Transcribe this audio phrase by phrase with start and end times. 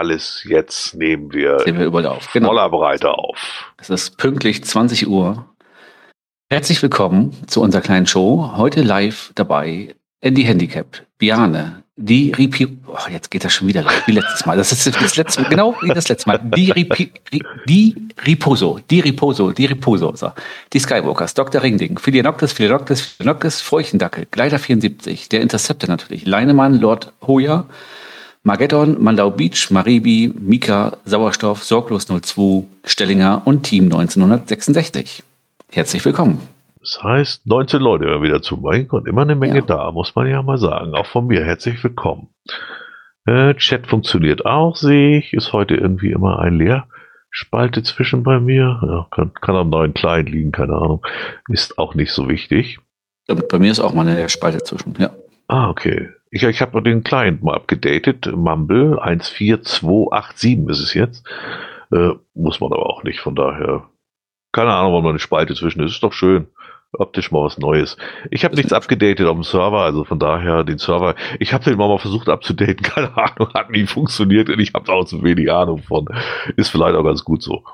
[0.00, 0.46] Alles.
[0.48, 2.32] Jetzt nehmen wir, Sehen wir überall auf.
[2.32, 2.48] Genau.
[2.48, 3.70] voller Breite auf.
[3.76, 5.44] Es ist pünktlich 20 Uhr.
[6.48, 8.54] Herzlich willkommen zu unserer kleinen Show.
[8.56, 14.12] Heute live dabei Andy Handicap, Biane, die Ripi, oh, jetzt geht das schon wieder wie
[14.12, 14.56] letztes Mal.
[14.56, 16.38] Das ist das letzte Mal, genau wie das letzte Mal.
[16.38, 17.12] Die, Ripi,
[17.68, 17.94] die
[18.26, 20.32] Riposo, die Riposo, die Riposo, so.
[20.72, 21.62] die Skywalkers, Dr.
[21.62, 27.66] Ringding, Philianoctis, Philianoctis, Philianoctis, Feuchtendackel, Gleiter 74, der Interceptor natürlich, Leinemann, Lord Hoya,
[28.42, 35.22] Mageddon, Mandau Beach, Maribi, Mika, Sauerstoff, Sorglos 02, Stellinger und Team 1966.
[35.70, 36.40] Herzlich willkommen.
[36.80, 38.56] Das heißt, 19 Leute hören wieder zu.
[38.56, 39.60] Mein Gott, immer eine Menge ja.
[39.60, 40.94] da, muss man ja mal sagen.
[40.94, 42.28] Auch von mir herzlich willkommen.
[43.26, 45.34] Äh, Chat funktioniert auch, sehe ich.
[45.34, 48.80] Ist heute irgendwie immer ein Leerspalte zwischen bei mir.
[48.82, 51.06] Ja, kann, kann am neuen Client liegen, keine Ahnung.
[51.50, 52.78] Ist auch nicht so wichtig.
[53.26, 55.10] Bei mir ist auch mal eine Leerspalte zwischen, ja.
[55.46, 56.08] Ah, okay.
[56.30, 58.26] Ich, ich habe den Client mal abgedatet.
[58.34, 61.26] Mumble 14287 ist es jetzt.
[61.92, 63.88] Äh, muss man aber auch nicht, von daher.
[64.52, 65.92] Keine Ahnung, warum da eine Spalte zwischen ist.
[65.92, 66.46] Ist doch schön
[66.92, 67.96] optisch mal was Neues.
[68.30, 71.14] Ich habe nichts abgedatet auf dem Server, also von daher den Server.
[71.38, 74.90] Ich habe den mal, mal versucht abzudaten, keine Ahnung, hat nie funktioniert und ich habe
[74.92, 76.06] auch zu wenig Ahnung von.
[76.56, 77.64] Ist vielleicht auch ganz gut so.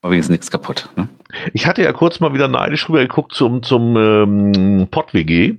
[0.00, 0.88] Aber wenigstens nichts kaputt.
[0.96, 1.08] Ne?
[1.52, 5.58] Ich hatte ja kurz mal wieder neidisch rüber geguckt zum, zum ähm, PodWG,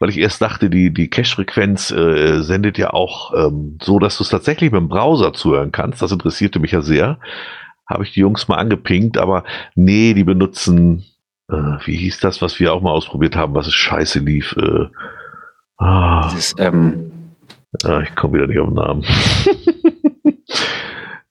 [0.00, 4.24] weil ich erst dachte, die, die Cache-Frequenz äh, sendet ja auch ähm, so, dass du
[4.24, 6.02] es tatsächlich mit dem Browser zuhören kannst.
[6.02, 7.18] Das interessierte mich ja sehr.
[7.86, 11.04] Habe ich die Jungs mal angepinkt, aber nee, die benutzen
[11.50, 14.56] äh, wie hieß das, was wir auch mal ausprobiert haben, was es scheiße lief?
[14.56, 14.86] Äh,
[15.78, 17.12] ah, Dieses, ähm,
[17.84, 19.04] ah, ich komme wieder nicht auf den Namen.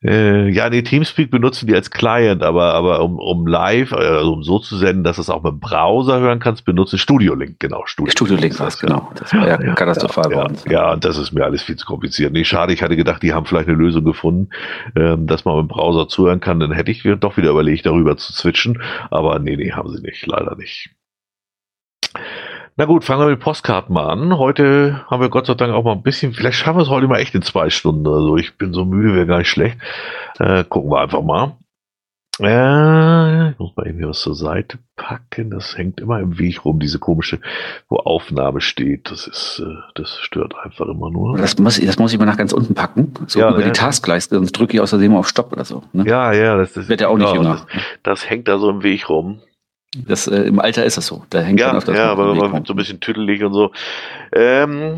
[0.02, 4.44] Äh, ja, nee, Teamspeak benutzen die als Client, aber, aber um, um live, also um
[4.44, 7.60] so zu senden, dass du es auch mit dem Browser hören kannst, benutze Studio Link,
[7.60, 7.86] genau.
[7.86, 9.12] Studio, Studio Link war es, genau.
[9.16, 10.66] Das war ja, ja katastrophal ja, bei uns.
[10.70, 12.32] Ja, und das ist mir alles viel zu kompliziert.
[12.32, 14.50] Nee, schade, ich hatte gedacht, die haben vielleicht eine Lösung gefunden,
[14.96, 18.16] ähm, dass man mit dem Browser zuhören kann, dann hätte ich doch wieder überlegt, darüber
[18.16, 18.81] zu switchen,
[19.12, 20.92] aber nee, nee, haben sie nicht, leider nicht.
[22.79, 24.38] Na gut, fangen wir mit Postkarten mal an.
[24.38, 27.09] Heute haben wir Gott sei Dank auch mal ein bisschen, vielleicht schaffen wir es heute
[27.09, 28.07] mal echt in zwei Stunden.
[28.07, 29.78] Also ich bin so müde, wäre gar nicht schlecht.
[30.40, 31.57] Äh, gucken wir einfach mal.
[32.39, 35.50] Äh, ich muss mal eben hier was zur Seite packen.
[35.50, 37.41] Das hängt immer im Weg rum, diese komische,
[37.89, 39.12] wo Aufnahme steht.
[39.12, 41.35] Das ist, äh, das stört einfach immer nur.
[41.35, 43.13] Das muss, das muss ich mal nach ganz unten packen.
[43.28, 43.66] So ja, über ne?
[43.66, 45.84] die Taskleiste, sonst drücke ich außerdem auf Stopp oder so.
[45.91, 46.06] Ne?
[46.07, 47.66] Ja, ja, das, das wird ja auch nicht genau, Das,
[48.03, 49.41] das hängt da so im Weg rum.
[49.95, 51.25] Das, äh, Im Alter ist das so.
[51.29, 53.72] Da hängt ja, das ja, aber man so ein bisschen tüdelig und so.
[54.31, 54.97] Ähm,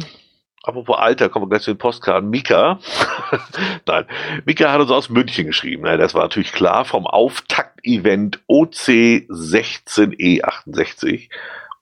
[0.64, 2.30] apropos Alter, kommen wir gleich zu den Postkarten.
[2.30, 2.80] Mika,
[3.88, 4.04] nein,
[4.46, 5.86] Mika hat uns aus München geschrieben.
[5.86, 11.30] Das war natürlich klar vom Auftakt-Event OC16E68.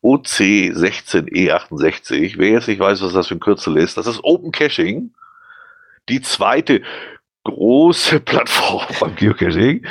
[0.04, 2.36] OC16E68.
[2.38, 5.16] Wer jetzt nicht weiß, was das für ein Kürzel ist, das ist Open Caching.
[6.10, 6.84] Die zweite
[7.50, 9.86] große Plattform beim Geocaching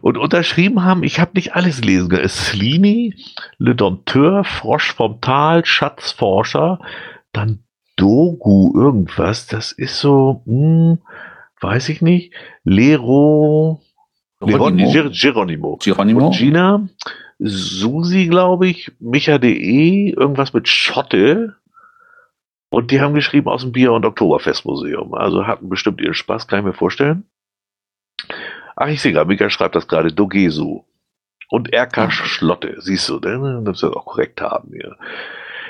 [0.00, 2.28] und unterschrieben haben, ich habe nicht alles lesen können.
[2.28, 3.14] Slini,
[3.58, 6.80] Le Dompteur, Frosch vom Tal, Schatzforscher,
[7.32, 7.60] dann
[7.96, 10.98] Dogu irgendwas, das ist so, hm,
[11.60, 13.80] weiß ich nicht, Lero,
[14.40, 16.30] Geronimo, Geronimo, Geronimo.
[16.30, 16.88] Gina,
[17.38, 21.56] Susi, glaube ich, Micha.de, irgendwas mit Schotte,
[22.70, 25.14] und die haben geschrieben aus dem Bier- und Oktoberfestmuseum.
[25.14, 27.24] Also hatten bestimmt ihren Spaß, kann ich mir vorstellen.
[28.76, 30.84] Ach, ich sehe gerade, Mika schreibt das gerade, Dogesu.
[31.48, 33.64] Und RK Schlotte, siehst du, denn?
[33.64, 34.96] das wir auch korrekt haben hier.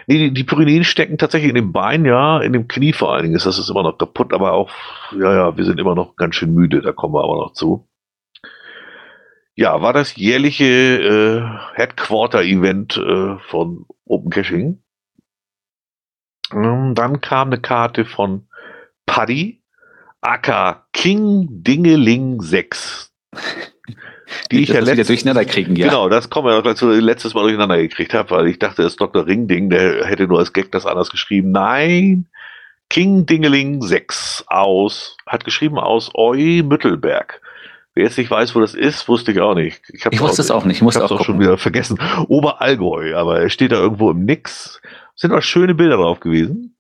[0.07, 3.25] Nee, die, die Pyrenäen stecken tatsächlich in dem Bein, ja, in dem Knie vor allen
[3.25, 4.71] Dingen ist das ist immer noch kaputt, aber auch,
[5.13, 7.89] ja, ja, wir sind immer noch ganz schön müde, da kommen wir aber noch zu.
[9.57, 14.83] Ja, war das jährliche äh, Headquarter-Event äh, von Open Caching.
[16.53, 18.47] Ähm, dann kam eine Karte von
[19.07, 19.63] Paddy,
[20.21, 23.13] aka King Dingeling 6.
[24.51, 25.87] Die ich ja letztes, durcheinander kriegen, ja.
[25.87, 28.93] Genau, das kommen wir noch zu letztes Mal durcheinander gekriegt habe, weil ich dachte, das
[28.93, 29.25] ist Dr.
[29.25, 31.53] Ringding, der hätte nur als Gag das anders geschrieben.
[31.53, 32.27] Nein,
[32.91, 37.41] King Dingeling 6 aus, hat geschrieben aus Eu Müttelberg.
[37.95, 39.81] Wer jetzt nicht weiß, wo das ist, wusste ich auch nicht.
[39.89, 40.77] Ich, ich wusste es auch nicht.
[40.77, 41.99] Ich muss auch, auch schon wieder vergessen.
[42.29, 44.83] Oberallgäu, aber er steht da irgendwo im Nix.
[45.17, 46.77] Sind auch schöne Bilder drauf gewesen.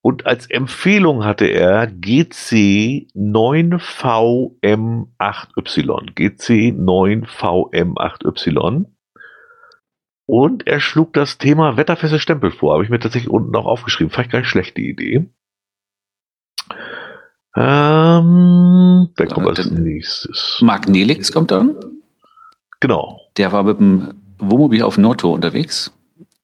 [0.00, 6.14] Und als Empfehlung hatte er GC 9VM8Y.
[6.14, 8.84] GC 9VM8Y.
[10.26, 12.74] Und er schlug das Thema wetterfeste Stempel vor.
[12.74, 14.12] Habe ich mir tatsächlich unten auch aufgeschrieben.
[14.12, 15.28] Fand ich gar nicht schlechte Idee.
[17.56, 20.60] Ähm, wer kommt als nächstes?
[20.62, 21.74] Marc Nelix kommt dann.
[22.78, 23.22] Genau.
[23.36, 25.95] Der war mit dem Wohnmobil auf Nordtour unterwegs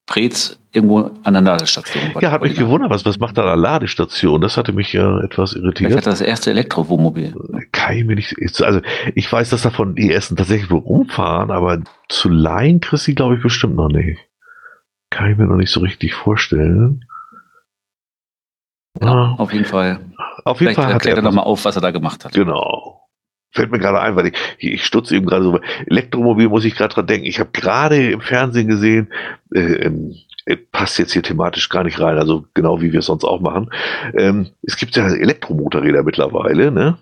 [0.05, 2.03] Preetz irgendwo an der Ladestation.
[2.19, 4.41] Ja, hat mich gewundert, was, was macht da eine Ladestation?
[4.41, 5.91] Das hatte mich ja etwas irritiert.
[5.91, 7.33] Vielleicht hat das erste Elektrowohnmobil.
[7.71, 8.81] Kann ich mir nicht, also
[9.15, 11.79] ich weiß, dass davon die ersten tatsächlich wohl rumfahren, aber
[12.09, 14.19] zu leihen kriegst du glaube ich, bestimmt noch nicht.
[15.09, 17.05] Kann ich mir noch nicht so richtig vorstellen.
[19.01, 19.35] Ja, ah.
[19.37, 19.99] auf jeden Fall.
[20.43, 22.33] Auf jeden Fall erklärt er nochmal auf, was er da gemacht hat.
[22.33, 23.02] Genau.
[23.53, 25.59] Fällt mir gerade ein, weil ich, ich stutze eben gerade so.
[25.85, 27.27] Elektromobil muss ich gerade dran denken.
[27.27, 29.13] Ich habe gerade im Fernsehen gesehen,
[29.53, 30.15] äh, ähm,
[30.45, 33.39] äh, passt jetzt hier thematisch gar nicht rein, also genau wie wir es sonst auch
[33.39, 33.69] machen.
[34.17, 36.97] Ähm, es gibt ja Elektromotorräder mittlerweile, ne?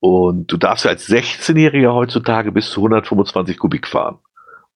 [0.00, 4.18] Und du darfst ja als 16-Jähriger heutzutage bis zu 125 Kubik fahren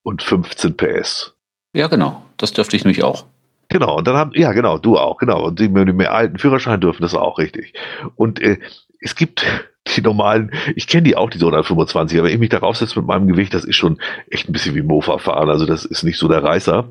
[0.02, 1.34] und 15 PS.
[1.74, 2.22] Ja, genau.
[2.36, 3.24] Das dürfte ich nämlich auch.
[3.68, 5.44] Genau, und dann haben, ja genau, du auch, genau.
[5.44, 7.72] Und die mit dem alten Führerschein dürfen das auch, richtig.
[8.14, 8.58] Und äh,
[9.00, 9.44] es gibt
[9.86, 13.28] die normalen, ich kenne die auch, die 125, aber ich mich darauf setze mit meinem
[13.28, 13.98] Gewicht, das ist schon
[14.30, 16.90] echt ein bisschen wie Mofa fahren, also das ist nicht so der Reißer.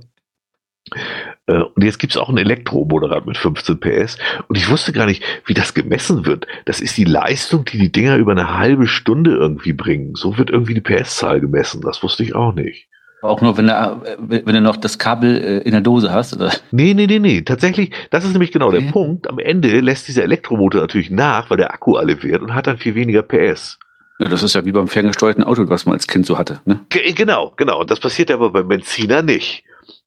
[1.48, 4.18] Äh, und jetzt gibt es auch ein Elektromotorrad mit 15 PS.
[4.48, 6.48] Und ich wusste gar nicht, wie das gemessen wird.
[6.66, 10.16] Das ist die Leistung, die die Dinger über eine halbe Stunde irgendwie bringen.
[10.16, 11.82] So wird irgendwie die PS-Zahl gemessen.
[11.82, 12.88] Das wusste ich auch nicht.
[13.24, 16.52] Auch nur, wenn du, wenn du noch das Kabel äh, in der Dose hast, oder?
[16.72, 17.42] Nee, nee, nee, nee.
[17.42, 18.82] Tatsächlich, das ist nämlich genau okay.
[18.82, 19.30] der Punkt.
[19.30, 22.78] Am Ende lässt dieser Elektromotor natürlich nach, weil der Akku alle wird und hat dann
[22.78, 23.80] viel weniger PS.
[24.20, 26.60] Ja, das ist ja wie beim ferngesteuerten Auto, was man als Kind so hatte.
[26.66, 26.82] Ne?
[26.90, 27.80] Genau, genau.
[27.80, 29.64] Und das passiert aber beim Benziner nicht.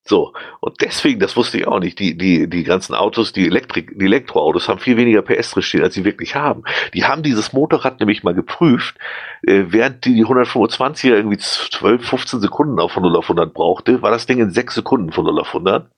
[0.09, 3.99] So, und deswegen, das wusste ich auch nicht, die, die, die ganzen Autos, die, Elektrik,
[3.99, 6.63] die Elektroautos haben viel weniger PS drin als sie wirklich haben.
[6.95, 8.97] Die haben dieses Motorrad nämlich mal geprüft,
[9.43, 14.13] äh, während die 125er irgendwie 12, 15 Sekunden auf von 0 auf 100 brauchte, war
[14.13, 15.91] das Ding in 6 Sekunden von 0 auf 100.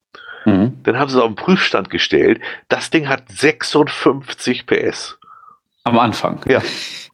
[0.46, 0.78] Mhm.
[0.84, 2.40] Dann haben sie es auf den Prüfstand gestellt.
[2.68, 5.18] Das Ding hat 56 PS.
[5.84, 6.40] Am Anfang.
[6.48, 6.62] Ja.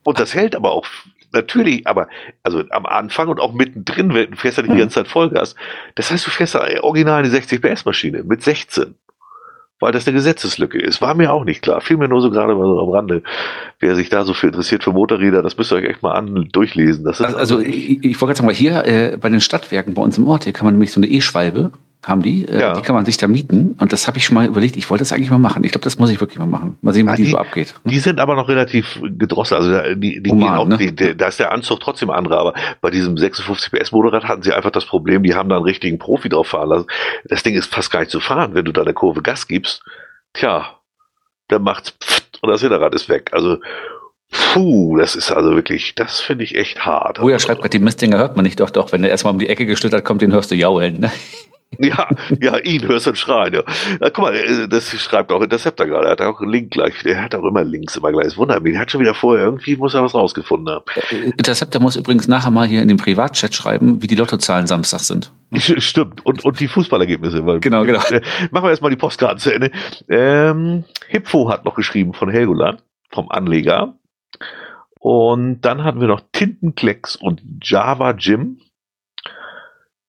[0.04, 0.86] Und das hält aber auch
[1.34, 2.08] natürlich, aber
[2.42, 4.80] also am Anfang und auch mittendrin, du fährst ja nicht die hm.
[4.80, 5.54] ganze Zeit Vollgas.
[5.94, 8.94] Das heißt, du fährst ja original eine 60 PS Maschine mit 16.
[9.80, 11.02] Weil das eine Gesetzeslücke ist.
[11.02, 11.80] War mir auch nicht klar.
[11.80, 13.22] Fiel mir nur so gerade mal so am Rande.
[13.80, 16.48] Wer sich da so viel interessiert für Motorräder, das müsst ihr euch echt mal an
[16.52, 17.04] durchlesen.
[17.04, 20.16] Das also, also ich, ich wollte jetzt mal hier äh, bei den Stadtwerken bei uns
[20.16, 21.72] im Ort, hier kann man nämlich so eine E-Schwalbe
[22.06, 22.46] haben die.
[22.46, 22.72] Äh, ja.
[22.74, 23.76] Die kann man sich da mieten.
[23.78, 24.76] Und das habe ich schon mal überlegt.
[24.76, 25.64] Ich wollte das eigentlich mal machen.
[25.64, 26.76] Ich glaube, das muss ich wirklich mal machen.
[26.82, 27.74] Mal sehen, wie ah, die, so abgeht.
[27.84, 29.60] Die sind aber noch relativ gedrosselt.
[29.60, 30.76] Also die, die Human, gehen auch, ne?
[30.76, 32.38] die, die, da ist der Anzug trotzdem andere.
[32.38, 35.64] Aber bei diesem 56 PS Motorrad hatten sie einfach das Problem, die haben da einen
[35.64, 36.86] richtigen Profi drauf fahren lassen.
[37.24, 39.82] Das Ding ist fast gar nicht zu fahren, wenn du da der Kurve Gas gibst.
[40.32, 40.78] Tja,
[41.48, 43.30] dann macht's pfft und das Hinterrad ist weg.
[43.32, 43.58] Also
[44.34, 47.20] Puh, das ist also wirklich, das finde ich echt hart.
[47.20, 48.58] Oh ja, schreibt gerade, die Mistdinger hört man nicht.
[48.58, 51.00] Doch, doch, wenn der erstmal um die Ecke geschlittert kommt, den hörst du jaulen.
[51.00, 51.12] Ne?
[51.80, 52.08] Ja,
[52.40, 53.54] ja, ihn hörst du Schreien.
[53.54, 53.62] Ja.
[54.00, 54.10] ja.
[54.10, 56.06] guck mal, äh, das schreibt auch Interceptor gerade.
[56.06, 57.02] Er hat auch einen Link gleich.
[57.02, 58.26] Der hat auch immer Links immer gleich.
[58.26, 58.74] Das wundert mich.
[58.74, 60.84] Der hat schon wieder vorher, irgendwie muss er was rausgefunden haben.
[61.10, 65.00] Äh, Interceptor muss übrigens nachher mal hier in den Privatchat schreiben, wie die Lottozahlen Samstag
[65.00, 65.32] sind.
[65.58, 66.24] Stimmt.
[66.24, 67.44] Und, und die Fußballergebnisse.
[67.44, 68.02] Weil, genau, genau.
[68.10, 68.20] Äh,
[68.52, 69.72] machen wir erstmal die Postkarten zu Ende.
[70.08, 73.94] Ähm, Hipfo hat noch geschrieben von Helgoland, vom Anleger.
[75.00, 78.58] Und dann hatten wir noch Tintenklecks und Java Jim.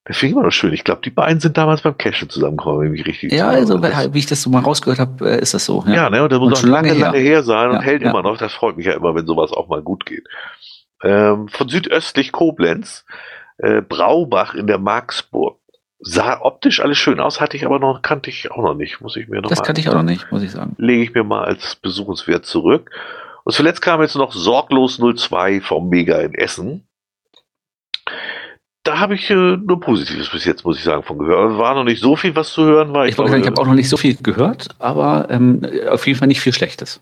[0.06, 0.72] Das finde ich immer noch schön.
[0.72, 4.20] Ich glaube, die beiden sind damals beim Cashen zusammengekommen, wenn ich richtig Ja, also wie
[4.20, 5.84] ich das so mal rausgehört habe, äh, ist das so.
[5.88, 7.78] Ja, ja ne, und das muss und auch schon lange, lange, lange her sein ja,
[7.78, 8.12] und hält ja.
[8.12, 8.38] immer noch.
[8.38, 10.28] Das freut mich ja immer, wenn sowas auch mal gut geht.
[11.04, 13.04] Ähm, von südöstlich Koblenz,
[13.58, 15.60] äh, Braubach in der Marksburg.
[16.00, 19.16] Sah optisch alles schön aus, hatte ich aber noch, kannte ich auch noch nicht, muss
[19.16, 20.76] ich mir noch Das mal kannte ich auch noch nicht, muss ich sagen.
[20.78, 22.92] Lege ich mir mal als besuchenswert zurück.
[23.46, 26.86] Und zuletzt kam jetzt noch Sorglos 02 vom Mega in Essen
[28.86, 31.58] da habe ich äh, nur Positives bis jetzt, muss ich sagen, von gehört.
[31.58, 33.08] War noch nicht so viel, was zu hören war.
[33.08, 36.28] Ich, ich, ich habe auch noch nicht so viel gehört, aber ähm, auf jeden Fall
[36.28, 37.02] nicht viel Schlechtes.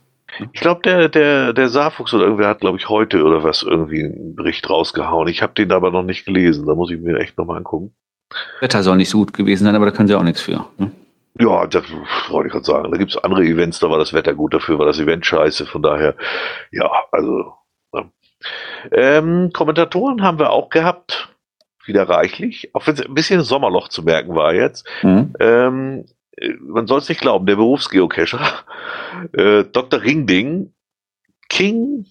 [0.53, 4.03] Ich glaube, der, der, der Saarfuchs oder irgendwer hat, glaube ich, heute oder was irgendwie
[4.03, 5.27] einen Bericht rausgehauen.
[5.27, 6.65] Ich habe den aber noch nicht gelesen.
[6.65, 7.93] Da muss ich mir echt nochmal angucken.
[8.61, 10.65] Wetter soll nicht so gut gewesen sein, aber da können sie auch nichts für.
[10.77, 10.91] Ne?
[11.39, 11.83] Ja, das
[12.29, 12.91] wollte ich gerade sagen.
[12.91, 15.65] Da gibt es andere Events, da war das Wetter gut, dafür war das Event scheiße.
[15.65, 16.15] Von daher,
[16.71, 17.53] ja, also.
[17.93, 18.05] Ja.
[18.91, 21.29] Ähm, Kommentatoren haben wir auch gehabt
[21.85, 24.87] wieder reichlich, auch wenn es ein bisschen Sommerloch zu merken war jetzt.
[25.01, 25.33] Mhm.
[25.39, 26.05] Ähm,
[26.61, 28.63] man soll es nicht glauben, der Berufsgeocacher,
[29.33, 30.01] äh, Dr.
[30.01, 30.73] Ringding,
[31.49, 32.05] King,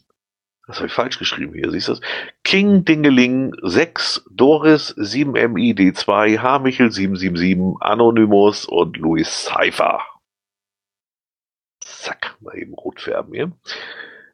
[0.66, 2.00] das habe ich falsch geschrieben hier, siehst du das?
[2.44, 6.58] King Dingeling 6, Doris 7MID2, H.
[6.60, 10.00] Michel 777, Anonymous und Louis Cypher.
[11.80, 13.52] Zack, mal eben rot färben hier.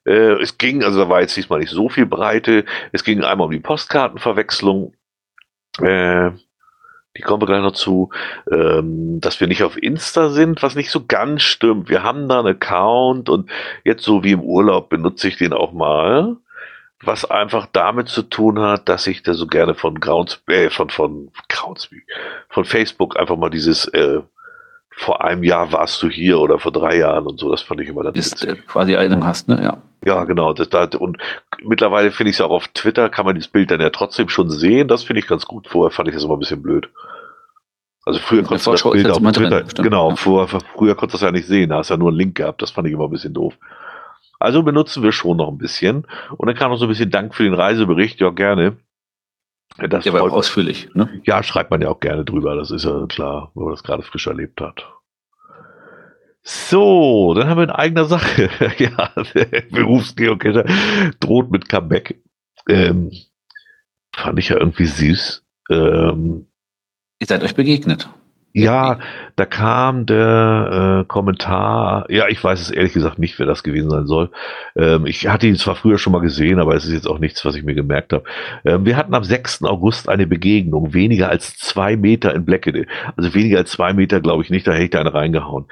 [0.05, 2.65] Äh, es ging, also da war jetzt diesmal nicht so viel Breite.
[2.93, 4.95] Es ging einmal um die Postkartenverwechslung
[5.81, 6.31] äh,
[7.19, 8.11] die kommen wir gleich noch zu,
[8.51, 11.91] ähm, dass wir nicht auf Insta sind, was nicht so ganz stimmt.
[11.91, 13.51] Wir haben da einen Account und
[13.85, 16.37] jetzt so wie im Urlaub benutze ich den auch mal.
[17.03, 20.91] was einfach damit zu tun hat, dass ich da so gerne von Grounds, äh, von,
[20.91, 22.03] von Groundsby,
[22.49, 24.21] von Facebook einfach mal dieses, äh,
[24.91, 27.89] vor einem Jahr warst du hier oder vor drei Jahren und so, das fand ich
[27.89, 29.61] immer ganz Ist äh, quasi Erinnerung hast, ne?
[29.63, 29.79] Ja.
[30.05, 30.53] Ja, genau.
[30.53, 31.19] Das, das, und
[31.63, 34.51] mittlerweile finde ich es auch auf Twitter, kann man dieses Bild dann ja trotzdem schon
[34.51, 34.89] sehen.
[34.89, 35.69] Das finde ich ganz gut.
[35.69, 36.89] Vorher fand ich das immer ein bisschen blöd.
[38.09, 40.17] Also früher konntest du das Bild auf Twitter, drin, genau, ja.
[40.17, 42.37] früher, früher konntest du das ja nicht sehen, da hast du ja nur einen Link
[42.37, 43.59] gehabt, das fand ich immer ein bisschen doof.
[44.39, 46.07] Also benutzen wir schon noch ein bisschen.
[46.39, 48.79] Und dann kam noch so ein bisschen Dank für den Reisebericht, ja gerne.
[49.77, 51.21] Das freut auch ausführlich, ne?
[51.25, 54.03] ja, schreibt man ja auch gerne drüber, das ist ja klar, wenn man das gerade
[54.03, 54.87] frisch erlebt hat.
[56.51, 58.49] So, dann haben wir in eigener Sache.
[58.79, 59.13] ja,
[59.71, 60.65] Berufsgeocacher
[61.21, 62.23] droht mit Comeback.
[62.67, 63.13] Ähm,
[64.17, 65.45] fand ich ja irgendwie süß.
[65.69, 66.47] Ähm,
[67.19, 68.09] Ihr seid euch begegnet.
[68.63, 68.99] Ja,
[69.37, 73.91] da kam der äh, Kommentar, ja, ich weiß es ehrlich gesagt nicht, wer das gewesen
[73.91, 74.31] sein soll.
[74.77, 77.45] Ähm, ich hatte ihn zwar früher schon mal gesehen, aber es ist jetzt auch nichts,
[77.45, 78.25] was ich mir gemerkt habe.
[78.65, 79.65] Ähm, wir hatten am 6.
[79.65, 82.87] August eine Begegnung, weniger als zwei Meter in Bleckede.
[83.17, 85.67] Also weniger als zwei Meter glaube ich nicht, da hätte ich da eine reingehauen.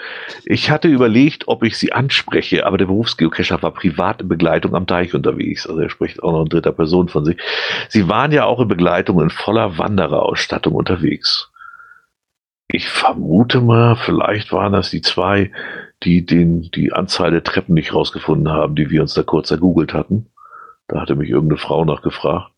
[0.44, 4.86] Ich hatte überlegt, ob ich sie anspreche, aber der Berufsgeocacher war privat in Begleitung am
[4.86, 5.66] Teich unterwegs.
[5.66, 7.36] Also er spricht auch noch in dritter Person von sich.
[7.88, 11.50] Sie waren ja auch in Begleitung in voller Wandererausstattung unterwegs.
[12.68, 15.52] Ich vermute mal, vielleicht waren das die zwei,
[16.02, 19.94] die den, die Anzahl der Treppen nicht rausgefunden haben, die wir uns da kurz ergoogelt
[19.94, 20.26] hatten.
[20.88, 22.50] Da hatte mich irgendeine Frau nachgefragt.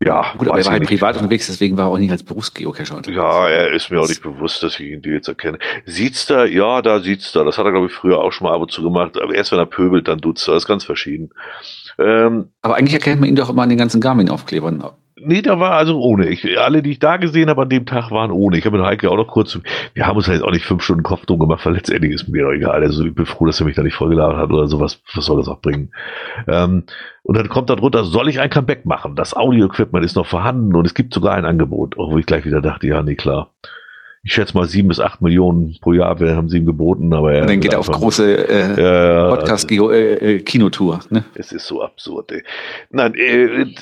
[0.00, 2.96] Ja, Gut, aber er war halt privat unterwegs, deswegen war er auch nicht als Berufsgeocacher
[2.96, 3.16] unterwegs.
[3.16, 5.58] Ja, er ist mir auch nicht bewusst, dass ich ihn jetzt erkenne.
[5.86, 6.44] Sieht's da?
[6.44, 7.42] Ja, da sieht's da.
[7.42, 9.20] Das hat er, glaube ich, früher auch schon mal ab und zu gemacht.
[9.20, 10.52] Aber erst wenn er pöbelt, dann tut's da.
[10.52, 11.30] Das ist ganz verschieden.
[11.98, 14.84] Ähm, Aber eigentlich erkennt man ihn doch immer an den ganzen Garmin-Aufklebern.
[15.22, 16.28] Nee, da war also ohne.
[16.28, 18.58] Ich, alle, die ich da gesehen habe an dem Tag, waren ohne.
[18.58, 19.58] Ich habe mit Heike auch noch kurz,
[19.94, 22.44] wir haben uns halt auch nicht fünf Stunden Kopf drum gemacht, weil letztendlich ist mir
[22.44, 22.82] doch egal.
[22.82, 25.00] Also ich bin froh, dass er mich da nicht vollgeladen hat oder sowas.
[25.14, 25.92] Was soll das auch bringen?
[26.46, 26.84] Ähm,
[27.22, 29.16] und dann kommt da drunter, soll ich ein Comeback machen?
[29.16, 31.98] Das Audio-Equipment ist noch vorhanden und es gibt sogar ein Angebot.
[31.98, 33.52] Auch wo ich gleich wieder dachte, ja, nee, klar.
[34.24, 37.32] Ich schätze mal sieben bis acht Millionen pro Jahr, wir haben sie ihm geboten, aber
[37.32, 41.00] er Und dann geht er auf große äh, ja, Podcast-Kinotour.
[41.10, 41.24] ne?
[41.34, 42.42] es ist so absurd, ey.
[42.90, 43.74] Nein, äh, äh,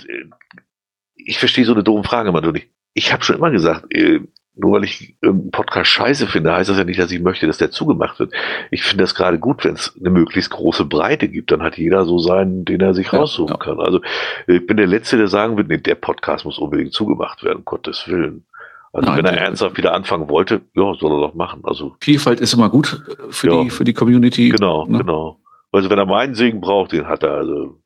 [1.27, 2.69] ich verstehe so eine doofe Frage immer nur nicht.
[2.95, 4.21] Ich habe schon immer gesagt, äh,
[4.59, 7.59] nur weil ich irgendeinen Podcast scheiße finde, heißt das ja nicht, dass ich möchte, dass
[7.59, 8.33] der zugemacht wird.
[8.71, 11.51] Ich finde das gerade gut, wenn es eine möglichst große Breite gibt.
[11.51, 13.59] Dann hat jeder so seinen, den er sich Ja, raussuchen ja.
[13.59, 13.81] kann.
[13.81, 14.01] Also
[14.47, 17.65] ich bin der Letzte, der sagen wird, nee, der Podcast muss unbedingt zugemacht werden, um
[17.67, 18.47] Gottes Willen.
[18.95, 21.61] Also Nein, wenn er ernsthaft wieder anfangen wollte, ja, soll er doch machen.
[21.65, 23.63] Also Vielfalt ist immer gut für, Ja.
[23.65, 24.49] die, für die Community.
[24.49, 24.99] Genau, ne?
[24.99, 25.39] genau.
[25.71, 27.33] Also wenn er meinen Segen braucht, den hat er.
[27.35, 27.79] Also.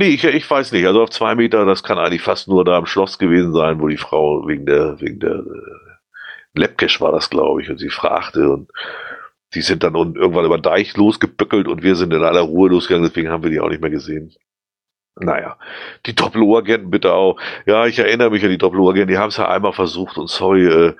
[0.00, 0.86] Nee, ich, ich weiß nicht.
[0.86, 3.86] Also auf zwei Meter, das kann eigentlich fast nur da im Schloss gewesen sein, wo
[3.86, 8.48] die Frau wegen der, wegen der äh, Lepkesch war das, glaube ich, und sie fragte
[8.48, 8.70] und
[9.52, 13.06] die sind dann irgendwann über den Deich losgeböckelt und wir sind in aller Ruhe losgegangen,
[13.06, 14.32] deswegen haben wir die auch nicht mehr gesehen.
[15.20, 15.56] Naja,
[16.06, 17.38] die Doppel-O-Agenten bitte auch.
[17.66, 20.66] Ja, ich erinnere mich an die Doppel-O-Agenten, die haben es ja einmal versucht und sorry,
[20.66, 20.94] äh,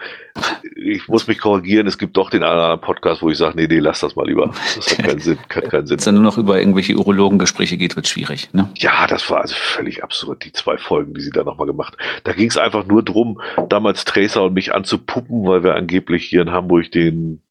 [0.77, 3.79] ich muss mich korrigieren, es gibt doch den anderen Podcast, wo ich sage, nee, nee,
[3.79, 4.53] lass das mal lieber.
[4.77, 5.99] Das hat keinen Sinn, hat keinen Wenn Sinn.
[5.99, 8.49] es dann nur noch über irgendwelche Urologengespräche geht, wird schwierig.
[8.53, 8.71] Ne?
[8.77, 11.97] Ja, das war also völlig absurd, die zwei Folgen, die sie da nochmal gemacht.
[12.25, 16.43] Da ging es einfach nur drum, damals Tracer und mich anzupuppen, weil wir angeblich hier
[16.43, 17.43] in Hamburg den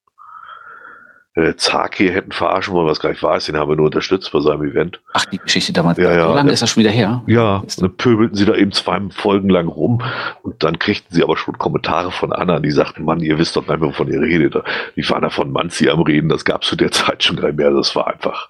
[1.40, 3.48] äh, Zark hier hätten verarschen wollen, was gar nicht wahr ist.
[3.48, 5.00] Den haben wir nur unterstützt bei seinem Event.
[5.14, 5.98] Ach, die Geschichte damals.
[5.98, 6.28] Ja, ja.
[6.28, 7.24] so lange ist das schon wieder her.
[7.28, 10.02] Ja, und dann pöbelten sie da eben zwei Folgen lang rum
[10.44, 13.68] und dann kriegten sie aber schon Kommentare von anderen, die sagten, Mann, ihr wisst doch
[13.68, 14.56] nicht mehr, wovon ihr redet.
[14.96, 17.48] Die waren da von Manzi am Reden, das gab es zu der Zeit schon gar
[17.48, 17.72] nicht mehr.
[17.72, 18.50] Das war einfach,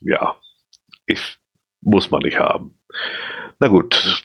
[0.00, 0.34] ja,
[1.06, 1.38] ich,
[1.80, 2.74] muss man nicht haben.
[3.60, 4.24] Na gut,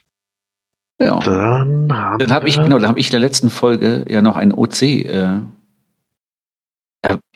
[1.00, 1.20] Ja.
[1.20, 4.52] dann Dann habe ich, genau, dann habe ich in der letzten Folge ja noch einen
[4.54, 5.40] OC äh,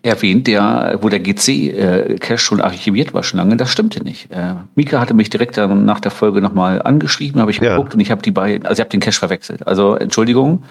[0.01, 3.57] erwähnt, der, wo der GC-Cache schon archiviert war schon lange.
[3.57, 4.31] Das stimmte nicht.
[4.31, 7.75] Äh, Mika hatte mich direkt dann nach der Folge nochmal angeschrieben, habe ich Ja.
[7.75, 9.67] geguckt und ich habe die beiden, also ich habe den Cache verwechselt.
[9.67, 10.63] Also Entschuldigung,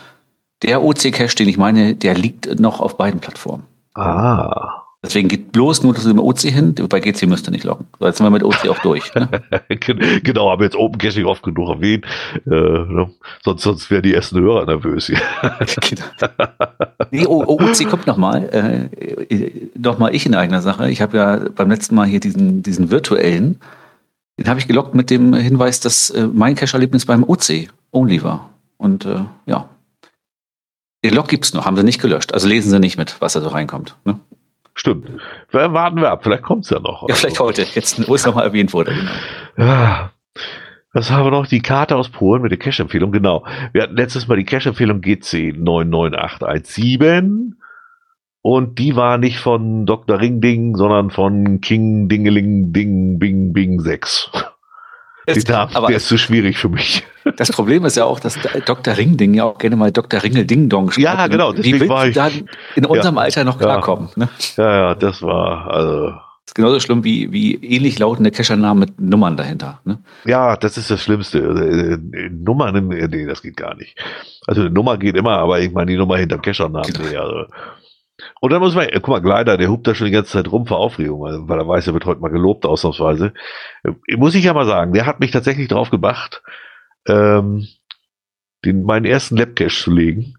[0.62, 3.64] der OC-Cache, den ich meine, der liegt noch auf beiden Plattformen.
[3.94, 6.74] Ah, Deswegen geht bloß nur zu dem OC hin.
[6.88, 7.86] Bei GC müsst ihr nicht loggen.
[8.00, 9.14] So, jetzt sind wir mit OC auch durch.
[9.14, 9.28] Ne?
[10.24, 12.04] genau, haben jetzt Open Caching oft genug erwähnt.
[12.44, 13.10] Äh, ne?
[13.44, 15.20] Sonst, sonst wären die ersten Hörer nervös hier.
[15.88, 16.04] Genau.
[17.12, 18.48] Nee, O- OOC kommt nochmal.
[18.52, 20.90] Äh, äh, nochmal ich in eigener Sache.
[20.90, 23.60] Ich habe ja beim letzten Mal hier diesen, diesen virtuellen,
[24.38, 28.50] den habe ich gelockt mit dem Hinweis, dass äh, mein Cache-Erlebnis beim OC only war.
[28.76, 29.68] Und äh, ja.
[31.04, 32.34] Den Log gibt's noch, haben sie nicht gelöscht.
[32.34, 33.94] Also lesen sie nicht mit, was da so reinkommt.
[34.04, 34.18] Ne?
[34.78, 35.08] Stimmt.
[35.50, 37.08] Wir- Warten wir ab, vielleicht kommt's ja noch.
[37.08, 38.94] Ja, vielleicht heute, jetzt, wo es nochmal erwähnt wurde.
[38.94, 39.10] Genau.
[39.70, 40.10] Ja.
[40.92, 41.46] Was haben wir noch?
[41.46, 43.10] Die Karte aus Polen mit der Cache-Empfehlung.
[43.12, 43.44] Genau.
[43.72, 47.56] Wir hatten letztes Mal die Cache-Empfehlung GC 99817.
[48.42, 50.20] Und die war nicht von Dr.
[50.20, 54.30] Ring Ding, sondern von King Dingeling Ding Bing Bing 6.
[55.28, 57.04] Die Namen, aber- der ist zu schwierig für mich.
[57.36, 58.96] Das Problem ist ja auch, dass Dr.
[58.96, 60.22] Ringding ja auch gerne mal Dr.
[60.22, 61.02] Ringel Ding Dong schreibt.
[61.02, 63.66] Ja, genau, Wie willst du dann in unserem Alter noch Ja.
[63.66, 64.10] klarkommen?
[64.14, 64.28] Ne?
[64.56, 66.12] Ja, ja, das war, also,
[66.46, 69.80] ist genauso schlimm wie, wie ähnlich lautende Cachernamen mit Nummern dahinter.
[69.84, 69.98] Ne?
[70.24, 71.38] ja, das ist das Schlimmste.
[71.40, 73.98] Äh, äh, Nummern, äh, nee, das geht gar nicht.
[74.46, 77.08] Also eine Nummer geht immer, aber ich meine die Nummer hinterm Keschernamen, Genau.
[77.10, 77.46] nee, also.
[78.40, 80.66] Und dann muss man, guck mal, Gleiter, der hupt da schon die ganze Zeit rum
[80.66, 83.34] vor Aufregung, weil er weiß, er wird heute mal gelobt, ausnahmsweise.
[83.84, 86.42] Äh, Muss ich ja mal sagen, der hat mich tatsächlich drauf gebracht,
[87.06, 87.66] ähm,
[88.64, 90.34] den, meinen ersten Labcache zu legen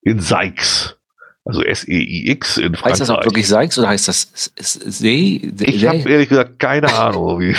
[0.00, 0.97] in Seix.
[1.50, 2.90] Also S-E-I-X in Frankreich.
[2.92, 5.50] Heißt das auch wirklich Seix oder heißt das See?
[5.60, 7.40] Ich habe ehrlich gesagt keine Ahnung.
[7.40, 7.54] Wie,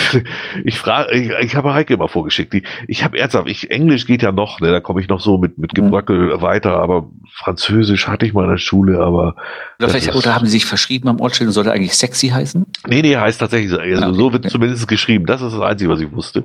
[0.64, 2.52] ich frage, ich, ich habe Heike immer vorgeschickt.
[2.52, 5.38] Die, ich habe ernsthaft, ich, Englisch geht ja noch, ne, da komme ich noch so
[5.38, 9.34] mit, mit Gebröckel weiter, aber Französisch hatte ich mal in der Schule, aber
[9.82, 12.64] Oder, ist- oder haben sie sich verschrieben am Ortsschild und sollte eigentlich sexy heißen?
[12.86, 13.78] nee, nee, heißt tatsächlich, so.
[13.78, 14.16] also Ah, okay.
[14.16, 15.26] so wird zumindest geschrieben.
[15.26, 16.44] Das ist das Einzige, was ich wusste.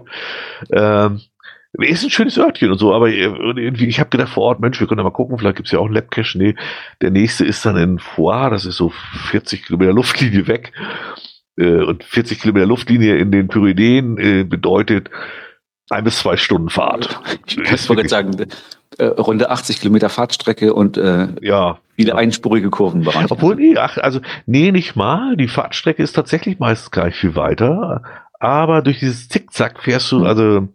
[0.71, 1.21] Ähm,
[1.79, 4.87] ist ein schönes Örtchen und so, aber irgendwie, ich habe gedacht vor Ort, Mensch, wir
[4.87, 6.37] können ja mal gucken, vielleicht gibt's ja auch einen Labcache.
[6.37, 6.55] Nee,
[7.01, 8.89] der nächste ist dann in Foix, das ist so
[9.29, 10.71] 40 Kilometer Luftlinie weg.
[11.57, 15.09] Äh, und 40 Kilometer Luftlinie in den Pyrenäen äh, bedeutet
[15.89, 17.19] ein bis zwei Stunden Fahrt.
[17.47, 17.57] Ich
[17.89, 18.47] wollte jetzt sagen,
[18.97, 21.79] äh, runde 80 Kilometer Fahrtstrecke und äh, Ja.
[21.95, 22.15] viele Ja.
[22.15, 23.29] einspurige Kurvenbereiche.
[23.31, 25.35] Obwohl, nee, ach, also, nee, nicht mal.
[25.37, 28.01] Die Fahrtstrecke ist tatsächlich meistens gar nicht viel weiter.
[28.39, 30.25] Aber durch dieses Zickzack fährst du, Mhm.
[30.25, 30.67] also,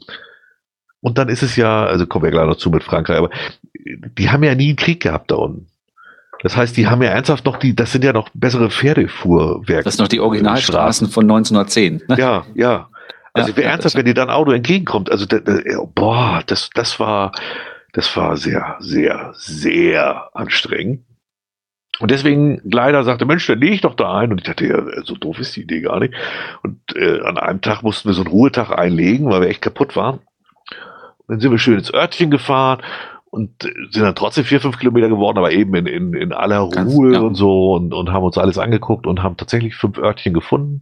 [1.00, 3.30] und dann ist es ja, also kommen wir gleich noch zu mit Frankreich, aber
[4.18, 5.66] die haben ja nie einen Krieg gehabt da unten.
[6.42, 9.84] Das heißt, die haben ja ernsthaft noch die, das sind ja noch bessere Pferdefuhrwerke.
[9.84, 12.02] das sind noch die Originalstraßen von 1910.
[12.08, 12.16] Ne?
[12.18, 12.88] Ja, ja.
[13.32, 15.60] Also Ja, wer ja, ernsthaft, wenn dir dann Auto entgegenkommt, also da, da,
[15.94, 17.32] boah, das, das war,
[17.92, 21.04] das war sehr, sehr, sehr anstrengend.
[22.00, 24.32] Und deswegen Gleiter sagte, Mensch, dann lege ich doch da ein.
[24.32, 26.14] Und ich dachte, ja, so doof ist die Idee gar nicht.
[26.62, 29.96] Und äh, an einem Tag mussten wir so einen Ruhetag einlegen, weil wir echt kaputt
[29.96, 30.20] waren.
[31.30, 32.82] Dann sind wir schön ins Örtchen gefahren
[33.30, 36.58] und äh, sind dann trotzdem vier, fünf Kilometer geworden, aber eben in, in, in aller
[36.58, 37.20] Ruhe ja.
[37.20, 40.80] und so und, und haben uns alles angeguckt und haben tatsächlich fünf Örtchen gefunden.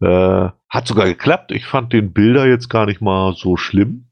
[0.00, 1.52] Äh, hat sogar geklappt.
[1.52, 4.02] Ich fand den Bilder jetzt gar nicht mal so schlimm.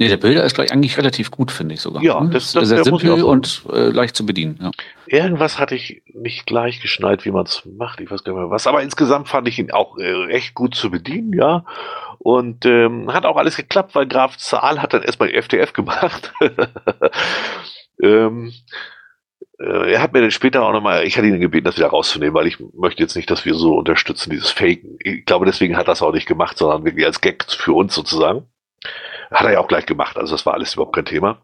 [0.00, 2.02] Nee, der Bilder ist gleich eigentlich relativ gut, finde ich sogar.
[2.02, 2.30] Ja, Ne?
[2.30, 4.58] das- Ist das- sehr muss ich simpel und äh, leicht zu bedienen.
[4.60, 4.70] Ja.
[5.06, 8.00] Irgendwas hatte ich nicht gleich geschnallt, wie man es macht.
[8.00, 8.66] Ich weiß gar nicht mehr was.
[8.66, 11.64] Aber insgesamt fand ich ihn auch äh, echt gut zu bedienen, ja.
[12.24, 16.32] Und ähm, hat auch alles geklappt, weil Graf Zahl hat dann erstmal FTF gemacht.
[18.02, 18.50] ähm,
[19.60, 22.32] äh, er hat mir dann später auch nochmal, ich hatte ihn gebeten, das wieder rauszunehmen,
[22.32, 24.96] weil ich möchte jetzt nicht, dass wir so unterstützen, dieses Faken.
[25.00, 27.94] Ich glaube, deswegen hat er das auch nicht gemacht, sondern wirklich als Gag für uns
[27.94, 28.48] sozusagen.
[29.30, 31.42] Hat er ja auch gleich gemacht, also das war alles überhaupt kein Thema.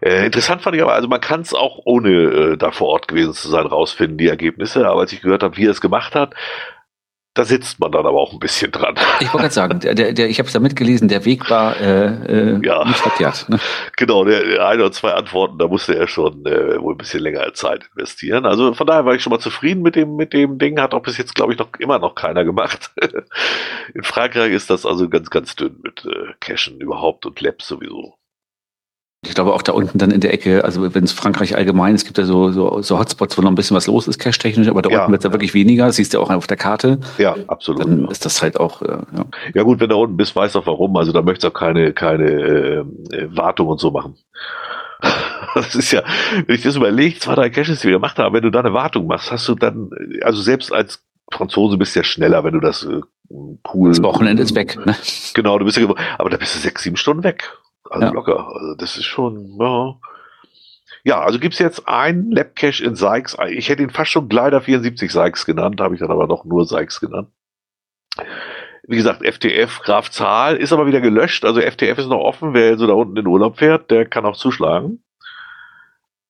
[0.00, 3.06] Äh, interessant fand ich aber, also man kann es auch ohne äh, da vor Ort
[3.06, 4.88] gewesen zu sein rausfinden, die Ergebnisse.
[4.88, 6.34] Aber als ich gehört habe, wie er es gemacht hat,
[7.36, 8.94] da sitzt man dann aber auch ein bisschen dran.
[9.20, 12.06] Ich wollte gerade sagen, der, der, ich habe es da mitgelesen, der Weg war äh,
[12.06, 12.82] äh, Ja.
[12.84, 13.46] nicht verkehrt.
[13.48, 13.58] Ne?
[13.96, 17.20] genau, der, der eine oder zwei Antworten, da musste er schon äh, wohl ein bisschen
[17.20, 18.46] länger Zeit investieren.
[18.46, 20.80] Also von daher war ich schon mal zufrieden mit dem, mit dem Ding.
[20.80, 22.90] Hat auch bis jetzt, glaube ich, noch immer noch keiner gemacht.
[23.94, 28.14] In Frankreich ist das also ganz, ganz dünn mit äh, Cachen überhaupt und Labs sowieso.
[29.24, 32.04] Ich glaube auch da unten dann in der Ecke, also wenn es Frankreich allgemein, es
[32.04, 34.82] gibt ja so, so, so Hotspots, wo noch ein bisschen was los ist, cache-technisch, aber
[34.82, 35.00] da Ja.
[35.00, 37.82] unten wird es ja wirklich weniger, das siehst du auch auf der Karte, Ja, absolut.
[37.82, 39.24] dann ist das halt auch, äh, ja.
[39.54, 40.96] Ja gut, wenn du da unten bist, weißt du auch warum.
[40.96, 42.78] Also da möchtest du auch keine, keine äh,
[43.16, 44.16] äh, Wartung und so machen.
[45.54, 46.02] Das ist ja,
[46.46, 48.74] wenn ich das überlege, zwei, drei Caches, die wir gemacht haben, wenn du da eine
[48.74, 49.88] Wartung machst, hast du dann,
[50.20, 51.02] also selbst als
[51.32, 53.00] Franzose bist du ja schneller, wenn du das äh,
[53.72, 53.88] cool.
[53.88, 54.76] das Wochenende ist weg.
[54.84, 54.94] Ne?
[55.32, 55.86] Genau, du bist ja,
[56.18, 57.56] aber da bist du sechs, sieben Stunden weg.
[57.90, 58.12] Also Ja.
[58.12, 58.48] locker.
[58.54, 59.94] Also das ist schon, ja.
[61.04, 63.36] Ja, also gibt's jetzt einen Labcache in Sykes.
[63.50, 66.64] Ich hätte ihn fast schon Glider 74 Sykes genannt, habe ich dann aber doch nur
[66.66, 67.28] Sykes genannt.
[68.88, 71.44] Wie gesagt, FTF Graf Zahl ist aber wieder gelöscht.
[71.44, 72.54] Also FTF ist noch offen.
[72.54, 75.02] Wer so da unten in Urlaub fährt, der kann auch zuschlagen.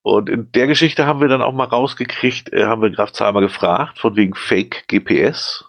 [0.02, 3.32] Und in der Geschichte haben wir dann auch mal rausgekriegt, äh, haben wir Graf Zahl
[3.32, 5.65] mal gefragt, von wegen Fake GPS.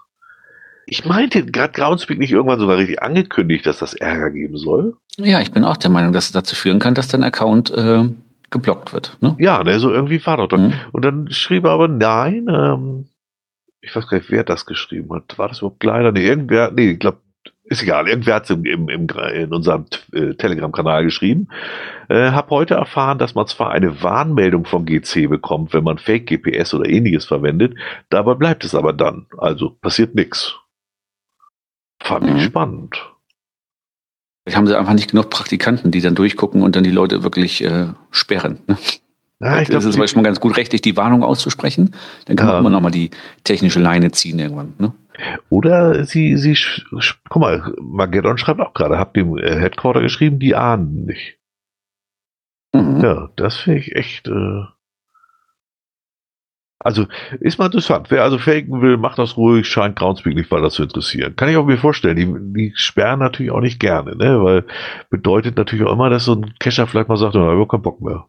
[0.90, 4.96] Ich meinte, gerade Groundspeak nicht irgendwann sogar richtig angekündigt, dass das Ärger geben soll.
[5.18, 8.06] Ja, ich bin auch der Meinung, dass es dazu führen kann, dass dein Account äh,
[8.50, 9.18] geblockt wird.
[9.20, 9.36] Ne?
[9.38, 10.58] Ja, ne, so irgendwie war doch.
[10.58, 10.74] Mhm.
[10.94, 13.10] Und dann schrieb er aber nein, ähm,
[13.82, 15.38] ich weiß gar nicht, wer das geschrieben hat.
[15.38, 16.14] War das überhaupt leider?
[16.14, 17.18] Nee, irgendwer, nee, ich glaube,
[17.66, 21.50] ist egal, irgendwer hat es im, im, im, in unserem äh, Telegram-Kanal geschrieben.
[22.08, 26.74] Äh, hab heute erfahren, dass man zwar eine Warnmeldung vom GC bekommt, wenn man Fake-GPS
[26.76, 27.76] oder ähnliches verwendet,
[28.10, 29.26] dabei bleibt es aber dann.
[29.38, 30.56] Also passiert nichts.
[32.02, 32.36] Fand Mhm.
[32.38, 32.96] ich spannend.
[34.44, 37.64] Vielleicht haben sie einfach nicht genug Praktikanten, die dann durchgucken und dann die Leute wirklich
[37.64, 38.60] äh, sperren.
[38.68, 38.78] Ne?
[39.40, 41.94] Ja, ich das ist glaub, aber schon mal ganz gut, rechtlich die Warnung auszusprechen.
[42.26, 42.54] Dann kann Ja.
[42.54, 43.12] man immer noch mal die
[43.44, 44.74] technische Leine ziehen irgendwann.
[44.80, 44.94] Ne?
[45.50, 46.58] Oder sie, sie,
[47.30, 51.38] guck mal, Mageddon schreibt auch gerade, habt dem äh, Headquarter geschrieben, die ahnen nicht.
[52.74, 53.02] Mhm.
[53.02, 54.28] Ja, das finde ich echt.
[54.28, 54.64] Äh
[56.80, 57.08] also
[57.40, 58.12] ist mal interessant.
[58.12, 61.36] Wer also faken will, macht das ruhig, scheint Groundspeak nicht weiter zu interessieren.
[61.36, 62.16] Kann ich auch mir vorstellen.
[62.16, 64.44] Die, die sperren natürlich auch nicht gerne, ne?
[64.44, 64.66] Weil
[65.10, 68.02] bedeutet natürlich auch immer, dass so ein Cacher vielleicht mal sagt, ich habe keinen Bock
[68.02, 68.28] mehr.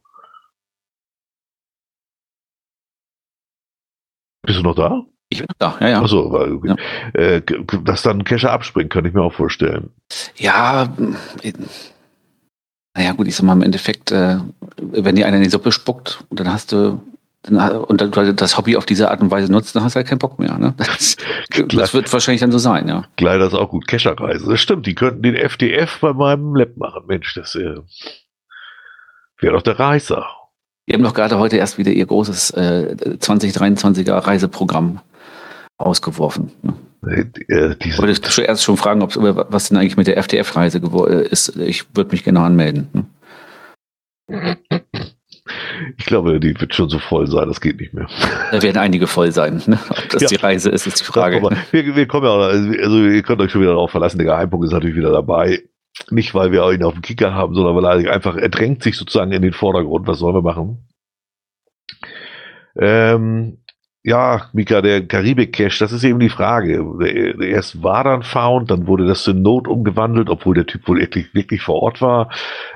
[4.47, 5.03] Bist du noch da?
[5.31, 6.01] Ich bin noch da, ja, ja.
[6.01, 6.77] Achso, weil, ja.
[7.13, 7.43] Äh,
[7.85, 9.91] dass dann ein Cacher abspringt, kann ich mir auch vorstellen.
[10.37, 10.85] Ja,
[11.43, 11.53] äh,
[12.97, 14.39] naja, gut, ich sag mal im Endeffekt, äh,
[14.79, 17.03] wenn dir einer in die Suppe spuckt, dann hast du
[17.47, 20.19] und dann, das Hobby auf diese Art und Weise nutzt, dann hast du halt keinen
[20.19, 20.59] Bock mehr.
[20.59, 20.75] Ne?
[20.77, 21.17] Das,
[21.69, 23.05] das wird wahrscheinlich dann so sein, ja.
[23.17, 23.87] Das ist auch gut.
[23.87, 24.49] Kescherreise.
[24.49, 27.05] Das stimmt, die könnten den FDF bei meinem Lab machen.
[27.07, 27.77] Mensch, das äh,
[29.39, 30.27] wäre doch der Reiser.
[30.87, 35.01] Wir haben doch gerade heute erst wieder ihr großes äh, 2023er Reiseprogramm
[35.77, 36.51] ausgeworfen.
[36.63, 36.75] Ne?
[37.07, 40.79] Äh, äh ich wollte zuerst schon fragen, ob, was denn eigentlich mit der FDF-Reise
[41.31, 41.57] ist.
[41.57, 43.07] Ich würde mich genau anmelden.
[44.29, 44.59] Ne?
[45.97, 48.07] Ich glaube, die wird schon so voll sein, das geht nicht mehr.
[48.51, 49.63] Da werden einige voll sein.
[49.67, 49.79] Ne?
[49.91, 50.29] Ob das ja.
[50.29, 51.41] die Reise ist, ist die Frage.
[51.71, 54.67] Wir, wir, kommen ja auch, also ihr könnt euch schon wieder darauf verlassen, der Geheimpunkt
[54.67, 55.63] ist natürlich wieder dabei.
[56.11, 58.97] Nicht, weil wir ihn auf dem Kicker haben, sondern weil er einfach, er drängt sich
[58.97, 60.07] sozusagen in den Vordergrund.
[60.07, 60.89] Was sollen wir machen?
[62.77, 63.59] Ähm,
[64.05, 66.85] ja, Mika, der Karibik-Cache, das ist eben die Frage.
[67.41, 71.35] Erst war dann found, dann wurde das in Not umgewandelt, obwohl der Typ wohl wirklich,
[71.35, 72.31] wirklich vor Ort war.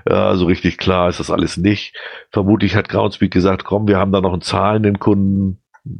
[0.04, 1.96] Äh, so richtig klar ist das alles nicht.
[2.30, 5.58] Vermutlich hat Groundspeak gesagt, komm, wir haben da noch einen zahlenden Kunden,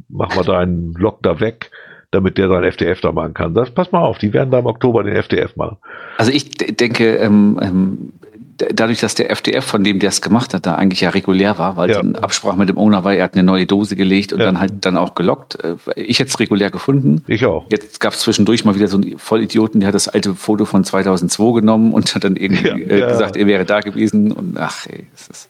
[0.09, 1.71] machen wir da einen Lock da weg
[2.13, 3.53] damit der sein FDF da machen kann.
[3.53, 5.77] Das, pass mal auf, die werden da im Oktober den FDF machen.
[6.17, 8.13] Also ich denke, ähm, ähm,
[8.57, 11.77] dadurch, dass der FDF, von dem der es gemacht hat, da eigentlich ja regulär war,
[11.77, 11.99] weil ja.
[11.99, 14.45] in Absprache mit dem Owner war, er hat eine neue Dose gelegt und ja.
[14.45, 15.63] dann halt dann auch gelockt.
[15.63, 17.23] Äh, ich hätte es regulär gefunden.
[17.27, 17.65] Ich auch.
[17.71, 20.83] Jetzt gab es zwischendurch mal wieder so einen Vollidioten, der hat das alte Foto von
[20.83, 24.85] 2002 genommen und hat dann irgendwie ja, äh, gesagt, er wäre da gewesen und ach,
[24.87, 25.49] ey, das ist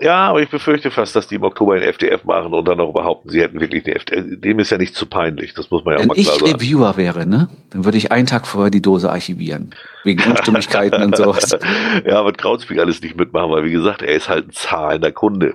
[0.00, 2.92] ja, aber ich befürchte fast, dass die im Oktober ein FDF machen und dann auch
[2.92, 4.40] behaupten, sie hätten wirklich eine FDF.
[4.40, 6.44] Dem ist ja nicht zu peinlich, das muss man ja Wenn auch mal klar sagen.
[6.44, 9.74] Wenn ich Reviewer wäre, ne, dann würde ich einen Tag vorher die Dose archivieren.
[10.04, 11.56] Wegen Unstimmigkeiten und sowas.
[12.04, 15.54] Ja, wird Krautspeak alles nicht mitmachen, weil wie gesagt, er ist halt ein zahlender Kunde.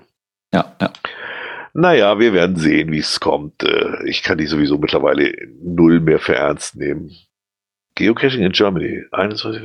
[0.54, 0.92] Ja, ja.
[1.74, 3.64] Naja, wir werden sehen, wie es kommt.
[3.64, 5.32] Äh, ich kann die sowieso mittlerweile
[5.64, 7.12] null mehr für ernst nehmen.
[7.96, 9.04] Geocaching in Germany.
[9.12, 9.62] 21.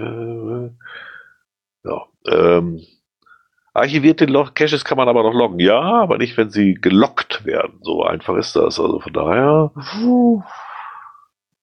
[1.85, 2.07] Ja.
[2.29, 2.81] Ähm,
[3.77, 5.59] Archivierte Caches kann man aber noch loggen.
[5.59, 7.79] Ja, aber nicht, wenn sie gelockt werden.
[7.83, 8.81] So einfach ist das.
[8.81, 9.71] Also von daher.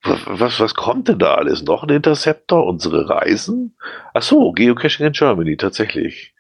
[0.04, 1.63] Was, was kommt denn da alles?
[1.63, 2.65] Noch ein Interceptor?
[2.65, 3.78] Unsere Reisen?
[4.13, 6.36] Ach so, Geocaching in Germany, tatsächlich.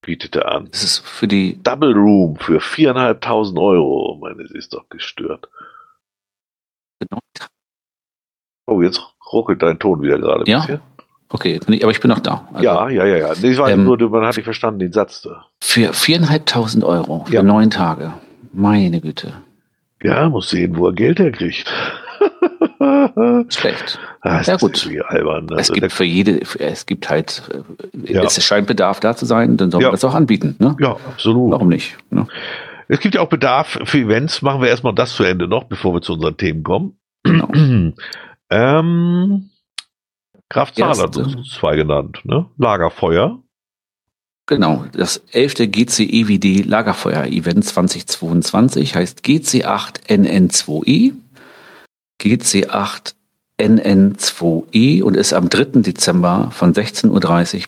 [0.00, 0.68] Bietet er an.
[0.70, 1.60] Das ist für die.
[1.62, 4.18] Double Room für viereinhalbtausend Euro.
[4.20, 5.48] Meine, sie ist doch gestört.
[7.00, 7.18] Genau.
[8.66, 9.00] Oh, jetzt
[9.32, 10.60] ruckelt dein Ton wieder gerade ein ja?
[10.60, 10.80] bisschen.
[11.28, 12.46] Okay, aber ich bin noch da.
[12.52, 13.28] Also, ja, ja, ja, ja.
[13.28, 15.46] Das war ähm, nur, man hat nicht verstanden, den Satz da.
[15.60, 17.42] Für viereinhalbtausend Euro für ja.
[17.42, 18.12] neun Tage.
[18.52, 19.34] Meine Güte.
[20.02, 21.72] Ja, muss sehen, wo er Geld herkriegt.
[23.48, 23.98] Schlecht.
[24.20, 24.88] Ah, ja gut.
[25.08, 25.46] Albern.
[25.50, 27.42] Es also, gibt für jede, es gibt halt,
[27.92, 28.22] äh, ja.
[28.22, 29.90] es scheint Bedarf da zu sein, dann soll man ja.
[29.92, 30.56] das auch anbieten.
[30.58, 30.76] Ne?
[30.80, 31.52] Ja, absolut.
[31.52, 31.96] Warum nicht?
[32.10, 32.26] Ne?
[32.88, 34.42] Es gibt ja auch Bedarf für Events.
[34.42, 36.96] Machen wir erstmal das zu Ende noch, bevor wir zu unseren Themen kommen.
[37.24, 37.48] Genau.
[38.50, 39.50] ähm,
[40.48, 42.46] Kraftzahler hat uns zwei genannt, ne?
[42.56, 43.40] Lagerfeuer.
[44.46, 45.72] Genau, das 11.
[45.72, 51.14] GCEWD Lagerfeuer-Event 2022 heißt GC8NN2E,
[52.22, 55.82] GC8NN2E und ist am 3.
[55.82, 57.20] Dezember von 16.30 Uhr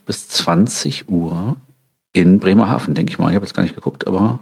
[0.06, 1.56] bis 20 Uhr
[2.12, 3.30] in Bremerhaven, denke ich mal.
[3.30, 4.38] Ich habe jetzt gar nicht geguckt, aber.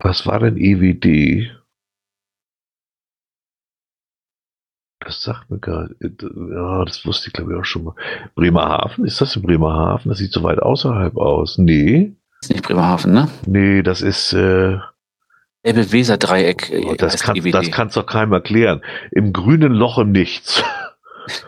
[0.00, 1.52] Was war denn EWD?
[5.08, 6.22] Das sagt mir gar nicht.
[6.22, 7.94] Ja, das wusste ich glaube ich auch schon mal.
[8.34, 9.06] Bremerhaven?
[9.06, 10.10] Ist das in Bremerhaven?
[10.10, 11.56] Das sieht so weit außerhalb aus.
[11.56, 12.12] Nee.
[12.42, 13.28] Das ist nicht Bremerhaven, ne?
[13.46, 14.34] Nee, das ist.
[14.34, 14.76] Äh,
[15.62, 16.70] Elbe-Weser-Dreieck.
[16.70, 18.82] Äh, oh, das, kann, das kannst doch keinem erklären.
[19.10, 20.62] Im grünen Loch im Nichts.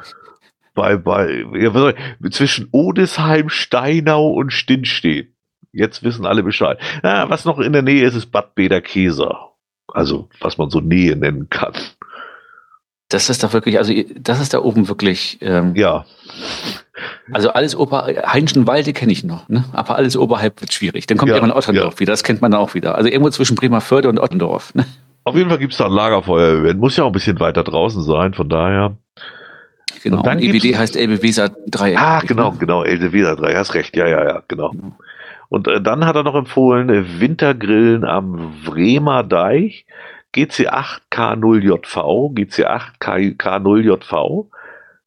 [0.75, 1.93] bei, bei, ja,
[2.31, 5.35] zwischen Odesheim, Steinau und Stinnstedt.
[5.71, 6.79] Jetzt wissen alle Bescheid.
[7.05, 9.51] Ja, was noch in der Nähe ist, ist Bad Bederkeser.
[9.87, 11.75] Also, was man so Nähe nennen kann.
[13.11, 15.39] Das ist doch wirklich, also das ist da oben wirklich.
[15.41, 16.07] Ähm, ja.
[17.33, 19.65] Also alles ober, Heinschenwalde kenne ich noch, ne?
[19.73, 21.07] aber alles oberhalb wird schwierig.
[21.07, 22.01] Dann kommt ja, irgendwann Otterndorf ja.
[22.01, 22.95] wieder, das kennt man auch wieder.
[22.95, 24.75] Also irgendwo zwischen Bremerförde und Otterndorf.
[24.75, 24.87] Ne?
[25.25, 26.73] Auf jeden Fall gibt es da ein Lagerfeuer.
[26.75, 28.97] Muss ja auch ein bisschen weiter draußen sein, von daher.
[30.03, 31.99] Genau, und dann EBD heißt Elbe Weser 3.
[31.99, 32.59] Ah, genau, ne?
[32.59, 34.71] genau, Elbe Weser 3, hast recht, ja, ja, ja, genau.
[34.71, 34.97] genau.
[35.49, 39.85] Und äh, dann hat er noch empfohlen, Wintergrillen am Bremer Deich
[40.35, 44.47] GC8K0JV, GC8K0JV.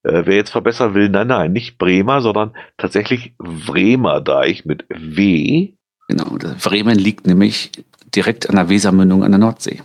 [0.03, 5.73] Äh, wer jetzt verbessern will, nein, nein, nicht Bremer, sondern tatsächlich Bremerdeich mit W.
[6.09, 7.71] Genau, Bremen liegt nämlich
[8.13, 9.81] direkt an der Wesermündung an der Nordsee.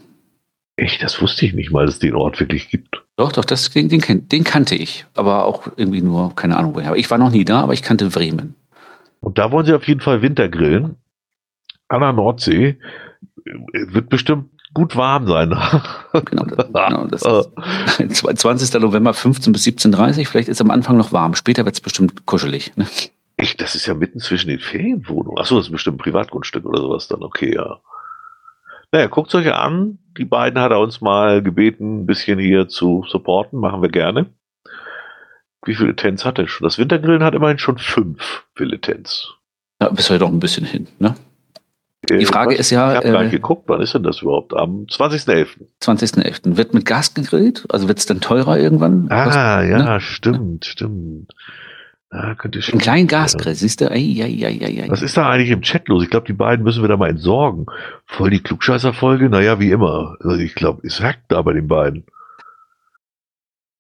[0.77, 3.03] Echt, das wusste ich nicht mal, dass es den Ort wirklich gibt.
[3.17, 5.07] Doch, doch, das, den, den, den kannte ich.
[5.15, 6.95] Aber auch irgendwie nur, keine Ahnung woher.
[6.95, 8.55] Ich war noch nie da, aber ich kannte Bremen.
[9.21, 10.97] Und da wollen sie auf jeden Fall Wintergrillen.
[11.89, 12.79] An der Nordsee.
[13.73, 15.51] Wird bestimmt gut warm sein.
[16.25, 18.81] genau, genau, das ist 20.
[18.81, 21.35] November 15 bis 17.30 Vielleicht ist es am Anfang noch warm.
[21.35, 22.77] Später wird es bestimmt kuschelig.
[22.77, 22.87] Ne?
[23.37, 25.39] Echt, das ist ja mitten zwischen den Ferienwohnungen.
[25.39, 27.23] Achso, das ist bestimmt ein Privatgrundstück oder sowas dann.
[27.23, 27.81] Okay, ja.
[28.91, 29.99] Naja, guckt euch an.
[30.17, 33.61] Die beiden hat er uns mal gebeten, ein bisschen hier zu supporten.
[33.61, 34.27] Machen wir gerne.
[35.65, 36.65] Wie viele Tens hat er schon?
[36.65, 39.35] Das Wintergrillen hat immerhin schon fünf Villetens.
[39.81, 41.15] Ja, bist du doch ein bisschen hin, ne?
[42.09, 42.61] Die äh, Frage was?
[42.61, 42.91] ist ja.
[42.91, 44.55] Ich habe äh, gar nicht geguckt, wann ist denn das überhaupt?
[44.55, 45.47] Am 20.11.
[45.83, 46.57] 20.11.
[46.57, 47.67] Wird mit Gas gegrillt?
[47.71, 49.07] Also wird es dann teurer irgendwann?
[49.11, 50.01] Ah, Was, ja, ne?
[50.01, 51.33] stimmt, stimmt.
[52.11, 53.91] Ah, könnte Ein kleinen Gasgrill, siehst du?
[53.91, 56.03] Ei, ei, ei, ei, Was ist da eigentlich im Chat los?
[56.03, 57.67] Ich glaube, die beiden müssen wir da mal entsorgen.
[58.07, 59.29] Voll die Klugscheißer-Folge?
[59.29, 60.17] Naja, wie immer.
[60.21, 62.07] Also ich glaube, es hackt da bei den beiden.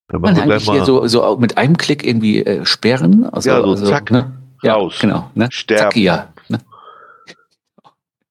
[0.09, 3.25] Dann machen Man wir hier so, so mit einem Klick irgendwie äh, sperren.
[3.25, 4.33] Also, ja, so also, zack, ne?
[4.67, 4.99] raus.
[5.01, 5.31] Ja, genau.
[5.35, 5.49] Ne?
[5.51, 5.83] Sterben.
[5.83, 6.29] Zack, ja.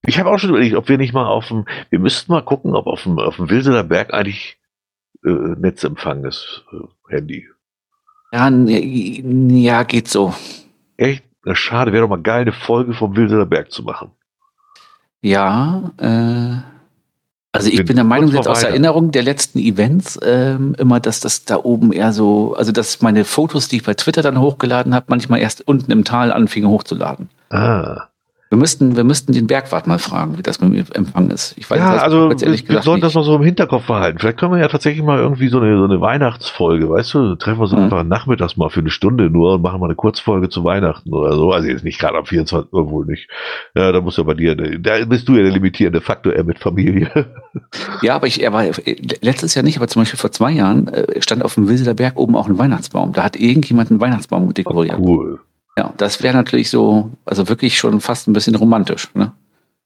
[0.08, 2.76] Ich habe auch schon überlegt, ob wir nicht mal auf dem, wir müssten mal gucken,
[2.76, 4.58] ob auf dem, auf dem Wilsener Berg eigentlich
[5.26, 7.46] äh, Netzempfang ist, äh, Handy.
[8.32, 10.34] Ja, ja, geht so.
[10.96, 11.26] Echt?
[11.44, 14.12] Na, schade, wäre doch mal geil, eine Folge vom Wildener Berg zu machen.
[15.22, 16.62] Ja, äh,
[17.52, 21.20] also ich bin, bin der Meinung, jetzt aus Erinnerung der letzten Events ähm, immer, dass
[21.20, 24.96] das da oben eher so, also dass meine Fotos, die ich bei Twitter dann hochgeladen
[24.96, 27.30] habe, manchmal erst unten im Tal anfingen hochzuladen.
[27.50, 28.08] Ah.
[28.50, 31.54] Wir müssten, wir müssten den Bergwart mal fragen, wie das mit dem Empfang ist.
[31.58, 34.20] Ich weiß, ja, das also wir, wir sollten das mal so im Hinterkopf behalten.
[34.20, 37.60] Vielleicht können wir ja tatsächlich mal irgendwie so eine, so eine Weihnachtsfolge, weißt du, treffen
[37.60, 37.80] wir uns mhm.
[37.80, 41.36] einfach nachmittags mal für eine Stunde nur und machen mal eine Kurzfolge zu Weihnachten oder
[41.36, 41.52] so.
[41.52, 42.72] Also jetzt nicht gerade am 24.
[42.72, 43.30] Uhr wohl nicht.
[43.76, 46.60] Ja, da muss ja bei dir, da bist du ja der limitierende Faktor eher mit
[46.60, 47.12] Familie.
[48.02, 48.66] Ja, aber ich, er war
[49.22, 52.18] letztes Jahr nicht, aber zum Beispiel vor zwei Jahren äh, stand auf dem Wilseler Berg
[52.18, 53.14] oben auch ein Weihnachtsbaum.
[53.14, 54.98] Da hat irgendjemand einen Weihnachtsbaum dekoriert.
[55.00, 55.40] Oh, cool.
[55.78, 59.34] Ja, das wäre natürlich so, also wirklich schon fast ein bisschen romantisch, ne?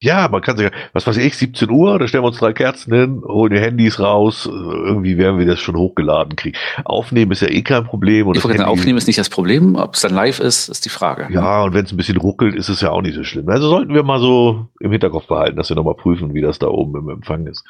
[0.00, 2.92] Ja, man kann sich, was weiß ich, 17 Uhr, da stellen wir uns drei Kerzen
[2.92, 6.58] hin, holen die Handys raus, irgendwie werden wir das schon hochgeladen kriegen.
[6.84, 8.26] Aufnehmen ist ja eh kein Problem.
[8.26, 10.88] Und ich Handy, aufnehmen ist nicht das Problem, ob es dann live ist, ist die
[10.88, 11.28] Frage.
[11.32, 13.48] Ja, und wenn es ein bisschen ruckelt, ist es ja auch nicht so schlimm.
[13.48, 16.66] Also sollten wir mal so im Hinterkopf behalten, dass wir nochmal prüfen, wie das da
[16.66, 17.64] oben im Empfang ist.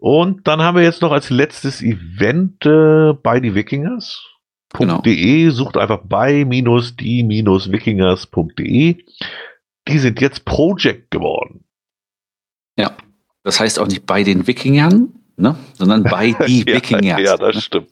[0.00, 4.26] Und dann haben wir jetzt noch als letztes Event äh, bei die Wikingers.
[4.74, 5.00] Genau.
[5.00, 8.96] .de, sucht einfach bei-die-wikingers.de.
[9.88, 11.64] Die sind jetzt Project geworden.
[12.76, 12.92] Ja,
[13.42, 15.56] das heißt auch nicht bei den Wikingern, ne?
[15.74, 17.20] sondern bei die ja, Wikingers.
[17.20, 17.88] Ja, das stimmt.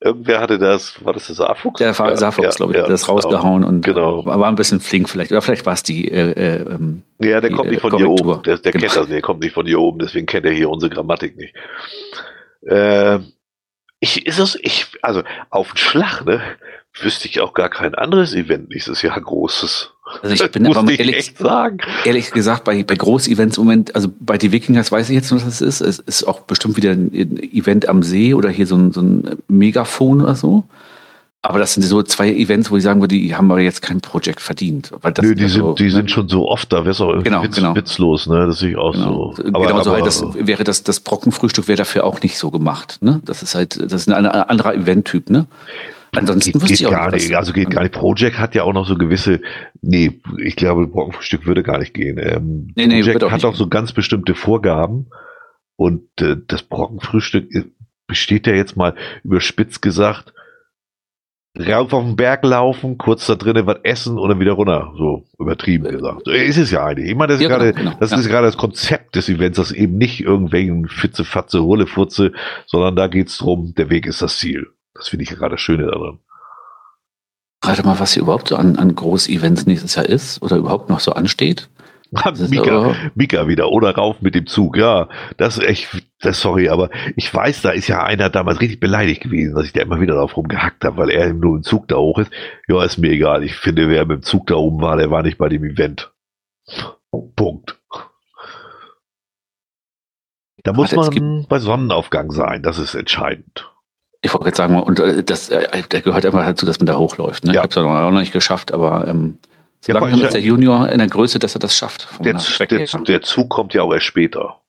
[0.00, 1.78] Irgendwer hatte das, war das der Saarfuchs?
[1.78, 3.12] Der ja, Saarfuchs, ja, glaube ich, ja, das genau.
[3.12, 4.24] rausgehauen und genau.
[4.26, 5.30] war ein bisschen flink vielleicht.
[5.30, 6.10] Oder vielleicht war es die.
[6.10, 8.42] Äh, äh, ähm, ja, der die, kommt nicht von hier oben.
[8.42, 8.82] Der, der genau.
[8.82, 11.54] kennt das, der kommt nicht von hier oben, deswegen kennt er hier unsere Grammatik nicht.
[12.62, 13.20] Äh,
[14.02, 16.42] ich, ist es, ich, also auf den Schlag, ne,
[17.00, 19.92] wüsste ich auch gar kein anderes Event nächstes Jahr großes.
[20.22, 21.78] Also ich bin aber ehrlich, sagen.
[22.04, 25.44] ehrlich gesagt bei, bei Groß-Events im Moment, also bei die Wikingers weiß ich jetzt, was
[25.44, 25.80] das ist.
[25.80, 29.38] Es ist auch bestimmt wieder ein Event am See oder hier so ein, so ein
[29.46, 30.64] Megafon oder so.
[31.44, 34.00] Aber das sind so zwei Events, wo ich sagen würde, die haben aber jetzt kein
[34.00, 34.92] Projekt verdient.
[35.00, 35.90] Weil das Nö, die, sind, so, die ne?
[35.90, 37.74] sind schon so oft, da wäre es auch irgendwie genau, witz, genau.
[37.74, 38.46] witzlos, ne?
[38.46, 39.34] Das sehe ich auch genau.
[39.34, 39.44] so.
[39.52, 42.98] Aber, genau so halt, das wäre das, das Brockenfrühstück wäre dafür auch nicht so gemacht,
[43.00, 43.20] ne?
[43.24, 45.48] Das ist halt, das ist ein anderer Eventtyp, ne?
[46.14, 47.94] Ansonsten geht, geht gar nicht, also geht gar nicht.
[47.94, 49.40] Project hat ja auch noch so gewisse,
[49.80, 52.18] nee, ich glaube, Brockenfrühstück würde gar nicht gehen.
[52.18, 55.06] Ähm, nee, nee, Project auch hat auch so ganz bestimmte Vorgaben
[55.74, 57.64] und äh, das Brockenfrühstück äh,
[58.06, 60.34] besteht ja jetzt mal überspitzt gesagt
[61.58, 64.92] rauf auf den Berg laufen, kurz da drinnen was essen und dann wieder runter.
[64.96, 66.26] So übertrieben gesagt.
[66.28, 67.10] Ist es ja eigentlich.
[67.10, 68.18] Ich meine, das ist ja, gerade, genau, das ja.
[68.18, 72.32] ist gerade das Konzept des Events, das eben nicht irgendwelchen Fitze, Fatze, Hullefurze,
[72.66, 74.68] sondern da geht's drum, der Weg ist das Ziel.
[74.94, 76.18] Das finde ich gerade das Schöne daran.
[77.64, 81.00] Rate mal, was hier überhaupt so an, an Groß-Events nächstes Jahr ist oder überhaupt noch
[81.00, 81.68] so ansteht.
[82.12, 84.76] Mika, Mika wieder oder rauf mit dem Zug.
[84.76, 88.80] Ja, das ist echt, das sorry, aber ich weiß, da ist ja einer damals richtig
[88.80, 91.88] beleidigt gewesen, dass ich da immer wieder drauf rumgehackt habe, weil er nur im Zug
[91.88, 92.30] da hoch ist.
[92.68, 93.42] Ja, ist mir egal.
[93.44, 96.12] Ich finde, wer mit dem Zug da oben war, der war nicht bei dem Event.
[97.34, 97.78] Punkt.
[100.64, 103.72] Da muss man bei Sonnenaufgang sein, das ist entscheidend.
[104.20, 106.96] Ich wollte jetzt sagen, und äh, das, äh, der gehört immer dazu, dass man da
[106.96, 107.44] hochläuft.
[107.44, 107.54] Ne?
[107.54, 107.60] Ja.
[107.60, 109.38] Ich habe es auch noch nicht geschafft, aber ähm,
[109.84, 112.08] so langsam ist der Junior in der Größe, dass er das schafft.
[112.20, 114.60] Der, der, der, Zug kommt ja auch erst später.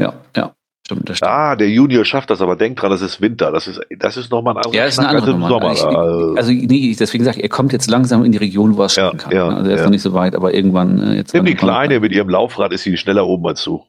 [0.00, 0.54] Ja, ja.
[0.86, 1.32] Stimmt, das stimmt.
[1.32, 3.50] Ah, der Junior schafft das, aber denkt dran, das ist Winter.
[3.50, 5.48] Das ist, das ist nochmal ein anderer ja, ist eine andere Nummer.
[5.74, 6.32] Sommer.
[6.32, 8.86] Ich, also nee, deswegen sage ich, er kommt jetzt langsam in die Region, wo er
[8.86, 9.32] es ja, kann.
[9.32, 9.84] Ja, also er ist ja.
[9.86, 11.34] noch nicht so weit, aber irgendwann äh, jetzt.
[11.34, 13.84] Nimm die Kleine mit ihrem Laufrad, ist sie schneller oben als du.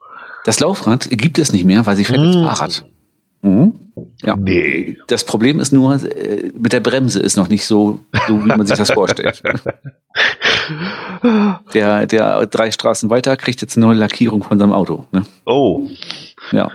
[0.45, 2.45] Das Laufrad gibt es nicht mehr, weil sie fährt hm.
[2.45, 2.83] Fahrrad.
[3.41, 3.73] Mhm.
[4.23, 4.35] Ja.
[4.35, 4.97] Nee.
[5.07, 8.65] Das Problem ist nur, äh, mit der Bremse ist noch nicht so, so wie man
[8.65, 9.41] sich das vorstellt.
[11.73, 15.05] der, der drei Straßen weiter kriegt jetzt eine neue Lackierung von seinem Auto.
[15.11, 15.23] Ne?
[15.45, 15.87] Oh.
[16.51, 16.71] Ja.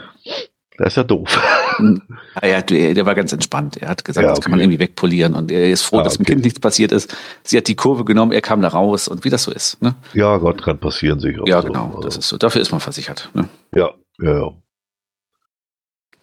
[0.78, 1.40] Das ist ja doof.
[2.42, 3.76] Ja, der, der war ganz entspannt.
[3.78, 4.36] Er hat gesagt, ja, okay.
[4.36, 6.92] das kann man irgendwie wegpolieren und er ist froh, ah, dass dem Kind nichts passiert
[6.92, 7.14] ist.
[7.42, 9.80] Sie hat die Kurve genommen, er kam da raus und wie das so ist.
[9.82, 9.94] Ne?
[10.12, 11.42] Ja, Gott kann passieren, sicher.
[11.46, 11.68] Ja, so.
[11.68, 12.36] genau, das also ist so.
[12.38, 13.30] Dafür ist man versichert.
[13.34, 13.48] Ne?
[13.74, 14.52] Ja, ja, ja.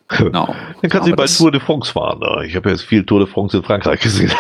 [0.10, 0.56] Genau.
[0.82, 2.20] Dann kann sie bei Tour de France fahren.
[2.20, 2.46] Ne?
[2.48, 4.32] Ich habe ja jetzt viel Tour de France in Frankreich gesehen.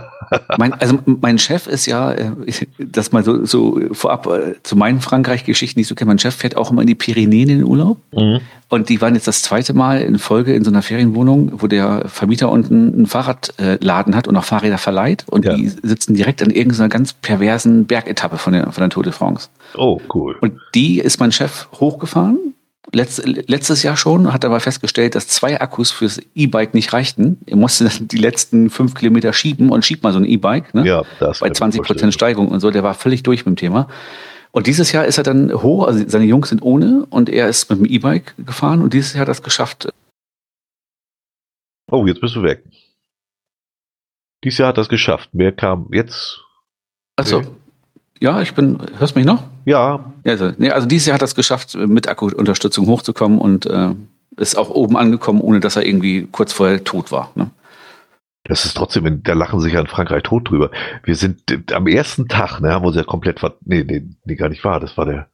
[0.58, 2.32] mein, also mein Chef ist ja, äh,
[2.78, 6.08] das mal so, so vorab äh, zu meinen Frankreich-Geschichten nicht so kenne.
[6.08, 7.98] Mein Chef fährt auch immer in die Pyrenäen in den Urlaub.
[8.12, 8.40] Mhm.
[8.70, 12.08] Und die waren jetzt das zweite Mal in Folge in so einer Ferienwohnung, wo der
[12.08, 15.24] Vermieter unten einen Fahrradladen hat und auch Fahrräder verleiht.
[15.28, 15.54] Und ja.
[15.54, 19.50] die sitzen direkt an irgendeiner ganz perversen Bergetappe von der, von der Tour de France.
[19.76, 20.36] Oh, cool.
[20.40, 22.54] Und die ist mein Chef hochgefahren
[22.92, 27.38] Letz, letztes Jahr schon, hat aber festgestellt, dass zwei Akkus fürs E-Bike nicht reichten.
[27.46, 30.86] Er musste dann die letzten fünf Kilometer schieben und schiebt mal so ein E-Bike, ne?
[30.86, 33.88] Ja, das Bei 20 Prozent Steigung und so, der war völlig durch mit dem Thema.
[34.52, 37.68] Und dieses Jahr ist er dann hoch, also seine Jungs sind ohne und er ist
[37.70, 39.88] mit dem E-Bike gefahren und dieses Jahr hat er es geschafft.
[41.90, 42.64] Oh, jetzt bist du weg.
[44.44, 45.28] Dieses Jahr hat er es geschafft.
[45.32, 46.40] Wer kam jetzt?
[47.16, 47.42] Achso,
[48.20, 48.78] ja, ich bin.
[48.98, 49.44] Hörst du mich noch?
[49.64, 50.12] Ja.
[50.24, 53.94] Also, nee, also dieses Jahr hat er es geschafft, mit Akkuunterstützung hochzukommen und äh,
[54.36, 57.30] ist auch oben angekommen, ohne dass er irgendwie kurz vorher tot war.
[57.34, 57.50] Ne?
[58.44, 60.70] Das ist trotzdem, da lachen sich ja in Frankreich tot drüber.
[61.04, 64.36] Wir sind am ersten Tag, ne, haben wir uns ja komplett ver nee, nee, nee,
[64.36, 65.28] gar nicht wahr, das war der.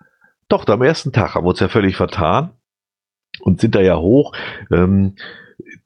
[0.48, 2.50] Doch, am ersten Tag haben wir uns ja völlig vertan
[3.40, 4.32] und sind da ja hoch.
[4.70, 5.14] Ähm,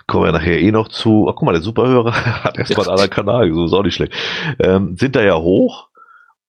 [0.06, 1.28] kommen wir nachher eh noch zu.
[1.28, 2.12] Oh, guck mal, der Superhörer
[2.44, 2.92] hat erstmal ja.
[2.92, 4.14] einen anderen Kanal, so ist auch nicht schlecht.
[4.58, 5.87] Ähm, sind da ja hoch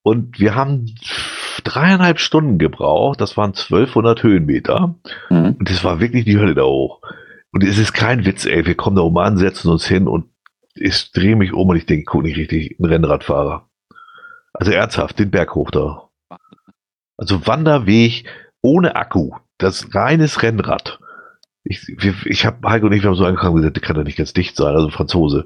[0.04, 0.96] und wir haben
[1.64, 3.22] dreieinhalb Stunden gebraucht.
[3.22, 4.96] Das waren 1200 Höhenmeter.
[5.30, 5.56] Mhm.
[5.60, 7.02] Und das war wirklich die Hölle da hoch.
[7.52, 8.66] Und es ist kein Witz, ey.
[8.66, 10.26] Wir kommen da oben an, setzen uns hin und
[10.76, 13.68] ich drehe mich um und ich denke, guck nicht richtig, ein Rennradfahrer.
[14.54, 16.10] Also ernsthaft, den Berg hoch da.
[17.18, 18.26] Also Wanderweg
[18.62, 19.32] ohne Akku.
[19.58, 21.00] Das reines Rennrad.
[21.64, 21.88] Ich,
[22.26, 24.32] ich habe Heiko und ich, wir haben so angefangen gesagt, der kann ja nicht ganz
[24.34, 25.46] dicht sein, also Franzose.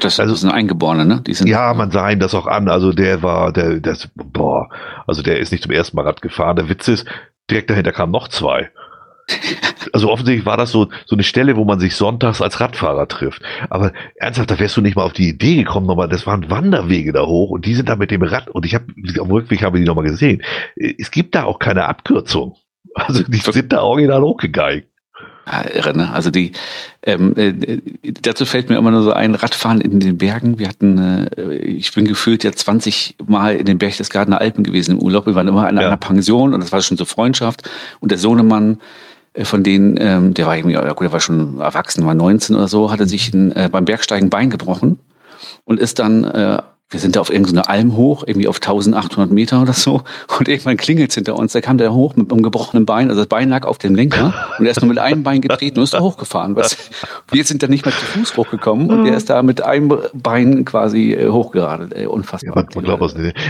[0.00, 1.22] Das, also, sind Eingeborene, ne?
[1.26, 2.68] Die sind ja, man sah ihn das auch an.
[2.68, 4.68] Also der war, der, das, boah,
[5.06, 6.56] also der ist nicht zum ersten Mal Rad gefahren.
[6.56, 7.06] Der Witz ist,
[7.50, 8.70] direkt dahinter kamen noch zwei.
[9.92, 13.40] Also offensichtlich war das so, so eine Stelle, wo man sich sonntags als Radfahrer trifft.
[13.70, 17.12] Aber ernsthaft, da wärst du nicht mal auf die Idee gekommen, nochmal, das waren Wanderwege
[17.12, 18.86] da hoch und die sind da mit dem Rad und ich habe,
[19.18, 20.42] am Rückweg habe ich die nochmal gesehen.
[20.74, 22.56] Es gibt da auch keine Abkürzung.
[22.94, 24.88] Also die sind da original hochgegeigt.
[25.46, 26.12] Ja, irre, ne?
[26.12, 26.52] Also die,
[27.04, 27.80] ähm, äh,
[28.20, 30.58] dazu fällt mir immer nur so ein Radfahren in den Bergen.
[30.58, 35.02] Wir hatten, äh, ich bin gefühlt ja 20 Mal in den Berchtesgadener Alpen gewesen im
[35.02, 35.26] Urlaub.
[35.26, 35.86] Wir waren immer in ja.
[35.86, 37.70] einer Pension und das war schon so Freundschaft.
[38.00, 38.78] Und der Sohnemann
[39.34, 42.56] äh, von denen, ähm, der war irgendwie, ja gut, der war schon erwachsen, war 19
[42.56, 44.98] oder so, hatte sich ein, äh, beim Bergsteigen Bein gebrochen
[45.64, 49.60] und ist dann äh, wir sind da auf irgendeine Alm hoch, irgendwie auf 1800 Meter
[49.60, 50.02] oder so.
[50.38, 51.52] Und irgendwann klingelt hinter uns.
[51.52, 53.08] Da kam der hoch mit einem gebrochenen Bein.
[53.08, 54.32] Also das Bein lag auf dem Lenker.
[54.56, 56.54] Und er ist nur mit einem Bein getreten und ist da hochgefahren.
[56.54, 58.88] Wir sind da nicht mehr zu Fuß hochgekommen.
[58.88, 61.92] Und er ist da mit einem Bein quasi äh, hochgeradelt.
[61.92, 62.56] Ey, unfassbar.
[62.56, 62.62] Ja,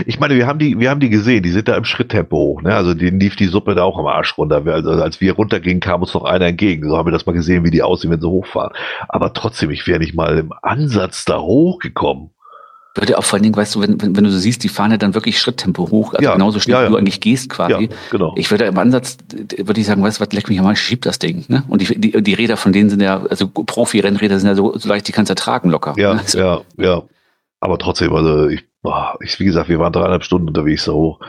[0.07, 1.43] ich meine, wir haben die, wir haben die gesehen.
[1.43, 2.63] Die sind da im Schritttempo hoch.
[2.63, 2.73] Ne?
[2.73, 4.63] Also denen lief die Suppe da auch am Arsch runter.
[4.65, 6.89] Also als wir runtergingen, kam uns noch einer entgegen.
[6.89, 8.73] So haben wir das mal gesehen, wie die aussehen, wenn sie hochfahren.
[9.07, 12.31] Aber trotzdem, ich wäre nicht mal im Ansatz da hochgekommen
[12.97, 14.91] würde auch vor allen Dingen, weißt du, wenn, wenn, wenn du so siehst, die fahren
[14.91, 16.87] ja dann wirklich Schritttempo hoch, also ja, genauso schnell, ja, ja.
[16.87, 17.85] wie du eigentlich gehst quasi.
[17.85, 18.33] Ja, genau.
[18.35, 19.17] Ich würde im Ansatz,
[19.57, 21.45] würde ich sagen, weißt du was, leck mich mal, schieb das Ding.
[21.47, 21.63] Ne?
[21.67, 24.89] Und die, die, die Räder von denen sind ja, also Profi-Rennräder sind ja so, so
[24.89, 25.93] leicht, die kannst du tragen locker.
[25.97, 26.21] Ja, ne?
[26.21, 27.03] also, ja, ja.
[27.59, 28.65] Aber trotzdem, also ich,
[29.21, 31.19] ich, wie gesagt, wir waren dreieinhalb Stunden unterwegs da hoch.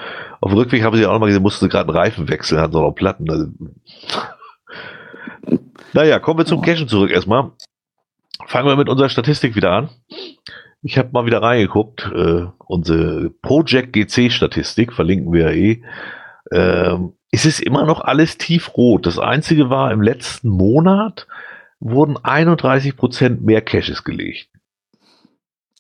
[0.41, 2.61] Auf dem Rückweg haben sie auch noch mal gesehen, mussten sie gerade einen Reifen wechseln,
[2.61, 3.31] hatten so noch Platten.
[3.31, 3.47] Also.
[5.95, 6.63] Naja, kommen wir zum oh.
[6.63, 7.51] Cashen zurück erstmal.
[8.47, 9.89] Fangen wir mit unserer Statistik wieder an.
[10.89, 12.11] Ich habe mal wieder reingeguckt.
[12.15, 15.83] Äh, unsere Project GC Statistik verlinken wir ja eh.
[16.51, 19.05] Ähm, es ist immer noch alles tiefrot.
[19.05, 21.27] Das einzige war, im letzten Monat
[21.79, 24.49] wurden 31 Prozent mehr Caches gelegt.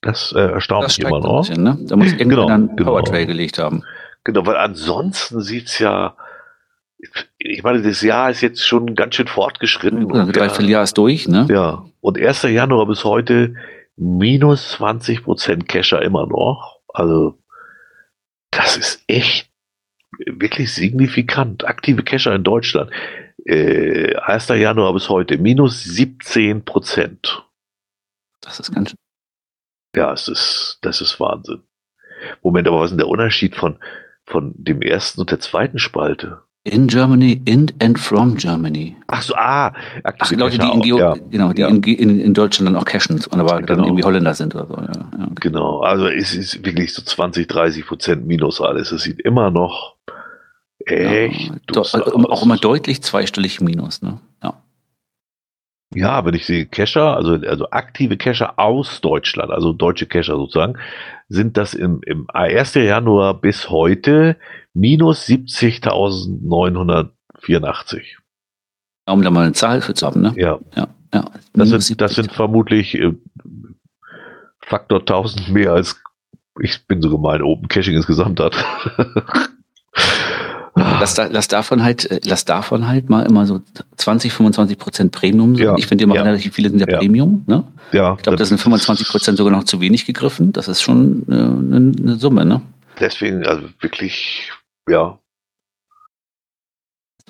[0.02, 1.48] Das äh, erstaunt das mich immer noch.
[1.48, 1.78] Bisschen, ne?
[1.88, 2.90] Da muss irgendjemand genau, einen genau.
[2.90, 3.84] Powertrail gelegt haben.
[4.24, 6.16] Genau, weil ansonsten sieht's ja,
[7.38, 10.14] ich meine, das Jahr ist jetzt schon ganz schön fortgeschritten.
[10.14, 11.46] Ja, dreiviertel Jahr ist durch, ne?
[11.48, 12.42] Ja, und 1.
[12.42, 13.54] Januar bis heute
[13.98, 16.80] minus 20 Prozent Cacher immer noch.
[16.88, 17.38] Also,
[18.50, 19.50] das ist echt
[20.26, 21.66] wirklich signifikant.
[21.66, 22.90] Aktive Cacher in Deutschland.
[23.44, 24.48] Äh, 1.
[24.48, 27.46] Januar bis heute minus 17 Prozent.
[28.40, 28.98] Das ist ganz schön.
[29.96, 31.62] Ja, es ist, das ist Wahnsinn.
[32.42, 33.78] Moment, aber was ist denn der Unterschied von,
[34.24, 36.42] von dem ersten und der zweiten Spalte?
[36.68, 38.96] In Germany, in and from Germany.
[39.06, 39.72] Ach so, ah,
[40.04, 41.14] Ach, Leute, die in, Geo ja.
[41.30, 41.68] genau, die Ja.
[41.68, 43.84] in, in, Deutschland dann auch cashen, aber dann Genau.
[43.84, 44.74] irgendwie Holländer sind oder so.
[44.74, 45.34] Ja, okay.
[45.40, 48.92] Genau, also es ist wirklich so 20, 30 Prozent minus alles.
[48.92, 49.96] Es sieht immer noch
[50.84, 52.42] echt do, auch aus.
[52.42, 54.02] immer deutlich zweistellig Minus.
[54.02, 54.18] Ne?
[54.42, 54.54] Ja.
[55.94, 60.78] Ja, wenn ich sehe Cacher, also, also aktive Cacher aus Deutschland, also deutsche Cacher sozusagen,
[61.28, 62.74] sind das im, im 1.
[62.74, 64.36] Januar bis heute
[64.78, 68.02] minus 70.984.
[69.06, 70.20] Um da mal eine Zahl für zu haben.
[70.20, 70.34] Ne?
[70.36, 71.24] Ja, Ja, ja.
[71.54, 72.16] das sind, das 70.
[72.16, 73.12] sind vermutlich äh,
[74.60, 76.00] Faktor 1000 mehr als
[76.60, 78.56] ich bin so gemein, Open Caching insgesamt hat.
[80.74, 83.60] Lass, da, lass davon halt, äh, lass davon halt mal immer so
[83.96, 85.64] 20, 25 Prozent Premium sein.
[85.66, 86.22] Ja, Ich finde immer ja.
[86.22, 86.98] relativ viele sind ja, Ja.
[86.98, 87.42] Premium.
[87.48, 87.64] Ne?
[87.90, 90.52] ja, Ich glaube, das sind 25 Prozent sogar noch zu wenig gegriffen.
[90.52, 92.44] Das ist schon äh, eine, eine Summe.
[92.44, 92.60] Ne?
[93.00, 94.50] deswegen, also wirklich,
[94.88, 95.18] ja,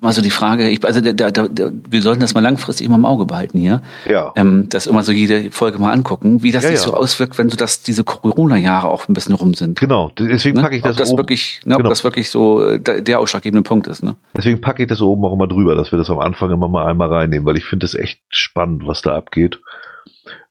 [0.01, 2.95] Mal so die Frage, ich, also da, da, da, wir sollten das mal langfristig immer
[2.95, 3.83] im Auge behalten hier.
[4.09, 4.33] ja.
[4.37, 6.85] Ähm, das immer so jede Folge mal angucken, wie das Ja, sich ja.
[6.85, 9.81] so auswirkt, wenn so das, diese Corona-Jahre auch ein bisschen rum sind.
[9.81, 10.63] Genau, deswegen Ne?
[10.63, 11.89] packe ich das, ob das oben, wirklich, ne, Genau.
[11.89, 14.05] ob das wirklich so äh, der, ausschlaggebende Punkt ist.
[14.05, 14.15] Ne?
[14.37, 16.87] deswegen packe ich das oben auch immer drüber, dass wir das am Anfang immer mal
[16.87, 19.59] einmal reinnehmen, weil ich finde das echt spannend, was da abgeht.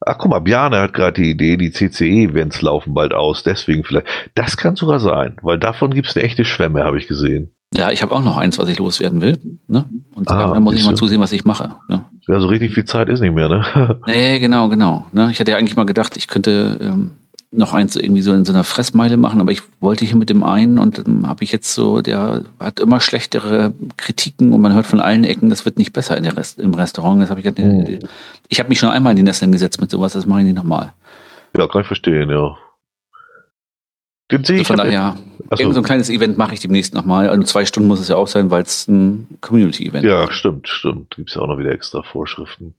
[0.05, 4.07] Ach guck mal, Bjarne hat gerade die Idee, die CCE-Events laufen bald aus, deswegen vielleicht.
[4.35, 7.51] Das kann sogar sein, weil davon gibt es eine echte Schwemme, habe ich gesehen.
[7.73, 9.37] Ja, ich habe auch noch eins, was ich loswerden will.
[9.67, 9.85] Ne?
[10.15, 11.75] Und Ah, da muss ich mal zusehen, was ich mache.
[11.89, 12.05] Ne?
[12.27, 13.99] Ja, so richtig viel Zeit ist nicht mehr, ne?
[14.07, 15.05] Nee, genau, genau.
[15.11, 15.29] Ne?
[15.31, 17.11] Ich hatte ja eigentlich mal gedacht, ich könnte ähm,
[17.57, 20.43] noch eins irgendwie so in so einer Fressmeile machen, aber ich wollte hier mit dem
[20.43, 24.85] einen und dann habe ich jetzt so, der hat immer schlechtere Kritiken und man hört
[24.85, 27.21] von allen Ecken, das wird nicht besser in der Rest, im Restaurant.
[27.21, 27.99] Das habe ich gedacht, Hm.
[28.47, 30.55] ich habe mich schon einmal in die Nesseln gesetzt mit sowas, das mache ich nicht
[30.55, 30.93] nochmal.
[31.57, 32.55] Ja, kann ich verstehen, ja.
[34.29, 34.67] Den sehe Also ich.
[34.67, 35.15] von daher,
[35.49, 35.63] Achso.
[35.63, 37.29] irgend so ein kleines Event mache ich demnächst nochmal.
[37.29, 41.15] Also zwei Stunden muss es ja auch sein, weil es ein Community-Event Ja, stimmt, stimmt.
[41.15, 42.75] Gibt es ja auch noch wieder extra Vorschriften.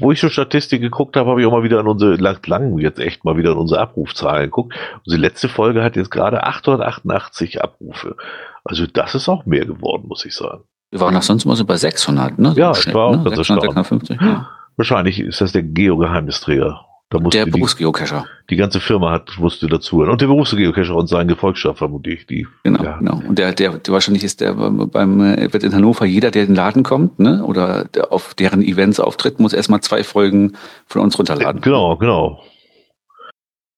[0.00, 2.78] Wo ich schon Statistik geguckt habe, habe ich auch mal wieder an unsere, lang, lang
[2.78, 4.74] jetzt echt mal wieder an unsere Abrufzahlen geguckt.
[5.06, 8.16] Unsere letzte Folge hat jetzt gerade 888 Abrufe.
[8.64, 10.64] Also das ist auch mehr geworden, muss ich sagen.
[10.90, 12.50] Wir waren doch sonst immer so bei 600, ne?
[12.50, 13.22] So Ja, ich war auch ne?
[13.24, 14.06] ganz 600, erstaunt.
[14.06, 14.48] 650, ja.
[14.76, 16.84] Wahrscheinlich ist das der Geo-Geheimnisträger.
[17.12, 18.24] Der die, Berufsgeocacher.
[18.50, 20.02] die ganze Firma hat, musste dazu.
[20.02, 22.24] Und der Berufsgeocacher und sein Gefolgschaft vermutlich.
[22.26, 22.98] Die, Genau, ja.
[22.98, 23.20] genau.
[23.26, 26.50] Und der, der, der wahrscheinlich ist der beim, äh, wird in Hannover jeder, der in
[26.50, 30.52] den Laden kommt, ne, oder der auf deren Events auftritt, muss erstmal zwei Folgen
[30.86, 31.60] von uns runterladen.
[31.62, 32.44] Genau, genau.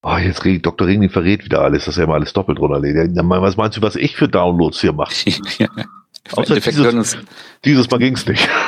[0.03, 0.87] Oh, jetzt Dr.
[0.87, 3.13] Ringling verrät wieder alles, dass er mal alles doppelt runterlädt.
[3.15, 5.15] Was meinst du, was ich für Downloads hier mache?
[5.59, 5.69] ja.
[6.33, 7.17] Außer dieses- uns,
[7.65, 8.47] Dieses Mal ging's nicht.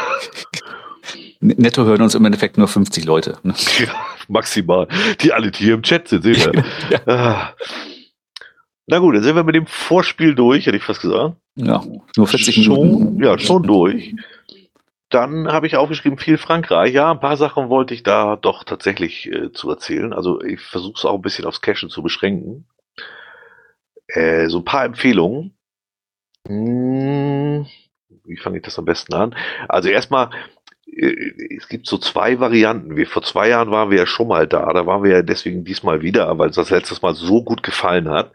[1.45, 3.38] netto hören uns im Endeffekt nur 50 Leute.
[3.42, 3.55] Ne?
[3.78, 3.95] Ja,
[4.28, 4.88] maximal.
[5.20, 6.64] Die alle, die hier im Chat sind, seht ihr.
[7.07, 7.53] Ah.
[8.86, 11.36] Na gut, dann sind wir mit dem Vorspiel durch, hätte ich fast gesagt.
[11.57, 11.82] Ja,
[12.16, 13.22] nur 40 schon, Minuten.
[13.22, 14.14] Ja, schon durch.
[15.09, 16.92] Dann habe ich aufgeschrieben, viel Frankreich.
[16.92, 20.12] Ja, ein paar Sachen wollte ich da doch tatsächlich äh, zu erzählen.
[20.12, 22.66] Also ich versuche es auch ein bisschen aufs Cashen zu beschränken.
[24.09, 25.57] Äh, so ein paar Empfehlungen.
[26.47, 27.66] Hm,
[28.24, 29.34] wie fange ich das am besten an?
[29.68, 30.30] Also erstmal,
[30.97, 32.97] es gibt so zwei Varianten.
[32.97, 34.72] Wir, vor zwei Jahren waren wir ja schon mal da.
[34.72, 38.09] Da waren wir ja deswegen diesmal wieder, weil es das letztes Mal so gut gefallen
[38.09, 38.30] hat.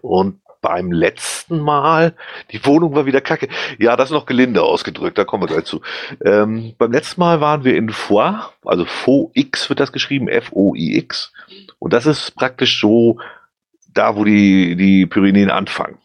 [0.00, 2.14] Und beim letzten Mal,
[2.50, 3.48] die Wohnung war wieder kacke.
[3.78, 5.80] Ja, das ist noch gelinde ausgedrückt, da kommen wir gleich zu.
[6.24, 11.32] Ähm, beim letzten Mal waren wir in Foix, also Foix wird das geschrieben, F-O-I-X.
[11.78, 13.18] Und das ist praktisch so
[13.94, 15.98] da, wo die, die Pyrenäen anfangen.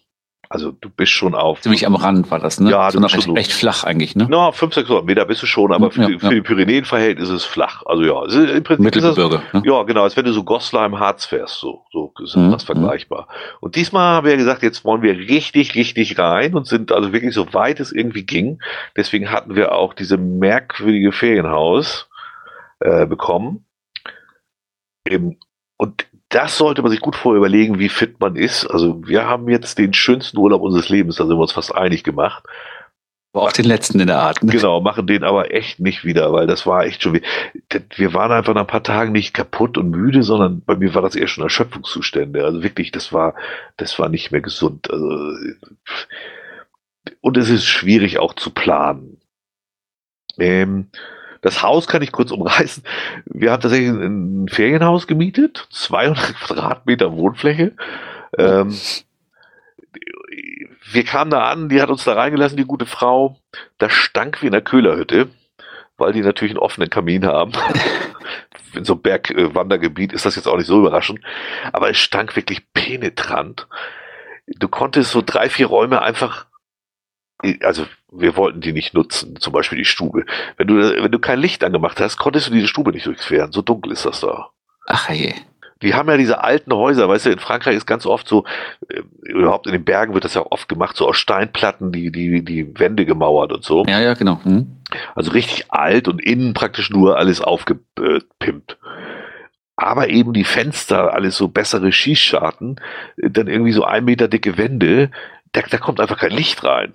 [0.54, 1.62] Also du bist schon auf.
[1.62, 2.70] Ziemlich am Rand war das, ne?
[2.70, 4.28] Ja, so du noch bist recht, schon so- recht flach eigentlich, ne?
[4.30, 6.20] Na, 5, 600 Meter bist du schon, aber für, Ja, die- ja.
[6.20, 7.82] für die Pyrenäen-Verhältnisse ist es flach.
[7.88, 9.44] Also ja, es ist, im Prinzip ist das, Mittelgebirge.
[9.54, 9.64] Ne?
[9.66, 13.28] ja, genau, als wenn du so Goslar Harz fährst, so, so ist Mhm, das vergleichbar.
[13.62, 17.34] Und diesmal haben wir gesagt, jetzt wollen wir richtig, richtig rein und sind also wirklich
[17.34, 18.62] so weit es irgendwie ging.
[18.96, 22.08] Deswegen hatten wir auch diese merkwürdige Ferienhaus
[22.80, 23.66] äh, bekommen.
[25.10, 25.40] Eben,
[25.78, 28.66] und das sollte man sich gut vorher überlegen, wie fit man ist.
[28.66, 32.04] Also wir haben jetzt den schönsten Urlaub unseres Lebens, da sind wir uns fast einig
[32.04, 32.44] gemacht.
[33.34, 34.44] War auch den letzten in der Art.
[34.44, 34.52] Ne?
[34.52, 37.22] Genau, machen den aber echt nicht wieder, weil das war echt schon wie.
[37.96, 41.02] Wir waren einfach nach ein paar Tagen nicht kaputt und müde, sondern bei mir war
[41.02, 42.46] das eher schon Erschöpfungszustände.
[42.46, 43.34] Also wirklich, das war,
[43.78, 44.90] das war nicht mehr gesund.
[44.92, 45.36] Also,
[47.22, 49.20] und es ist schwierig auch zu planen.
[50.38, 50.90] Ähm,
[51.44, 52.84] das Haus kann ich kurz umreißen.
[53.26, 57.74] Wir haben tatsächlich ein Ferienhaus gemietet, 200 Quadratmeter Wohnfläche.
[58.38, 58.76] Ähm,
[60.92, 63.38] wir kamen da an, die hat uns da reingelassen, die gute Frau.
[63.78, 65.30] Da stank wie in der Köhlerhütte,
[65.98, 67.52] weil die natürlich einen offenen Kamin haben.
[68.74, 71.20] in so einem Bergwandergebiet ist das jetzt auch nicht so überraschend.
[71.74, 73.68] Aber es stank wirklich penetrant.
[74.48, 76.46] Du konntest so drei, vier Räume einfach
[77.62, 80.26] also wir wollten die nicht nutzen, zum Beispiel die Stube.
[80.58, 83.52] Wenn du, wenn du kein Licht angemacht hast, konntest du diese Stube nicht durchqueren.
[83.52, 84.50] So dunkel ist das da.
[84.88, 85.34] Ach je.
[85.82, 88.46] Die haben ja diese alten Häuser, weißt du, in Frankreich ist ganz oft so,
[88.88, 92.44] äh, überhaupt in den Bergen wird das ja oft gemacht, so aus Steinplatten, die, die,
[92.44, 93.84] die Wände gemauert und so.
[93.86, 94.40] Ja, ja, genau.
[94.44, 94.78] Hm.
[95.14, 98.78] Also richtig alt und innen praktisch nur alles aufgepimpt.
[99.76, 102.80] Aber eben die Fenster, alles so bessere Schießscharten,
[103.18, 105.12] dann irgendwie so ein Meter dicke Wände,
[105.52, 106.94] da, da kommt einfach kein Licht rein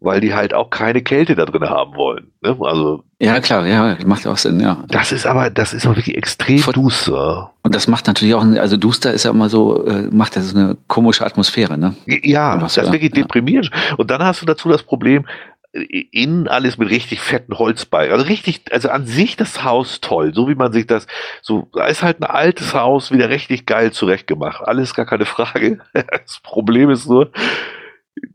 [0.00, 2.30] weil die halt auch keine Kälte da drin haben wollen.
[2.40, 2.56] Ne?
[2.60, 4.84] Also ja klar, ja, macht auch Sinn, ja.
[4.88, 7.50] Das ist aber, das ist auch wirklich extrem Vor duster.
[7.62, 10.76] Und das macht natürlich auch, also duster ist ja immer so, äh, macht das eine
[10.86, 11.96] komische Atmosphäre, ne?
[12.06, 13.22] Ja, das ist wirklich ja.
[13.22, 13.70] deprimierend.
[13.96, 15.24] Und dann hast du dazu das Problem,
[15.72, 18.12] innen alles mit richtig fetten Holzbalken.
[18.12, 21.06] Also richtig, also an sich das Haus toll, so wie man sich das,
[21.42, 24.62] so, da ist halt ein altes Haus wieder richtig geil zurechtgemacht.
[24.62, 25.78] Alles gar keine Frage.
[26.28, 27.30] Das Problem ist nur,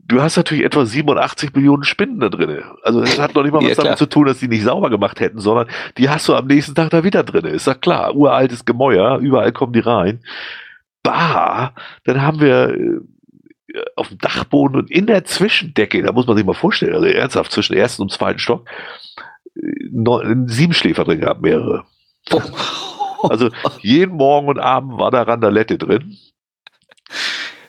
[0.06, 2.62] du hast natürlich etwa 87 Millionen Spinnen da drin.
[2.82, 4.90] Also das hat noch nicht mal was ja, damit zu tun, dass die nicht sauber
[4.90, 5.66] gemacht hätten, sondern
[5.98, 7.44] die hast du am nächsten Tag da wieder drin.
[7.46, 10.20] Ist ja klar, uraltes Gemäuer, überall kommen die rein.
[11.02, 11.72] Bah,
[12.04, 13.00] dann haben wir äh,
[13.96, 17.52] auf dem Dachboden und in der Zwischendecke, da muss man sich mal vorstellen, also ernsthaft,
[17.52, 18.68] zwischen ersten und zweiten Stock,
[19.56, 21.84] äh, sieben Schläfer drin gehabt, mehrere.
[22.32, 22.40] Oh.
[23.28, 26.16] Also jeden Morgen und Abend war da Randalette drin.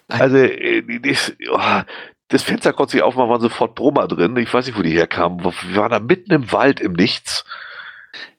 [0.08, 1.82] Also äh, das, oh,
[2.28, 4.38] das Fenster konnte sich aufmachen, waren sofort Brummer drin.
[4.38, 5.44] Ich weiß nicht, wo die herkamen.
[5.44, 7.46] Wir waren da mitten im Wald, im Nichts.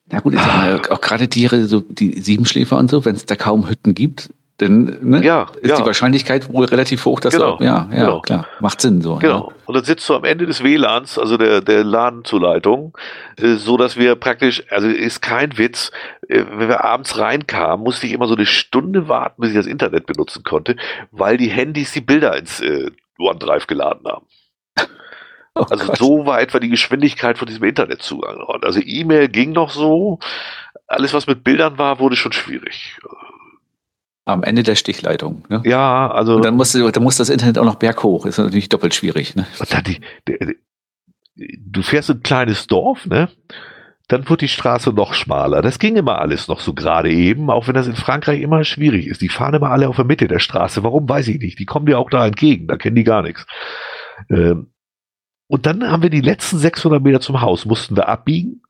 [0.08, 0.80] Na gut, ah.
[0.90, 4.98] auch gerade Tiere, so die Siebenschläfer und so, wenn es da kaum Hütten gibt, dann
[5.02, 5.76] ne, ja, ist ja.
[5.76, 7.58] die Wahrscheinlichkeit wohl relativ hoch, dass genau.
[7.58, 8.20] du, ja, ja, genau.
[8.20, 9.16] klar, macht Sinn so.
[9.16, 9.50] Genau.
[9.50, 9.56] Ja.
[9.66, 12.96] Und dann sitzt du am Ende des WLANs, also der, der LAN-Zuleitung,
[13.36, 15.90] äh, so dass wir praktisch, also ist kein Witz,
[16.28, 19.66] äh, wenn wir abends reinkamen, musste ich immer so eine Stunde warten, bis ich das
[19.66, 20.76] Internet benutzen konnte,
[21.10, 24.26] weil die Handys die Bilder ins äh, OneDrive geladen haben.
[25.58, 25.96] Oh also Gott.
[25.96, 28.36] so war etwa die Geschwindigkeit von diesem Internetzugang.
[28.60, 30.18] Also E-Mail ging noch so,
[30.86, 32.98] alles was mit Bildern war, wurde schon schwierig.
[34.26, 35.44] Am Ende der Stichleitung.
[35.48, 35.62] Ne?
[35.64, 36.34] Ja, also.
[36.34, 38.26] Und dann, musst du, dann muss das Internet auch noch berghoch.
[38.26, 39.36] Ist natürlich doppelt schwierig.
[39.36, 39.46] Ne?
[39.60, 40.56] Und dann die, die,
[41.36, 43.28] du fährst ein kleines Dorf, ne?
[44.08, 45.62] Dann wird die Straße noch schmaler.
[45.62, 49.06] Das ging immer alles noch so gerade eben, auch wenn das in Frankreich immer schwierig
[49.06, 49.20] ist.
[49.20, 50.82] Die fahren immer alle auf der Mitte der Straße.
[50.84, 51.58] Warum, weiß ich nicht.
[51.58, 52.66] Die kommen dir auch da entgegen.
[52.66, 53.46] Da kennen die gar nichts.
[54.28, 54.72] Ähm,
[55.48, 58.62] und dann haben wir die letzten 600 Meter zum Haus, mussten wir abbiegen.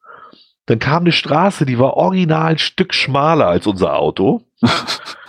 [0.66, 4.42] Dann kam eine Straße, die war original ein Stück schmaler als unser Auto.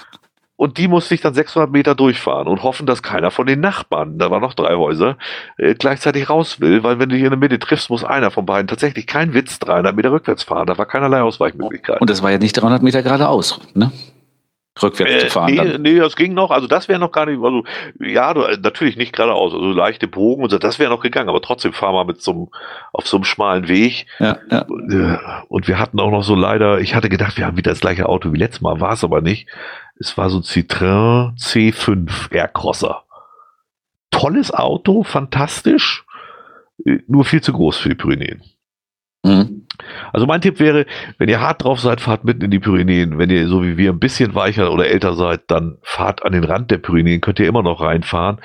[0.57, 4.17] Und die musste ich dann 600 Meter durchfahren und hoffen, dass keiner von den Nachbarn,
[4.17, 5.17] da waren noch drei Häuser,
[5.57, 8.45] äh, gleichzeitig raus will, weil wenn du hier in der Mitte triffst, muss einer von
[8.47, 10.65] beiden tatsächlich kein Witz 300 Meter rückwärts fahren.
[10.65, 12.01] Da war keinerlei Ausweichmöglichkeit.
[12.01, 13.91] Und das war ja nicht 300 Meter geradeaus, ne?
[14.81, 15.51] Rückwärts äh, zu fahren.
[15.51, 15.81] Nee, dann.
[15.81, 16.51] nee, das ging noch.
[16.51, 17.63] Also das wäre noch gar nicht, also
[17.99, 21.73] ja, natürlich nicht geradeaus, also leichte Bogen und so, das wäre noch gegangen, aber trotzdem
[21.73, 22.47] fahren wir mit so einem,
[22.93, 24.07] auf so einem schmalen Weg.
[24.19, 24.61] Ja, ja.
[24.61, 27.79] Äh, und wir hatten auch noch so leider, ich hatte gedacht, wir haben wieder das
[27.79, 29.47] gleiche Auto wie letztes Mal, war es aber nicht.
[29.99, 33.03] Es war so ein Citroën C5 Aircrosser.
[34.11, 36.05] Tolles Auto, fantastisch,
[36.85, 38.41] äh, nur viel zu groß für die Pyrenäen.
[39.23, 39.67] Mhm.
[40.13, 40.85] Also mein Tipp wäre,
[41.17, 43.17] wenn ihr hart drauf seid, fahrt mitten in die Pyrenäen.
[43.17, 46.43] Wenn ihr so wie wir ein bisschen weicher oder älter seid, dann fahrt an den
[46.43, 48.39] Rand der Pyrenäen, könnt ihr immer noch reinfahren.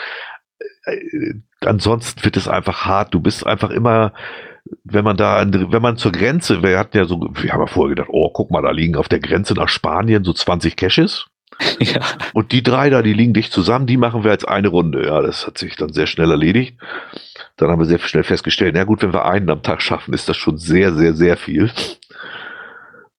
[0.84, 3.14] Äh, ansonsten wird es einfach hart.
[3.14, 4.12] Du bist einfach immer,
[4.84, 7.94] wenn man da, wenn man zur Grenze, wir hatten ja so, wir haben ja vorher
[7.94, 11.26] gedacht, oh, guck mal, da liegen auf der Grenze nach Spanien so 20 Caches.
[11.80, 12.00] Ja.
[12.32, 15.05] Und die drei da, die liegen dicht zusammen, die machen wir als eine Runde.
[15.05, 16.78] Ja, das hat sich dann sehr schnell erledigt.
[17.57, 20.28] Dann haben wir sehr schnell festgestellt, na gut, wenn wir einen am Tag schaffen, ist
[20.28, 21.70] das schon sehr, sehr, sehr viel.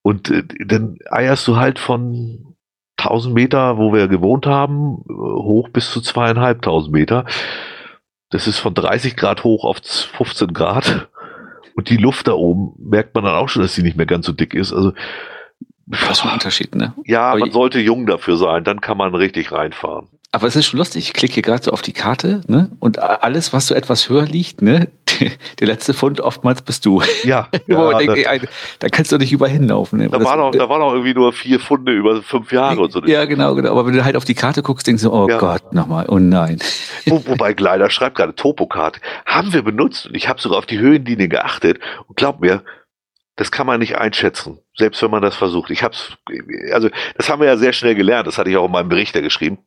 [0.01, 2.55] Und äh, dann eierst du halt von
[2.97, 7.25] 1000 Meter, wo wir gewohnt haben, hoch bis zu zweieinhalbtausend Meter.
[8.29, 11.09] Das ist von 30 Grad hoch auf 15 Grad.
[11.75, 14.25] Und die Luft da oben merkt man dann auch schon, dass sie nicht mehr ganz
[14.25, 14.73] so dick ist.
[14.73, 14.93] Also
[15.86, 16.93] was für ein Unterschied, ne?
[17.05, 20.07] Ja, Aber man sollte jung dafür sein, dann kann man richtig reinfahren.
[20.36, 21.05] Aber es ist schon lustig.
[21.05, 22.71] Ich klicke hier gerade so auf die Karte, ne?
[22.79, 24.88] Und alles, was so etwas höher liegt, ne?
[25.59, 27.03] Der letzte Fund oftmals bist du.
[27.23, 27.49] Ja.
[27.67, 28.47] ja denke,
[28.79, 29.99] da, kannst du nicht über hinlaufen.
[29.99, 30.09] Ne?
[30.09, 33.03] Da, war doch, da waren doch irgendwie nur vier Funde über fünf Jahre und so.
[33.05, 33.69] Ja, genau, genau.
[33.69, 35.38] Aber wenn du halt auf die Karte guckst, denkst du, oh ja.
[35.38, 36.57] Gott, nochmal, oh nein.
[37.05, 39.01] Wo, wobei Gleider schreibt gerade Topokarte.
[39.27, 42.63] Haben wir benutzt und ich habe sogar auf die Höhenlinie geachtet und glaub mir,
[43.36, 45.71] das kann man nicht einschätzen, selbst wenn man das versucht.
[45.71, 46.15] Ich hab's,
[46.71, 49.15] also das haben wir ja sehr schnell gelernt, das hatte ich auch in meinem Bericht
[49.15, 49.59] ja geschrieben.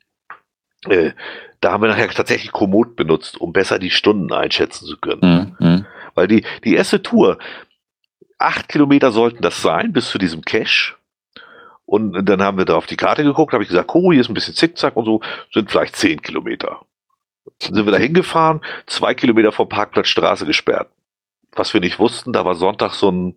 [0.89, 1.13] Äh,
[1.61, 5.57] da haben wir nachher tatsächlich Komoot benutzt, um besser die Stunden einschätzen zu können.
[5.61, 5.67] Mhm.
[5.67, 5.87] mhm.
[6.15, 7.39] Weil die, die erste Tour,
[8.39, 10.95] acht Kilometer sollten das sein, bis zu diesem Cache.
[11.85, 14.29] Und dann haben wir da auf die Karte geguckt, habe ich gesagt, oh, hier ist
[14.29, 15.21] ein bisschen Zickzack und so,
[15.53, 16.81] sind vielleicht zehn Kilometer.
[17.61, 20.91] Dann sind wir da hingefahren, zwei Kilometer vom Parkplatz Straße gesperrt.
[21.57, 23.35] Was wir nicht wussten, da war Sonntag so ein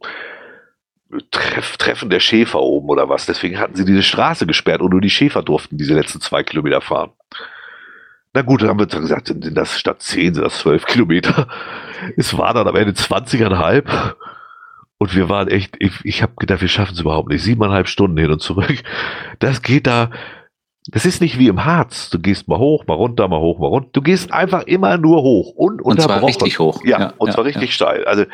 [1.31, 3.25] Treff, Treffen der Schäfer oben oder was.
[3.25, 6.81] Deswegen hatten sie diese Straße gesperrt und nur die Schäfer durften diese letzten zwei Kilometer
[6.81, 7.11] fahren.
[8.33, 11.47] Na gut, dann haben wir gesagt, sind das statt 10, sind das 12 Kilometer.
[12.15, 14.15] Es war dann am Ende 20,5.
[14.99, 17.41] Und wir waren echt, ich, ich habe gedacht, wir schaffen es überhaupt nicht.
[17.41, 18.83] Siebeneinhalb Stunden hin und zurück.
[19.39, 20.11] Das geht da.
[20.87, 22.09] Das ist nicht wie im Harz.
[22.09, 23.89] Du gehst mal hoch, mal runter, mal hoch, mal runter.
[23.91, 26.83] Du gehst einfach immer nur hoch und, und zwar richtig hoch.
[26.83, 27.73] Ja, ja und zwar richtig ja.
[27.73, 28.05] steil.
[28.05, 28.25] Also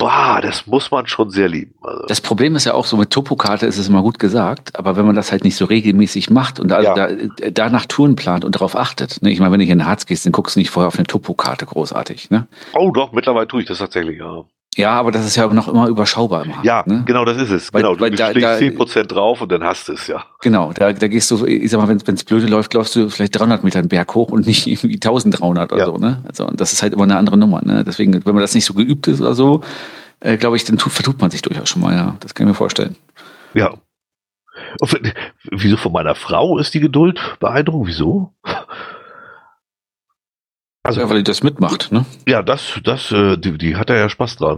[0.00, 1.74] boah, das muss man schon sehr lieben.
[1.82, 2.06] Also.
[2.08, 5.06] Das Problem ist ja auch so, mit Topokarte ist es immer gut gesagt, aber wenn
[5.06, 6.94] man das halt nicht so regelmäßig macht und ja.
[6.94, 7.08] da,
[7.52, 9.30] danach Touren plant und darauf achtet, ne?
[9.30, 11.06] ich meine, wenn du in den Harz gehst, dann guckst du nicht vorher auf eine
[11.06, 12.30] Topokarte großartig.
[12.30, 12.48] Ne?
[12.74, 14.44] Oh doch, mittlerweile tue ich das tatsächlich, ja.
[14.80, 16.64] Ja, aber das ist ja noch immer überschaubar im Harz.
[16.64, 17.02] Ja, ne?
[17.06, 17.72] genau, das ist es.
[17.72, 20.24] Weil, genau, du weil da, da, 10% drauf und dann hast du es, ja.
[20.40, 23.38] Genau, da, da gehst du, ich sag mal, wenn es blöde läuft, läufst du vielleicht
[23.38, 25.86] 300 Meter einen Berg hoch und nicht irgendwie 1300 oder ja.
[25.86, 26.22] so, ne?
[26.26, 27.84] Also, und das ist halt immer eine andere Nummer, ne?
[27.84, 29.62] Deswegen, wenn man das nicht so geübt ist oder so,
[30.20, 32.16] äh, glaube ich, dann tut, vertut man sich durchaus schon mal, ja.
[32.20, 32.96] Das kann ich mir vorstellen.
[33.54, 33.74] Ja.
[34.80, 35.14] Und,
[35.50, 37.88] wieso von meiner Frau ist die Geduld beeindruckend?
[37.88, 38.32] Wieso?
[40.82, 42.06] Also, ja, weil die das mitmacht, ne?
[42.26, 44.56] Ja, das, das, äh, die, die hat ja Spaß dran.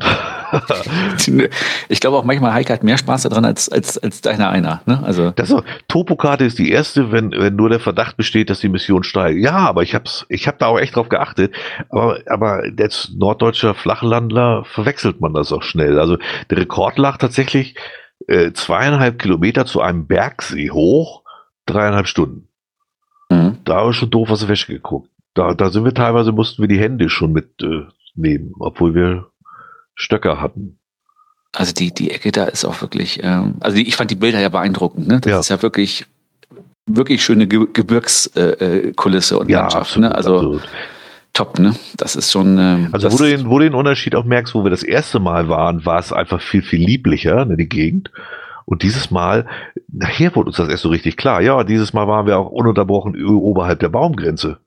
[1.89, 5.03] ich glaube auch manchmal Heike hat mehr Spaß daran als, als, als deiner einer, ne?
[5.03, 5.33] Also.
[5.33, 5.53] Das,
[5.89, 9.41] Topokarte ist die erste, wenn, wenn nur der Verdacht besteht, dass die Mission steigt.
[9.41, 11.57] Ja, aber ich hab's, ich habe da auch echt drauf geachtet.
[11.89, 15.99] Aber, aber als norddeutscher Flachlandler verwechselt man das auch schnell.
[15.99, 16.19] Also,
[16.51, 17.75] der Rekord lag tatsächlich
[18.29, 21.25] äh, zweieinhalb Kilometer zu einem Bergsee hoch,
[21.67, 22.47] dreieinhalb Stunden.
[23.29, 23.59] Mhm.
[23.65, 26.63] Da habe ich schon doof aus der Wäsche geguckt da, da sind wir teilweise, mussten
[26.63, 29.27] wir die Hände schon mitnehmen, äh, obwohl wir
[29.95, 30.79] Stöcker hatten.
[31.55, 34.41] Also die, die Ecke da ist auch wirklich, ähm, also die, ich fand die Bilder
[34.41, 35.21] ja beeindruckend, ne?
[35.21, 35.41] Das ja.
[35.41, 36.07] ist ja wirklich,
[36.87, 40.15] wirklich schöne Ge Gebirgskulisse äh, und ja, Landschaft, ne?
[40.15, 40.69] Also absolut.
[41.35, 41.75] top, ne?
[41.99, 42.57] Das ist schon.
[42.59, 45.21] Ähm, also wo du, den, wo du den Unterschied auch merkst, wo wir das erste
[45.21, 48.11] Mal waren, war es einfach viel, viel lieblicher, ne, die Gegend.
[48.65, 49.47] Und dieses Mal,
[49.89, 51.43] nachher wurde uns das erst so richtig klar.
[51.43, 54.59] Ja, dieses Mal waren wir auch ununterbrochen oberhalb der Baumgrenze.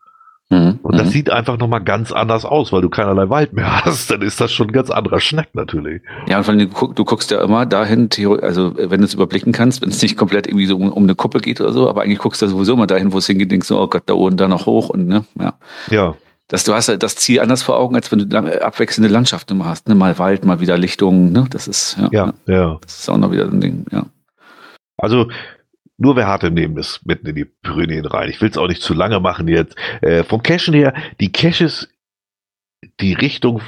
[0.49, 0.79] Mhm.
[0.83, 1.11] Und das mhm.
[1.11, 4.11] sieht einfach nochmal ganz anders aus, weil du keinerlei Wald mehr hast.
[4.11, 6.01] Dann ist das schon ein ganz anderer Schnack natürlich.
[6.27, 8.09] Ja, und vor allem, du, du guckst ja immer dahin,
[8.41, 11.15] also wenn du es überblicken kannst, wenn es nicht komplett irgendwie so um, um, eine
[11.15, 13.67] Kuppe geht oder so, aber eigentlich guckst du sowieso immer dahin, wo es hingeht, denkst
[13.67, 15.53] du, oh Gott, da oben, da noch hoch und ne, ja.
[15.89, 16.15] Ja.
[16.47, 19.89] Das, du hast halt das Ziel anders vor Augen, als wenn du abwechselnde Landschaften hast,
[19.89, 19.95] ne?
[19.95, 21.47] Mal Wald, mal wieder Lichtung, ne?
[21.49, 22.09] Das ist, ja.
[22.11, 22.77] Ja, ja.
[22.81, 24.05] Das ist auch noch wieder ein Ding, ja.
[24.97, 25.27] Also
[25.97, 28.29] nur wer harte nehmen es mitten in die Pyrenäen rein.
[28.29, 29.75] Ich will es auch nicht zu lange machen jetzt.
[30.01, 31.89] Äh, vom Cashen her, die Caches,
[32.99, 33.61] die Richtung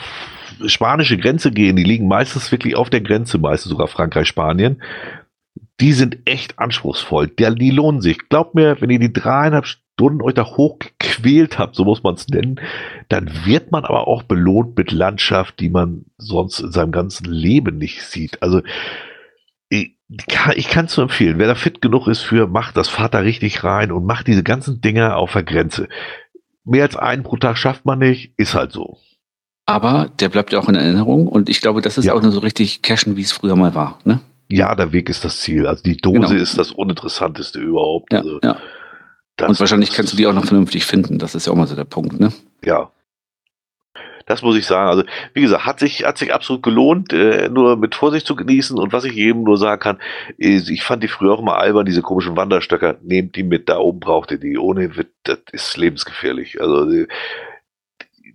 [0.66, 4.82] spanische Grenze gehen, die liegen meistens wirklich auf der Grenze, meistens sogar Frankreich, Spanien.
[5.80, 7.28] Die sind echt anspruchsvoll.
[7.28, 8.18] Die, die lohnen sich.
[8.30, 12.28] Glaubt mir, wenn ihr die dreieinhalb Stunden euch da hochgequält habt, so muss man es
[12.28, 12.60] nennen,
[13.10, 17.78] dann wird man aber auch belohnt mit Landschaft, die man sonst in seinem ganzen Leben
[17.78, 18.42] nicht sieht.
[18.42, 18.62] Also
[19.70, 21.38] ich kann es nur empfehlen.
[21.38, 24.44] Wer da fit genug ist für, macht das, fahrt da richtig rein und macht diese
[24.44, 25.90] ganzen Dinger auf der Grenze.
[26.64, 28.98] Mehr als einen pro Tag schafft man nicht, ist halt so.
[29.66, 32.14] Aber der bleibt ja auch in Erinnerung und ich glaube, das ist ja.
[32.14, 34.00] auch nur so richtig cashen, wie es früher mal war.
[34.06, 34.22] Ne?
[34.48, 35.68] Ja, der Weg ist das Ziel.
[35.68, 36.32] Also die Dose genau.
[36.32, 38.14] ist das Uninteressanteste überhaupt.
[38.14, 38.58] Ja, also, ja.
[39.46, 41.20] Und wahrscheinlich kannst du die auch noch vernünftig finden.
[41.20, 42.32] Das ist ja auch mal so der Punkt, ne?
[42.64, 42.90] Ja,
[44.28, 44.90] das muss ich sagen.
[44.90, 45.04] Also,
[45.34, 48.78] wie gesagt, hat sich, hat sich absolut gelohnt, äh, nur mit Vorsicht zu genießen.
[48.78, 50.00] Und was ich jedem nur sagen kann,
[50.38, 52.98] ist, ich fand die früher auch immer albern, diese komischen Wanderstöcker.
[53.02, 54.58] Nehmt die mit, da oben braucht ihr die.
[54.58, 54.92] Ohne,
[55.24, 56.62] das ist lebensgefährlich.
[56.62, 57.08] Also, die,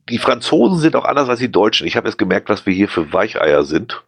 [0.08, 1.86] die Franzosen sind auch anders als die Deutschen.
[1.86, 4.02] Ich habe jetzt gemerkt, was wir hier für Weicheier sind.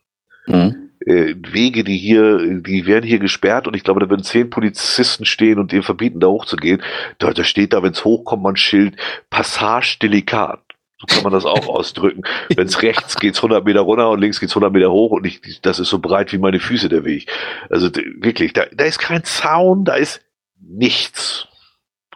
[0.47, 0.91] Mhm.
[1.01, 5.27] Äh, Wege, die hier, die werden hier gesperrt und ich glaube, da würden zehn Polizisten
[5.27, 6.83] stehen und denen verbieten, da hochzugehen.
[7.19, 8.97] Da, da steht da, wenn es hochkommt, man Schild,
[9.29, 10.61] Passage delikat.
[11.09, 12.23] So kann man das auch ausdrücken.
[12.55, 15.61] Wenn es rechts geht 100 Meter runter und links geht 100 Meter hoch und ich,
[15.63, 17.31] das ist so breit wie meine Füße der Weg.
[17.71, 20.23] Also wirklich, da, da ist kein Zaun, da ist
[20.61, 21.47] nichts.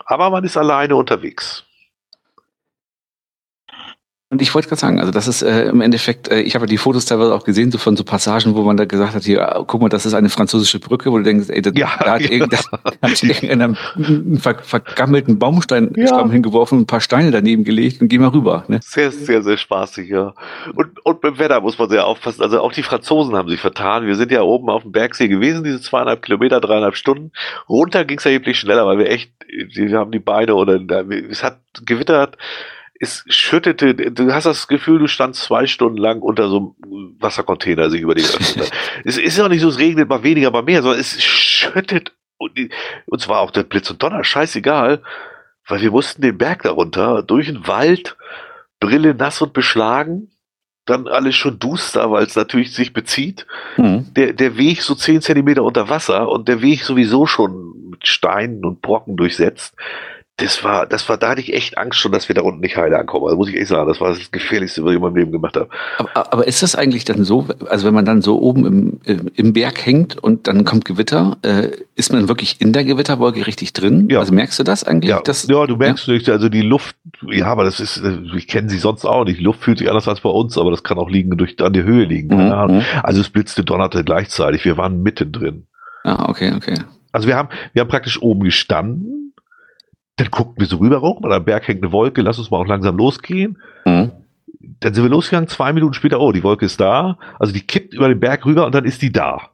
[0.04, 1.64] Aber man ist alleine unterwegs.
[4.30, 6.76] Und ich wollte gerade sagen, also das ist äh, im Endeffekt, äh, ich habe die
[6.76, 9.64] Fotos teilweise auch gesehen, so von so Passagen, wo man da gesagt hat, hier, ah,
[9.66, 12.20] guck mal, das ist eine französische Brücke, wo du denkst, ey, das, Ja, da hat
[12.20, 12.30] ja.
[12.32, 12.60] irgendein,
[13.02, 16.28] hat irgendeiner einen ver vergammelten Baumstein Ja.
[16.28, 18.64] Hingeworfen, ein paar Steine daneben gelegt und geh mal rüber.
[18.68, 18.80] Ne?
[18.82, 20.34] Sehr, sehr, sehr spaßig, ja.
[20.74, 22.42] Und, und beim Wetter muss man sehr aufpassen.
[22.42, 24.06] Also auch die Franzosen haben sich vertan.
[24.06, 27.32] Wir sind ja oben auf dem Bergsee gewesen, diese zweieinhalb Kilometer, dreieinhalb Stunden.
[27.66, 29.32] Runter ging es erheblich schneller, weil wir echt,
[29.72, 30.78] wir haben die Beine oder
[31.30, 32.36] es hat gewittert.
[33.00, 37.90] Es schüttete, du hast das Gefühl, du standst zwei Stunden lang unter so einem Wassercontainer
[37.90, 38.72] sich über die öffnet.
[39.04, 42.58] es ist ja nicht so, es regnet mal weniger, mal mehr, sondern es schüttet und,
[43.06, 45.02] und zwar auch der Blitz und Donner, scheißegal,
[45.66, 48.16] weil wir mussten den Berg darunter durch den Wald,
[48.80, 50.30] Brille nass und beschlagen,
[50.86, 53.46] dann alles schon duster, weil es natürlich sich bezieht.
[53.76, 54.06] Mhm.
[54.14, 58.64] Der, der Weg so zehn Zentimeter unter Wasser und der Weg sowieso schon mit Steinen
[58.64, 59.74] und Brocken durchsetzt.
[60.40, 62.76] Das war, das war, da hatte ich echt Angst schon, dass wir da unten nicht
[62.76, 63.24] heile ankommen.
[63.24, 65.56] Also muss ich echt sagen, das war das Gefährlichste, was ich in meinem Leben gemacht
[65.56, 65.68] habe.
[65.98, 69.52] Aber, aber ist das eigentlich dann so, also wenn man dann so oben im, im-
[69.52, 74.08] Berg hängt und dann kommt Gewitter, äh, ist man wirklich in der Gewitterwolke richtig drin?
[74.10, 74.20] Ja.
[74.20, 75.10] Also merkst du das eigentlich?
[75.10, 76.94] Ja, dass, ja, du merkst nicht, also die Luft,
[77.26, 78.00] ja, aber das ist,
[78.36, 79.40] ich kenne sie sonst auch nicht.
[79.40, 81.72] Die Luft fühlt sich anders als bei uns, aber das kann auch liegen, durch, an
[81.72, 82.40] der Höhe liegen.
[82.40, 82.76] Ahnung.
[82.76, 82.82] Mhm.
[83.02, 84.64] Also es blitzte, donnerte gleichzeitig.
[84.64, 85.66] Wir waren mittendrin.
[86.04, 86.74] Ah, okay, okay.
[87.10, 89.27] Also wir haben, wir haben praktisch oben gestanden.
[90.18, 92.58] Dann guckten wir so rüber rum, an am Berg hängt eine Wolke, lass uns mal
[92.58, 93.58] auch langsam losgehen.
[93.84, 94.10] Mhm.
[94.80, 97.18] Dann sind wir losgegangen, zwei Minuten später, oh, die Wolke ist da.
[97.38, 99.50] Also die kippt über den Berg rüber und dann ist die da.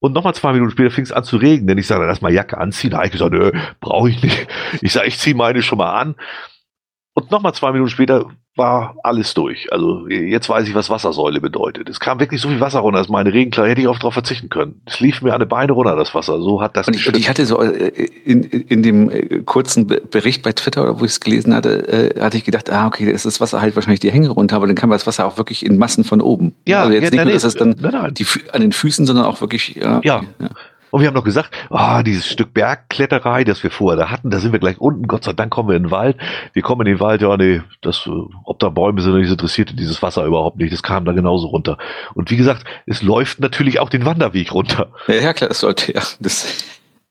[0.00, 2.32] Und nochmal zwei Minuten später fing es an zu regnen, denn ich sage, lass mal
[2.32, 2.90] Jacke anziehen.
[2.90, 4.46] Da habe ich gesagt, nö, brauche ich nicht.
[4.80, 6.14] Ich sage, ich ziehe meine schon mal an.
[7.14, 8.26] Und nochmal zwei Minuten später
[8.58, 9.72] war alles durch.
[9.72, 11.88] Also jetzt weiß ich, was Wassersäule bedeutet.
[11.88, 14.48] Es kam wirklich so viel Wasser runter, dass meine Regenkleidung hätte ich auch darauf verzichten
[14.48, 14.80] können.
[14.84, 16.40] Es lief mir an Beine runter, das Wasser.
[16.40, 17.88] So hat das Und ich, und ich hatte so äh,
[18.24, 22.20] in, in dem äh, kurzen Be- Bericht bei Twitter, wo ich es gelesen hatte, äh,
[22.20, 24.76] hatte ich gedacht, ah, okay, ist das Wasser halt wahrscheinlich die Hänge runter, aber dann
[24.76, 26.54] kam das Wasser auch wirklich in Massen von oben.
[26.66, 28.14] Ja, also jetzt ja, nicht nur, dass es dann nein, nein.
[28.14, 30.00] die, an den Füßen, sondern auch wirklich, ja.
[30.02, 30.22] Ja.
[30.40, 30.48] ja.
[30.90, 34.38] Und wir haben noch gesagt, ah, dieses Stück Bergkletterei, das wir vorher da hatten, da
[34.38, 35.06] sind wir gleich unten.
[35.06, 36.16] Gott sei Dank kommen wir in den Wald.
[36.54, 38.10] Wir kommen in den Wald, ja, nee, das, äh,
[38.44, 40.72] ob da Bäume sind oder nicht, interessierte dieses Wasser überhaupt nicht.
[40.72, 41.78] Das kam da genauso runter.
[42.14, 44.90] Und wie gesagt, es läuft natürlich auch den Wanderweg runter.
[45.08, 46.02] Ja, ja, klar, das sollte, ja.
[46.20, 46.64] Das,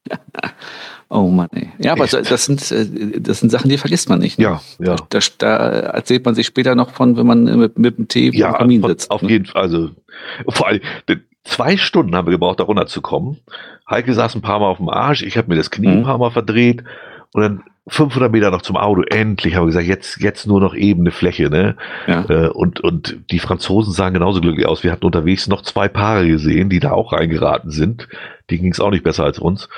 [1.09, 1.69] oh Mann, ey.
[1.79, 4.37] Ja, aber so- das sind, äh, das sind Sachen, die vergisst man nicht.
[4.39, 4.45] ne?
[4.45, 4.95] Ja, ja.
[5.09, 8.49] Da, da erzählt man sich später noch von, wenn man mit, mit dem Tee Ja,
[8.49, 9.11] am Kamin sitzt.
[9.11, 9.29] auf ne?
[9.29, 9.61] jeden Fall.
[9.61, 9.89] Also,
[10.49, 10.81] vor allem,
[11.47, 13.39] zwei Stunden haben wir gebraucht, da runterzukommen.
[13.89, 15.23] Heike saß ein paar Mal auf dem Arsch.
[15.23, 15.97] Ich habe mir das Knie Mhm.
[15.99, 16.83] ein paar Mal verdreht.
[17.33, 19.01] Und dann 500 Meter noch zum Auto.
[19.01, 21.77] Endlich haben wir gesagt, jetzt, jetzt nur noch ebene Fläche, ne?
[22.05, 22.25] Ja.
[22.29, 24.83] Äh, und, und die Franzosen sahen genauso glücklich aus.
[24.83, 28.07] Wir hatten unterwegs noch zwei Paare gesehen, die da auch reingeraten sind.
[28.49, 29.69] Denen ging es auch nicht besser als uns.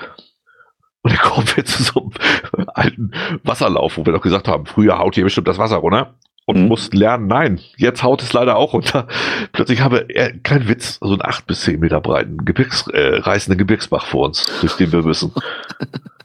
[1.02, 2.12] Und dann kommen wir zu so
[2.58, 3.12] einem alten
[3.44, 6.16] Wasserlauf, wo wir doch gesagt haben, früher haut hier bestimmt das Wasser runter.
[6.50, 6.68] Und Mhm.
[6.68, 9.08] mussten lernen, nein, jetzt haut es leider auch runter.
[9.52, 13.18] Plötzlich haben wir, äh, kein Witz, so einen acht bis zehn Meter breiten Gebirgs, äh,
[13.18, 15.32] reißenden Gebirgsbach vor uns, durch den wir müssen.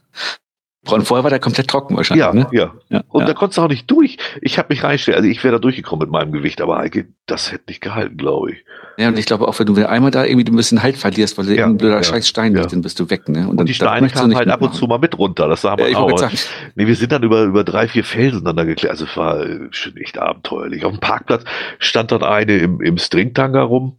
[0.91, 2.25] Und vorher war der komplett trocken wahrscheinlich.
[2.25, 2.47] Ja, ne?
[2.51, 2.73] ja.
[2.89, 3.27] ja, Und ja.
[3.27, 4.17] da konntest du auch nicht durch.
[4.41, 7.51] Ich habe mich reingestellt, also ich wäre da durchgekommen mit meinem Gewicht, aber Heike, das
[7.51, 8.65] hätte nicht gehalten, glaube ich.
[8.97, 11.45] ja, und ich glaube auch, wenn du einmal da irgendwie ein bisschen Halt verlierst, weil
[11.45, 12.61] du Ja, irgendein blöder ja, scheiß Stein ja.
[12.61, 13.47] liegt, dann bist du weg, ne?
[13.47, 15.71] Und, dann, die Steine kamen nicht halt ab und zu mal mit runter, das sah
[15.71, 16.29] Ja, man ich auch.
[16.75, 18.91] Nee, wir sind dann über, über drei, vier Felsen dann da geklärt.
[18.91, 20.85] Also es war äh, schon echt abenteuerlich.
[20.85, 21.43] Auf dem Parkplatz
[21.79, 23.95] stand dann eine im, im Stringtanga rum.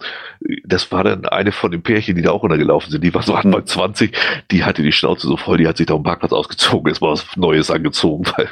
[0.65, 3.03] Das war dann eine von den Pärchen, die da auch runtergelaufen sind.
[3.03, 4.13] Die war so Anfang 20.
[4.51, 7.13] Die hatte die Schnauze so voll, die hat sich da dem Parkplatz ausgezogen, ist mal
[7.13, 8.49] was Neues angezogen, weil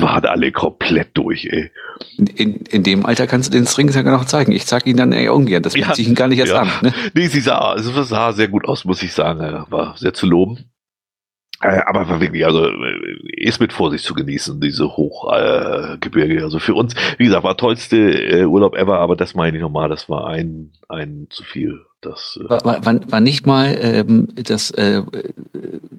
[0.00, 1.70] waren alle komplett durch, ey.
[2.16, 4.52] in, in, in dem Alter kannst du den Stringtanga noch zeigen.
[4.52, 5.62] Ich zeig ihn dann eher ungern.
[5.62, 6.62] Das Ja, bietet sich ihn gar nicht erst ja.
[6.62, 6.68] an.
[6.82, 6.94] Ne?
[7.14, 9.64] Nee, sie sah, es sah sehr gut aus, muss ich sagen.
[9.70, 10.71] War sehr zu loben.
[11.62, 12.72] Äh, Aber wirklich, also äh,
[13.36, 16.40] ist mit Vorsicht zu genießen, diese Hochgebirge.
[16.40, 19.62] Äh, also für uns, wie gesagt, war tollste äh, Urlaub ever, aber das meine ich
[19.62, 21.80] nochmal, das war ein, ein zu viel.
[22.00, 25.02] Das, äh, War, war, war nicht mal ähm, das, äh,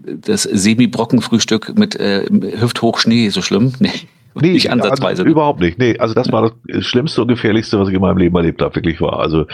[0.03, 2.25] das Semi-Brocken-Frühstück mit äh,
[2.59, 3.71] hüfthoch Schnee so schlimm?
[3.79, 3.91] Nee,
[4.35, 5.21] nicht ansatzweise.
[5.21, 5.77] Also, überhaupt nicht.
[5.79, 8.75] Nee, also das war das Schlimmste und Gefährlichste, was ich in meinem Leben erlebt habe,
[8.75, 9.19] wirklich war.
[9.19, 9.45] Also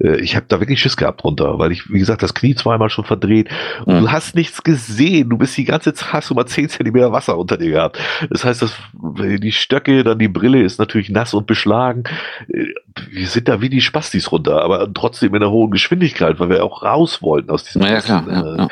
[0.00, 2.90] äh, ich habe da wirklich Schiss gehabt drunter, weil ich, wie gesagt, das Knie zweimal
[2.90, 3.48] schon verdreht
[3.84, 4.00] und Mhm.
[4.02, 5.28] du hast nichts gesehen.
[5.30, 7.98] Du bist die ganze Zeit, hast du mal 10 Zentimeter Wasser unter dir gehabt.
[8.30, 12.04] Das heißt, das, die Stöcke, dann die Brille ist natürlich nass und beschlagen.
[12.48, 12.64] Äh,
[13.10, 16.64] Wir sind da wie die Spastis runter, aber trotzdem in einer hohen Geschwindigkeit, weil wir
[16.64, 18.24] auch raus wollten aus diesem Na ja, klar.
[18.28, 18.68] Ja, Äh, ja.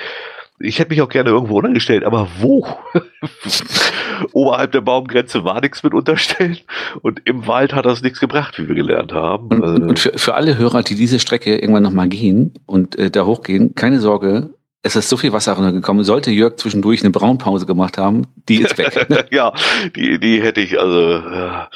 [0.62, 2.66] Ich hätte mich auch gerne irgendwo untergestellt, aber wo?
[4.32, 6.58] Oberhalb der Baumgrenze war nichts mit unterstellen
[7.02, 9.48] und im Wald hat das nichts gebracht, wie wir gelernt haben.
[9.48, 12.96] Und, und, und Äh, für, für alle Hörer, die diese Strecke irgendwann nochmal gehen und
[12.98, 14.50] äh, da hochgehen, keine Sorge,
[14.82, 16.04] es ist so viel Wasser runtergekommen.
[16.04, 19.08] Sollte Jörg zwischendurch eine Braunpause gemacht haben, die ist weg.
[19.08, 19.24] ne?
[19.30, 19.52] ja,
[19.94, 21.68] die, die hätte ich, also, ja.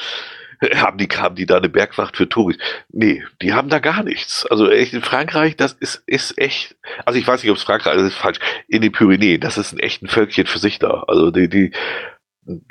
[0.74, 2.58] haben die, haben die da eine Bergwacht für Touris?
[2.90, 4.46] Nee, die haben da gar nichts.
[4.46, 7.94] Also echt in Frankreich, das ist, ist echt, also ich weiß nicht, ob es Frankreich,
[7.94, 8.38] das ist falsch,
[8.68, 11.04] in den Pyrenäen, das ist ein echt Völkchen für sich da.
[11.08, 11.72] Also die, die,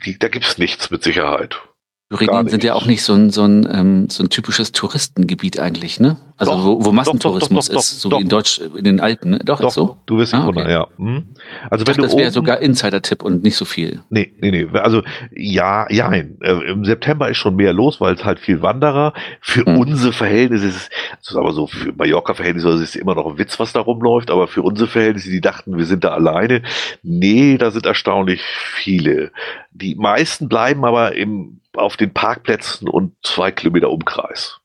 [0.06, 1.62] die da gibt's nichts mit Sicherheit.
[2.10, 6.00] Pyrenäen sind ja auch nicht so ein, so ein, ähm, so ein typisches Touristengebiet eigentlich,
[6.00, 6.18] ne?
[6.38, 9.32] Also Doch, wo, wo Massentourismus doch, doch, ist, so wie in Deutsch, in den Alpen,
[9.32, 9.40] ne?
[9.44, 9.98] Doch, Doch, ist so.
[10.06, 10.70] du wirst Ah, okay.
[10.70, 10.86] ja.
[10.98, 11.24] Hm.
[11.72, 14.02] Also Ich wenn dachte, du das wäre sogar Insider-Tipp und nicht so viel.
[14.10, 14.68] Nee, nee, nee.
[14.78, 15.02] Also
[15.32, 16.12] ja, ja.
[16.12, 16.26] Äh,
[16.68, 19.14] Im September ist schon mehr los, weil es halt viel Wanderer.
[19.42, 19.78] Für Hm.
[19.80, 20.90] unsere Verhältnisse ist es,
[21.22, 24.30] das ist aber so, für Mallorca-Verhältnisse ist es immer noch ein Witz, was da rumläuft,
[24.30, 26.62] aber für unsere Verhältnisse, die dachten, wir sind da alleine.
[27.02, 29.32] Nee, da sind erstaunlich viele.
[29.72, 34.60] Die meisten bleiben aber im, auf den Parkplätzen und zwei Kilometer Umkreis.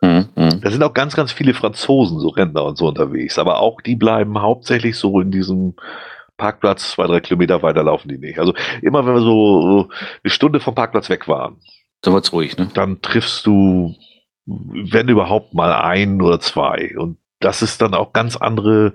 [0.00, 0.60] Hm, hm.
[0.60, 3.38] Da sind auch ganz, ganz viele Franzosen, so Rentner und so unterwegs.
[3.38, 5.74] Aber auch die bleiben hauptsächlich so in diesem
[6.36, 8.38] Parkplatz, zwei, drei Kilometer weiter laufen die nicht.
[8.38, 9.88] Also immer wenn wir so
[10.22, 11.56] eine Stunde vom Parkplatz weg waren,
[12.02, 12.68] Da wird's ruhig, ne?
[12.74, 13.94] dann triffst du,
[14.44, 16.94] wenn überhaupt mal ein oder zwei.
[16.98, 18.92] Und das ist dann auch ganz andere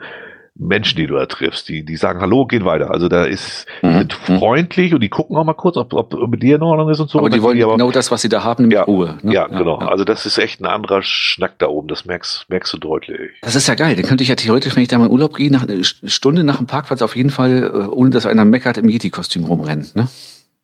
[0.62, 1.70] Menschen, die du da triffst.
[1.70, 2.91] Die, die sagen Hallo, gehen weiter.
[2.91, 4.38] Also da ist, die Mhm, sind mhm.
[4.39, 7.10] freundlich und die gucken auch mal kurz, ob, ob mit dir in Ordnung ist und
[7.10, 7.18] so.
[7.20, 9.18] Aber Und die wollen gehen genau das, was sie da haben, nämlich Ja, Ruhe.
[9.22, 9.34] Ne?
[9.34, 9.80] ja, genau.
[9.80, 9.88] ja.
[9.88, 11.88] Also das ist echt ein anderer Schnack da oben.
[11.88, 13.32] Das merkst, merkst du deutlich.
[13.41, 13.95] Das ist ja geil.
[13.95, 16.43] Dann könnte ich ja theoretisch, wenn ich da mal in Urlaub gehe, nach einer Stunde
[16.43, 19.88] nach dem Parkplatz auf jeden Fall, äh, ohne dass einer meckert, im Yeti-Kostüm rumrennen.
[19.95, 20.07] Ne?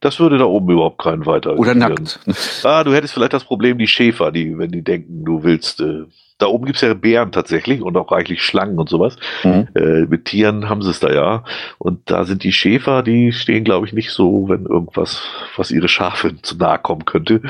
[0.01, 1.57] Das würde da oben überhaupt keinen weiter.
[1.57, 2.19] Oder nackt.
[2.63, 6.03] Ah, du hättest vielleicht das Problem, die Schäfer, die, wenn die denken, du willst, äh,
[6.38, 9.15] da oben gibt's ja Bären tatsächlich und auch reichlich Schlangen und sowas.
[9.43, 9.67] Mhm.
[9.73, 11.43] Äh, mit Tieren haben sie es da ja.
[11.77, 15.23] Und da sind die Schäfer, die stehen, glaube ich, nicht so, wenn irgendwas,
[15.55, 17.41] was ihre Schafe zu nahe kommen könnte.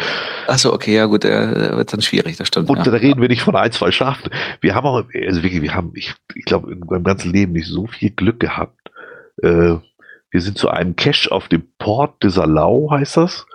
[0.47, 2.69] Achso, okay, ja gut, äh, wird dann schwierig, das stimmt.
[2.69, 2.83] Und ja.
[2.83, 4.29] da reden wir nicht von ein, zwei Schafen.
[4.61, 7.67] Wir haben auch, also wirklich, wir haben, ich, ich glaube, in meinem ganzen Leben nicht
[7.67, 8.91] so viel Glück gehabt.
[9.41, 9.75] Äh,
[10.35, 13.47] wir sind zu einem Cache auf dem Port de Salau, heißt das.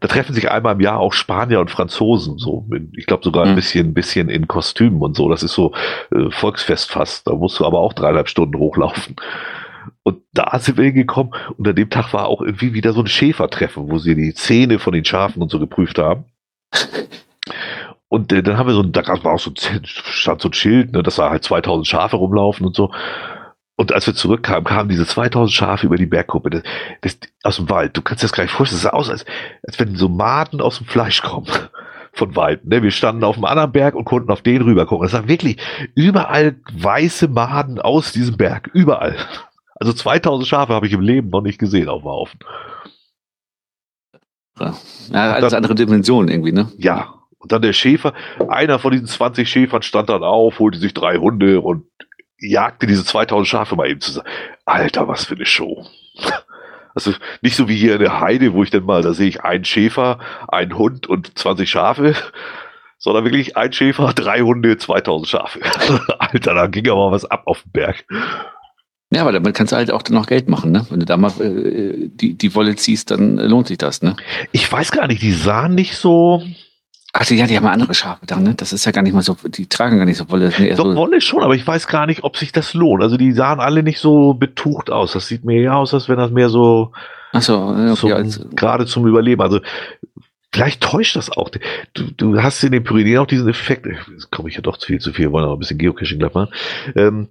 [0.00, 2.66] Da treffen sich einmal im Jahr auch Spanier und Franzosen, so,
[2.96, 3.56] ich glaube sogar ein Mhm.
[3.56, 5.28] bisschen, bisschen in Kostümen und so.
[5.28, 5.72] Das ist so
[6.14, 7.26] äh, Volksfest fast.
[7.26, 9.16] Da musst du aber auch dreieinhalb Stunden hochlaufen.
[10.02, 11.32] Und da sind wir hingekommen.
[11.56, 14.78] Und an dem Tag war auch irgendwie wieder so ein Schäfertreffen, wo sie die Zähne
[14.78, 16.24] von den Schafen und so geprüft haben.
[18.08, 20.52] Und äh, dann haben wir so ein, da war auch so ein, stand so ein
[20.52, 22.90] Schild, ne, dass da halt 2000 Schafe rumlaufen und so.
[23.76, 26.62] Und als wir zurückkamen, kamen diese 2000 Schafe über die Bergkuppe das,
[27.00, 27.96] das, aus dem Wald.
[27.96, 28.80] Du kannst dir das gar nicht vorstellen.
[28.82, 29.24] Das sah aus, als,
[29.66, 31.48] als wenn so Maden aus dem Fleisch kommen.
[32.12, 32.64] Von Wald.
[32.64, 32.80] Ne?
[32.84, 35.04] Wir standen auf einem anderen Berg und konnten auf den rüber gucken.
[35.04, 35.56] Es waren wirklich
[35.96, 38.70] überall weiße Maden aus diesem Berg.
[38.72, 39.16] Überall.
[39.76, 42.38] Also 2000 Schafe habe ich im Leben noch nicht gesehen auf dem Haufen.
[44.58, 44.72] Ja,
[45.12, 46.70] alles dann- andere Dimensionen irgendwie, ne?
[46.78, 47.14] Ja.
[47.38, 48.14] Und dann der Schäfer,
[48.48, 51.84] einer von diesen 20 Schäfern stand dann auf, holte sich drei Hunde und
[52.38, 54.28] jagte diese 2000 Schafe mal eben zusammen.
[54.64, 55.86] Alter, was für eine Show.
[56.94, 57.12] Also
[57.42, 59.64] nicht so wie hier in der Heide, wo ich dann mal, da sehe ich einen
[59.64, 60.18] Schäfer,
[60.48, 62.14] einen Hund und 20 Schafe,
[62.98, 65.60] sondern wirklich ein Schäfer, drei Hunde, 2000 Schafe.
[66.18, 68.04] Alter, da ging aber was ab auf dem Berg.
[69.10, 70.86] Ja, aber damit kannst du halt auch dann noch Geld machen, ne?
[70.90, 74.16] Wenn du da mal äh, die, die Wolle ziehst, dann lohnt sich das, ne?
[74.50, 76.42] Ich weiß gar nicht, die sahen nicht so,
[77.16, 78.54] Ach, die, ja, die haben andere Schafe da, ne?
[78.56, 80.52] Das ist ja gar nicht mal so, die tragen gar nicht so Wolle.
[80.58, 83.04] Eher Doch, so, Wolle schon, aber ich weiß gar nicht, ob sich das lohnt.
[83.04, 85.12] Also die sahen alle nicht so betucht aus.
[85.12, 86.90] Das sieht mir eher aus, als wenn das mehr so,
[87.32, 89.42] achso, ja, okay, zum, als, gerade zum Überleben.
[89.42, 89.60] Also
[90.52, 91.50] vielleicht täuscht das auch.
[91.92, 93.86] Du, du hast in den Pyrenäen auch diesen Effekt.
[93.86, 96.34] Jetzt komme ich ja doch viel zu viel, wir wollen aber ein bisschen Geocaching gleich
[96.34, 96.52] machen.
[96.96, 97.28] Ähm,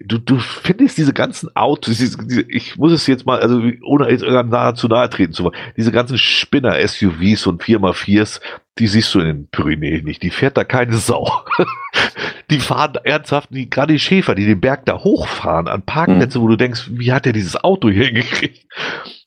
[0.00, 4.10] du, du findest diese ganzen Autos, diese, diese, ich muss es jetzt mal, also ohne
[4.10, 8.40] jetzt irgendwann nahe zu nahe treten zu wollen, diese ganzen Spinner-SUVs und 4x4s,
[8.78, 10.22] die siehst du in den Pyrenäen nicht.
[10.22, 11.44] Die fährt da keine Sau.
[12.50, 16.48] die fahren ernsthaft, die, gerade die Schäfer, die den Berg da hochfahren, an Parkplätze, wo
[16.48, 18.66] du denkst, wie hat der dieses Auto hier hingekriegt?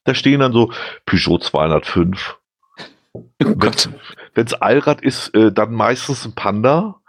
[0.06, 0.72] Da stehen dann so
[1.06, 2.38] Peugeot 205.
[3.14, 3.90] oh Gott.
[4.34, 7.02] Wenn es Allrad ist, äh, dann meistens ein Panda.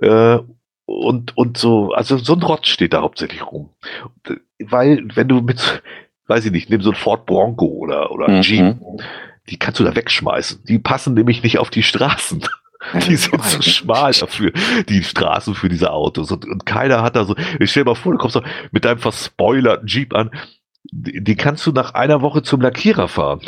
[0.00, 0.38] Äh,
[0.86, 3.70] und, und so, also so ein Rotz steht da hauptsächlich rum.
[4.58, 5.82] Weil, wenn du mit,
[6.28, 8.40] weiß ich nicht, nimm so ein Ford Bronco oder, oder Mhm.
[8.42, 8.76] Jeep,
[9.50, 10.64] die kannst du da wegschmeißen.
[10.64, 12.42] Die passen nämlich nicht auf die Straßen.
[13.08, 14.52] Die sind so so schmal dafür,
[14.88, 16.30] die Straßen für diese Autos.
[16.30, 18.84] Und, und keiner hat da so, ich stell dir mal vor, du kommst doch mit
[18.84, 20.30] deinem verspoilerten Jeep an,
[20.92, 23.40] die, die kannst du nach einer Woche zum Lackierer fahren.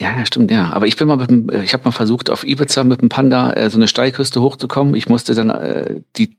[0.00, 0.70] Ja, ja, stimmt, ja.
[0.72, 3.08] Aber ich bin mal mit dem, äh, ich habe mal versucht, auf Ibiza mit dem
[3.08, 4.94] Panda äh, so eine Steilküste hochzukommen.
[4.94, 6.36] Ich musste dann äh, die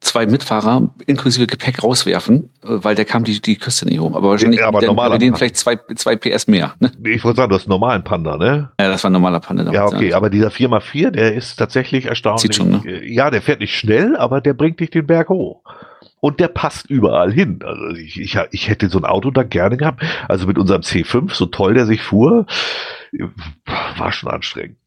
[0.00, 4.14] zwei Mitfahrer inklusive Gepäck rauswerfen, äh, weil der kam die, die Küste nicht hoch.
[4.14, 6.74] Aber wahrscheinlich Ja, aber mit normaler denen vielleicht zwei, zwei PS mehr.
[6.80, 6.90] Ne?
[7.04, 8.70] Ich wollte sagen, du hast einen normalen Panda, ne?
[8.80, 9.70] Ja, das war ein normaler Panda.
[9.72, 12.42] Ja, okay, aber dieser 4x4, der ist tatsächlich erstaunlich.
[12.42, 12.82] Zieht schon, ne?
[12.86, 15.62] äh, Ja, der fährt nicht schnell, aber der bringt dich den Berg hoch.
[16.20, 17.60] Und der passt überall hin.
[17.62, 20.02] Also ich, ich, ich hätte so ein Auto da gerne gehabt.
[20.28, 22.46] Also mit unserem C5, so toll der sich fuhr,
[23.96, 24.78] war schon anstrengend.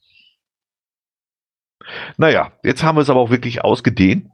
[2.17, 4.30] Naja, jetzt haben wir es aber auch wirklich ausgedehnt.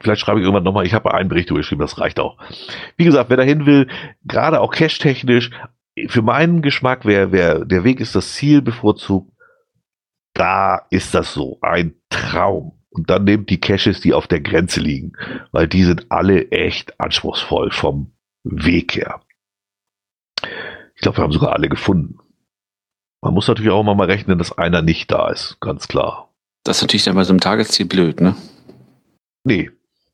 [0.00, 2.38] Vielleicht schreibe ich irgendwann nochmal, ich habe einen Bericht geschrieben, das reicht auch.
[2.96, 3.88] Wie gesagt, wer dahin will,
[4.24, 5.50] gerade auch cash-technisch,
[6.08, 9.32] für meinen Geschmack wäre, wär, der Weg ist das Ziel bevorzugt.
[10.34, 11.58] Da ist das so.
[11.62, 12.78] Ein Traum.
[12.96, 15.12] Und dann nehmt die Caches, die auf der Grenze liegen,
[15.52, 19.20] weil die sind alle echt anspruchsvoll vom Weg her.
[20.94, 22.18] Ich glaube, wir haben sogar alle gefunden.
[23.20, 26.30] Man muss natürlich auch mal rechnen, dass einer nicht da ist, ganz klar.
[26.64, 28.34] Das ist natürlich dann bei so einem Tagesziel blöd, ne?
[29.44, 29.70] Nee,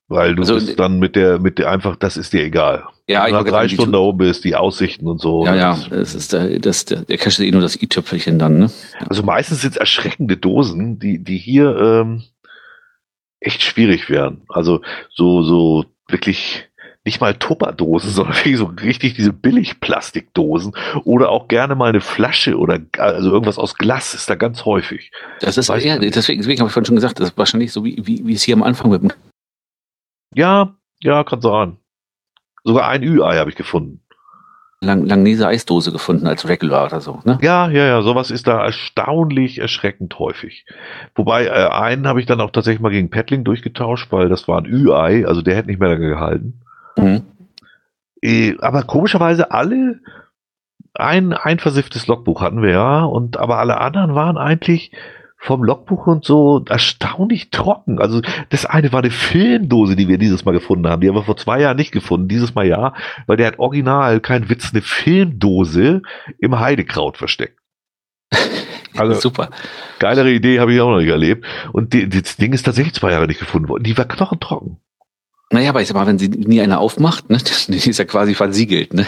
[0.08, 2.84] weil du also, bist dann mit der, mit der einfach, das ist dir egal.
[3.08, 5.46] Ja, ich drei Stunden da oben bist, die Aussichten und so.
[5.46, 8.58] Ja, ja, das ist der, das, der, der Cache ist eh nur das i-Töpfelchen dann,
[8.58, 8.70] ne?
[9.08, 12.22] Also meistens sind es erschreckende Dosen, die, die hier ähm,
[13.42, 14.42] echt schwierig wären.
[14.48, 16.68] Also so, so wirklich
[17.04, 20.74] nicht mal Tupperdosen, sondern wirklich so richtig diese Billigplastikdosen
[21.04, 25.10] oder auch gerne mal eine Flasche oder also irgendwas aus Glas ist da ganz häufig.
[25.40, 28.00] Das ist ja, deswegen, deswegen habe ich vorhin schon gesagt, das ist wahrscheinlich so wie,
[28.06, 29.12] wie, wie es hier am Anfang mit dem
[30.34, 31.76] Ja, ja, kann sein.
[32.64, 34.00] Sogar ein Ü-Ei habe ich gefunden.
[34.82, 37.38] Lang, Langnese Eisdose gefunden als Regular oder so, ne?
[37.40, 40.66] Ja, ja, ja, sowas ist da erstaunlich erschreckend häufig.
[41.14, 44.58] Wobei, äh, einen habe ich dann auch tatsächlich mal gegen Paddling durchgetauscht, weil das war
[44.58, 46.60] ein Ü-Ei, also der hätte nicht mehr lange gehalten.
[46.96, 47.22] Mhm.
[48.20, 50.00] Äh, aber komischerweise alle
[50.94, 54.92] ein, ein versifftes Logbuch hatten wir ja, und aber alle anderen waren eigentlich
[55.42, 57.98] vom Logbuch und so erstaunlich trocken.
[57.98, 61.00] Also das eine war eine Filmdose, die wir dieses Mal gefunden haben.
[61.00, 62.94] Die haben wir vor zwei Jahren nicht gefunden, dieses Mal ja,
[63.26, 66.02] weil der hat original, kein Witz, eine Filmdose
[66.38, 67.58] im Heidekraut versteckt.
[68.94, 69.48] Also super.
[70.00, 71.46] Geilere Idee habe ich auch noch nicht erlebt.
[71.72, 73.84] Und die, das Ding ist tatsächlich zwei Jahre nicht gefunden worden.
[73.84, 74.76] Die war knochentrocken.
[75.50, 77.38] Naja, aber ich sag mal, wenn sie nie einer aufmacht, ne,
[77.68, 79.06] die ist ja quasi versiegelt, ne?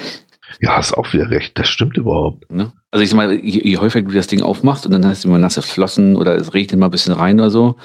[0.61, 1.59] Ja, hast auch wieder recht.
[1.59, 2.51] Das stimmt überhaupt.
[2.51, 2.73] Ne?
[2.91, 5.29] Also ich sag mal, je, je, häufiger du das Ding aufmachst und dann hast du
[5.29, 7.77] immer nasse Flossen oder es regnet mal ein bisschen rein oder so.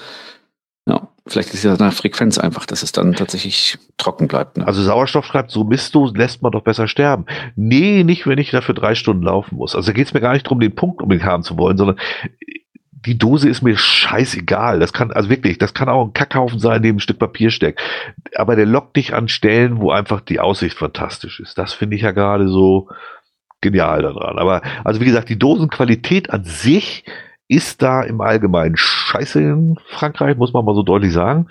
[0.88, 4.58] Ja, vielleicht ist ja eine Frequenz einfach, dass es dann tatsächlich trocken bleibt.
[4.58, 4.68] Ne?
[4.68, 7.26] Also Sauerstoff schreibt, so Misto lässt man doch besser sterben.
[7.56, 9.76] Nee, nicht, wenn ich dafür drei Stunden laufen muss.
[9.76, 11.98] Also da geht es mir gar nicht darum, den Punkt unbedingt haben zu wollen, sondern
[13.06, 14.80] die Dose ist mir scheißegal.
[14.80, 17.82] Das kann, also wirklich, das kann auch ein Kackhaufen sein, dem ein Stück Papier steckt.
[18.36, 21.58] Aber der lockt dich an Stellen, wo einfach die Aussicht fantastisch ist.
[21.58, 22.90] Das finde ich ja gerade so
[23.62, 24.38] genial daran.
[24.38, 27.04] Aber, also wie gesagt, die Dosenqualität an sich
[27.48, 31.48] ist da im Allgemeinen scheiße in Frankreich, muss man mal so deutlich sagen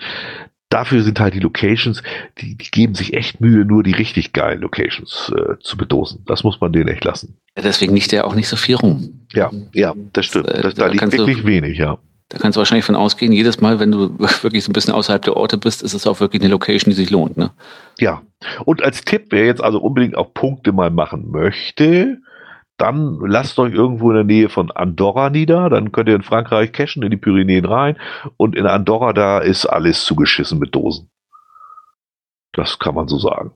[0.69, 2.01] dafür sind halt die Locations,
[2.39, 6.23] die, die geben sich echt Mühe, nur die richtig geilen Locations äh, zu bedosen.
[6.25, 7.37] Das muss man denen echt lassen.
[7.57, 9.25] Ja, deswegen nicht der auch nicht so viel rum.
[9.33, 10.47] Ja, ja, das stimmt.
[10.47, 11.97] Das, das, da, da liegt wirklich du, wenig, ja.
[12.29, 15.23] Da kannst du wahrscheinlich von ausgehen, jedes Mal, wenn du wirklich so ein bisschen außerhalb
[15.23, 17.51] der Orte bist, ist es auch wirklich eine Location, die sich lohnt, ne?
[17.97, 18.21] Ja.
[18.65, 22.19] Und als Tipp, wer jetzt also unbedingt auch Punkte mal machen möchte,
[22.81, 26.71] dann lasst euch irgendwo in der Nähe von Andorra nieder, dann könnt ihr in Frankreich
[26.71, 27.97] cashen, in die Pyrenäen rein
[28.37, 31.09] und in Andorra, da ist alles zugeschissen mit Dosen.
[32.53, 33.51] Das kann man so sagen.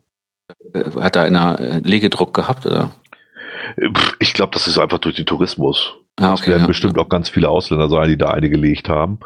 [0.74, 2.91] Äh, hat da einer äh, Legedruck gehabt, oder?
[4.19, 5.95] Ich glaube, das ist einfach durch den Tourismus.
[6.17, 7.03] Ah, okay, es werden ja, bestimmt ja.
[7.03, 9.19] auch ganz viele Ausländer sein, die da eine gelegt haben.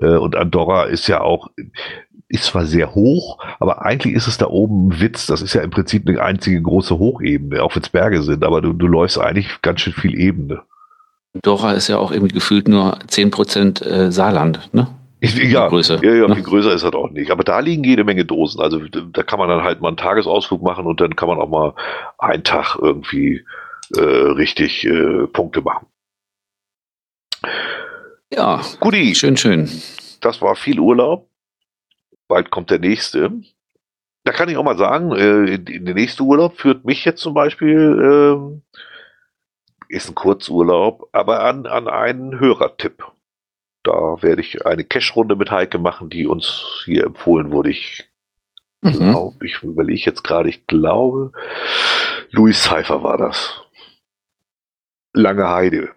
[0.00, 1.50] Äh, und Andorra ist ja auch,
[2.32, 5.26] ist zwar sehr hoch, aber eigentlich ist es da oben ein Witz.
[5.26, 8.62] Das ist ja im Prinzip eine einzige große Hochebene, auch wenn es Berge sind, aber
[8.62, 10.62] du, du läufst eigentlich ganz schön viel Ebene.
[11.42, 14.88] Dora ist ja auch irgendwie gefühlt nur 10% äh, Saarland, ne?
[15.20, 16.34] Ja, Größe, ja, ja, ne?
[16.34, 17.30] viel größer ist das auch nicht.
[17.30, 18.60] Aber da liegen jede Menge Dosen.
[18.60, 21.48] Also da kann man dann halt mal einen Tagesausflug machen und dann kann man auch
[21.48, 21.74] mal
[22.18, 23.44] einen Tag irgendwie
[23.96, 25.86] äh, richtig äh, Punkte machen.
[28.34, 29.14] Ja, Guti.
[29.14, 29.70] Schön, schön.
[30.20, 31.28] Das war viel Urlaub
[32.32, 33.30] bald kommt der nächste.
[34.24, 38.62] Da kann ich auch mal sagen, äh, der nächste Urlaub führt mich jetzt zum Beispiel,
[38.70, 43.04] äh, ist ein Kurzurlaub, aber an, an einen Hörertipp.
[43.82, 47.68] Da werde ich eine Cash-Runde mit Heike machen, die uns hier empfohlen wurde.
[47.68, 48.08] Ich
[48.80, 49.10] mhm.
[49.10, 51.32] glaube, ich überlege jetzt gerade, ich glaube,
[52.30, 53.60] Louis Cypher war das.
[55.12, 55.90] Lange Heide.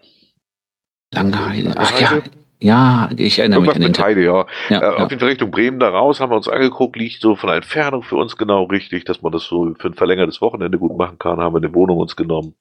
[1.14, 1.74] Lange Heide.
[1.78, 2.02] Ach Heide.
[2.02, 2.22] ja,
[2.66, 4.46] ja, ich erinnere Irgendwas mich an den Heide, ja.
[4.70, 5.04] ja, äh, ja.
[5.04, 7.58] Auf jeden Fall Richtung Bremen da raus, haben wir uns angeguckt, liegt so von der
[7.58, 11.20] Entfernung für uns genau richtig, dass man das so für ein verlängertes Wochenende gut machen
[11.20, 12.56] kann, haben wir eine Wohnung uns genommen.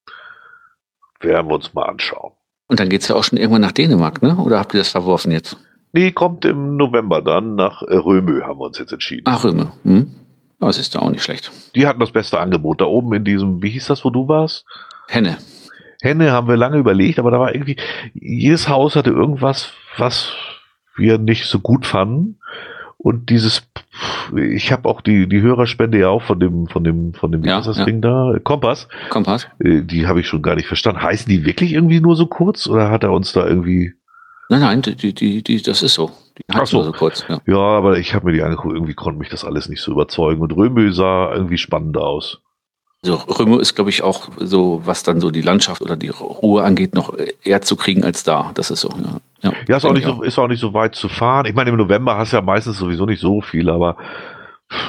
[1.21, 2.33] Werden wir uns mal anschauen.
[2.69, 4.37] Und dann geht es ja auch schon irgendwann nach Dänemark, ne?
[4.37, 5.57] Oder habt ihr das verworfen jetzt?
[5.93, 9.25] Nee, kommt im November dann nach äh, Römö, haben wir uns jetzt entschieden.
[9.27, 9.67] Ach, Römö.
[9.85, 10.15] Hm.
[10.61, 11.51] Das ist da auch nicht schlecht.
[11.75, 12.81] Die hatten das beste Angebot.
[12.81, 14.65] Da oben in diesem, wie hieß das, wo du warst?
[15.09, 15.39] Henne.
[16.05, 17.77] Henne haben wir lange überlegt, aber da war irgendwie,
[18.15, 20.33] jedes Haus hatte irgendwas, was
[20.97, 22.39] wir nicht so gut fanden.
[22.97, 23.69] Und dieses,
[24.35, 27.61] ich habe auch die, die Hörerspende ja auch von dem, von dem, von dem, Ja,
[27.61, 27.85] das ja.
[27.85, 28.35] Ding da?
[28.43, 28.89] Kompass.
[29.11, 29.47] Kompass.
[29.59, 31.03] Äh, Die habe ich schon gar nicht verstanden.
[31.03, 33.93] Heißen die wirklich irgendwie nur so kurz oder hat er uns da irgendwie.
[34.49, 36.13] Nein, nein, die, die, die, das ist so.
[36.39, 36.79] Die Ach heißt so.
[36.79, 37.27] nur so kurz.
[37.29, 37.41] Ja.
[37.47, 40.41] Ja, aber ich habe mir die angeguckt, irgendwie konnte mich das alles nicht so überzeugen.
[40.41, 42.41] Und Römö sah irgendwie spannender aus.
[43.05, 46.65] Also Römo ist, glaube ich, auch so, was dann so die Landschaft oder die Ruhe
[46.65, 48.51] angeht, noch eher zu kriegen als da.
[48.55, 48.89] Das ist so.
[49.43, 51.45] Ja, ja, Ja, ist auch, nicht ich so, ist auch nicht so weit zu fahren.
[51.45, 53.99] Ich meine, im November hast du ja meistens sowieso nicht so viel, aber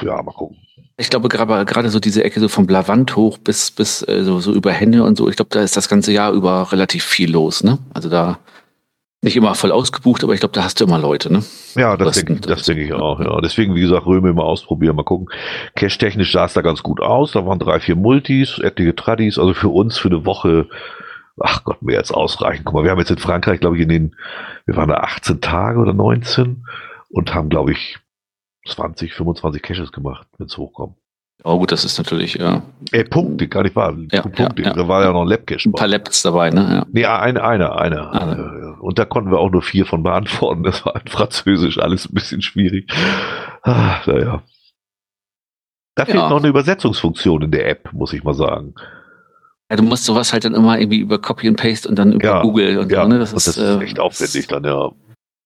[0.02, 0.56] ja, mal gucken.
[0.96, 4.40] Ich glaube gerade gerade so diese Ecke so vom Blavant hoch bis bis äh, so,
[4.40, 5.28] so über Henne und so.
[5.28, 7.62] Ich glaube, da ist das ganze Jahr über relativ viel los.
[7.62, 7.78] Ne?
[7.92, 8.38] Also da
[9.22, 11.32] nicht immer voll ausgebucht, aber ich glaube, da hast du immer Leute.
[11.32, 11.42] Ne?
[11.74, 13.18] Ja, das denke das das- denk ich auch.
[13.20, 13.40] Ja.
[13.40, 15.28] Deswegen, wie gesagt, Röme mal ausprobieren, mal gucken.
[15.74, 17.32] Cash-technisch sah es da ganz gut aus.
[17.32, 19.38] Da waren drei, vier Multis, etliche Tradis.
[19.38, 20.68] Also für uns für eine Woche,
[21.40, 22.66] ach Gott, mehr als ausreichend.
[22.66, 24.16] Guck mal, wir haben jetzt in Frankreich, glaube ich, in den,
[24.66, 26.64] wir waren da 18 Tage oder 19
[27.10, 27.98] und haben, glaube ich,
[28.68, 30.96] 20, 25 Caches gemacht, wenn es hochkommt.
[31.44, 32.62] Oh gut, das ist natürlich ja,
[32.92, 33.94] Äh, Punkte, gar nicht wahr.
[34.10, 34.42] Ja, Punkte.
[34.42, 34.72] ja, ja.
[34.72, 35.68] Da war ja noch ein Lab-Cache.
[35.68, 36.50] ein paar Labs dabei.
[36.50, 36.60] Ne?
[36.80, 36.86] Ja.
[36.90, 38.10] Nee, eine, eine, eine.
[38.12, 38.74] Eine.
[38.78, 40.62] Äh, Und da konnten wir auch nur vier von beantworten.
[40.64, 42.90] Das war in Französisch alles ein bisschen schwierig.
[43.62, 44.42] Ah, naja.
[45.94, 48.74] Da fehlt noch eine Übersetzungsfunktion in der App, muss ich mal sagen.
[49.70, 52.42] Ja, du musst sowas halt dann immer irgendwie über Copy and Paste und dann über
[52.42, 53.08] Google und Ja, so.
[53.08, 53.18] Ne?
[53.18, 54.90] Das, und ist, das ist äh, echt aufwendig dann, ja.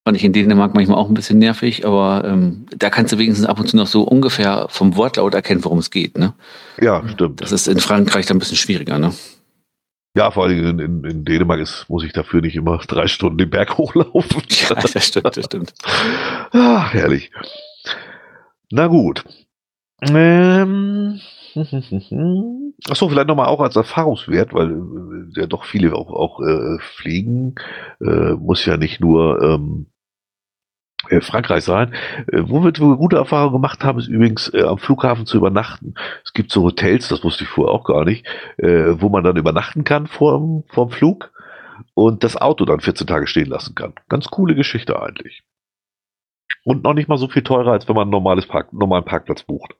[0.04, 3.46] Fand ich in Dänemark manchmal auch ein bisschen nervig, aber ähm, da kannst du wenigstens
[3.46, 6.16] ab und zu noch so ungefähr vom Wortlaut erkennen, worum es geht.
[6.16, 6.32] Ne?
[6.80, 7.42] Ja, stimmt.
[7.42, 8.98] Das ist in Frankreich dann ein bisschen schwieriger.
[8.98, 9.12] Ne?
[10.16, 13.38] Ja, vor allem in, in, in Dänemark ist, muss ich dafür nicht immer drei Stunden
[13.38, 14.42] den Berg hochlaufen.
[14.68, 15.74] Ja, das stimmt, das stimmt.
[16.52, 17.30] Ah, herrlich.
[18.70, 19.24] Na gut.
[20.02, 21.20] Ähm,
[22.88, 27.54] Achso, vielleicht nochmal auch als Erfahrungswert, weil äh, ja doch viele auch, auch äh, fliegen.
[28.00, 29.86] Äh, muss ja nicht nur ähm,
[31.08, 31.94] äh, Frankreich sein.
[32.28, 35.94] Äh, wo, wir, gute Erfahrungen gemacht haben, ist übrigens äh, am Flughafen zu übernachten.
[36.24, 38.26] Es gibt so Hotels, das wusste ich vorher auch gar nicht,
[38.58, 41.32] äh, wo man dann übernachten kann vorm, vorm Flug
[41.94, 43.94] und das Auto dann 14 Tage stehen lassen kann.
[44.08, 45.42] Ganz coole Geschichte eigentlich.
[46.64, 49.42] Und noch nicht mal so viel teurer, als wenn man ein normales Park, normalen Parkplatz
[49.42, 49.74] bucht.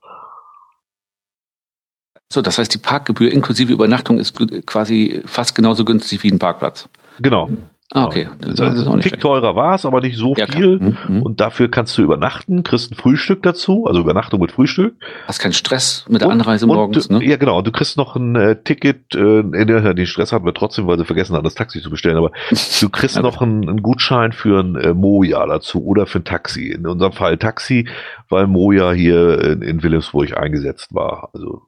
[2.31, 6.87] So, das heißt, die Parkgebühr inklusive Übernachtung ist quasi fast genauso günstig wie ein Parkplatz.
[7.19, 7.49] Genau.
[7.93, 8.29] Ah, okay.
[8.39, 10.79] Das ist Also ein Tick teurer war es, aber nicht so Ja, viel.
[10.79, 11.21] Mhm, mhm.
[11.23, 14.95] Und dafür kannst du übernachten, kriegst ein Frühstück dazu, also Übernachtung mit Frühstück.
[15.27, 17.25] Hast keinen Stress mit der Und- Anreise morgens, du, ne?
[17.25, 17.57] Ja, genau.
[17.57, 19.13] Und du kriegst noch ein äh, Ticket.
[19.13, 22.15] Äh, den Stress hatten wir trotzdem, weil sie vergessen haben, das Taxi zu bestellen.
[22.15, 22.31] Aber
[22.79, 26.23] du kriegst Ja, noch einen, einen Gutschein für ein äh, Moja dazu oder für ein
[26.23, 26.71] Taxi.
[26.71, 27.89] In unserem Fall Taxi,
[28.29, 31.29] weil Moja hier in, in Wilhelmsburg eingesetzt war.
[31.33, 31.63] Also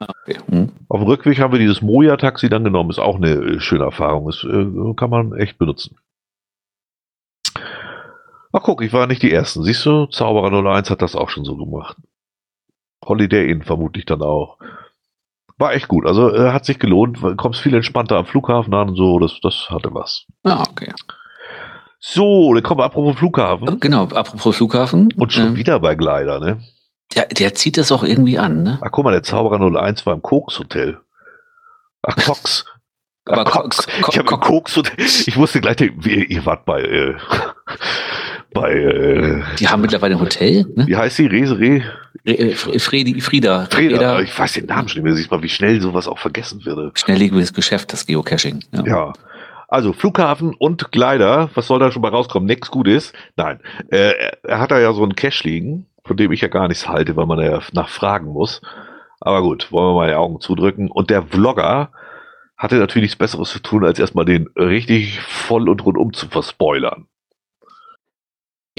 [0.00, 0.38] okay.
[0.48, 0.70] Mhm.
[0.88, 2.90] auf dem Rückweg haben wir dieses Moja-Taxi dann genommen.
[2.90, 4.28] Ist auch eine äh, schöne Erfahrung.
[4.28, 5.96] Ist, äh, kann man echt benutzen.
[8.52, 9.62] Ach guck, ich war nicht die Ersten.
[9.62, 11.96] Siehst du, Zauberer 01 hat das auch schon so gemacht.
[13.04, 14.58] Holiday Inn vermutlich dann auch.
[15.58, 16.06] War echt gut.
[16.06, 17.18] Also äh, hat sich gelohnt.
[17.36, 19.18] kommst viel entspannter am Flughafen an und so.
[19.18, 20.24] Das, das hatte was.
[20.44, 20.92] Ah, okay.
[22.00, 23.80] So, dann kommen wir apropos Flughafen.
[23.80, 25.12] Genau, apropos Flughafen.
[25.16, 26.60] Und schon ähm, wieder bei Gleiter, ne?
[27.14, 28.78] Der, der zieht das auch irgendwie an, ne?
[28.82, 30.98] Ach guck mal, der Zauberer 01 war im Koks Hotel.
[32.02, 32.64] Ach, Cox.
[33.24, 33.86] Aber Ach, Cox.
[34.00, 34.94] Co- Ich habe Co- im Koks Hotel.
[35.04, 37.14] Ich wusste gleich, ihr, wart bei, äh,
[38.54, 40.86] bei, äh, Die haben mittlerweile ein Hotel, ne?
[40.86, 41.26] wie heißt die?
[41.26, 41.82] Rese, Re,
[42.26, 43.66] Re- Fre- Fredi, Frieda.
[43.70, 44.20] Freda.
[44.20, 45.14] Ich weiß den Namen schon nicht mehr.
[45.14, 46.98] Siehst mal, wie schnell sowas auch vergessen wird.
[46.98, 48.64] Schnelllebiges Geschäft, das Geocaching.
[48.72, 48.84] Ja.
[48.86, 49.12] Ja.
[49.70, 52.46] Also Flughafen und Gleiter, was soll da schon mal rauskommen?
[52.46, 53.12] Nix Gutes?
[53.36, 53.60] Nein.
[53.90, 54.12] Äh,
[54.44, 57.16] er- hat da ja so einen Cache liegen, von dem ich ja gar nichts halte,
[57.16, 58.60] weil man ja nachfragen muss.
[59.20, 60.90] Aber gut, wollen wir mal die Augen zudrücken.
[60.90, 61.90] Und der Vlogger
[62.56, 67.06] hatte natürlich nichts Besseres zu tun, als erstmal den richtig voll und rundum zu verspoilern.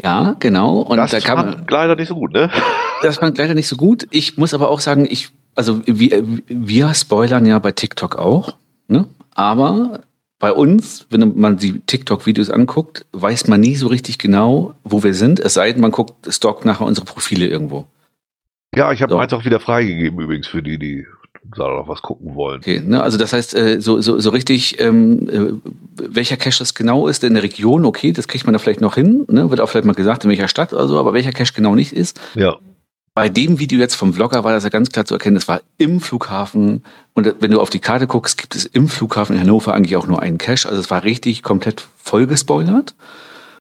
[0.04, 0.80] Ja, genau.
[0.80, 2.50] Und das da kam, fand Gleiter nicht so gut, ne?
[3.02, 4.08] das fand leider nicht so gut.
[4.12, 8.56] Ich muss aber auch sagen, ich, also wir, wir spoilern ja bei TikTok auch,
[8.88, 9.08] ne?
[9.34, 10.02] Aber
[10.40, 15.14] bei uns, wenn man die TikTok-Videos anguckt, weiß man nie so richtig genau, wo wir
[15.14, 15.40] sind.
[15.40, 17.86] Es sei denn, man guckt, stalkt nachher unsere Profile irgendwo.
[18.74, 19.18] Ja, ich habe So.
[19.18, 21.06] meins auch wieder freigegeben übrigens für die, die
[21.56, 22.60] da noch was gucken wollen.
[22.60, 23.02] Okay, ne?
[23.02, 25.70] Also das heißt, äh, so, so, so richtig, ähm, äh,
[26.10, 28.96] welcher Cache das genau ist in der Region, okay, das kriegt man da vielleicht noch
[28.96, 29.50] hin, ne?
[29.50, 31.92] Wird auch vielleicht mal gesagt, in welcher Stadt oder so, aber welcher Cache genau nicht
[31.92, 32.20] ist.
[32.36, 32.58] Ja.
[33.20, 35.60] Bei dem Video jetzt vom Vlogger war das ja ganz klar zu erkennen, das war
[35.78, 36.86] im Flughafen.
[37.14, 40.08] Und wenn du auf die Karte guckst, gibt es im Flughafen in Hannover eigentlich auch
[40.08, 40.70] nur einen Cache.
[40.70, 42.96] Also es war richtig komplett voll gespoilert.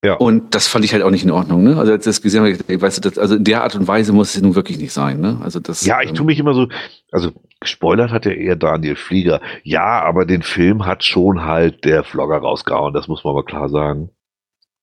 [0.05, 0.15] Ja.
[0.15, 1.65] Und das fand ich halt auch nicht in Ordnung.
[1.65, 1.77] Ne?
[1.77, 3.89] Also als ich das gesehen habe, ich, weißt du, das, also in der Art und
[3.89, 5.21] Weise muss es nun wirklich nicht sein.
[5.21, 5.41] Ne?
[5.43, 6.69] Also das, Ja, ich ähm, tue mich immer so,
[7.11, 9.41] also gespoilert hat ja eher Daniel Flieger.
[9.65, 13.69] Ja, aber den Film hat schon halt der Vlogger rausgehauen, das muss man mal klar
[13.69, 14.11] sagen.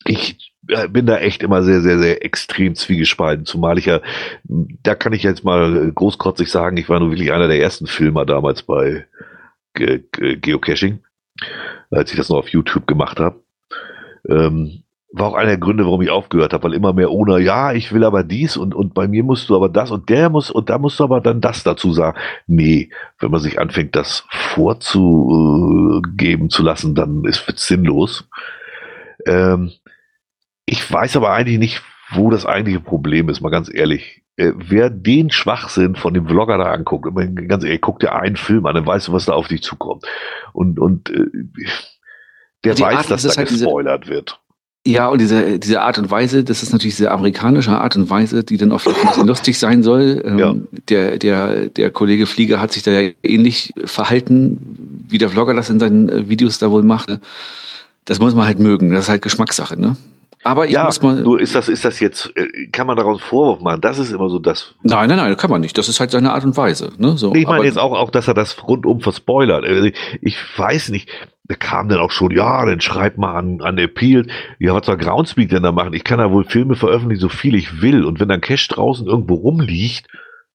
[0.04, 0.54] Ich
[0.90, 4.02] bin da echt immer sehr, sehr, sehr extrem zwiegespalten, zumal ich ja,
[4.44, 8.26] da kann ich jetzt mal großkotzig sagen, ich war nur wirklich einer der ersten Filmer
[8.26, 9.06] damals bei
[9.74, 11.00] Ge Ge Geocaching,
[11.92, 13.42] als ich das noch auf YouTube gemacht habe.
[14.28, 14.84] Ähm,
[15.18, 17.94] war auch einer der Gründe, warum ich aufgehört habe, weil immer mehr ohne, ja, ich
[17.94, 20.70] will aber dies und, und bei mir musst du aber das und der muss und
[20.70, 22.18] da musst du aber dann das dazu sagen.
[22.48, 22.90] Nee,
[23.20, 28.28] wenn man sich anfängt, das vorzugeben zu lassen, dann ist es sinnlos.
[29.26, 29.72] Ähm,
[30.66, 31.82] ich weiß aber eigentlich nicht,
[32.12, 34.22] wo das eigentliche Problem ist, mal ganz ehrlich.
[34.38, 37.08] Äh, wer den Schwachsinn von dem Vlogger da anguckt,
[37.48, 40.04] ganz ehrlich, guck dir einen Film an, dann weißt du, was da auf dich zukommt.
[40.52, 41.26] Und, und äh,
[42.64, 44.40] der Die weiß, Art, dass das da halt gespoilert wird.
[44.88, 48.44] Ja, und diese, diese Art und Weise, das ist natürlich diese amerikanische Art und Weise,
[48.44, 50.22] die dann oft ein bisschen lustig sein soll.
[50.24, 50.56] Ähm, ja.
[50.90, 55.72] Der, der, der Kollege Flieger hat sich da ja ähnlich verhalten, wie der Vlogger das
[55.72, 57.20] in seinen äh, Videos da wohl macht.
[58.04, 58.92] Das muss man halt mögen.
[58.92, 59.98] Das ist halt Geschmackssache, ne?
[60.46, 61.16] Aber ich ja, muss mal.
[61.16, 63.82] Nur ist das, ist das jetzt, äh, kann man daraus Vorwurf machen?
[63.82, 64.76] Das ist immer so das.
[64.84, 65.76] Nein, nein, nein, kann man nicht.
[65.76, 66.92] Das ist halt seine Art und Weise.
[67.00, 67.18] Ne?
[67.18, 69.66] So, ich meine jetzt auch, auch, dass er das rundum verspoilert.
[69.66, 69.90] Also
[70.22, 71.10] ich weiß nicht,
[71.46, 74.28] da kam dann auch schon, ja, dann schreibt mal an, an Appeal,
[74.60, 75.94] ja, was soll Groundspeak denn da machen?
[75.94, 78.06] Ich kann da wohl Filme veröffentlichen, so viel ich will.
[78.06, 80.06] Und wenn dann Cash draußen irgendwo rumliegt,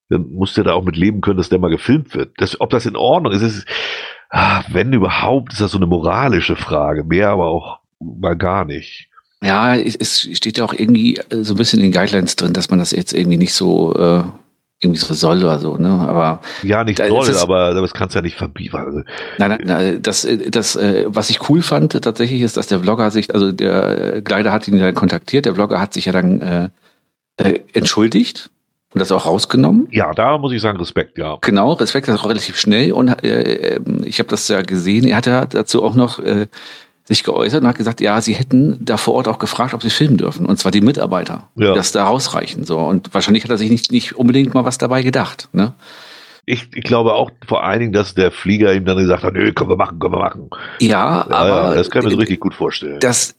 [0.08, 2.30] dann muss der da auch mit leben können, dass der mal gefilmt wird.
[2.36, 3.66] Das, ob das in Ordnung ist, ist,
[4.28, 7.02] ah, wenn überhaupt, ist das so eine moralische Frage.
[7.02, 9.09] Mehr aber auch mal gar nicht.
[9.42, 12.68] Ja, es steht ja auch irgendwie äh, so ein bisschen in den Guidelines drin, dass
[12.68, 14.22] man das jetzt irgendwie nicht so äh,
[14.82, 15.88] irgendwie so soll oder so, ne?
[15.88, 18.76] Aber ja, nicht soll, ist, aber das kannst du ja nicht verbieten.
[18.76, 19.02] Also,
[19.38, 22.80] nein, nein, nein, das, äh, das, äh, was ich cool fand tatsächlich ist, dass der
[22.80, 26.40] Vlogger sich, also der Kleider hat ihn dann kontaktiert, der Vlogger hat sich ja dann
[26.40, 28.50] äh, entschuldigt
[28.94, 29.88] und das auch rausgenommen.
[29.90, 31.36] Ja, da muss ich sagen, Respekt, ja.
[31.42, 35.06] Genau, Respekt, das ist auch relativ schnell und äh, ich habe das ja gesehen.
[35.06, 36.46] Er hat ja dazu auch noch äh,
[37.10, 39.90] sich geäußert und hat gesagt, ja, sie hätten da vor Ort auch gefragt, ob sie
[39.90, 40.46] filmen dürfen.
[40.46, 41.74] Und zwar die Mitarbeiter, ja.
[41.74, 42.64] das da rausreichen.
[42.64, 42.78] So.
[42.78, 45.48] Und wahrscheinlich hat er sich nicht, nicht unbedingt mal was dabei gedacht.
[45.52, 45.74] Ne?
[46.46, 49.52] Ich, ich glaube auch vor allen Dingen, dass der Flieger ihm dann gesagt hat, nö,
[49.52, 50.50] können wir machen, können wir machen.
[50.80, 51.74] Ja, ja aber.
[51.74, 53.00] Das kann ich mir so richtig gut vorstellen.
[53.00, 53.34] Das,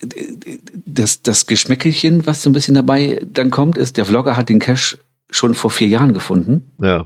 [0.85, 4.59] das, das Geschmäckelchen, was so ein bisschen dabei dann kommt, ist, der Vlogger hat den
[4.59, 4.97] Cash
[5.29, 6.71] schon vor vier Jahren gefunden.
[6.81, 7.05] Ja.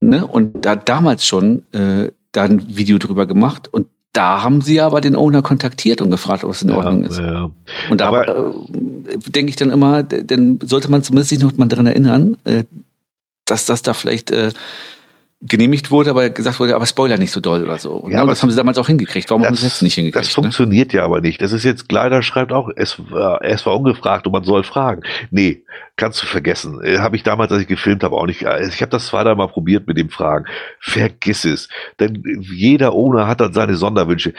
[0.00, 0.24] Ne?
[0.24, 5.00] Und da damals schon äh, da ein Video drüber gemacht und da haben sie aber
[5.00, 7.18] den Owner kontaktiert und gefragt, ob es in Ordnung ja, ist.
[7.18, 7.50] Ja.
[7.90, 8.52] Und da äh,
[9.26, 12.64] denke ich dann immer, dann sollte man zumindest sich noch mal daran erinnern, äh,
[13.44, 14.52] dass das da vielleicht äh,
[15.46, 18.06] genehmigt wurde, aber gesagt wurde, aber Spoiler nicht so doll oder so.
[18.10, 18.30] Ja, ne?
[18.30, 19.28] das haben sie damals auch hingekriegt.
[19.30, 20.26] Warum das, haben sie es jetzt nicht hingekriegt?
[20.26, 20.98] Das funktioniert ne?
[20.98, 21.42] ja aber nicht.
[21.42, 25.02] Das ist jetzt, Kleider schreibt auch, es, äh, es war ungefragt und man soll fragen.
[25.30, 25.62] Nee,
[25.96, 26.82] kannst du vergessen.
[26.82, 28.42] Äh, habe ich damals, als ich gefilmt habe, auch nicht.
[28.42, 30.46] Äh, ich habe das zwei, drei Mal probiert mit dem Fragen.
[30.80, 31.68] Vergiss es.
[32.00, 34.32] Denn jeder Owner hat dann seine Sonderwünsche.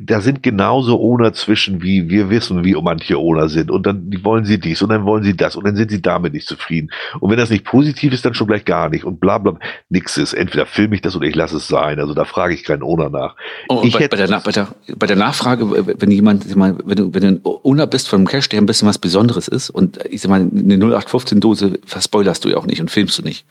[0.00, 3.70] Da sind genauso Owner zwischen, wie wir wissen, wie manche Owner sind.
[3.70, 6.34] Und dann wollen sie dies und dann wollen sie das und dann sind sie damit
[6.34, 6.90] nicht zufrieden.
[7.20, 9.04] Und wenn das nicht positiv ist, dann schon gleich gar nicht.
[9.04, 9.58] Und bla bla.
[9.88, 10.34] Nix ist.
[10.42, 12.00] Entweder filme ich das oder ich lasse es sein.
[12.00, 13.36] Also da frage ich keinen Owner nach.
[13.68, 17.22] Oh, ich bei, bei, der, bei, der, bei der Nachfrage, wenn jemand, wenn du, wenn
[17.22, 20.20] du ein Owner bist von einem Cash, der ein bisschen was Besonderes ist und ich
[20.20, 23.46] sag mal, eine 0815-Dose verspoilerst du ja auch nicht und filmst du nicht.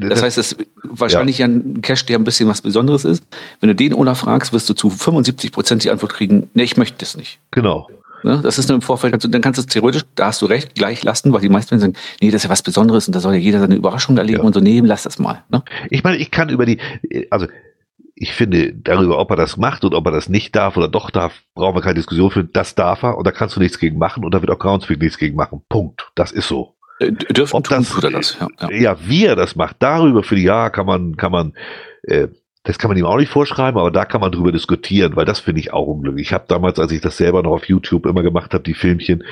[0.00, 1.46] Das heißt, es ist wahrscheinlich ja.
[1.46, 3.22] ein Cache, der ein bisschen was Besonderes ist.
[3.60, 6.76] Wenn du den Owner fragst, wirst du zu 75 Prozent die Antwort kriegen, nee, ich
[6.76, 7.38] möchte das nicht.
[7.50, 7.88] Genau.
[8.22, 8.40] Ne?
[8.42, 10.74] Das ist nur im Vorfeld, also dann kannst du es theoretisch, da hast du recht,
[10.74, 13.34] gleich lassen, weil die meisten sagen, nee, das ist ja was Besonderes und da soll
[13.34, 14.44] ja jeder seine Überraschung erleben ja.
[14.44, 15.44] und so, nee, lass das mal.
[15.50, 15.62] Ne?
[15.88, 16.78] Ich meine, ich kann über die,
[17.30, 17.46] also
[18.14, 21.10] ich finde, darüber, ob er das macht und ob er das nicht darf oder doch
[21.10, 22.50] darf, brauchen wir keine Diskussion führen.
[22.52, 25.00] Das darf er und da kannst du nichts gegen machen und da wird auch Groundspeak
[25.00, 25.62] nichts gegen machen.
[25.70, 26.10] Punkt.
[26.14, 26.74] Das ist so.
[26.98, 28.70] Äh, dürfen Ob das, tun, das ja, ja.
[28.70, 31.54] ja, wie er das macht, darüber für die Jahre kann man, kann man,
[32.02, 32.28] äh,
[32.62, 35.40] das kann man ihm auch nicht vorschreiben, aber da kann man drüber diskutieren, weil das
[35.40, 36.28] finde ich auch unglücklich.
[36.28, 39.24] Ich habe damals, als ich das selber noch auf YouTube immer gemacht habe, die Filmchen,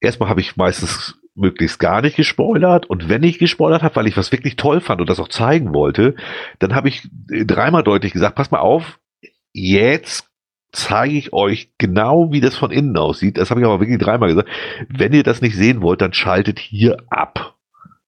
[0.00, 4.16] erstmal habe ich meistens möglichst gar nicht gespoilert und wenn ich gespoilert habe, weil ich
[4.16, 6.14] was wirklich toll fand und das auch zeigen wollte,
[6.58, 9.00] dann habe ich dreimal deutlich gesagt, pass mal auf,
[9.52, 10.28] jetzt
[10.72, 13.36] zeige ich euch genau, wie das von innen aussieht.
[13.36, 14.48] Das habe ich aber wirklich dreimal gesagt.
[14.88, 17.56] Wenn ihr das nicht sehen wollt, dann schaltet hier ab.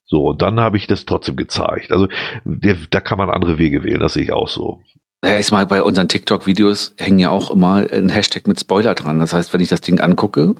[0.07, 1.91] So, und dann habe ich das trotzdem gezeigt.
[1.93, 2.09] Also
[2.45, 4.83] der, da kann man andere Wege wählen, das sehe ich auch so.
[5.25, 9.21] Ja, ich mal, bei unseren TikTok-Videos hängen ja auch immer ein Hashtag mit Spoiler dran.
[9.21, 10.55] Das heißt, wenn ich das Ding angucke,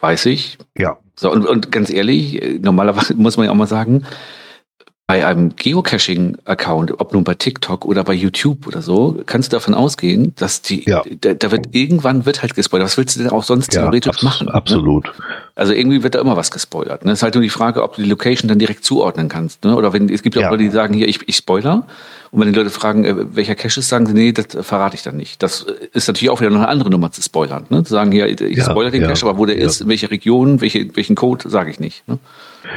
[0.00, 0.58] weiß ich.
[0.76, 0.98] Ja.
[1.14, 4.04] So, und, und ganz ehrlich, normalerweise muss man ja auch mal sagen,
[5.08, 9.72] bei einem Geocaching-Account, ob nun bei TikTok oder bei YouTube oder so, kannst du davon
[9.72, 11.02] ausgehen, dass die, ja.
[11.22, 12.88] da, da, wird irgendwann wird halt gespoilert.
[12.88, 14.48] Was willst du denn auch sonst ja, theoretisch abs machen?
[14.48, 14.54] Ne?
[14.54, 15.10] Absolut.
[15.54, 17.06] Also irgendwie wird da immer was gespoilert.
[17.06, 17.12] Ne?
[17.12, 19.64] Es ist halt nur die Frage, ob du die Location dann direkt zuordnen kannst.
[19.64, 19.74] Ne?
[19.74, 20.50] Oder wenn es gibt auch Ja.
[20.50, 21.86] Leute, die sagen, hier, ich, ich spoiler.
[22.30, 25.04] Und wenn die Leute fragen, äh, welcher Cache ist, sagen sie, nee, das verrate ich
[25.04, 25.42] dann nicht.
[25.42, 27.64] Das äh, ist natürlich auch wieder noch eine andere Nummer zu spoilern.
[27.70, 27.82] Ne?
[27.82, 30.60] Zu sagen, hier, ich Ja, spoiler den Cache, aber wo der ist, in welcher Region,
[30.60, 32.06] welche, welchen Code, sage ich nicht.
[32.06, 32.18] Ne?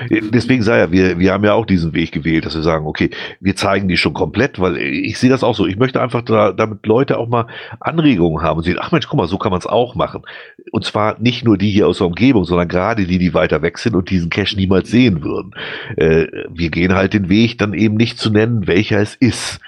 [0.10, 3.10] Deswegen sei ja, wir, wir haben ja auch diesen Weg gewählt, dass wir sagen, okay,
[3.40, 5.66] wir zeigen die schon komplett, weil ich sehe das auch so.
[5.66, 7.48] Ich möchte einfach da, damit Leute auch mal
[7.80, 10.24] Anregungen haben und sehen, ach Mensch, guck mal, so kann man es auch machen.
[10.72, 13.78] Und zwar nicht nur die hier aus der Umgebung, sondern gerade die, die weiter weg
[13.78, 15.54] sind und diesen Cache niemals sehen würden.
[15.98, 19.60] Äh, wir gehen halt den Weg, dann eben nicht zu nennen, welcher es ist.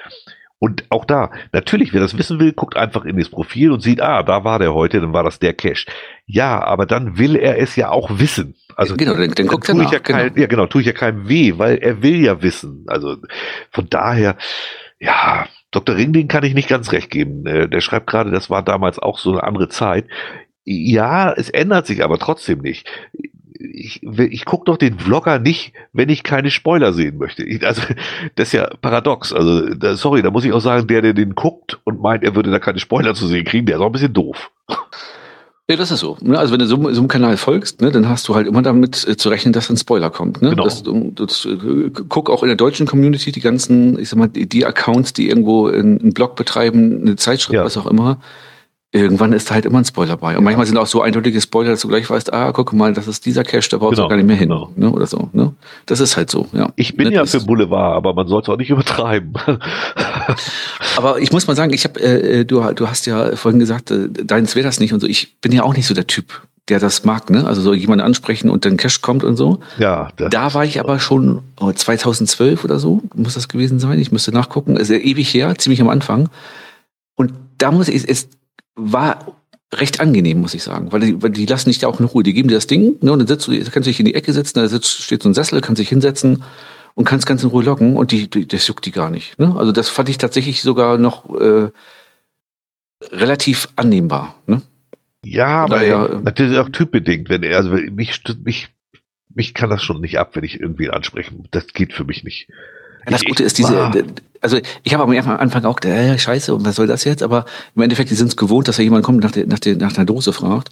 [0.63, 3.99] Und auch da, natürlich, wer das wissen will, guckt einfach in das Profil und sieht,
[3.99, 5.87] ah, da war der heute, dann war das der Cache.
[6.25, 8.55] Ja, aber dann will er es ja auch wissen.
[8.77, 9.91] Also genau, dann, dann guckt er tue ich nach.
[9.91, 10.39] ja kein, genau.
[10.39, 12.85] ja genau, tue ich ja keinem weh, weil er will ja wissen.
[12.87, 13.17] Also
[13.71, 14.37] von daher,
[15.01, 15.97] ja, Dr.
[15.97, 17.45] Ringling kann ich nicht ganz recht geben.
[17.45, 20.05] Äh, Der schreibt gerade, das war damals auch so eine andere Zeit.
[20.63, 22.89] Ja, es ändert sich aber trotzdem nicht.
[23.59, 27.43] Ich, ich gucke doch den Vlogger nicht, wenn ich keine Spoiler sehen möchte.
[27.43, 27.81] Ich, also,
[28.35, 29.33] das ist ja paradox.
[29.33, 32.35] Also, da, sorry, da muss ich auch sagen, der, der den guckt und meint, er
[32.35, 34.51] würde da keine Spoiler zu sehen kriegen, der ist auch ein bisschen doof.
[35.69, 36.17] Ja, das ist so.
[36.21, 36.37] Ne?
[36.37, 39.07] Also wenn du so, so einem Kanal folgst, ne, dann hast du halt immer damit
[39.07, 40.41] äh, zu rechnen, dass ein Spoiler kommt.
[40.41, 40.49] Ne?
[40.49, 40.65] Genau.
[40.65, 44.47] Das, das, äh, guck auch in der deutschen Community die ganzen, ich sag mal, die,
[44.47, 47.63] die Accounts, die irgendwo in- einen Blog betreiben, eine Zeitschrift, Ja.
[47.63, 48.17] was auch immer.
[48.95, 50.37] Irgendwann ist da halt immer ein Spoiler bei.
[50.37, 53.07] Und manchmal sind auch so eindeutige Spoiler, dass du gleich weißt, ah, guck mal, das
[53.07, 54.49] ist dieser Cache, da brauchst Genau, du gar nicht mehr hin.
[54.49, 54.71] genau.
[54.75, 54.91] Ne?
[54.91, 55.29] Oder so.
[55.33, 55.51] Ne?
[55.87, 56.71] Das ist halt so, ja.
[56.75, 59.33] Ich bin Ne, ja für Boulevard, aber man soll es auch nicht übertreiben.
[60.97, 64.09] Aber ich muss mal sagen, ich habe, äh, du, du hast ja vorhin gesagt, äh,
[64.09, 65.07] deins wäre das nicht und so.
[65.07, 67.45] Ich bin ja auch nicht so der Typ, der das mag, ne?
[67.47, 69.59] Also so jemanden ansprechen und dann Cash kommt und so.
[69.79, 73.99] ja, Da war ich aber schon oh, 2012 oder so, muss das gewesen sein.
[73.99, 74.75] Ich müsste nachgucken.
[74.77, 76.29] Ist ja ewig her, ziemlich am Anfang.
[77.15, 78.29] Und da muss ich, es
[78.75, 79.37] war
[79.73, 82.23] recht angenehm, muss ich sagen, weil die, weil die lassen dich da auch in Ruhe.
[82.23, 84.33] Die geben dir das Ding, ne, und dann sitzt du, kannst dich in die Ecke
[84.33, 86.43] setzen, da sitzt, steht so ein Sessel, kannst dich hinsetzen
[86.95, 89.39] und kannst ganz in Ruhe loggen und die, die das juckt die gar nicht.
[89.39, 89.55] Ne?
[89.55, 91.69] Also das fand ich tatsächlich sogar noch äh,
[93.11, 94.35] relativ annehmbar.
[94.45, 94.61] Ne?
[95.25, 98.69] Ja, aber Naja, ey, natürlich auch typbedingt, wenn er, also mich, mich,
[99.33, 101.47] mich kann das schon nicht ab, wenn ich irgendwie ansprechen.
[101.51, 102.47] Das geht für mich nicht.
[103.05, 103.93] Das Gute ist ich- diese, ah.
[104.41, 107.23] also ich habe am Anfang auch gedacht, äh, scheiße, und was soll das jetzt?
[107.23, 109.59] Aber im Endeffekt, die sind es gewohnt, dass da jemand kommt und nach, der, nach,
[109.59, 110.69] der, nach einer Dose fragt.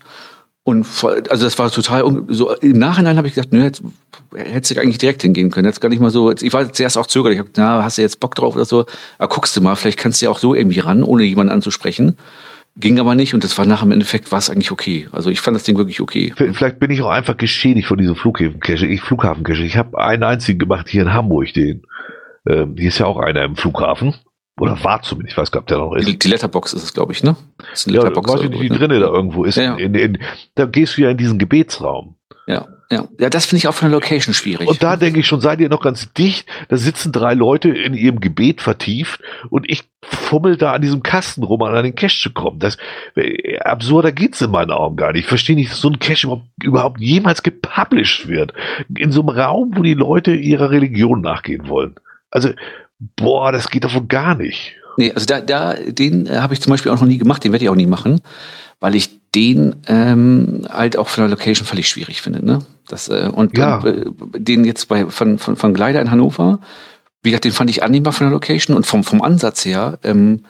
[0.64, 3.82] Und voll, also das war total, so im Nachhinein habe ich gedacht, nö, jetzt
[4.36, 5.66] hättest du eigentlich direkt hingehen können.
[5.66, 7.98] Jetzt gar nicht mal so, jetzt, ich war zuerst auch zögerlich, ich hab, na, hast
[7.98, 8.86] du jetzt Bock drauf oder so?
[9.18, 12.16] Aber guckst du mal, vielleicht kannst du ja auch so irgendwie ran, ohne jemanden anzusprechen.
[12.78, 15.08] Ging aber nicht und das war nach dem Endeffekt war es eigentlich okay.
[15.12, 16.32] Also ich fand das Ding wirklich okay.
[16.38, 18.86] Vielleicht bin ich auch einfach geschädigt von diesem Flughafencache.
[18.86, 19.64] Ich Flughafencache.
[19.64, 21.82] Ich habe einen einzigen gemacht hier in Hamburg, den.
[22.48, 24.16] Ähm, hier ist ja auch einer im Flughafen.
[24.60, 26.08] Oder war zumindest, ich weiß gar nicht, ob der noch ist.
[26.08, 27.36] Die, die Letterbox ist es, glaube ich, ne?
[27.58, 28.78] Das ist eine Ja, Letterbox weiß ich nicht, wie ne?
[28.78, 29.56] drinne da irgendwo ist.
[29.56, 29.76] Ja, ja.
[29.78, 30.20] In, in,
[30.56, 32.16] da gehst du ja in diesen Gebetsraum.
[32.48, 33.08] Ja, ja.
[33.18, 34.68] Ja, das finde ich auch von der Location schwierig.
[34.68, 36.48] Und da denke ich schon, seid ihr noch ganz dicht?
[36.68, 41.44] Da sitzen drei Leute in ihrem Gebet vertieft und ich fummel da an diesem Kasten
[41.44, 42.60] rum, an den Cache zu kommen.
[42.60, 42.78] Das,
[43.16, 45.22] äh, absurder geht's in meinen Augen gar nicht.
[45.22, 48.54] Ich verstehe nicht, dass so ein Cache überhaupt, überhaupt jemals gepublished wird.
[48.96, 51.96] In so einem Raum, wo die Leute ihrer Religion nachgehen wollen.
[52.32, 52.50] Also,
[53.16, 54.74] boah, das geht doch wohl gar nicht.
[54.98, 57.52] Nee, also da, da den äh, habe ich zum Beispiel auch noch nie gemacht, den
[57.52, 58.22] werde ich auch nie machen,
[58.80, 62.46] weil ich den ähm, halt auch von der Location völlig schwierig finde.
[62.46, 62.60] Ne?
[62.88, 63.84] Das, äh, und Ja.
[63.86, 64.06] äh,
[64.38, 66.60] den jetzt bei von, von, von Gleider in Hannover,
[67.24, 70.44] wie gesagt, den fand ich annehmbar von der Location und vom, vom Ansatz her, ähm,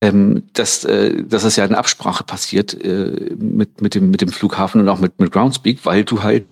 [0.00, 4.28] ähm, dass, äh, dass es ja eine Absprache passiert äh, mit, mit, dem, mit dem
[4.28, 6.44] Flughafen und auch mit, mit Groundspeak, weil du halt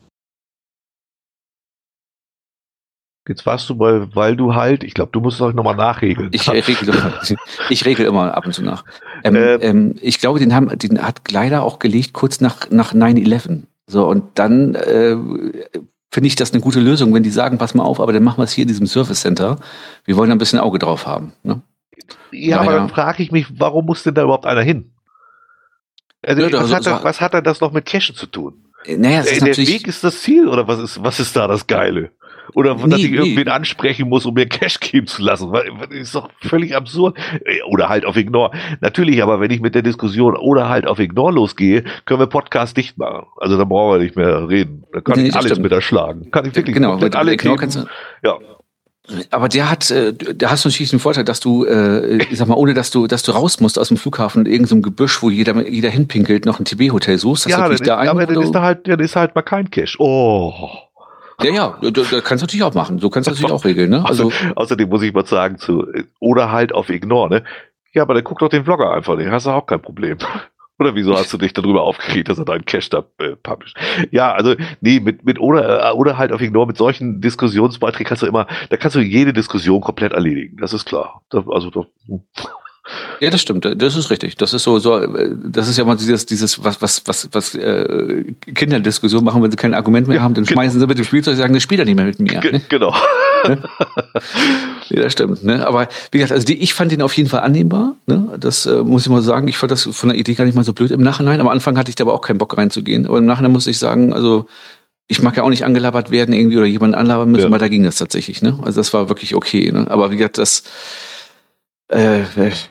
[3.29, 6.31] Jetzt warst du bei, weil du halt, ich glaube, du musst doch nochmal nachregeln.
[6.33, 7.13] Ich äh, regel, immer-
[7.71, 8.85] ich regel immer ab und zu nach.
[9.25, 9.59] Ähm, Ähm.
[9.63, 13.63] ähm, ich glaube, den, haben, den hat Gleider auch gelegt kurz nach, nach 9-11.
[13.87, 15.17] So, und dann äh,
[16.11, 18.39] finde ich das eine gute Lösung, wenn die sagen, pass mal auf, aber dann machen
[18.39, 19.59] wir es hier in diesem Service Center.
[20.05, 21.33] Wir wollen da ein bisschen Auge drauf haben.
[21.43, 21.61] Ne?
[22.33, 24.93] Ja, Ja, aber dann frage ich mich, warum muss denn da überhaupt einer hin?
[26.23, 28.27] Also, Ja, was, so- hat das, so- was hat denn das noch mit Cashen zu
[28.27, 28.65] tun?
[28.85, 29.67] Äh, Naja, es Der, ist der.
[29.69, 32.11] Weg ist das Ziel oder was ist, was ist da das Geile?
[32.55, 33.17] Oder dass Nee, ich nee.
[33.17, 35.53] irgendwen ansprechen muss, um mir Cash geben zu lassen.
[35.53, 37.17] Das ist doch völlig absurd.
[37.45, 38.51] Äh, Oder halt auf Ignore.
[38.81, 42.77] Natürlich, aber wenn ich mit der Diskussion oder halt auf Ignore losgehe, können wir Podcast
[42.77, 43.27] dicht machen.
[43.39, 44.85] Also da brauchen wir nicht mehr reden.
[44.93, 45.63] Da kann Nee, ich alles stimmt.
[45.63, 46.31] mit erschlagen.
[46.31, 47.85] Kann ich wirklich genau, mit alle Ignore kannst du,
[48.25, 48.39] Ja.
[49.31, 52.47] Aber der hat, äh, da hast du natürlich den Vorteil, dass du, äh, ich sag
[52.47, 55.31] mal, ohne dass du, dass du raus musst aus dem Flughafen in irgendeinem Gebüsch, wo
[55.31, 58.53] jeder, jeder hinpinkelt, noch ein TB-Hotel suchst, Ja, dann ist, da einen, aber dann ist
[58.53, 59.97] da halt, dann ist halt mal kein Cash.
[59.99, 60.53] Oh.
[61.43, 62.99] Ja, ja, da, da kannst du natürlich auch machen.
[62.99, 64.05] So kannst du natürlich auch regeln, ne?
[64.05, 65.87] Also, Außer, außerdem muss ich mal sagen zu,
[66.19, 67.45] oder halt auf Ignore, ne?
[67.93, 70.19] Ja, aber dann guck doch den Vlogger einfach, den hast du auch kein Problem.
[70.81, 73.77] Oder wieso hast du dich darüber aufgeregt, dass er deinen Cash da äh, published?
[74.13, 78.23] Ja, also nee, mit, mit oder, äh, oder halt auf Ignore, mit solchen Diskussionsbeiträgen kannst
[78.23, 80.57] du immer, da kannst du jede Diskussion komplett erledigen.
[80.57, 81.21] Das ist klar.
[81.29, 81.85] Da, also da,
[83.21, 83.65] ja, das stimmt.
[83.77, 84.37] Das ist richtig.
[84.37, 84.99] Das ist so, so
[85.45, 89.57] das ist ja mal dieses, dieses, was, was, was, was äh, Kinderdiskussion machen, wenn sie
[89.57, 91.85] kein Argument mehr haben, dann schmeißen sie mit dem Spielzeug und sagen, das spielt er
[91.85, 92.41] nicht mehr mit mir.
[92.41, 92.61] Ne?
[92.69, 92.95] Genau.
[94.89, 95.45] ja, das stimmt.
[95.45, 95.67] Ne?
[95.67, 97.97] Aber wie gesagt, also die, ich fand den auf jeden Fall annehmbar.
[98.07, 98.37] Ne?
[98.39, 99.49] Das äh, muss ich mal sagen.
[99.49, 101.41] Ich fand das von der Idee gar nicht mal so blöd im Nachhinein.
[101.41, 103.07] Am Anfang hatte ich da aber auch keinen Bock reinzugehen.
[103.07, 104.47] Aber im Nachhinein muss ich sagen, also
[105.11, 107.51] ich mag ja auch nicht angelabert werden irgendwie oder jemanden anlabern müssen, ja.
[107.51, 108.43] weil da ging das tatsächlich.
[108.43, 108.59] Ne?
[108.63, 109.73] Also das war wirklich okay.
[109.73, 109.87] Ne?
[109.91, 110.63] Aber wie gesagt, das
[111.91, 112.23] äh,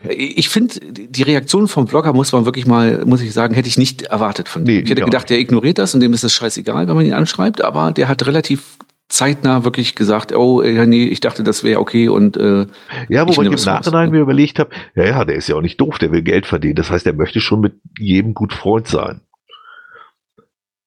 [0.09, 3.77] ich finde, die Reaktion vom Blogger muss man wirklich mal, muss ich sagen, hätte ich
[3.77, 5.05] nicht erwartet von nee, Ich hätte ja.
[5.05, 8.07] gedacht, der ignoriert das und dem ist es scheißegal, wenn man ihn anschreibt, aber der
[8.07, 8.77] hat relativ
[9.09, 12.67] zeitnah wirklich gesagt, oh, ja, nee, ich dachte, das wäre okay und äh,
[13.09, 15.61] Ja, wobei ich, ich im Nachhinein mir überlegt habe, ja, ja, der ist ja auch
[15.61, 16.75] nicht doof, der will Geld verdienen.
[16.75, 19.21] Das heißt, er möchte schon mit jedem gut Freund sein.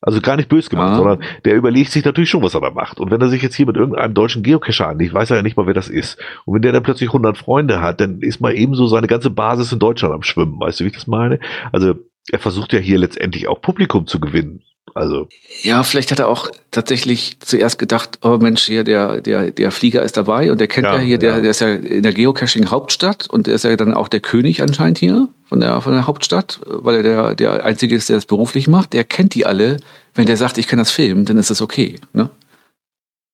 [0.02, 0.96] Also gar nicht böse gemacht, ah.
[0.96, 2.98] sondern der überlegt sich natürlich schon, was er da macht.
[2.98, 5.56] Und wenn er sich jetzt hier mit irgendeinem deutschen Geocacher anlegt, weiß er ja nicht
[5.56, 6.18] mal, wer das ist.
[6.44, 9.72] Und wenn der dann plötzlich 100 Freunde hat, dann ist mal ebenso seine ganze Basis
[9.72, 10.58] in Deutschland am Schwimmen.
[10.58, 11.38] Weißt du, wie ich das meine?
[11.70, 11.94] Also
[12.30, 14.62] er versucht ja hier letztendlich auch Publikum zu gewinnen.
[14.94, 15.28] Also.
[15.62, 20.02] Ja, vielleicht hat er auch tatsächlich zuerst gedacht, oh Mensch, hier der, der, der Flieger
[20.02, 23.28] ist dabei und der kennt ja, ja hier, der, der ist ja in der Geocaching-Hauptstadt
[23.30, 26.60] und der ist ja dann auch der König anscheinend hier von der, von der Hauptstadt,
[26.66, 28.92] weil er der, der Einzige ist, der das beruflich macht.
[28.92, 29.78] Der kennt die alle.
[30.14, 31.98] Wenn der sagt, ich kann das filmen, dann ist das okay.
[32.12, 32.28] Ne?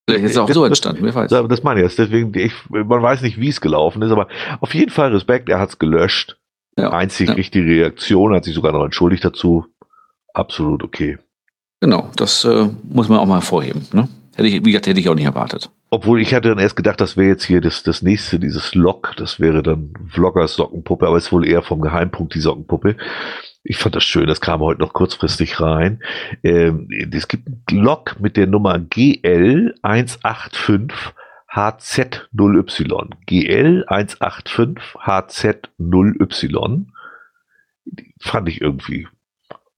[0.09, 1.31] Vielleicht ist es auch das, so entstanden, wer weiß.
[1.31, 1.99] Das meine ich jetzt.
[1.99, 4.29] Deswegen, ich, man weiß nicht, wie es gelaufen ist, aber
[4.61, 6.39] auf jeden Fall Respekt, er hat es gelöscht.
[6.79, 7.35] Ja, Einzig ja.
[7.35, 9.67] richtige Reaktion, hat sich sogar noch entschuldigt dazu.
[10.33, 11.19] Absolut okay.
[11.81, 13.87] Genau, das äh, muss man auch mal hervorheben.
[13.93, 14.09] Ne?
[14.35, 15.71] Hätte ich, wie gesagt, hätte ich auch nicht erwartet.
[15.91, 19.15] Obwohl ich hatte dann erst gedacht, das wäre jetzt hier das, das nächste, dieses Log,
[19.17, 22.97] das wäre dann Vloggers Sockenpuppe, aber es ist wohl eher vom Geheimpunkt die Sockenpuppe.
[23.65, 26.01] Ich fand das schön, das kam heute noch kurzfristig rein.
[26.43, 30.93] Ähm, es gibt ein Log mit der Nummer GL185
[31.51, 33.11] HZ0Y.
[33.29, 36.87] GL185 HZ0Y.
[38.21, 39.09] Fand ich irgendwie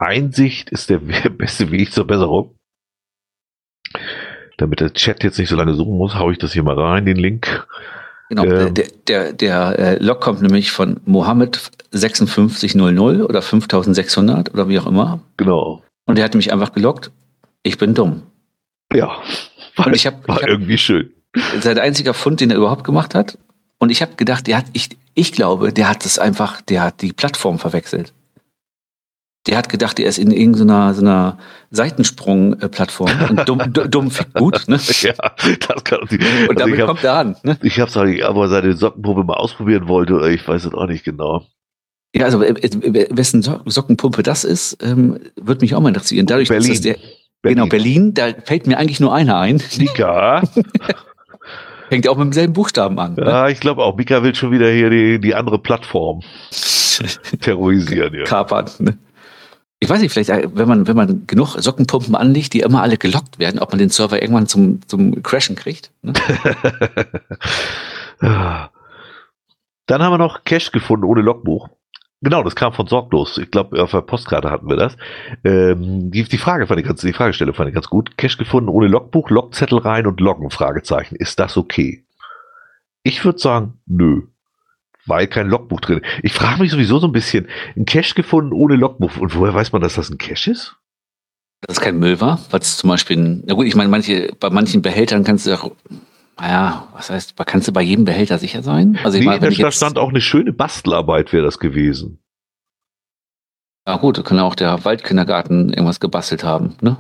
[0.01, 0.99] Einsicht ist der
[1.39, 2.57] beste Weg zur Besserung.
[4.57, 7.07] Damit der Chat jetzt nicht so lange suchen muss, haue ich das hier mal rein,
[7.07, 7.67] den Link.
[8.29, 11.57] Genau, ähm, der, der, der äh, Log kommt nämlich von Mohammed
[11.93, 15.21] 5600 oder 5600 oder wie auch immer.
[15.37, 15.83] Genau.
[16.07, 17.11] Und der hat mich einfach gelockt.
[17.63, 18.23] Ich bin dumm.
[18.93, 19.19] Ja,
[19.77, 21.11] war, ich hab, war ich hab, irgendwie schön.
[21.61, 23.39] Sein einziger Fund, den er überhaupt gemacht hat.
[23.79, 27.03] Und ich habe gedacht, der hat, ich, ich glaube, der hat das einfach, der hat
[27.03, 28.13] die Plattform verwechselt.
[29.47, 31.39] Der hat gedacht, er ist in irgendeiner so einer
[31.71, 34.69] Seitensprung-Plattform und dumm, dumm fickt gut.
[34.69, 34.79] Ne?
[35.01, 36.23] ja, das kann nicht.
[36.23, 37.37] Und also damit hab, kommt er an.
[37.43, 37.59] Ne?
[37.63, 41.05] Ich habe es halt, aber seine Sockenpuppe mal ausprobieren wollte, ich weiß es auch nicht
[41.05, 41.47] genau.
[42.15, 46.27] Ja, also wessen Sockenpumpe das ist, ähm, würde mich auch mal interessieren.
[46.27, 46.69] Dadurch, Berlin.
[46.69, 46.97] dass das der,
[47.43, 47.57] Berlin.
[47.57, 49.63] Genau, Berlin, da fällt mir eigentlich nur einer ein.
[49.79, 50.43] Mika.
[51.89, 53.15] Hängt auch mit demselben Buchstaben an.
[53.15, 53.25] Ne?
[53.25, 53.97] Ja, ich glaube auch.
[53.97, 56.21] Mika will schon wieder hier die, die andere Plattform
[57.41, 58.15] terrorisieren.
[58.15, 58.25] Ja.
[58.25, 58.67] Kapern.
[58.79, 58.99] Ne?
[59.83, 62.99] Ich weiß nicht, vielleicht, äh, wenn man, wenn man genug Sockenpumpen anlegt, die immer alle
[62.99, 65.91] gelockt werden, ob man den Server irgendwann zum, zum Crashen kriegt.
[66.03, 66.13] Ne?
[68.21, 71.71] Dann haben wir noch Cache gefunden ohne Logbuch.
[72.21, 73.39] Genau, das kam von Sorglos.
[73.39, 74.99] Ich glaube, auf der Postkarte hatten wir das.
[75.43, 78.19] Ähm, die, die Frage fand ich ganz, die Fragestelle fand ich ganz gut.
[78.19, 81.17] Cache gefunden ohne Logbuch, Logzettel rein und Loggen, Fragezeichen.
[81.17, 82.05] Ist das okay?
[83.03, 84.25] Ich würde sagen, nö
[85.11, 86.01] weil kein Logbuch drin.
[86.23, 87.47] Ich frage mich sowieso so ein bisschen,
[87.77, 89.19] ein Cache gefunden ohne Logbuch.
[89.19, 90.77] Und woher weiß man, dass das ein Cache ist?
[91.61, 94.81] Dass es kein Müll war, es zum Beispiel, na gut, ich meine, manche, bei manchen
[94.81, 95.73] Behältern kannst du auch,
[96.41, 98.99] naja, was heißt, kannst du bei jedem Behälter sicher sein?
[99.05, 102.19] Also ich nee, meine, da stand auch eine schöne Bastelarbeit, wäre das gewesen.
[103.87, 106.97] Ja gut, da kann auch der Waldkindergarten irgendwas gebastelt haben, ne?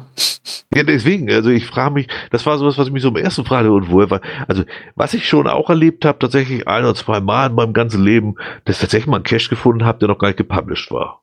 [0.74, 3.44] Ja, deswegen, also ich frage mich, das war sowas, was ich mich so im ersten
[3.44, 7.20] fragte und woher war, also was ich schon auch erlebt habe, tatsächlich ein oder zwei
[7.20, 10.18] Mal in meinem ganzen Leben, dass ich tatsächlich mal einen Cache gefunden habe, der noch
[10.18, 11.22] gar nicht gepublished war.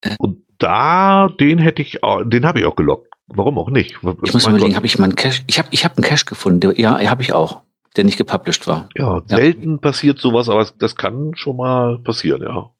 [0.00, 0.16] Äh.
[0.18, 3.12] Und da, den hätte ich, den habe ich auch gelockt.
[3.26, 3.98] Warum auch nicht?
[4.22, 6.60] Ich muss überlegen, habe ich mal einen Cache, ich habe ich hab einen Cache gefunden,
[6.60, 7.60] der, ja, habe ich auch,
[7.96, 8.88] der nicht gepublished war.
[8.96, 9.78] Ja, selten ja.
[9.78, 12.70] passiert sowas, aber das kann schon mal passieren, ja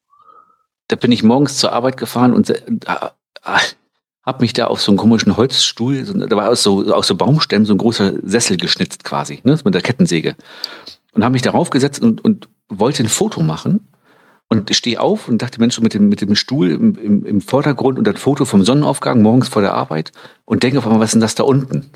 [0.90, 2.60] da bin ich morgens zur Arbeit gefahren und äh,
[4.26, 7.64] habe mich da auf so einen komischen Holzstuhl, da war aus so, aus so Baumstämmen
[7.64, 10.36] so ein großer Sessel geschnitzt quasi, ne, mit der Kettensäge.
[11.12, 13.88] Und habe mich darauf gesetzt und, und wollte ein Foto machen.
[14.52, 17.98] Und stehe auf und dachte, Mensch, mit dem, mit dem Stuhl im, im, im Vordergrund
[17.98, 20.10] und das Foto vom Sonnenaufgang morgens vor der Arbeit
[20.44, 21.92] und denke auf einmal, was ist denn das da unten?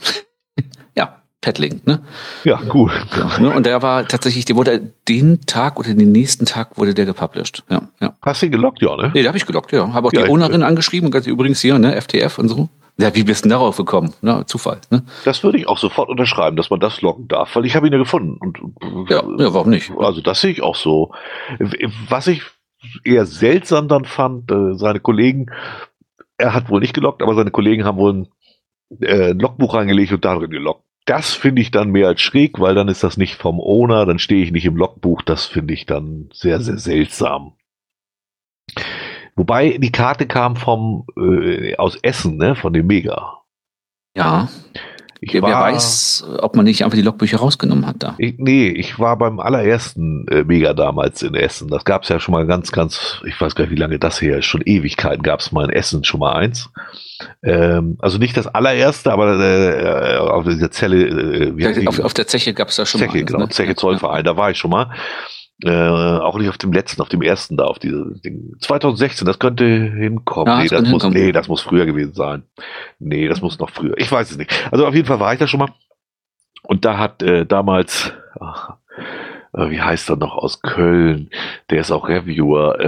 [0.96, 2.00] ja, Paddling, ne?
[2.44, 2.90] Ja, cool.
[3.14, 3.50] Ja, ne?
[3.54, 7.62] Und der war tatsächlich, der wurde den Tag oder den nächsten Tag wurde der gepublished.
[7.68, 8.16] Ja, ja.
[8.22, 9.10] Hast du ihn gelockt, ja, ne?
[9.12, 9.92] Nee, da habe ich gelockt, ja.
[9.92, 12.70] Habe auch Ja, die Ownerin angeschrieben und gesagt, übrigens hier, ne, FTF und so.
[12.96, 14.14] Ja, wie bist du denn darauf gekommen?
[14.22, 15.02] Na, Zufall, ne?
[15.26, 17.92] Das würde ich auch sofort unterschreiben, dass man das loggen darf, weil ich habe ihn
[17.92, 18.38] ja gefunden.
[18.40, 18.58] Und,
[19.10, 19.92] Ja, ja, warum nicht?
[19.98, 21.12] Also das sehe ich auch so.
[22.08, 22.42] Was ich
[23.04, 25.46] eher seltsam dann fand, äh, seine Kollegen,
[26.38, 28.28] er hat wohl nicht gelockt, aber seine Kollegen haben wohl ein
[29.00, 30.83] äh, Logbuch reingelegt und darin gelockt.
[31.04, 34.18] Das finde ich dann mehr als schräg, weil dann ist das nicht vom Owner, dann
[34.18, 35.22] stehe ich nicht im Logbuch.
[35.22, 37.54] Das finde ich dann sehr, sehr seltsam.
[39.36, 43.42] Wobei die Karte kam vom äh, aus Essen, ne, von dem Mega.
[44.16, 44.48] Ja.
[45.20, 48.14] Ich Wer, wer weiß, ob man nicht einfach die Logbücher rausgenommen hat da.
[48.18, 51.68] Ich, nee, ich war beim allerersten äh, Mega damals in Essen.
[51.68, 54.20] Das gab es ja schon mal ganz, ganz, ich weiß gar nicht, wie lange das
[54.20, 56.68] her ist, schon Ewigkeiten gab es mal in Essen schon mal eins.
[57.42, 61.86] Ähm, also nicht das allererste, aber äh, auf dieser Zelle, äh?
[61.86, 63.18] Auf, auf der Zeche gab es da schon Zeche, mal.
[63.20, 63.48] eins, genau, ne?
[63.48, 64.90] Zeche Zollverein, da war ich schon mal.
[65.62, 68.54] Äh, auch nicht auf dem letzten, auf dem ersten da, auf diese Ding.
[68.60, 70.48] 2016, das könnte hinkommen.
[70.48, 71.26] Ja, nee, das das muss, hinkommen.
[71.26, 72.42] nee, das muss früher gewesen sein.
[72.98, 73.96] Nee, das muss noch früher.
[73.96, 74.52] Ich weiß es nicht.
[74.72, 75.72] Also auf jeden Fall war ich da schon mal.
[76.64, 78.78] Und da hat äh, damals, ach,
[79.52, 81.30] äh, wie heißt er noch aus Köln?
[81.70, 82.80] Der ist auch Reviewer.
[82.80, 82.86] Äh,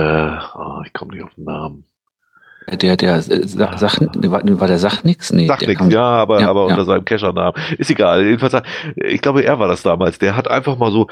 [0.58, 1.84] ah, ich komme nicht auf den Namen.
[2.72, 5.32] Der, der, äh, Sach, Sach, war, war der Sach nix?
[5.32, 6.72] Nee, nichts, kam- ja, aber, Ja, aber ja.
[6.72, 7.54] unter seinem Keschernamen.
[7.78, 8.24] Ist egal.
[8.24, 8.66] Jedenfalls,
[8.96, 10.18] ich glaube, er war das damals.
[10.18, 11.06] Der hat einfach mal so,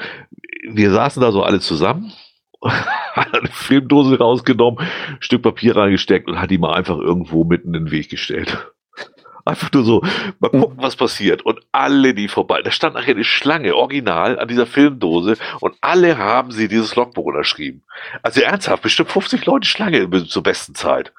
[0.69, 2.11] wir saßen da so alle zusammen,
[2.61, 4.85] hat eine Filmdose rausgenommen,
[5.19, 8.71] Stück Papier reingesteckt und hat die mal einfach irgendwo mitten in den Weg gestellt.
[9.47, 10.01] Einfach nur so,
[10.39, 11.43] mal gucken, was passiert.
[11.45, 16.17] Und alle, die vorbei, da stand nachher eine Schlange, original, an dieser Filmdose und alle
[16.17, 17.83] haben sie dieses Logbuch unterschrieben.
[18.23, 21.13] Also ernsthaft, bestimmt 50 Leute Schlange zur besten Zeit.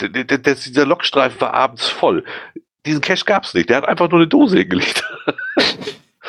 [0.00, 2.24] Der, der, der, dieser Lokstreifen war abends voll.
[2.86, 3.68] Diesen Cash gab's nicht.
[3.68, 5.04] Der hat einfach nur eine Dose hingelegt.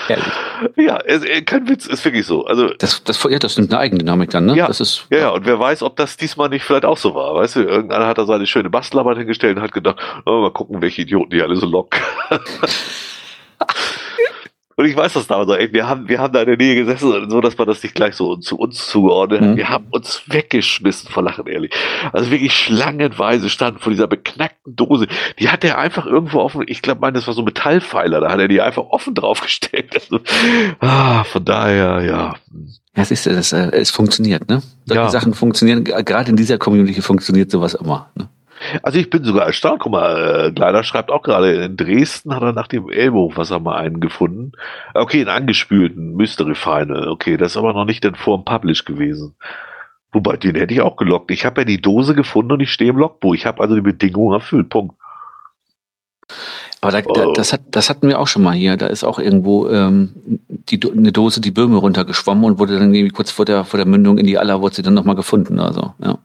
[0.10, 0.34] Ehrlich.
[0.76, 2.46] ja, es, äh, kein Witz, ist wirklich so.
[2.46, 4.56] Also, Das, das, ja, das nimmt eine Eigendynamik dann, ne?
[4.56, 4.68] Ja.
[4.68, 7.36] Das ist, ja, ja, und wer weiß, ob das diesmal nicht vielleicht auch so war.
[7.36, 10.82] Weißt du, irgendeiner hat da seine schöne Bastelarbeit hingestellt und hat gedacht, oh, mal gucken,
[10.82, 12.02] welche Idioten die alle so locken.
[14.76, 16.76] Und ich weiß das damals so, ey, wir haben, wir haben da in der Nähe
[16.76, 19.50] gesessen, so dass man das nicht gleich so zu uns zugeordnet hat.
[19.50, 19.58] Mhm.
[19.58, 21.72] Wir haben uns weggeschmissen vor Lachen, ehrlich.
[22.12, 25.08] Also wirklich schlangenweise standen vor dieser beknackten Dose.
[25.40, 28.32] Die hat er einfach irgendwo offen, ich glaube, mein, das war so ein Metallpfeiler, da
[28.32, 29.92] hat er die einfach offen draufgestellt.
[30.04, 30.20] Also,
[30.80, 32.36] ah, von daher, ja.
[32.96, 34.62] ja, siehst du, das, äh, es funktioniert, ne?
[34.86, 35.10] Solche Ja.
[35.10, 38.10] Sachen funktionieren, gerade in dieser Community funktioniert sowas immer.
[38.16, 38.28] Ne?
[38.82, 39.82] Also ich bin sogar erstaunt.
[39.82, 43.78] Guck mal, äh, Gleiter schreibt auch gerade, in Dresden hat er nach dem Ellbogenwasser mal
[43.78, 44.54] einen gefunden.
[44.94, 47.10] Okay, einen angespülten Mystery Final.
[47.10, 49.36] Okay, das ist aber noch nicht in Form Publish gewesen.
[50.12, 51.32] Wobei, den hätte ich auch gelockt.
[51.32, 53.34] Ich habe ja die Dose gefunden und ich stehe im Logbuch.
[53.34, 54.70] Ich habe also die Bedingungen erfüllt.
[54.70, 54.96] Punkt.
[56.82, 58.78] Aber da, da, das, hat, das hatten wir auch schon mal hier.
[58.78, 60.12] Da ist auch irgendwo ähm,
[60.50, 63.88] die, eine Dose die Böhme runtergeschwommen und wurde dann irgendwie kurz vor der, vor der
[63.88, 65.60] Mündung in die Aller wurde sie dann nochmal gefunden.
[65.60, 66.20] Also, ja.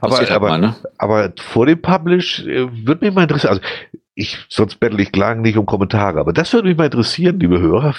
[0.00, 0.74] Aber- halt aber- mal, ne?
[0.98, 3.62] Aber vor dem Publish äh, würde mich mal interessieren, also
[4.14, 7.58] ich, sonst bettel ich lang nicht um Kommentare, aber das würde mich mal interessieren, liebe
[7.58, 7.94] Hörer,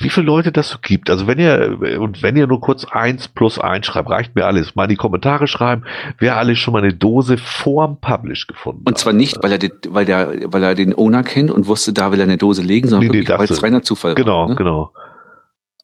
[0.00, 1.08] wie viele Leute das so gibt.
[1.10, 4.74] Also wenn ihr, und wenn ihr nur kurz eins plus eins schreibt, reicht mir alles.
[4.74, 5.84] Mal in die Kommentare schreiben,
[6.18, 9.70] wer alles schon mal eine Dose vorm Publish gefunden Und zwar nicht, weil er, den,
[9.90, 12.88] weil, der, weil er den Owner kennt und wusste, da will er eine Dose legen,
[12.88, 14.48] sondern Nee, nee, weil es reiner Zufall Genau, war.
[14.48, 14.56] Ne?
[14.56, 14.92] genau.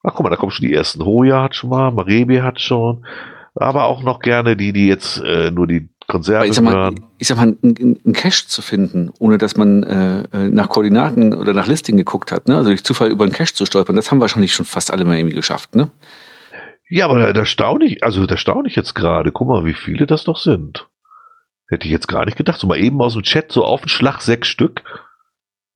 [0.03, 1.05] Ach guck mal, da kommen schon die ersten.
[1.05, 3.07] Hoja hat schon mal, Marebi hat schon,
[3.55, 6.75] aber auch noch gerne die, die jetzt äh, nur die Konserve Aber ich sag mal,
[6.75, 7.05] hören.
[7.19, 11.33] ich sag mal, einen einen Cache zu finden, ohne dass man äh, äh, nach Koordinaten
[11.35, 12.57] oder nach Listing geguckt hat, ne?
[12.57, 15.17] also durch Zufall über einen Cache zu stolpern, das haben wahrscheinlich schon fast alle mal
[15.17, 15.75] irgendwie geschafft.
[15.75, 15.91] Ne?
[16.89, 19.33] Ja, aber da, da staune ich, also da staune ich jetzt gerade.
[19.33, 20.89] Guck mal, wie viele das doch sind.
[21.69, 22.61] Hätte ich jetzt gar nicht gedacht.
[22.61, 24.83] So mal eben aus dem Chat so auf den Schlag sechs Stück.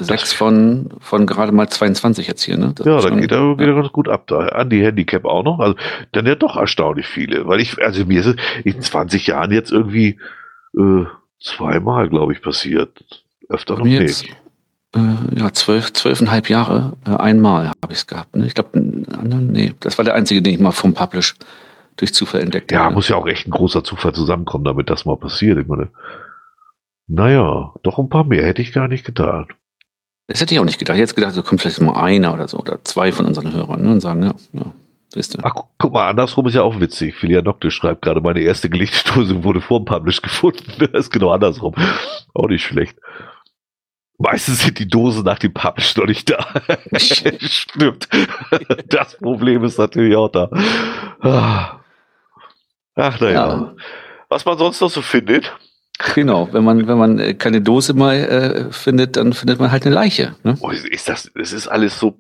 [0.01, 2.57] Sechs von, von gerade mal 22 jetzt hier.
[2.57, 2.73] Ne?
[2.77, 4.39] Das Ja, schon- geht er, geht er ganz gut ab da.
[4.39, 5.59] An die Handicap auch noch.
[5.59, 5.75] Also
[6.13, 7.47] dann ja doch erstaunlich viele.
[7.49, 10.19] Weil ich, also mir ist es in 20 Jahren jetzt irgendwie
[10.79, 11.05] äh,
[11.41, 13.05] zweimal, glaube ich, passiert.
[13.49, 14.37] Öfter noch mir jetzt, nicht.
[14.95, 18.37] äh, ja, zwölf, zwölfeinhalb Jahre, äh, einmal habe ich es gehabt.
[18.37, 18.47] Ne?
[18.47, 21.35] Ich glaube, einen anderen, nee, das war der einzige, den ich mal vom Publish
[21.97, 22.95] durch Zufall entdeckt Ja, habe.
[22.95, 25.59] muss ja auch echt ein großer Zufall zusammenkommen, damit das mal passiert.
[25.59, 25.89] Ich meine,
[27.09, 29.49] naja, doch ein paar mehr hätte ich gar nicht gedacht.
[30.29, 30.97] Das hätte ich auch nicht gedacht.
[30.97, 33.83] Ich hätte gedacht, so kommt vielleicht mal einer oder so oder zwei von unseren Hörern
[33.83, 33.91] ne?
[33.93, 34.73] und sagen, ja, ja.
[35.43, 37.15] Ach, gu- guck mal, andersrum ist ja auch witzig.
[37.17, 40.63] Filia Nocte schreibt gerade, meine erste Gelichtdose wurde vor dem Publish gefunden.
[40.93, 41.75] Das ist genau andersrum.
[42.35, 42.99] Auch nicht schlecht.
[44.19, 46.47] Meistens sind die Dosen nach dem Publish noch nicht da.
[46.99, 48.09] Stimmt.
[48.89, 50.51] Das Problem ist natürlich auch da.
[51.21, 51.81] Ah.
[52.97, 53.49] Ach, naja.
[53.49, 53.75] Ja.
[54.29, 55.57] Was man sonst noch so findet.
[55.99, 59.85] Genau, wenn man, wenn man äh, keine Dose mal äh, findet, dann findet man halt
[59.85, 60.37] eine Leiche.
[60.45, 60.57] Ne?
[60.61, 62.17] Oh, ist das, das ist alles so,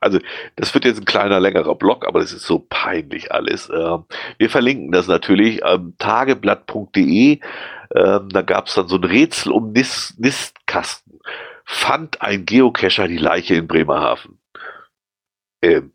[0.00, 0.18] also
[0.56, 3.70] das wird jetzt ein kleiner, längerer Blog, aber das ist so peinlich alles.
[3.70, 4.04] Ähm,
[4.38, 7.38] wir verlinken das natürlich, ähm, tageblatt.de,
[7.94, 11.20] ähm, da gab es dann so ein Rätsel um Nis Nistkasten.
[11.64, 14.40] Fand ein Geocacher die Leiche in Bremerhaven.
[15.62, 15.92] Ähm,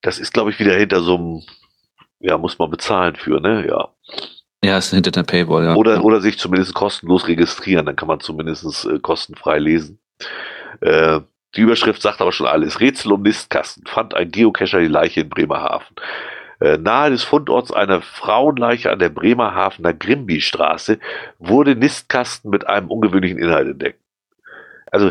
[0.00, 1.42] das ist, glaube ich, wieder hinter so einem,
[2.18, 3.68] ja, muss man bezahlen für, ne?
[3.68, 3.90] Ja.
[4.64, 5.74] Ja, ist hinter der Paywall, ja.
[5.74, 9.98] Oder, oder sich zumindest kostenlos registrieren, dann kann man zumindest äh, kostenfrei lesen.
[10.80, 11.20] Äh,
[11.56, 12.80] die Überschrift sagt aber schon alles.
[12.80, 13.86] Rätsel um Nistkasten.
[13.86, 15.96] Fand ein Geocacher die Leiche in Bremerhaven.
[16.60, 20.98] Äh, nahe des Fundorts einer Frauenleiche an der Bremerhavener Grimby-Straße
[21.38, 24.00] wurde Nistkasten mit einem ungewöhnlichen Inhalt entdeckt.
[24.92, 25.10] Also,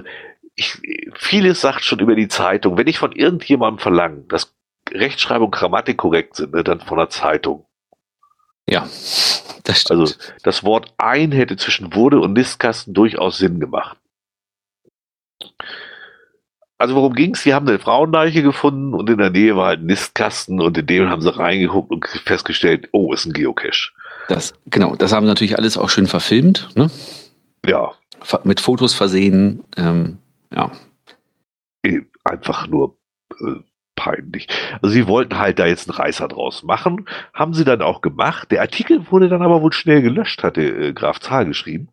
[0.56, 0.78] ich,
[1.14, 2.78] vieles sagt schon über die Zeitung.
[2.78, 4.56] Wenn ich von irgendjemandem verlange, dass
[4.90, 7.65] Rechtschreibung und Grammatik korrekt sind, ne, dann von der Zeitung.
[8.72, 8.88] Ja,
[9.65, 9.99] das stimmt.
[9.99, 13.98] Also das Wort ein hätte zwischen wurde und Nistkasten durchaus Sinn gemacht.
[16.77, 17.43] Also worum ging's?
[17.43, 20.88] Sie haben eine Frauenleiche gefunden und in der Nähe war halt ein Nistkasten und in
[20.88, 23.91] dem haben sie reingeguckt und festgestellt, oh, ist ein Geocache.
[24.30, 26.89] Das, genau, das haben sie natürlich alles auch schön verfilmt, ne?
[27.65, 27.91] Ja.
[28.45, 30.19] Mit Fotos versehen, ähm,
[30.53, 30.72] ja.
[32.23, 32.95] Einfach nur
[33.41, 33.60] äh,
[34.02, 34.48] peinlich.
[34.82, 38.49] Also sie wollten halt da jetzt einen Reißer draus machen, haben sie dann auch gemacht.
[38.52, 41.90] Der Artikel wurde dann aber wohl schnell gelöscht, hatte äh, Graf Zahl geschrieben.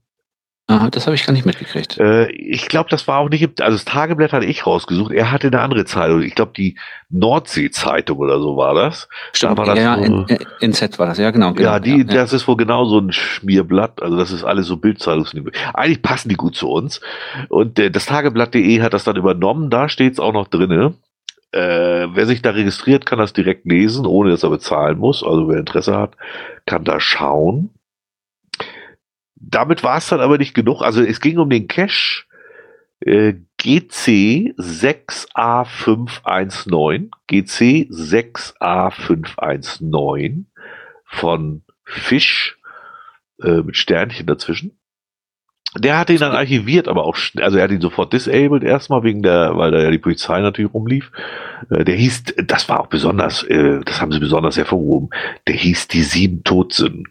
[0.71, 1.97] Aha, das habe ich gar nicht mitgekriegt.
[1.99, 5.13] Äh, ich glaube, das war auch nicht, im- also das Tageblatt hatte ich rausgesucht.
[5.13, 6.21] Er hatte eine andere Zeitung.
[6.23, 6.77] Ich glaube, die
[7.09, 9.09] Nordsee-Zeitung oder so war das.
[9.33, 11.53] Stimmt, war das ja, so- in, NZ war das, ja genau.
[11.55, 14.03] genau ja, die, ja, das ist wohl genau so ein Schmierblatt.
[14.03, 15.51] Also das ist alles so Bildzeitungsniveau.
[15.73, 17.01] Eigentlich passen die gut zu uns.
[17.49, 19.71] Und äh, das Tageblatt.de hat das dann übernommen.
[19.71, 20.95] Da steht es auch noch drinne.
[21.53, 25.23] Äh, wer sich da registriert, kann das direkt lesen, ohne dass er bezahlen muss.
[25.23, 26.17] Also wer Interesse hat,
[26.67, 27.71] kann da schauen.
[29.35, 30.83] Damit war es dann aber nicht genug.
[30.83, 32.25] Also es ging um den Cache
[33.01, 37.11] äh, GC 6A519.
[37.29, 40.45] GC 6A519
[41.05, 42.59] von Fisch
[43.43, 44.79] äh, mit Sternchen dazwischen.
[45.77, 49.23] Der hat ihn dann archiviert, aber auch also er hat ihn sofort disabled erstmal wegen
[49.23, 51.11] der, weil da ja die Polizei natürlich rumlief.
[51.71, 55.11] Äh, der hieß, das war auch besonders, äh, das haben sie besonders hervorgehoben,
[55.47, 57.05] der hieß die sieben Todsünden.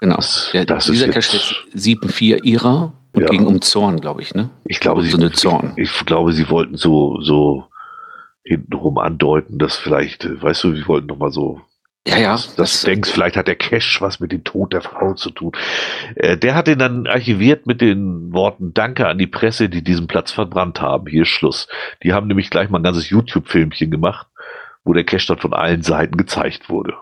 [0.00, 0.16] genau.
[0.16, 1.54] Das, Der, das ist dieser jetzt, Cache ist
[1.88, 3.28] 7-4 ihrer und Ja.
[3.28, 4.50] ging um Zorn, glaube ich, ne?
[4.66, 5.72] ich glaube, sie, so eine Zorn.
[5.76, 7.64] ich, ich glaube, sie wollten so, so
[8.44, 11.62] hintenrum andeuten, dass vielleicht, äh, weißt du, sie wollten noch mal so
[12.08, 12.38] Ja, ja.
[12.56, 15.52] das, du denkst, vielleicht hat der Cash was mit dem Tod der Frau zu tun.
[16.14, 20.06] Äh, der hat ihn dann archiviert mit den Worten Danke an die Presse, die diesen
[20.06, 21.06] Platz verbrannt haben.
[21.06, 21.68] Hier ist Schluss.
[22.02, 24.26] Die haben nämlich gleich mal ein ganzes YouTube-Filmchen gemacht,
[24.84, 26.94] wo der Cash dann von allen Seiten gezeigt wurde.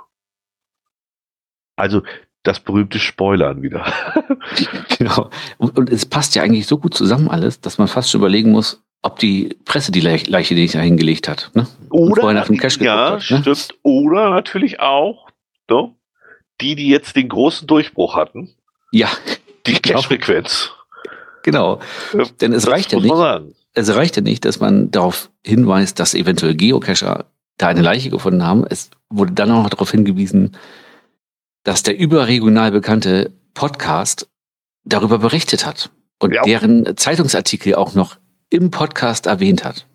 [1.76, 2.02] Also
[2.42, 3.86] das berühmte Spoilern wieder.
[4.98, 5.28] Genau.
[5.58, 8.52] Und, und es passt ja eigentlich so gut zusammen alles, dass man fast schon überlegen
[8.52, 11.50] muss, ob die Presse die Leich- Leiche, die da hingelegt hat.
[11.54, 11.66] Ne?
[11.90, 13.42] Oder vorher nach dem Cash ja, hat, ne?
[13.44, 13.74] stimmt.
[13.82, 15.28] Oder natürlich auch
[15.70, 15.94] ne,
[16.60, 18.54] die, die jetzt den großen Durchbruch hatten,
[18.92, 19.08] Ja,
[19.66, 19.96] die Genau.
[19.98, 20.70] Cash-Frequenz.
[21.42, 21.80] genau.
[22.40, 23.14] Denn es reicht ja nicht,
[23.74, 27.26] es reicht ja nicht, dass man darauf hinweist, dass eventuell Geocacher
[27.58, 28.64] da eine Leiche gefunden haben.
[28.68, 30.56] Es wurde dann auch noch darauf hingewiesen,
[31.64, 34.28] dass der überregional bekannte Podcast
[34.84, 36.42] darüber berichtet hat und Ja.
[36.42, 38.16] deren Zeitungsartikel auch noch
[38.50, 39.86] im Podcast erwähnt hat.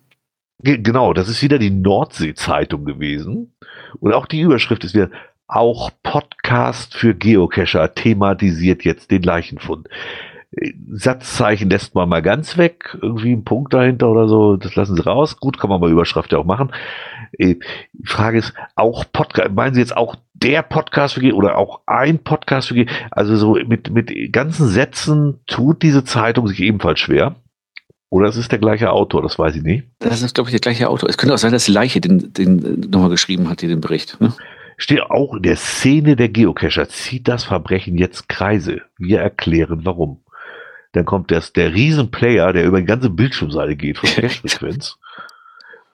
[0.62, 3.54] Ge- Genau, das ist wieder die Nordsee-Zeitung gewesen.
[4.00, 5.10] Und auch die Überschrift ist wieder,
[5.46, 9.88] auch Podcast für Geocacher thematisiert jetzt den Leichenfund.
[10.56, 14.96] Äh, Satzzeichen lässt man mal ganz weg, irgendwie ein Punkt dahinter oder so, das lassen
[14.96, 15.38] sie raus.
[15.38, 16.72] Gut, kann man bei Überschrift ja auch machen.
[17.38, 17.56] Äh,
[17.92, 21.80] Die Frage ist, auch Podcast, meinen Sie jetzt auch der Podcast für Ge oder auch
[21.86, 27.00] ein Podcast für Ge Also so mit, mit ganzen Sätzen tut diese Zeitung sich ebenfalls
[27.00, 27.36] schwer.
[28.12, 29.84] Oder es ist der gleiche Autor, das weiß ich nicht.
[30.00, 31.08] Das ist, glaube ich, der gleiche Autor.
[31.08, 34.20] Es könnte auch sein, dass die Leiche den, den nochmal geschrieben hat, hier den Bericht.
[34.20, 34.34] Ne?
[34.76, 38.82] Steht auch in der Szene der Geocacher, zieht das Verbrechen jetzt Kreise.
[38.98, 40.20] Wir erklären warum.
[40.92, 44.98] Dann kommt das, der Riesenplayer, der über die ganze Bildschirmseite geht von Cache-Frequenz.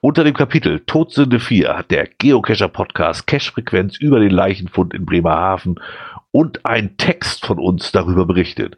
[0.01, 5.79] Unter dem Kapitel Todsünde 4 hat der Geocacher-Podcast Cache-Frequenz über den Leichenfund in Bremerhaven
[6.31, 8.75] und ein Text von uns darüber berichtet.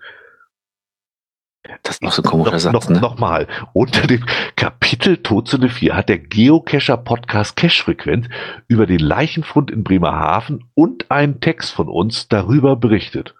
[1.83, 2.73] Das ist noch so ein komischer Satz.
[2.73, 2.99] noch, ne?
[2.99, 3.47] Nochmal.
[3.73, 4.25] Unter dem
[4.55, 8.27] Kapitel Todsünde 4 hat der Geocacher Podcast Cache-Frequenz
[8.67, 13.35] über den Leichenfund in Bremerhaven und einen Text von uns darüber berichtet.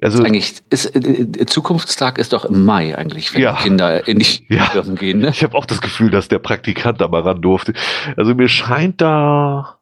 [0.00, 3.56] Also, eigentlich ist, äh, äh, Zukunftstag ist doch im Mai eigentlich, wenn Ja.
[3.56, 4.64] die Kinder in die Ja.
[4.66, 5.18] Firmen gehen.
[5.18, 5.28] Ne?
[5.30, 7.74] ich habe auch das Gefühl, dass der Praktikant da mal ran durfte.
[8.16, 9.78] Also mir scheint da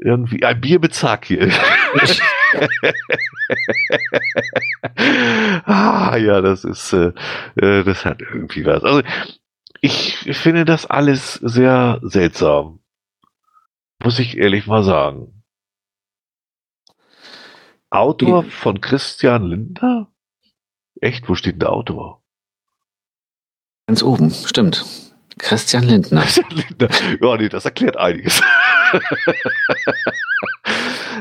[0.00, 1.50] irgendwie ein Bier mit Zack hier.
[5.64, 7.12] ah, ja, das ist, äh,
[7.56, 8.82] äh, das hat irgendwie was.
[8.82, 9.02] Also,
[9.80, 12.80] ich finde das alles sehr seltsam.
[14.02, 15.44] Muss ich ehrlich mal sagen.
[17.90, 20.10] Autor von Christian Lindner?
[21.00, 22.22] Echt, wo steht denn der Autor?
[23.86, 25.07] Ganz oben, stimmt.
[25.38, 26.20] Christian Lindner.
[26.22, 26.88] Christian Lindner.
[27.20, 28.40] Ja, nee, das erklärt einiges.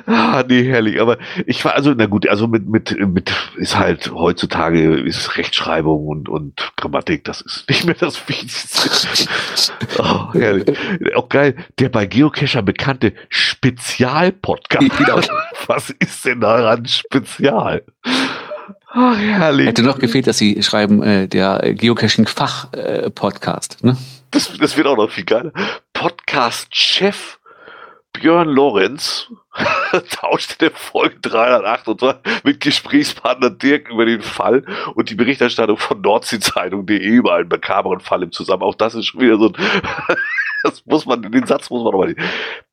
[0.05, 0.99] ah, nee, herrlich.
[0.99, 6.07] Aber ich war also, na gut, also mit, mit, mit ist halt heutzutage ist Rechtschreibung
[6.07, 9.29] und, und Grammatik, das ist nicht mehr das Wichtigste.
[9.99, 10.77] oh, herrlich.
[11.15, 14.97] Auch geil, der bei Geocacher bekannte Spezialpodcast.
[14.97, 15.21] Genau.
[15.67, 17.83] Was ist denn daran spezial?
[18.89, 19.67] Ach, herrlich.
[19.67, 23.83] Hätte noch gefehlt, dass Sie schreiben, äh, der Geocaching-Fach-Podcast.
[23.83, 23.97] Ne?
[24.31, 25.51] das, das wird auch noch viel geiler.
[25.93, 27.37] Podcast-Chef
[28.13, 29.27] Björn Lorenz
[30.09, 34.63] tauschte in der Folge 308 und zwar mit Gesprächspartner Dirk über den Fall
[34.95, 38.69] und die Berichterstattung von Nordsee-Zeitung.de über einen makaberen Fall im Zusammenhang.
[38.69, 39.53] Auch das ist schon wieder so ein,
[40.63, 42.15] das muss man, den Satz muss man nochmal,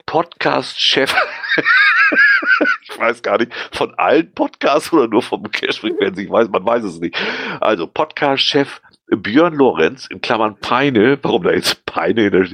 [0.07, 1.15] Podcast-Chef,
[2.95, 6.85] ich weiß gar nicht, von allen Podcasts oder nur vom Cash-Frequenz, ich weiß, man weiß
[6.85, 7.17] es nicht.
[7.61, 12.49] Also Podcast-Chef Björn Lorenz, in Klammern Peine, warum da jetzt Peine,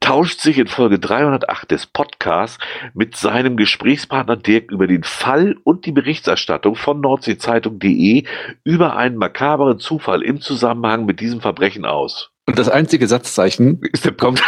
[0.00, 2.58] tauscht sich in Folge 308 des Podcasts
[2.94, 8.24] mit seinem Gesprächspartner Dirk über den Fall und die Berichterstattung von Nordseezeitung.de
[8.62, 12.30] über einen makaberen Zufall im Zusammenhang mit diesem Verbrechen aus.
[12.46, 14.40] Und das einzige Satzzeichen ist der Punkt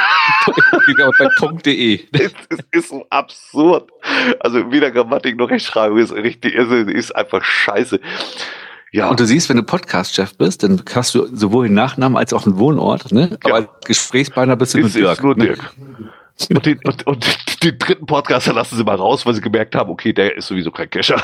[1.18, 2.00] bei Punkt.de.
[2.12, 3.90] Es, es ist so absurd.
[4.38, 8.00] Also weder Grammatik noch Rechtschreibung ist richtig, es ist einfach scheiße.
[8.92, 9.10] Ja.
[9.10, 12.46] Und du siehst, wenn du Podcast-Chef bist, dann hast du sowohl den Nachnamen als auch
[12.46, 13.36] einen Wohnort, ne?
[13.44, 15.12] Aber als Gesprächspartner bist du ist, mit Dirk.
[15.12, 15.44] Ist nur ne?
[15.46, 15.74] Dirk.
[16.50, 19.90] Und den, und, und den dritten Podcaster lassen sie mal raus, weil sie gemerkt haben,
[19.90, 21.20] okay, der ist sowieso kein Cacher.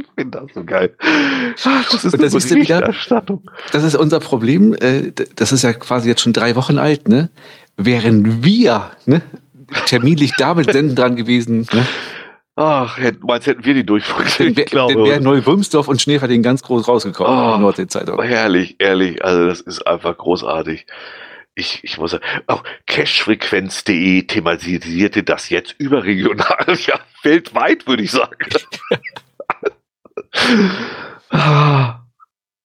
[0.00, 0.94] Ich finde das so geil.
[1.00, 2.92] Das ist, das, ist wieder,
[3.72, 4.74] das ist unser Problem.
[4.74, 7.30] Äh, das ist ja quasi jetzt schon drei Wochen alt, ne?
[7.76, 9.22] Wären wir, ne?
[9.86, 11.86] Terminlich damit denn dran gewesen, ne?
[12.54, 14.24] Ach, meinst hätten wir die Durchführung?
[14.38, 14.94] Ich glaube.
[14.94, 18.22] Dann wäre Neu-Wülmsdorf und Schneeferding ganz groß rausgekommen oh, in der Nordsee-Zeitung.
[18.22, 19.24] Herrlich, ehrlich.
[19.24, 20.86] Also das ist einfach großartig.
[21.54, 28.36] Ich, ich muss sagen, auch cashfrequenz.de thematisierte das jetzt überregional, ja, weltweit, würde ich sagen.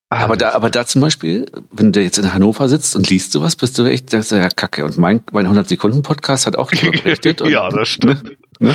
[0.09, 3.57] Aber da, aber da zum Beispiel, wenn du jetzt in Hannover sitzt und liest sowas,
[3.57, 4.85] bist du echt, das ist ja kacke.
[4.85, 7.41] Und mein, mein 100-Sekunden-Podcast hat auch berichtet.
[7.49, 8.23] ja, das stimmt.
[8.59, 8.73] Ne?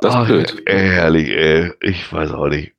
[0.00, 0.28] Das Ach,
[0.66, 1.72] Ehrlich, ey.
[1.80, 2.72] Ich weiß auch nicht.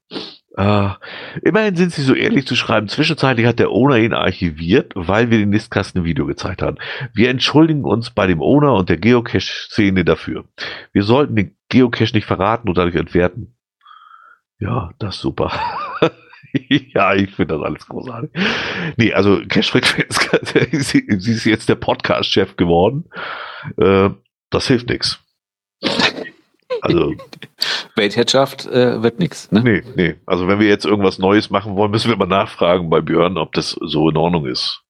[0.57, 0.97] Ah,
[1.41, 2.89] immerhin sind sie so ehrlich zu schreiben.
[2.89, 6.77] Zwischenzeitlich hat der Owner ihn archiviert, weil wir den Nistkasten Video gezeigt haben.
[7.13, 10.43] Wir entschuldigen uns bei dem Owner und der Geocache-Szene dafür.
[10.91, 13.55] Wir sollten den Geocache nicht verraten und dadurch entwerten.
[14.59, 15.51] Ja, das ist super.
[16.69, 18.31] ja, ich finde das alles großartig.
[18.97, 20.29] Nee, also Cache-Frequenz,
[20.85, 23.05] sie, sie ist jetzt der Podcast-Chef geworden.
[23.77, 24.09] Äh,
[24.49, 25.19] das hilft nichts.
[26.81, 27.13] Also
[27.95, 29.51] Weltherrschaft äh, wird nichts.
[29.51, 29.61] Ne?
[29.63, 30.15] Nee, nee.
[30.25, 33.53] Also wenn wir jetzt irgendwas Neues machen wollen, müssen wir mal nachfragen bei Björn, ob
[33.53, 34.81] das so in Ordnung ist.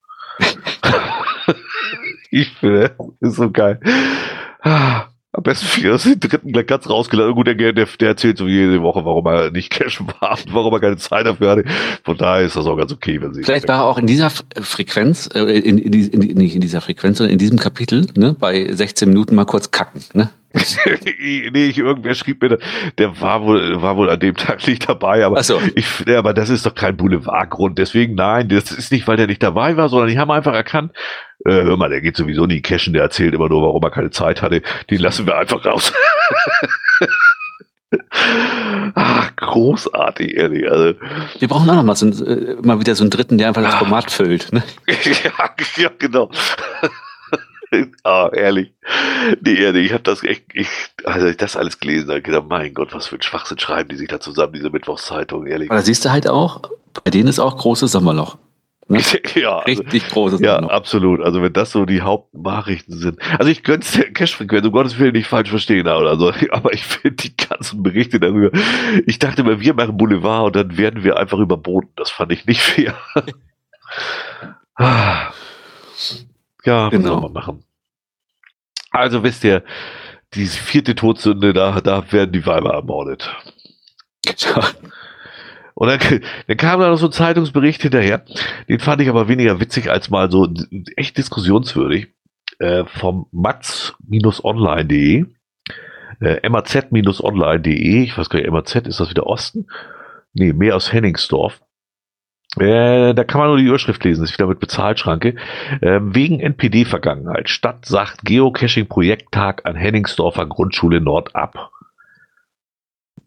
[2.31, 3.79] ich finde, ist so geil.
[5.31, 7.35] Am besten für den dritten gleich ganz rausgelassen.
[7.35, 10.73] Gut, der, der, der erzählt so jede Woche, warum er nicht cashen war und warum
[10.73, 11.65] er keine Zeit dafür hatte.
[12.03, 13.43] Von daher ist das auch ganz okay, wenn sie.
[13.43, 17.19] Vielleicht war er auch in dieser Frequenz, äh, in, in, in, nicht in dieser Frequenz,
[17.19, 20.29] sondern in diesem Kapitel, ne, bei 16 Minuten mal kurz kacken, ne?
[21.03, 22.57] nee, ich, irgendwer schrieb mir,
[22.97, 25.61] der war wohl, war wohl an dem Tag nicht dabei, aber so.
[25.75, 27.77] ich, ja, aber das ist doch kein Boulevardgrund.
[27.77, 30.93] Deswegen nein, das ist nicht, weil der nicht dabei war, sondern die haben einfach erkannt,
[31.45, 34.09] äh, hör mal, der geht sowieso nie cashen, der erzählt immer nur, warum er keine
[34.09, 34.63] Zeit hatte.
[34.89, 35.93] Den lassen wir einfach raus.
[38.95, 40.69] Ach, großartig, ehrlich.
[40.69, 40.99] Also,
[41.39, 43.75] wir brauchen auch noch mal, so, äh, mal wieder so einen dritten, der einfach das
[43.75, 44.51] Format füllt.
[44.51, 44.63] Ne?
[44.87, 45.31] ja,
[45.77, 46.29] ja, genau.
[48.03, 48.73] ah, ehrlich.
[49.41, 50.69] Nee, ehrlich, ich habe das echt, ich,
[51.03, 53.95] also ich das alles gelesen habe, gedacht, mein Gott, was für ein Schwachsinn schreiben die
[53.95, 55.69] sich da zusammen, diese Mittwochszeitung, ehrlich.
[55.69, 56.61] Aber da siehst du halt auch,
[57.03, 58.37] bei denen ist auch großes Sommerloch.
[58.87, 58.99] Ne?
[59.35, 60.73] ja, also, richtig also, großes Ja, Sommerloch.
[60.73, 61.21] absolut.
[61.21, 63.19] Also wenn das so die Hauptnachrichten sind.
[63.37, 66.83] Also ich könnte der Cashfrequenz, um Gottes Willen nicht falsch verstehen oder so, aber ich
[66.83, 68.49] finde die ganzen Berichte darüber.
[69.05, 71.91] Ich dachte immer, wir machen Boulevard und dann werden wir einfach überboten.
[71.95, 72.95] Das fand ich nicht fair.
[76.65, 77.29] Ja, genau.
[77.29, 77.63] machen.
[78.91, 79.63] Also wisst ihr,
[80.33, 83.35] die vierte Todsünde, da, da werden die Weiber ermordet.
[85.73, 85.99] Und dann,
[86.47, 88.25] dann kam da noch so ein Zeitungsbericht hinterher.
[88.67, 90.53] Den fand ich aber weniger witzig als mal so
[90.97, 92.09] echt diskussionswürdig.
[92.59, 95.25] Äh, vom max-online.de.
[96.19, 99.67] Äh, MAZ-online.de, ich weiß gar nicht, MAZ, ist das wieder Osten?
[100.33, 101.61] Nee, mehr aus Henningsdorf.
[102.57, 105.35] Äh, da kann man nur die Überschrift lesen, das ist wieder mit Bezahlschranke.
[105.81, 107.49] Äh, wegen NPD-Vergangenheit.
[107.49, 111.71] Stadt sagt Geocaching-Projekttag an Henningsdorfer Grundschule Nord ab.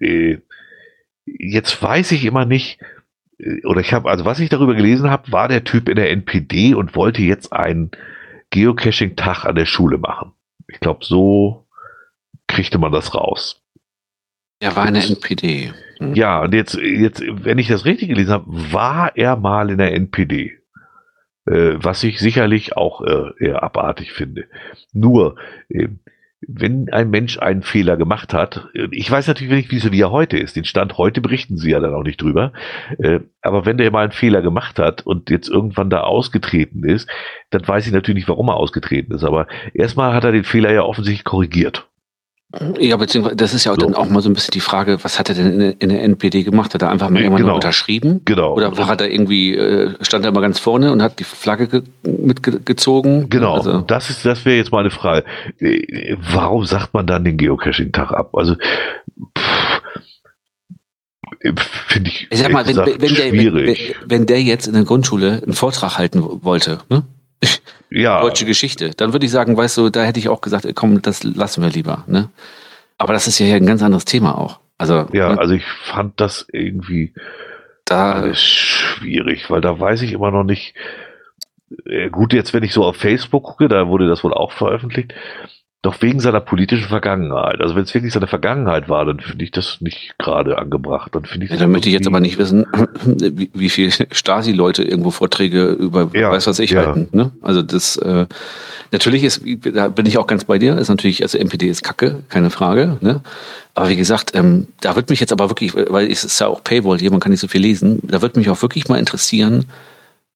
[0.01, 0.39] Äh,
[1.25, 2.81] jetzt weiß ich immer nicht,
[3.39, 6.11] äh, oder ich habe, also was ich darüber gelesen habe, war der Typ in der
[6.11, 7.93] NPD und wollte jetzt einen
[8.51, 10.33] Geocaching-Tag an der Schule machen.
[10.67, 11.67] Ich glaube, so
[12.49, 13.62] kriegte man das raus.
[14.63, 15.73] Er war in der NPD.
[15.99, 16.15] Hm.
[16.15, 19.93] Ja, und jetzt, jetzt, wenn ich das richtig gelesen habe, war er mal in der
[19.93, 20.53] NPD.
[21.47, 24.45] Äh, was ich sicherlich auch äh, eher abartig finde.
[24.93, 25.35] Nur,
[25.69, 25.89] äh,
[26.47, 30.01] wenn ein Mensch einen Fehler gemacht hat, äh, ich weiß natürlich nicht, wie so wie
[30.01, 30.55] er heute ist.
[30.55, 32.53] Den Stand heute berichten sie ja dann auch nicht drüber.
[32.99, 37.11] Äh, aber wenn der mal einen Fehler gemacht hat und jetzt irgendwann da ausgetreten ist,
[37.51, 39.25] dann weiß ich natürlich nicht, warum er ausgetreten ist.
[39.25, 41.89] Aber erstmal hat er den Fehler ja offensichtlich korrigiert.
[42.79, 43.87] Ja, beziehungsweise das ist ja auch so.
[43.87, 46.03] dann auch mal so ein bisschen die Frage, was hat er denn in, in der
[46.03, 46.75] NPD gemacht?
[46.75, 47.55] Hat er einfach mal irgendwann genau.
[47.55, 48.21] unterschrieben?
[48.27, 48.55] Genau.
[48.55, 51.83] Oder hat er irgendwie, äh, stand er mal ganz vorne und hat die Flagge ge
[52.03, 53.31] mitgezogen?
[53.31, 53.81] Genau, also.
[53.81, 55.25] das ist, das wäre jetzt mal eine Frage.
[55.61, 58.35] Äh, warum sagt man dann den Geocaching-Tag ab?
[58.35, 58.57] Also
[61.89, 62.29] finde ich.
[62.31, 63.77] Ich sag mal, wenn, wenn, der, wenn,
[64.07, 67.05] wenn, der jetzt in der Grundschule einen Vortrag halten wollte, ne?
[67.93, 68.21] Ja.
[68.21, 68.91] deutsche Geschichte.
[68.91, 71.71] Dann würde ich sagen, weißt du, da hätte ich auch gesagt, komm, das lassen wir
[71.71, 72.05] lieber.
[72.07, 72.29] Ne?
[72.99, 74.61] Aber das ist ja ein ganz anderes Thema auch.
[74.79, 75.39] Also, ja, ne?
[75.39, 77.13] also ich fand das irgendwie
[77.85, 80.75] da schwierig, weil da weiß ich immer noch nicht.
[81.87, 85.15] Äh, gut, jetzt wenn ich so auf Facebook gucke, da wurde das wohl auch veröffentlicht.
[85.83, 87.61] Doch wegen seiner politischen Vergangenheit.
[87.61, 91.13] Also wenn es wirklich seine Vergangenheit war, dann finde ich das nicht gerade angebracht.
[91.13, 91.51] Dann finde ich.
[91.51, 92.67] Ja, dann möchte ich jetzt aber nicht wissen,
[93.05, 96.87] wie, wie viel Stasi-Leute irgendwo Vorträge über ja, weiß was ich ja.
[96.87, 97.09] halten.
[97.11, 97.33] Ne?
[97.43, 98.27] Also das äh,
[98.93, 99.43] natürlich ist,
[99.75, 100.79] da bin ich auch ganz bei dir.
[100.79, 102.99] Ist natürlich, also MPD ist Kacke, keine Frage.
[103.01, 103.21] Ne?
[103.75, 106.63] Aber wie gesagt, ähm, da wird mich jetzt aber wirklich, weil es ist ja auch
[106.63, 107.99] Paywall hier, man kann nicht so viel lesen.
[108.05, 109.65] Da wird mich auch wirklich mal interessieren,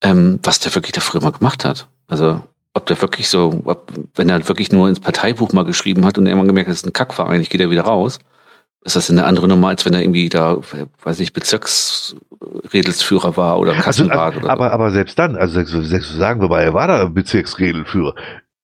[0.03, 1.87] ähm, was der wirklich da früher mal gemacht hat.
[2.09, 2.43] Also
[2.77, 6.27] ob der wirklich so, ob, wenn er wirklich nur ins Parteibuch mal geschrieben hat und
[6.27, 8.19] irgendwann gemerkt hat, das ist ein Kackverein, ich gehe da wieder raus,
[8.85, 10.59] ist das eine andere Nummer, als wenn er irgendwie da,
[11.03, 14.75] weiß ich, Bezirksredelsführer war oder Kassenwart also, oder aber, so.
[14.75, 18.15] aber selbst dann, also sagen wir mal, er war da Bezirksredelführer,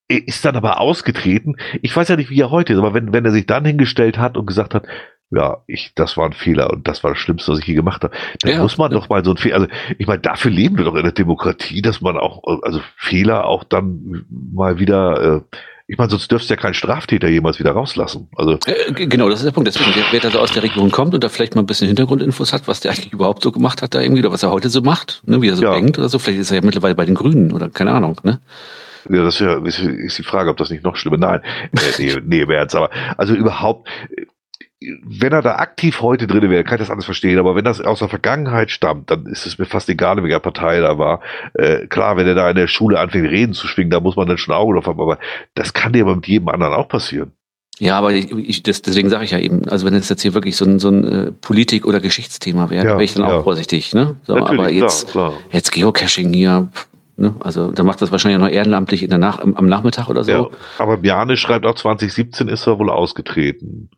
[0.09, 1.56] ist dann aber ausgetreten.
[1.80, 4.18] Ich weiß ja nicht, wie er heute ist, aber wenn, wenn er sich dann hingestellt
[4.18, 4.84] hat und gesagt hat,
[5.32, 8.04] ja, ich, das war ein Fehler und das war das Schlimmste, was ich je gemacht
[8.04, 8.14] habe.
[8.42, 8.98] Dann ja, muss man ja.
[8.98, 9.66] doch mal so ein Fehler, also
[9.98, 13.64] ich meine, dafür leben wir doch in der Demokratie, dass man auch, also Fehler auch
[13.64, 15.56] dann mal wieder, äh,
[15.86, 18.28] ich meine, sonst dürfst du ja keinen Straftäter jemals wieder rauslassen.
[18.36, 19.68] Also äh, genau, das ist der Punkt.
[19.68, 22.52] Deswegen, wer da so aus der Region kommt und da vielleicht mal ein bisschen Hintergrundinfos
[22.52, 24.82] hat, was der eigentlich überhaupt so gemacht hat da irgendwie oder was er heute so
[24.82, 25.74] macht, ne, wie er so ja.
[25.74, 26.18] denkt oder so.
[26.18, 28.40] Vielleicht ist er ja mittlerweile bei den Grünen oder keine Ahnung, ne?
[29.10, 31.16] Ja, das ist ja ist die Frage, ob das nicht noch schlimmer.
[31.16, 31.40] Nein,
[31.72, 33.88] äh, nee, nee, im Ernst, aber also überhaupt,
[35.04, 37.80] wenn er da aktiv heute drin wäre, kann ich das alles verstehen, aber wenn das
[37.80, 41.20] aus der Vergangenheit stammt, dann ist es mir fast egal, in welcher Partei da war.
[41.54, 44.28] Äh, klar, wenn er da in der Schule anfängt, Reden zu schwingen, da muss man
[44.28, 45.18] dann schon Auge drauf haben, aber
[45.54, 47.32] das kann dir aber mit jedem anderen auch passieren.
[47.78, 50.34] Ja, aber ich, ich, das, deswegen sage ich ja eben, also wenn es jetzt hier
[50.34, 53.38] wirklich so ein, so ein äh, Politik- oder Geschichtsthema wäre, ja, wäre ich dann ja.
[53.38, 53.94] auch vorsichtig.
[53.94, 54.16] Ne?
[54.24, 55.40] So, aber jetzt, klar, klar.
[55.50, 56.68] jetzt Geocaching hier,
[57.16, 57.34] Ne?
[57.40, 60.32] Also da macht das wahrscheinlich noch ehrenamtlich in der Nach am Nachmittag oder so.
[60.32, 60.46] Ja,
[60.78, 63.90] aber Bjane schreibt auch 2017 ist er wohl ausgetreten.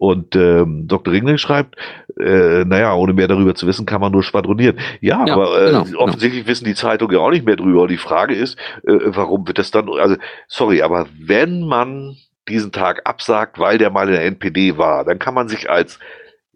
[0.00, 1.12] Und ähm, Dr.
[1.12, 1.76] Ringling schreibt,
[2.18, 4.78] äh, naja, ohne mehr darüber zu wissen, kann man nur schwadronieren.
[5.02, 5.98] Ja, ja aber äh, genau, genau.
[5.98, 6.50] offensichtlich genau.
[6.50, 7.82] wissen die Zeitungen ja auch nicht mehr drüber.
[7.82, 10.16] Und die Frage ist, äh, warum wird das dann, also
[10.48, 12.16] sorry, aber wenn man
[12.48, 15.98] diesen Tag absagt, weil der mal in der NPD war, dann kann man sich als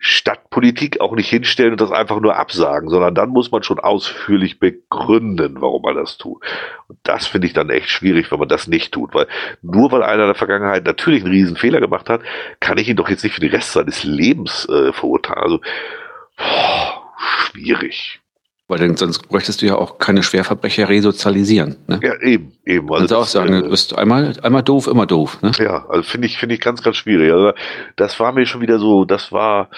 [0.06, 4.59] Stadtpolitik auch nicht hinstellen und das einfach nur absagen, sondern dann muss man schon ausführlich
[4.59, 6.44] begründen, warum man das tut.
[6.89, 9.26] Und das finde ich dann echt schwierig, wenn man das nicht tut, weil
[9.62, 12.20] nur weil einer in der Vergangenheit natürlich einen riesen Fehler gemacht hat,
[12.60, 15.43] kann ich ihn doch jetzt nicht für den Rest seines Lebens äh, verurteilen.
[15.43, 15.60] Also
[16.36, 18.20] boah, schwierig.
[18.66, 21.77] Weil denn sonst bräuchtest du ja auch keine Schwerverbrecher resozialisieren.
[21.86, 22.01] Ne?
[22.03, 22.91] Ja, eben, eben.
[22.91, 25.43] Also Kannst auch sagen, äh, du bist einmal, einmal doof, immer doof.
[25.43, 25.53] Ne?
[25.59, 27.31] Ja, also finde ich, finde ich ganz, ganz schwierig.
[27.31, 27.53] Also
[27.97, 29.69] das war mir schon wieder so, das war.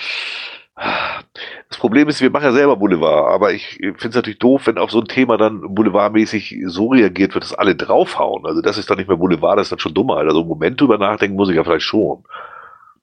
[1.68, 4.76] Das Problem ist, wir machen ja selber Boulevard, aber ich finde es natürlich doof, wenn
[4.76, 8.44] auf so ein Thema dann boulevardmäßig so reagiert wird, dass alle draufhauen.
[8.44, 10.18] Also das ist dann nicht mehr Boulevard, das ist dann schon dummer.
[10.18, 12.24] Also einen Moment drüber nachdenken muss ich ja vielleicht schon.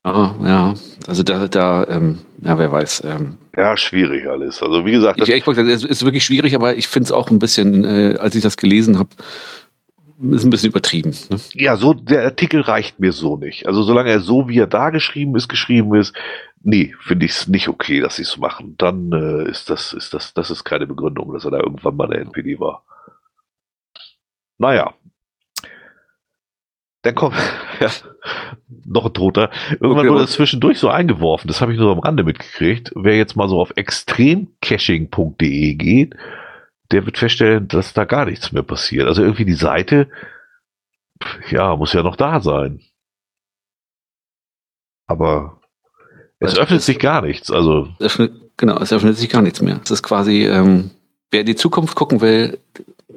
[0.04, 0.74] Ah, ja,
[1.08, 3.04] also da, da ähm, ja, wer weiß.
[3.06, 4.62] Ähm, ja, schwierig alles.
[4.62, 7.40] Also wie gesagt, ich, ich, es ist wirklich schwierig, aber ich finde es auch ein
[7.40, 9.10] bisschen, äh, als ich das gelesen habe,
[10.32, 11.16] ist ein bisschen übertrieben.
[11.30, 11.40] Ne?
[11.54, 13.66] Ja, so der Artikel reicht mir so nicht.
[13.66, 16.14] Also solange er so, wie er da geschrieben ist, geschrieben ist,
[16.62, 18.76] nee, finde ich es nicht okay, dass sie es machen.
[18.78, 22.08] Dann äh, ist das, ist das, das ist keine Begründung, dass er da irgendwann mal
[22.08, 22.84] der NPD war.
[24.58, 24.94] Naja.
[27.04, 27.36] Dann kommt,
[27.80, 27.90] Ja,
[28.86, 29.50] noch ein Toter.
[29.72, 31.48] Irgendwann Okay, wurde das zwischendurch so eingeworfen.
[31.48, 32.92] Das habe ich nur am Rande mitgekriegt.
[32.96, 36.16] Wer jetzt mal so auf extremcaching.de geht,
[36.92, 39.08] der wird feststellen, dass da gar nichts mehr passiert.
[39.08, 40.10] Also irgendwie die Seite,
[41.50, 42.82] ja, muss ja noch da sein.
[45.06, 45.60] Aber
[46.40, 47.52] es öffnet sich gar nichts.
[47.52, 49.80] Also, öffnet, genau, es öffnet sich gar nichts mehr.
[49.84, 50.92] Es ist quasi, ähm,
[51.32, 52.60] wer in die Zukunft gucken will,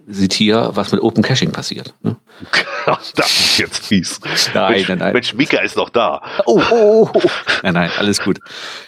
[0.06, 1.94] sieht hier, was mit Open Caching passiert.
[2.02, 2.16] Ne?
[2.86, 4.20] das ist jetzt fies.
[4.54, 5.12] Nein, Mensch, nein, nein.
[5.12, 6.22] Mensch, Mika ist noch da.
[6.46, 7.20] Oh, oh, oh.
[7.62, 8.38] Nein, nein, alles gut.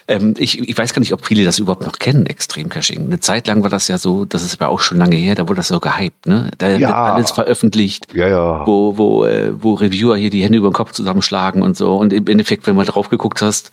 [0.07, 3.07] Ähm, ich, ich weiß gar nicht, ob viele das überhaupt noch kennen, Extremcaching.
[3.07, 5.43] Eine Zeit lang war das ja so, das ist aber auch schon lange her, da
[5.49, 6.27] wurde das so gehypt.
[6.27, 6.51] Ne?
[6.59, 7.15] Da wird Ja.
[7.15, 8.67] alles veröffentlicht, Ja, ja.
[8.67, 11.97] wo, wo, äh, wo Reviewer hier die Hände über den Kopf zusammenschlagen und so.
[11.97, 13.71] Und im Endeffekt, wenn mal drauf geguckt hast,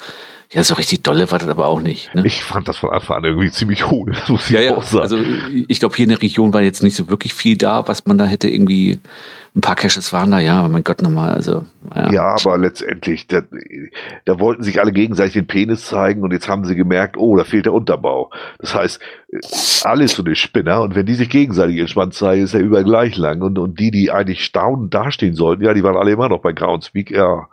[0.52, 2.14] ja, so richtig dolle war das aber auch nicht.
[2.14, 2.22] Ne?
[2.26, 4.12] Ich fand das von Anfang an irgendwie ziemlich hohl.
[4.14, 4.76] Das muss ich Ja, ja.
[4.78, 5.02] auch sagen.
[5.02, 5.18] Also
[5.68, 8.18] ich glaube, hier in der Region war jetzt nicht so wirklich viel da, was man
[8.18, 9.00] da hätte irgendwie.
[9.56, 11.34] Ein paar Caches waren da, ja, aber mein Gott nochmal.
[11.34, 11.66] Also
[11.96, 12.12] ja.
[12.12, 13.42] Ja, aber letztendlich, da,
[14.26, 17.46] da wollten sich alle gegenseitig den Penis zeigen und jetzt haben sie gemerkt, oh, da
[17.46, 18.32] fehlt der Unterbau.
[18.60, 19.00] Das heißt,
[19.84, 23.16] alles so eine Spinner und wenn die sich gegenseitig Schwanz zeigen, ist er überall gleich
[23.16, 26.42] lang und, und die, die eigentlich staunend dastehen sollten, ja, die waren alle immer noch
[26.42, 27.48] bei Groundspeak, ja.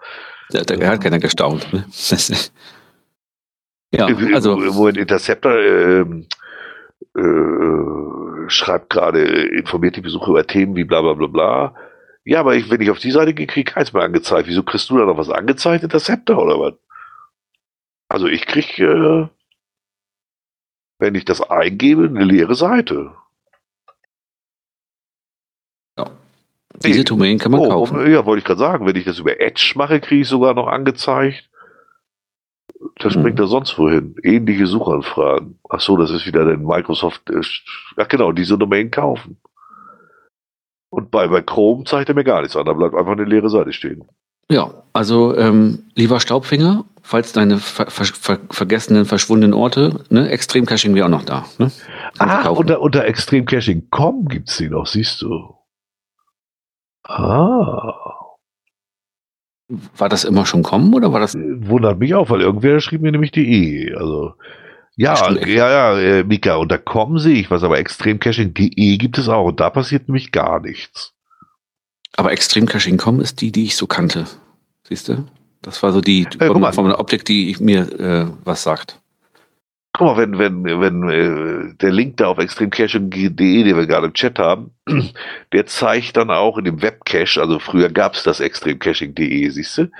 [0.51, 1.73] Da, da hat keiner gestaunt.
[1.73, 1.85] Ne?
[3.95, 6.27] Ja, Äh, also Wo ein Interceptor ähm,
[7.15, 11.75] äh, schreibt gerade, informiert die Besucher über Themen wie bla bla bla bla.
[12.25, 14.49] Ja, aber ich, wenn ich auf die Seite gehe, krieg ich keins mehr angezeigt.
[14.49, 16.75] Wieso kriegst du da noch was angezeigt, Interceptor oder was?
[18.09, 19.27] Also ich krieg, äh,
[20.99, 23.15] wenn ich das eingebe, eine leere Seite.
[26.85, 28.11] diese Domain kann man oh, kaufen.
[28.11, 30.67] ja, wollte ich gerade sagen, wenn ich das über Edge mache, kriege ich sogar noch
[30.67, 31.49] angezeigt.
[32.97, 33.23] Das Hm.
[33.23, 34.17] bringt er sonst wohin.
[34.23, 35.59] Ähnliche Suchanfragen.
[35.69, 37.31] Ach so, das ist wieder den Microsoft.
[37.31, 37.41] Äh,
[37.97, 39.39] ach genau, diese Domain kaufen.
[40.93, 42.67] Und bei, bei Chrome zeigt er mir gar nichts an.
[42.67, 44.05] Da bleibt einfach eine leere Seite stehen.
[44.51, 50.95] Ja, also ähm, lieber Staubfinger, falls deine ver ver ver vergessenen, verschwundenen Orte, ne, Extrem-Caching
[50.95, 51.47] wäre auch noch da.
[51.57, 51.73] Ne?
[52.19, 55.55] Ah, unter, unter Extremcaching.com gibt's die noch, siehst du.
[57.05, 57.95] Ah.
[59.97, 61.35] War das immer schon kommen oder war das?
[61.35, 63.95] Wundert mich auch, weil irgendwer schrieb mir nämlich die E.
[63.95, 64.35] Also,
[64.97, 65.47] ja, Stimmt.
[65.47, 69.47] ja, ja, äh, Mika, und da kommen sehe ich was, aber extremcaching.de gibt es auch
[69.47, 71.15] und da passiert nämlich gar nichts.
[72.17, 74.27] Aber Extrem-Caching.com ist die, die ich so kannte.
[74.87, 75.25] Siehst du?
[75.63, 79.01] Das war so die Hey, von, von der Optik, die ich mir äh, was sagt.
[79.95, 84.15] Guck mal, wenn, wenn, wenn äh, der Link da auf extremcaching.de, den wir gerade im
[84.15, 84.73] Chat haben,
[85.53, 89.91] der zeigt dann auch in dem Webcache, also früher gab es das extremcaching.de, siehst du?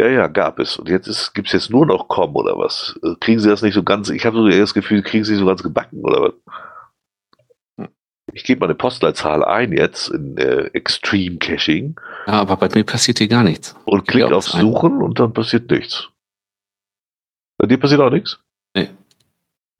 [0.00, 0.76] Ja, ja, gab es.
[0.76, 2.98] Und jetzt ist, gibt's jetzt nur noch com oder was?
[3.02, 5.40] Äh, Kriegen sie das nicht so ganz, ich habe so das Gefühl, kriegen sie nicht
[5.40, 7.88] so ganz gebacken oder was?
[8.32, 12.84] Ich gebe mal eine Postleitzahl ein jetzt in äh, Extreme Caching Ja, aber bei mir
[12.84, 13.74] passiert hier gar nichts.
[13.86, 14.60] und auch auf was ein.
[14.60, 16.10] Suchen und dann passiert nichts.
[17.56, 18.38] Bei dir passiert auch nichts?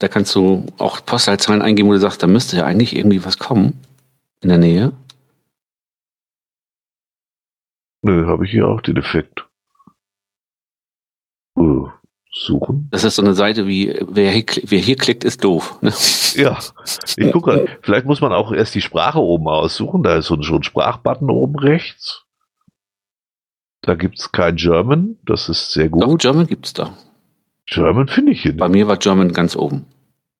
[0.01, 3.37] Da kannst du auch Postleitzahlen eingeben, wo du sagst, da müsste ja eigentlich irgendwie was
[3.37, 3.81] kommen
[4.41, 4.93] in der Nähe.
[8.01, 9.48] Nö, habe ich hier auch den Effekt.
[12.31, 12.87] Suchen?
[12.91, 15.79] Das ist so eine Seite wie, wer hier, wer hier klickt, ist doof.
[15.81, 15.91] Ne?
[16.35, 16.59] Ja,
[17.17, 17.67] ich gucke.
[17.81, 20.03] Vielleicht muss man auch erst die Sprache oben aussuchen.
[20.03, 22.23] Da ist so ein, so ein Sprachbutton oben rechts.
[23.81, 25.17] Da gibt's kein German.
[25.25, 26.21] Das ist sehr Doch, gut.
[26.21, 26.93] German gibt's da.
[27.65, 28.73] German finde ich hier Bei nicht.
[28.77, 29.85] mir war German ganz oben.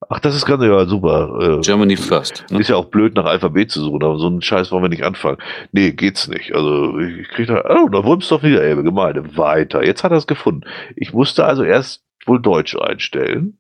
[0.07, 1.57] Ach, das ist ganz ja super.
[1.59, 2.45] Äh, Germany first.
[2.49, 2.59] Ne?
[2.59, 5.03] Ist ja auch blöd, nach Alphabet zu suchen, aber so einen Scheiß wollen wir nicht
[5.03, 5.37] anfangen.
[5.71, 6.55] Nee, geht's nicht.
[6.55, 9.83] Also, ich krieg da, oh, da Wulmsdorf Niederelbe, Gemeinde, weiter.
[9.83, 10.61] Jetzt hat er es gefunden.
[10.95, 13.59] Ich musste also erst wohl Deutsch einstellen.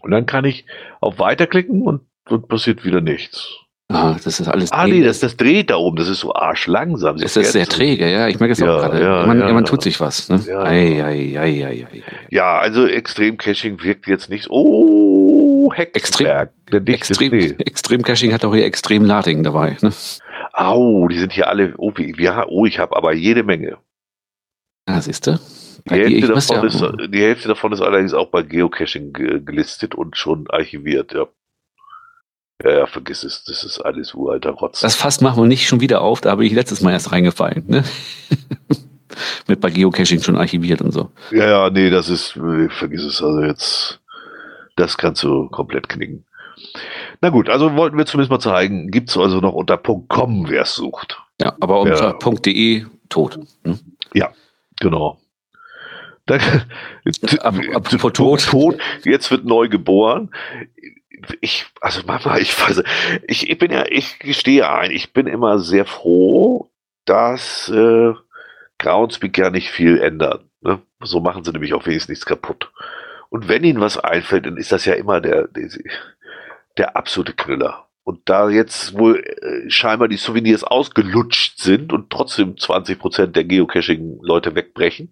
[0.00, 0.66] Und dann kann ich
[1.00, 3.65] auf Weiter klicken und dann passiert wieder nichts.
[3.88, 4.72] Ah, das ist alles.
[4.72, 7.18] Ah, nee, das, das dreht da oben, das ist so arschlangsam.
[7.18, 8.26] das ist sehr träge, ja.
[8.26, 9.00] Ich merke es Ja, auch gerade.
[9.00, 9.52] ja, man, ja.
[9.52, 10.28] man tut sich was.
[10.28, 10.40] Ne?
[10.46, 10.62] Ja.
[10.64, 12.02] Ei, ei, ei, ei, ei.
[12.30, 14.50] Ja, also Extrem-Caching wirkt jetzt nicht so.
[14.50, 17.54] Oh, Hexenberg, Extrem, See.
[17.58, 19.76] Extrem Caching hat auch hier Extrem Lading dabei.
[19.80, 19.92] Ne?
[20.52, 23.78] Au, die sind hier alle, oh, wir, oh ich habe aber jede Menge.
[24.86, 25.38] Ah, siehst du?
[25.88, 29.94] Die Hälfte, davon ist, ja, die Hälfte davon ist allerdings auch bei Geocaching ge- gelistet
[29.94, 31.26] und schon archiviert, ja.
[32.64, 34.80] Ja, ja, vergiss es, das ist alles uralter Rotz.
[34.80, 37.64] das Fass machen wir nicht schon wieder auf, da habe ich letztes Mal erst reingefallen.
[37.66, 37.84] Ne?
[39.46, 41.10] Mit bei Geocaching schon archiviert und so.
[41.30, 44.00] ja, ja, nee, das ist, äh, vergiss es, also jetzt,
[44.76, 46.24] das kannst du komplett knicken.
[47.20, 50.74] Na gut, also wollten wir zumindest mal zeigen, gibt's also noch unter .com, wer es
[50.74, 51.18] sucht.
[51.40, 52.30] Ja, aber unter Ja.
[52.34, 53.38] .de tot.
[53.64, 53.78] Ne?
[54.80, 55.18] Genau.
[56.26, 56.34] Da,
[57.40, 58.44] Ap- apropos tot.
[58.46, 58.76] tot.
[59.04, 60.30] Jetzt wird neu geboren.
[61.40, 62.54] Ich, also Mama, ich
[63.26, 66.70] ich, ich bin ja, ich gestehe ein, ich bin immer sehr froh,
[67.04, 68.12] dass äh,
[68.78, 70.50] Groundspeak ja nicht viel ändern.
[70.60, 70.82] Ne?
[71.00, 72.72] So machen sie nämlich auch wenigstens nichts kaputt.
[73.28, 75.68] Und wenn ihnen was einfällt, dann ist das ja immer der, der,
[76.76, 77.86] der absolute Knüller.
[78.04, 84.54] Und da jetzt wohl äh, scheinbar die Souvenirs ausgelutscht sind und trotzdem 20% der Geocaching-Leute
[84.54, 85.10] wegbrechen,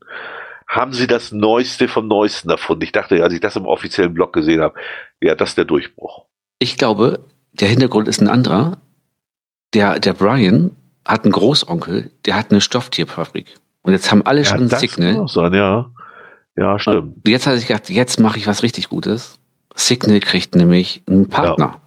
[0.74, 2.82] haben sie das Neueste vom Neuesten erfunden.
[2.82, 4.74] Ich dachte, als ich das im offiziellen Blog gesehen habe,
[5.20, 6.24] ja, das ist der Durchbruch.
[6.58, 7.20] Ich glaube,
[7.52, 8.78] der Hintergrund ist ein anderer.
[9.72, 10.72] Der, der Brian
[11.06, 13.54] hat einen Großonkel, der hat eine Stofftierfabrik.
[13.82, 15.28] Und jetzt haben alle ja, schon ein Signal.
[15.28, 15.90] Sein, ja.
[16.56, 17.16] ja, stimmt.
[17.16, 19.38] Und jetzt hat sich gedacht, jetzt mache ich was richtig Gutes.
[19.76, 21.80] Signal kriegt nämlich einen Partner.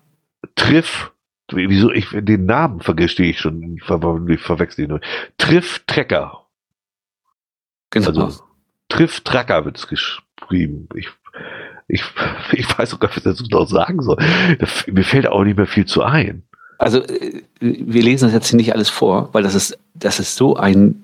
[0.44, 0.50] Ja.
[0.56, 1.12] Triff,
[1.52, 5.00] wieso ich den Namen vergesse ich schon, ich, ver, ich verwechsel ihn.
[5.38, 6.46] Triff Trecker.
[7.90, 8.08] Genau.
[8.08, 8.47] Also,
[8.90, 10.88] Triff Tracker wird es geschrieben.
[10.96, 11.10] Ich,
[11.88, 12.04] ich,
[12.52, 14.18] ich weiß sogar, was ich dazu noch sagen soll.
[14.88, 16.44] Mir fällt auch nicht mehr viel zu ein.
[16.80, 20.36] Also, äh, wir lesen das jetzt hier nicht alles vor, weil das ist, das ist
[20.36, 21.04] so ein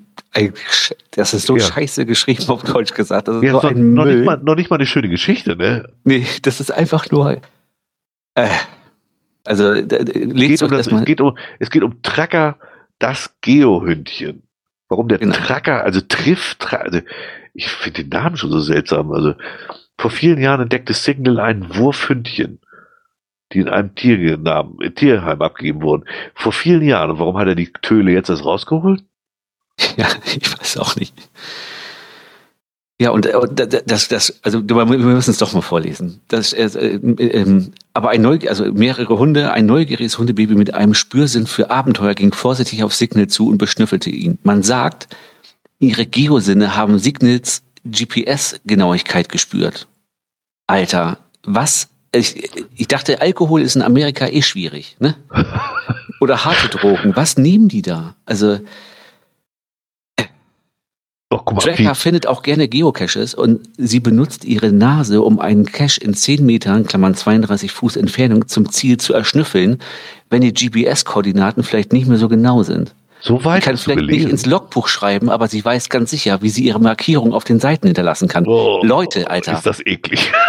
[1.11, 1.63] das ist so ja.
[1.63, 3.27] scheiße geschrieben auf Deutsch gesagt.
[3.27, 5.89] Das ist ja, so ein noch, nicht mal, noch nicht mal eine schöne Geschichte, ne?
[6.03, 7.41] Nee, das ist einfach nur.
[8.35, 8.49] Äh,
[9.43, 12.57] also, es geht, um das, es, geht um, es geht um Tracker,
[12.99, 14.43] das Geohündchen.
[14.87, 15.33] Warum der genau.
[15.35, 16.99] Tracker, also trifft, also
[17.53, 19.11] ich finde den Namen schon so seltsam.
[19.11, 19.35] Also
[19.97, 22.59] vor vielen Jahren entdeckte Signal ein Wurfhündchen,
[23.51, 26.05] die in einem Tiernamen, Tierheim abgegeben wurden.
[26.33, 27.19] Vor vielen Jahren.
[27.19, 29.03] Warum hat er die Töle jetzt erst rausgeholt?
[29.97, 31.15] Ja, ich weiß auch nicht.
[33.01, 36.21] Ja, und, und das, das, also wir müssen es doch mal vorlesen.
[36.27, 37.61] Das, äh, äh,
[37.93, 42.33] aber ein Neug also mehrere Hunde, ein neugieriges Hundebaby mit einem Spürsinn für Abenteuer ging
[42.33, 44.37] vorsichtig auf Signal zu und beschnüffelte ihn.
[44.43, 45.09] Man sagt,
[45.83, 49.87] ihre Geosinne haben Signals GPS-Genauigkeit gespürt.
[50.67, 51.89] Alter, was?
[52.15, 55.15] Ich, ich dachte, Alkohol ist in Amerika eh schwierig, ne?
[56.21, 57.15] Oder harte Drogen.
[57.15, 58.15] Was nehmen die da?
[58.25, 58.59] Also,
[61.33, 65.99] Oh, mal, Tracker findet auch gerne Geocaches und sie benutzt ihre Nase, um einen Cache
[65.99, 69.79] in 10 Metern, Klammern 32 Fuß Entfernung, zum Ziel zu erschnüffeln,
[70.29, 72.93] wenn die GPS-Koordinaten vielleicht nicht mehr so genau sind.
[73.25, 74.23] So weit sie kann vielleicht gelesen.
[74.23, 77.61] nicht ins Logbuch schreiben, aber sie weiß ganz sicher, wie sie ihre Markierung auf den
[77.61, 78.45] Seiten hinterlassen kann.
[78.45, 79.53] Oh, Leute, Alter.
[79.53, 80.29] Ist das eklig.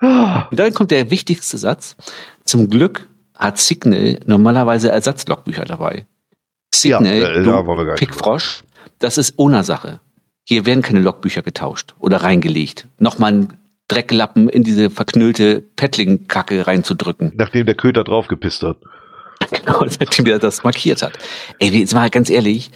[0.00, 1.96] Und dann kommt der wichtigste Satz.
[2.44, 6.06] Zum Glück hat Signal normalerweise Ersatzlogbücher dabei.
[6.72, 8.62] Signal, ja, äh, du Pickfrosch,
[9.00, 9.98] das ist ohne Sache.
[10.44, 12.86] Hier werden keine Logbücher getauscht oder reingelegt.
[12.98, 13.52] Nochmal ein
[13.88, 17.32] Drecklappen in diese verknüllte Paddling-Kacke reinzudrücken.
[17.34, 18.76] Nachdem der Köter draufgepisst hat.
[19.50, 21.18] Genau, seitdem er das markiert hat.
[21.58, 22.70] Ey, jetzt mal ganz ehrlich,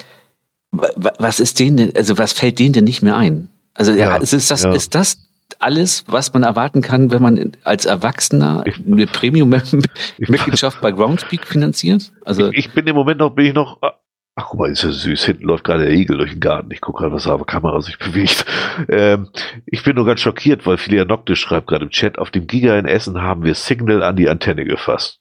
[0.71, 3.49] was ist denen denn, also was fällt denen denn nicht mehr ein?
[3.75, 4.73] Also ja, ist, das, ja.
[4.73, 5.29] ist das
[5.61, 12.13] alles, was man erwarten kann, wenn man als Erwachsener eine Premium-Mitgliedschaft bei Groundspeak finanziert?
[12.25, 14.91] Also ich, ich, bin im Moment noch, bin ich noch, ach guck mal, ist ja
[14.91, 16.71] süß, hinten läuft gerade der Igel durch den Garten.
[16.71, 18.45] Ich gucke gerade, was da Kamera sich bewegt.
[18.89, 19.29] Ähm,
[19.67, 22.79] ich bin nur ganz schockiert, weil Filia Nocte schreibt gerade im Chat, auf dem Giga
[22.79, 25.21] in Essen haben wir Signal an die Antenne gefasst.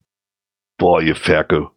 [0.77, 1.67] Boah, ihr Ferkel.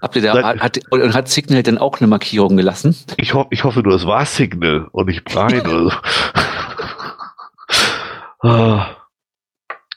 [0.00, 2.96] Habt ihr da, hat, und hat Signal denn auch eine Markierung gelassen?
[3.16, 5.92] Ich, ho ich hoffe nur, es war Signal und nicht Brian.
[8.42, 8.96] Ah.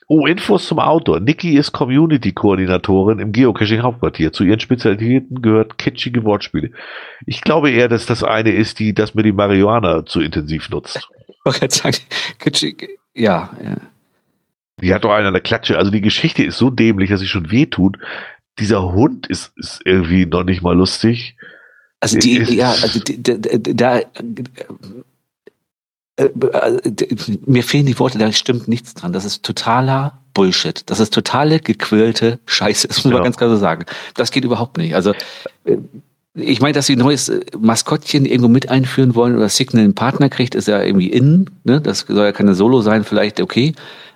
[0.09, 1.21] Oh, Infos zum Autor.
[1.21, 4.33] Niki ist Community-Koordinatorin im Geocaching-Hauptquartier.
[4.33, 6.71] Zu ihren Spezialitäten gehört kitschige Wortspiele.
[7.25, 11.07] Ich glaube eher, dass das eine ist, die das mit dem Marihuana zu intensiv nutzt.
[11.27, 11.97] Ich wollte sagen,
[12.37, 13.77] kitschig, ja, ja.
[14.81, 15.77] Die hat doch einer eine Klatsche.
[15.77, 17.97] Also die Geschichte ist so dämlich, dass sie schon wehtut.
[18.59, 21.35] Dieser Hund ist, ist irgendwie noch nicht mal lustig.
[21.99, 23.99] Also die, ja, also da,
[26.15, 26.79] äh, äh,
[27.45, 29.13] mir fehlen die Worte, da stimmt nichts dran.
[29.13, 30.81] Das ist totaler Bullshit.
[30.89, 32.87] Das ist totale gequirlte Scheiße.
[32.87, 33.23] Das muss man ja.
[33.23, 33.85] ganz klar so sagen.
[34.15, 34.95] Das geht überhaupt nicht.
[34.95, 35.13] Also
[35.65, 35.77] äh,
[36.35, 40.29] ich meine, dass sie ein neues Maskottchen irgendwo mit einführen wollen oder Signal einen Partner
[40.29, 41.49] kriegt, ist ja irgendwie innen.
[41.63, 41.79] Ne?
[41.79, 43.73] Das soll ja keine Solo sein, vielleicht okay.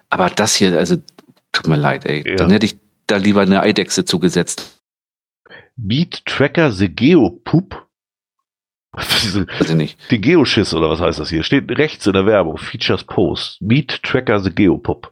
[0.10, 0.98] Aber das hier, also
[1.52, 2.24] tut mir leid, ey.
[2.28, 2.36] Ja.
[2.36, 2.78] Dann hätte ich
[3.08, 4.82] da lieber eine Eidechse zugesetzt.
[5.76, 7.88] Beat Tracker the Geopoop
[9.24, 10.12] diese, Weiß ich nicht.
[10.12, 11.44] Den Geoschiss oder was heißt das hier?
[11.44, 12.58] Steht rechts in der Werbung.
[12.58, 13.62] Features Post.
[13.62, 15.12] Meet Tracker the Geopop.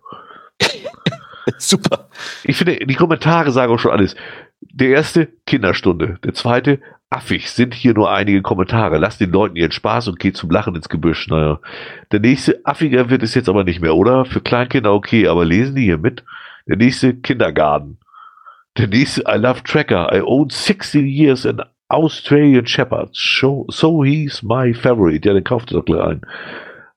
[1.57, 2.09] Super.
[2.43, 4.15] Ich finde, die Kommentare sagen auch schon alles.
[4.61, 6.17] Der erste, Kinderstunde.
[6.23, 6.81] Der zweite,
[7.15, 8.97] affig, sind hier nur einige Kommentare.
[8.97, 11.27] Lass den Leuten ihren Spaß und geht zum Lachen ins Gebüsch.
[11.27, 11.59] Naja.
[12.11, 14.25] Der nächste, affiger wird es jetzt aber nicht mehr, oder?
[14.25, 16.23] Für Kleinkinder okay, aber lesen die hier mit?
[16.67, 17.97] Der nächste, Kindergarten.
[18.77, 20.13] Der nächste, I love Tracker.
[20.13, 23.09] I own 16 years and Australian Shepherd.
[23.13, 25.27] So, so he's my favorite.
[25.27, 26.21] Ja, den kauft ihr doch gleich ein.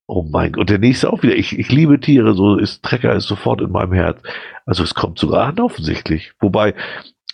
[0.06, 0.62] Oh mein Gott.
[0.62, 1.36] Und der nächste auch wieder.
[1.36, 2.34] Ich, ich liebe Tiere.
[2.34, 4.20] So ist Trecker ist sofort in meinem Herz.
[4.64, 6.32] Also es kommt sogar an offensichtlich.
[6.40, 6.74] Wobei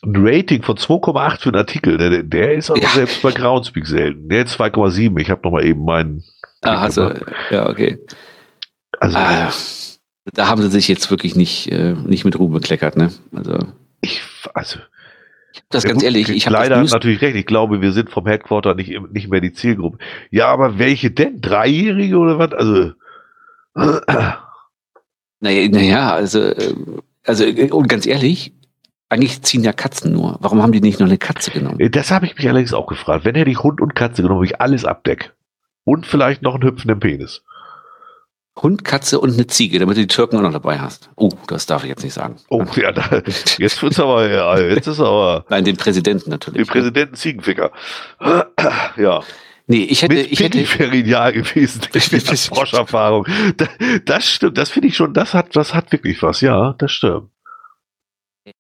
[0.05, 2.89] ein Rating von 2,8 für einen Artikel, der, der ist aber Ja.
[2.91, 4.29] selbst bei Groundspeak selten.
[4.29, 5.19] Der hat 2,7.
[5.21, 6.23] Ich habe nochmal eben meinen.
[6.63, 7.21] Ah, du,
[7.51, 7.99] ja, okay.
[9.01, 9.51] Also, Ah,
[10.33, 13.11] da haben sie sich jetzt wirklich nicht, äh, nicht mit Ruhm bekleckert, ne?
[13.35, 13.59] Also,
[14.01, 14.23] ich,
[14.55, 14.79] also
[15.69, 17.37] das ganz gut, ehrlich, ich habe leider natürlich recht.
[17.37, 19.99] Ich glaube, wir sind vom Headquarter nicht, nicht mehr die Zielgruppe.
[20.31, 21.41] Ja, aber welche denn?
[21.41, 22.53] Dreijährige oder was?
[22.53, 22.93] Also,
[25.41, 26.75] naja, naja, also, äh,
[27.25, 28.53] also, äh, und ganz ehrlich,
[29.09, 30.39] eigentlich ziehen ja Katzen nur.
[30.41, 31.79] Warum haben die nicht noch eine Katze genommen?
[31.91, 33.25] das habe ich mich allerdings auch gefragt.
[33.25, 35.35] Wenn hätte ich Hund und Katze genommen, wo ich alles abdeck.
[35.85, 37.43] Und vielleicht noch einen hüpfenden Penis.
[38.61, 41.11] Hund, Katze und eine Ziege, damit du die Türken auch noch dabei hast.
[41.17, 42.37] Oh, das darf ich jetzt nicht sagen.
[42.49, 43.21] Oh, ja, da,
[43.59, 46.69] jetzt wird's aber, ja, jetzt ist aber Nein, den Präsidenten den natürlich.
[46.69, 47.71] Präsidenten Ziegenficker.
[48.97, 49.23] Ja.
[49.67, 51.81] Nee, ich hätte, Mit ich hätte, ideal gewesen.
[51.93, 53.27] Der Froscherfahrung.
[53.57, 53.69] Das,
[54.05, 57.31] das stimmt, das finde ich schon, das hat, das hat wirklich was, ja, das stimmt.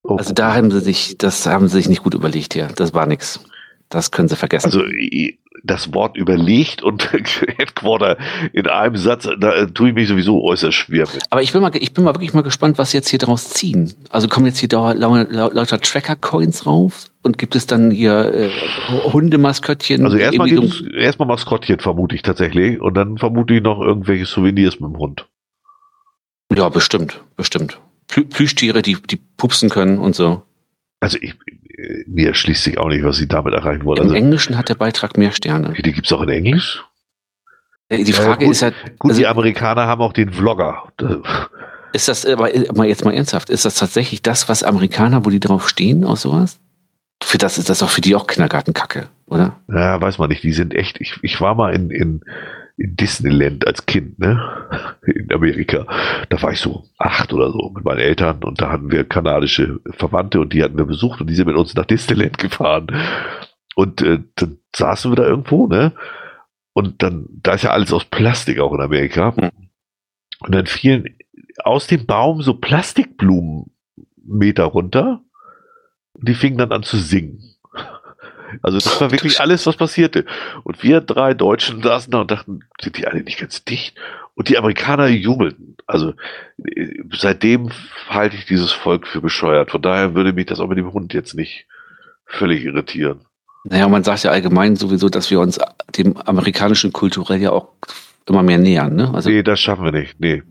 [0.02, 2.68] Also da haben sie sich, das haben sie sich nicht gut überlegt hier.
[2.76, 3.40] Das war nix.
[3.88, 4.66] Das können sie vergessen.
[4.66, 4.82] also
[5.62, 7.12] das Wort überlegt und
[7.58, 8.18] Headquarter
[8.52, 11.22] in einem Satz, da äh, tue ich mich sowieso äußerst schwer mit.
[11.30, 13.50] Aber ich bin mal, ich bin mal wirklich mal gespannt, was sie jetzt hier draus
[13.50, 13.92] ziehen.
[14.10, 18.50] Also kommen jetzt hier lauter Tracker-Coins rauf und gibt es dann hier äh,
[19.12, 20.04] Hundemaskottchen?
[20.04, 20.50] Also erstmal
[20.94, 25.26] erstmal Maskottchen vermute ich tatsächlich und dann vermute ich noch irgendwelche Souvenirs mit dem Hund.
[26.54, 27.78] Ja, bestimmt, bestimmt.
[28.08, 30.42] Plü Plüschtiere, die, die pupsen können und so.
[31.00, 31.34] Also ich,
[32.06, 33.98] mir erschließt sich auch nicht, was sie damit erreichen wollen.
[33.98, 35.72] Im Also, Englischen hat der Beitrag mehr Sterne.
[35.74, 36.82] die gibt's auch in Englisch?
[37.88, 38.54] Äh, Die Ja, Frage gut.
[38.54, 40.84] ist halt, Gut, Also- die Amerikaner haben auch den Vlogger.
[41.92, 45.40] Ist das, aber mal jetzt mal ernsthaft, ist das tatsächlich das, was Amerikaner, wo die
[45.40, 46.58] drauf stehen, aus sowas?
[47.22, 49.60] Für das ist das auch für die auch Kindergartenkacke, oder?
[49.68, 50.42] Ja, weiß man nicht.
[50.42, 51.00] Die sind echt.
[51.00, 52.20] Ich, ich war mal in, in,
[52.76, 54.40] in Disneyland als Kind, ne?
[55.06, 55.86] In Amerika.
[56.28, 59.80] Da war ich so acht oder so mit meinen Eltern und da hatten wir kanadische
[59.90, 62.88] Verwandte und die hatten wir besucht und die sind mit uns nach Disneyland gefahren.
[63.76, 65.92] Und äh, dann saßen wir da irgendwo, ne?
[66.72, 69.34] Und dann, da ist ja alles aus Plastik auch in Amerika.
[69.36, 69.50] Hm.
[70.40, 71.16] Und dann fielen
[71.62, 73.70] aus dem Baum so Plastikblumen
[74.16, 75.22] Meter runter.
[76.14, 77.53] Und die fingen dann an zu singen.
[78.62, 80.24] Also das war wirklich alles, was passierte.
[80.62, 83.96] Und wir drei Deutschen saßen da und dachten, sind die alle nicht ganz dicht?
[84.34, 85.76] Und die Amerikaner jubelten.
[85.86, 86.14] Also
[86.64, 87.70] äh, seitdem
[88.08, 89.70] halte ich dieses Volk für bescheuert.
[89.70, 91.66] Von daher würde mich das auch mit dem Hund jetzt nicht
[92.26, 93.20] völlig irritieren.
[93.64, 95.58] Naja, man sagt ja allgemein sowieso, dass wir uns
[95.96, 97.68] dem amerikanischen kulturell ja auch
[98.26, 99.10] immer mehr nähern, ne?
[99.14, 100.18] Also, nee, das schaffen wir nicht.
[100.18, 100.42] Nee.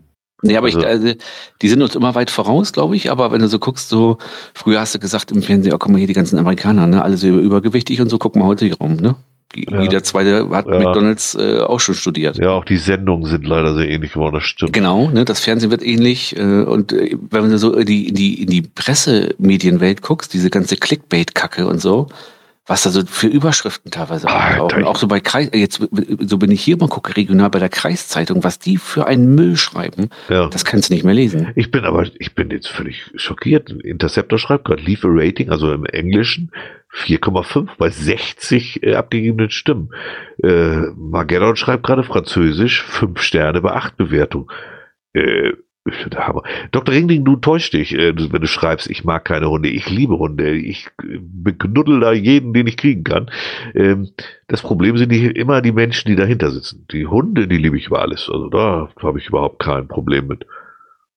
[0.44, 1.14] Nee, aber ich, also- also,
[1.62, 4.18] die sind uns immer weit voraus, glaube ich, aber wenn du so guckst, so,
[4.54, 7.02] früher hast du gesagt im Fernsehen, oh, guck mal hier, die ganzen Amerikaner, ne?
[7.02, 9.16] Alle so übergewichtig und so, guck mal heute hier rum, ne?
[9.56, 9.82] Ja.
[9.82, 10.80] Jeder zweite hat Ja.
[10.80, 12.38] McDonalds äh, auch schon studiert.
[12.38, 14.72] Ja, auch die Sendungen sind leider sehr ähnlich geworden, das stimmt.
[14.72, 16.36] Genau, ne, das Fernsehen wird ähnlich.
[16.36, 20.76] Äh, und äh, wenn du so die, in die, in die Pressemedienwelt guckst, diese ganze
[20.76, 22.08] Clickbait-Kacke und so,
[22.66, 24.80] was da so für Überschriften teilweise auftauchen.
[24.80, 25.80] ich- Auch so bei Kreis, äh, jetzt
[26.20, 29.56] so bin ich hier mal gucke, regional bei der Kreiszeitung, was die für einen Müll
[29.56, 30.48] schreiben, Ja.
[30.48, 31.52] das kannst du nicht mehr lesen.
[31.56, 33.70] Ich bin aber, ich bin jetzt völlig schockiert.
[33.70, 36.52] Interceptor schreibt gerade, Leave a Rating, also im Englischen
[36.90, 39.90] 4,5 bei 60 äh, abgegebenen Stimmen.
[40.42, 44.50] Äh, Magellan schreibt gerade Französisch, 5 Sterne bei 8 Bewertung.
[45.12, 45.52] Äh,
[45.84, 46.42] der Hammer.
[46.72, 46.94] Dr.
[46.94, 50.52] Ringling, du täuschst dich, äh, wenn du schreibst, ich mag keine Hunde, ich liebe Hunde,
[50.52, 53.30] ich äh, beknuddel da jeden, den ich kriegen kann.
[53.74, 54.10] Ähm,
[54.48, 56.86] das Problem sind die, immer die Menschen, die dahinter sitzen.
[56.90, 58.30] Die Hunde, die liebe ich über alles.
[58.32, 60.46] Also da habe ich überhaupt kein Problem mit.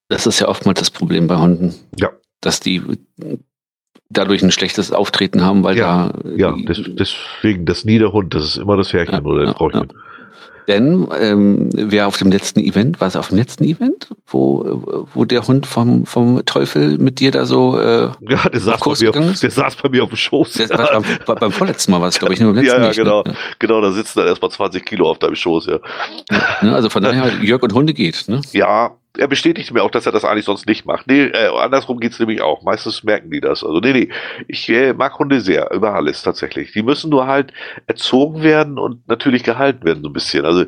[0.10, 1.74] Das ist ja oftmals das Problem bei Hunden.
[1.98, 2.12] Ja.
[2.42, 2.82] Dass die
[4.10, 8.58] dadurch ein schlechtes Auftreten haben, weil Ja, da Ja, des, deswegen das Niederhund, das ist
[8.58, 9.94] immer das Herrchen Ja, oder das ja, Frauchen.
[10.68, 15.24] Denn ähm, wer auf dem letzten Event, war es auf dem letzten Event, wo, wo
[15.24, 19.00] der Hund vom, vom Teufel mit dir da so, äh, Ja, der saß, bei Kurs
[19.00, 20.54] mir gegangen auf, der saß bei mir auf dem Schoß.
[20.54, 21.04] der, beim,
[21.40, 23.04] beim vorletzten Mal war es, glaube ich, nur beim letzten Ja, ja, nicht, ne?
[23.06, 23.24] genau.
[23.60, 25.80] genau, da sitzen dann erstmal 20 Kilo auf deinem Schoß, ja.
[26.62, 26.76] Ne?
[26.76, 28.26] Also von daher, Jörg und Hunde geht.
[28.28, 28.42] Ne?
[28.52, 31.08] Ja, er bestätigt mir auch, dass er das eigentlich sonst nicht macht.
[31.08, 32.64] Nee, äh, andersrum geht's nämlich auch.
[32.64, 33.64] Meistens merken die das.
[33.64, 34.10] Also nee, nee,
[34.48, 36.72] ich äh, mag Hunde sehr, über alles tatsächlich.
[36.72, 37.54] Die müssen nur halt
[37.88, 40.46] erzogen werden und natürlich gehalten werden so ein bisschen.
[40.46, 40.62] Also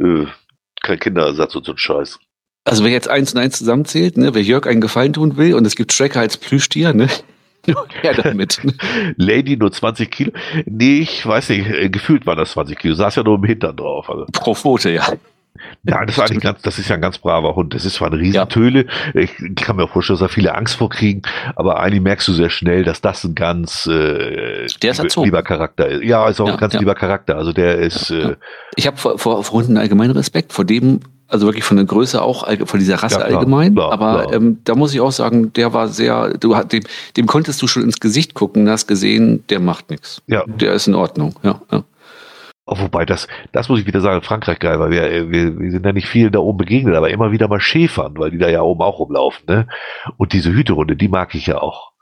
[0.00, 0.26] äh,
[0.82, 2.18] kein Kinderersatz und so ein Scheiß.
[2.64, 4.34] Also wer jetzt eins und eins zusammenzählt, ne?
[4.34, 7.08] wer Jörg einen Gefallen tun will und es gibt Tracker als Plüschtier, ne?
[8.02, 8.60] her damit.
[9.16, 10.32] Lady nur 20 Kilo?
[10.66, 12.94] Nee, ich weiß nicht, äh, gefühlt waren das 20 Kilo.
[12.94, 14.08] Saß ja nur im Hintern drauf.
[14.08, 14.26] Also.
[14.32, 15.06] Pro Pfote, ja.
[15.84, 17.74] Ja, das war eigentlich ganz, das ist ja ein ganz braver Hund.
[17.74, 18.86] Das ist zwar eine Riesentöle.
[19.14, 19.20] Ja.
[19.20, 21.22] Ich kann mir auch vorstellen, dass da viele Angst vor kriegen,
[21.56, 24.82] aber eigentlich merkst du sehr schnell, dass das ein ganz äh, ist
[25.16, 26.04] lieber Charakter ist.
[26.04, 26.80] Ja, ist auch ja, ein ganz ja.
[26.80, 27.36] lieber Charakter.
[27.36, 28.10] Also der ist.
[28.10, 28.36] Äh,
[28.76, 31.00] ich habe vor, vor, vor Hunden allgemeinen Respekt, vor dem
[31.32, 33.74] also wirklich von der Größe auch, von dieser Rasse ja, klar, allgemein.
[33.74, 34.34] Klar, aber klar.
[34.34, 36.82] Ähm, da muss ich auch sagen, der war sehr, du dem,
[37.16, 40.20] dem konntest du schon ins Gesicht gucken, hast gesehen, der macht nichts.
[40.26, 40.44] Ja.
[40.46, 41.62] Der ist in Ordnung, ja.
[41.70, 41.84] ja.
[42.64, 45.84] Oh, wobei, das, das muss ich wieder sagen, Frankreich geil, weil wir, wir, wir sind
[45.84, 48.62] ja nicht vielen da oben begegnet, aber immer wieder mal Schäfern, weil die da ja
[48.62, 49.66] oben auch rumlaufen, ne?
[50.16, 51.92] Und diese Hüterunde, die mag ich ja auch.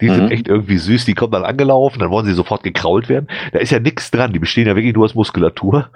[0.00, 0.14] Die mhm.
[0.14, 3.28] sind echt irgendwie süß, die kommen dann angelaufen, dann wollen sie sofort gekrault werden.
[3.52, 5.90] Da ist ja nichts dran, die bestehen ja wirklich nur aus Muskulatur.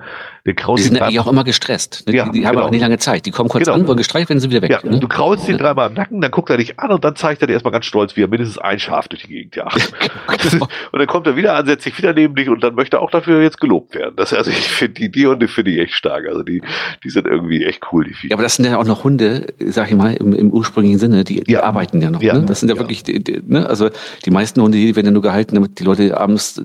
[0.47, 2.05] Der kraut die sind ja auch immer gestresst.
[2.07, 2.17] Ne?
[2.17, 2.67] Ja, die, die haben genau.
[2.67, 3.25] auch nicht lange Zeit.
[3.25, 3.79] Die kommen kurz genau.
[3.79, 4.71] an, wollen gestreicht, werden sie wieder weg.
[4.71, 5.01] Ja, ne?
[5.01, 7.47] Du kraulst ihn dreimal im Nacken, dann guckt er dich an und dann zeigt er
[7.47, 9.93] dir erstmal ganz stolz, wie er mindestens ein Schaf durch die Gegend jagt.
[10.51, 10.67] Genau.
[10.93, 13.03] und dann kommt er wieder an, setzt sich wieder neben dich und dann möchte er
[13.03, 14.15] auch dafür jetzt gelobt werden.
[14.17, 16.27] Das, also ich finde die, die Hunde finde ich echt stark.
[16.27, 16.61] Also die,
[17.03, 18.31] die sind irgendwie echt cool, die Viecher.
[18.31, 21.25] Ja, aber das sind ja auch noch Hunde, sag ich mal, im, im ursprünglichen Sinne,
[21.25, 21.63] die, die ja.
[21.63, 22.21] arbeiten ja noch.
[22.21, 22.35] Ja.
[22.35, 22.45] Ne?
[22.45, 23.67] Das sind ja, wirklich, die, die, ne?
[23.67, 23.89] also
[24.25, 26.63] die meisten Hunde, die werden ja nur gehalten, damit die Leute abends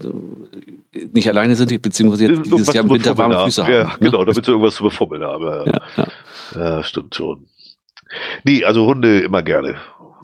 [1.14, 3.69] nicht alleine sind, beziehungsweise dieses Jahr im Winter warme Füße haben.
[3.72, 3.92] Ja, ne?
[4.00, 5.46] genau, damit sie irgendwas zu befummeln haben.
[5.46, 6.08] Ja, ja.
[6.56, 7.48] ja, stimmt schon.
[8.44, 9.76] Nee, also Hunde immer gerne.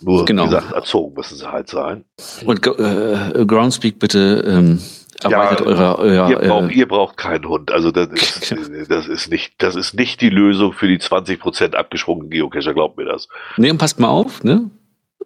[0.01, 0.43] Nur, genau.
[0.43, 2.03] wie gesagt, erzogen müssen sie halt sein.
[2.45, 4.79] Und äh, Groundspeak bitte ähm,
[5.23, 7.71] erweitert ja, eure, euer, ihr, braucht, äh, ihr braucht keinen Hund.
[7.71, 8.09] Also das
[8.51, 12.97] ist, das ist nicht, das ist nicht die Lösung für die 20% abgeschwungenen Geocacher, glaubt
[12.97, 13.27] mir das.
[13.57, 14.69] Nee, und passt mal auf, ne?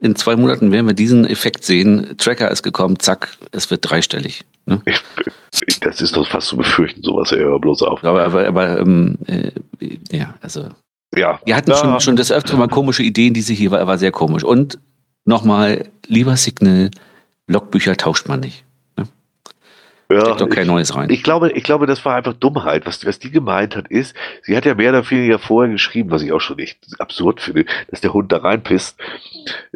[0.01, 2.15] In zwei Monaten werden wir diesen Effekt sehen.
[2.17, 4.45] Tracker ist gekommen, zack, es wird dreistellig.
[4.65, 4.81] Ne?
[5.81, 8.03] Das ist doch fast zu befürchten, sowas, ja, bloß auf.
[8.03, 9.51] Aber, aber, aber ähm, äh,
[10.11, 10.69] ja, also.
[11.15, 11.39] Ja.
[11.43, 11.77] Wir hatten ja.
[11.77, 14.43] schon, schon des Öfteren mal komische Ideen, diese hier war, war sehr komisch.
[14.43, 14.79] Und
[15.25, 16.91] nochmal, lieber Signal,
[17.47, 18.63] Logbücher tauscht man nicht.
[20.11, 21.09] Ja, doch kein ich, neues rein.
[21.11, 22.87] Ich glaube, ich glaube, das war einfach Dummheit.
[22.87, 26.23] Was, was die gemeint hat, ist, sie hat ja mehr oder weniger vorher geschrieben, was
[26.23, 28.99] ich auch schon nicht absurd finde, dass der Hund da reinpisst.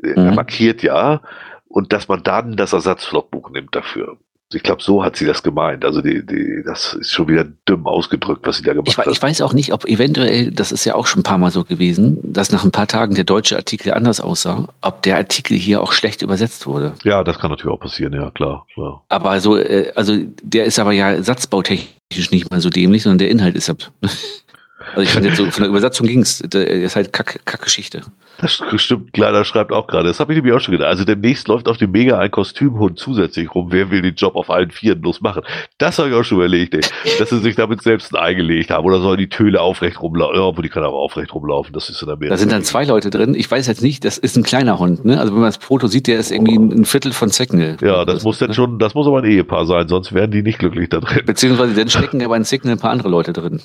[0.01, 0.13] Mhm.
[0.15, 1.21] Er markiert ja
[1.67, 4.17] und dass man dann das Ersatzlogbuch nimmt dafür.
[4.55, 5.85] Ich glaube, so hat sie das gemeint.
[5.85, 9.07] Also die, die, das ist schon wieder dumm ausgedrückt, was sie da gemacht ich, hat.
[9.07, 11.63] Ich weiß auch nicht, ob eventuell, das ist ja auch schon ein paar Mal so
[11.63, 15.81] gewesen, dass nach ein paar Tagen der deutsche Artikel anders aussah, ob der Artikel hier
[15.81, 16.93] auch schlecht übersetzt wurde.
[17.03, 18.65] Ja, das kann natürlich auch passieren, ja, klar.
[18.73, 19.03] klar.
[19.09, 23.29] Aber also, äh, also der ist aber ja satzbautechnisch nicht mal so dämlich, sondern der
[23.29, 23.91] Inhalt ist halt
[24.89, 28.01] Also ich fand jetzt so, von der Übersetzung ging es, das ist halt Kack, Kackgeschichte.
[28.39, 30.07] Das stimmt, Kleider schreibt auch gerade.
[30.07, 30.89] Das habe ich nämlich auch schon gedacht.
[30.89, 33.67] Also demnächst läuft auf dem Mega ein Kostümhund zusätzlich rum.
[33.71, 35.43] Wer will den Job auf allen Vieren bloß machen?
[35.77, 36.81] Das habe ich auch schon überlegt, ey.
[37.19, 38.85] dass sie sich damit selbst eingelegt haben.
[38.85, 40.35] Oder sollen die Töle aufrecht rumlaufen?
[40.35, 41.73] Ja, obwohl die kann aber aufrecht rumlaufen.
[41.73, 42.33] Das ist in Amerika.
[42.33, 43.35] Da sind dann zwei Leute drin.
[43.35, 45.05] Ich weiß jetzt nicht, das ist ein kleiner Hund.
[45.05, 45.19] Ne?
[45.19, 47.77] Also wenn man das Foto sieht, der ist irgendwie ein Viertel von Signal.
[47.81, 48.55] Ja, das, das muss dann ne?
[48.55, 51.21] schon, das muss aber ein Ehepaar sein, sonst werden die nicht glücklich da drin.
[51.25, 53.61] Beziehungsweise dann stecken aber in Signal ein paar andere Leute drin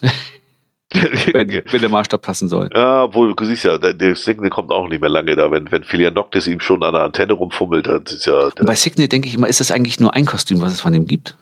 [0.93, 2.71] wenn, wenn, der Maßstab passen soll.
[2.75, 5.51] Ja, obwohl, du siehst ja, der Signal kommt auch nicht mehr lange da.
[5.51, 8.49] Wenn, wenn Philianoctis ihm schon an der Antenne rumfummelt, dann ist ja.
[8.63, 11.07] Bei Signal denke ich immer, ist das eigentlich nur ein Kostüm, was es von ihm
[11.07, 11.37] gibt?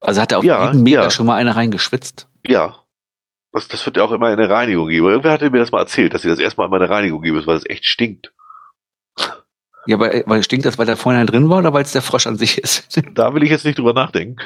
[0.00, 1.10] Also hat er auf ja, jeden Mega ja.
[1.10, 2.26] schon mal eine reingeschwitzt?
[2.46, 2.76] Ja.
[3.52, 5.06] Das, das wird ja auch immer eine Reinigung geben.
[5.06, 7.56] Irgendwer hatte mir das mal erzählt, dass sie das erstmal immer eine Reinigung geben, weil
[7.56, 8.32] es echt stinkt.
[9.86, 12.26] Ja, aber weil stinkt das, weil der vorhin drin war oder weil es der Frosch
[12.26, 12.86] an sich ist?
[13.14, 14.36] Da will ich jetzt nicht drüber nachdenken.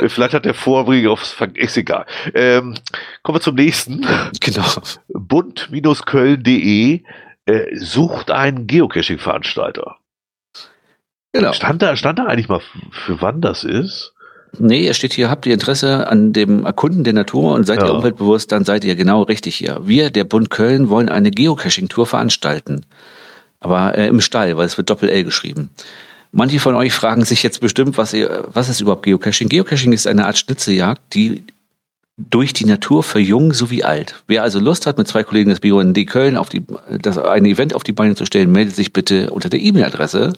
[0.00, 2.06] Äh, vielleicht hat der Vorbringer aufs Fang, ist egal.
[2.34, 2.74] Ähm,
[3.22, 4.06] kommen wir zum nächsten.
[4.40, 4.64] Genau.
[5.08, 7.02] Bund-Köln.de
[7.46, 9.96] äh, sucht einen Geocaching-Veranstalter.
[11.32, 11.52] Genau.
[11.52, 14.12] Stand da, stand da eigentlich mal, für wann das ist?
[14.58, 17.88] Nee, er steht hier, habt ihr Interesse an dem Erkunden der Natur und seid ja.
[17.88, 19.80] ihr umweltbewusst, dann seid ihr genau richtig hier.
[19.82, 22.86] Wir, der Bund Köln, wollen eine Geocaching-Tour veranstalten
[23.64, 25.70] aber äh, im Stall, weil es wird Doppel-L geschrieben.
[26.32, 29.48] Manche von euch fragen sich jetzt bestimmt, was, ihr, was ist überhaupt Geocaching?
[29.48, 31.44] Geocaching ist eine Art Schnitzeljagd, die
[32.16, 34.22] durch die Natur für jung sowie alt.
[34.26, 36.64] Wer also Lust hat, mit zwei Kollegen des BUND Köln auf die,
[37.00, 40.34] das, ein Event auf die Beine zu stellen, meldet sich bitte unter der E-Mail-Adresse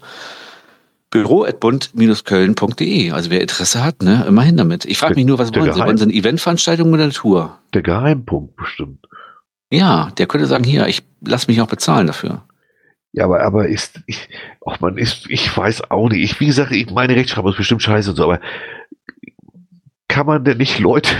[1.10, 3.10] büro.bund-köln.de.
[3.10, 4.84] Also wer Interesse hat, ne, immerhin damit.
[4.84, 5.80] Ich frage mich nur, was wollen Sie?
[5.80, 7.58] Wollen Sie eine Eventveranstaltung oder Tour?
[7.74, 9.06] Der Geheimpunkt bestimmt.
[9.70, 12.42] Ja, der könnte sagen, hier, ich lass mich auch bezahlen dafür.
[13.16, 14.28] Ja, aber, aber ist, ich,
[14.60, 16.22] auch man ist, ich weiß auch nicht.
[16.22, 18.40] Ich, wie gesagt, ich, meine Rechtschreibung ist bestimmt scheiße und so, aber
[20.06, 21.10] kann man denn nicht Leute,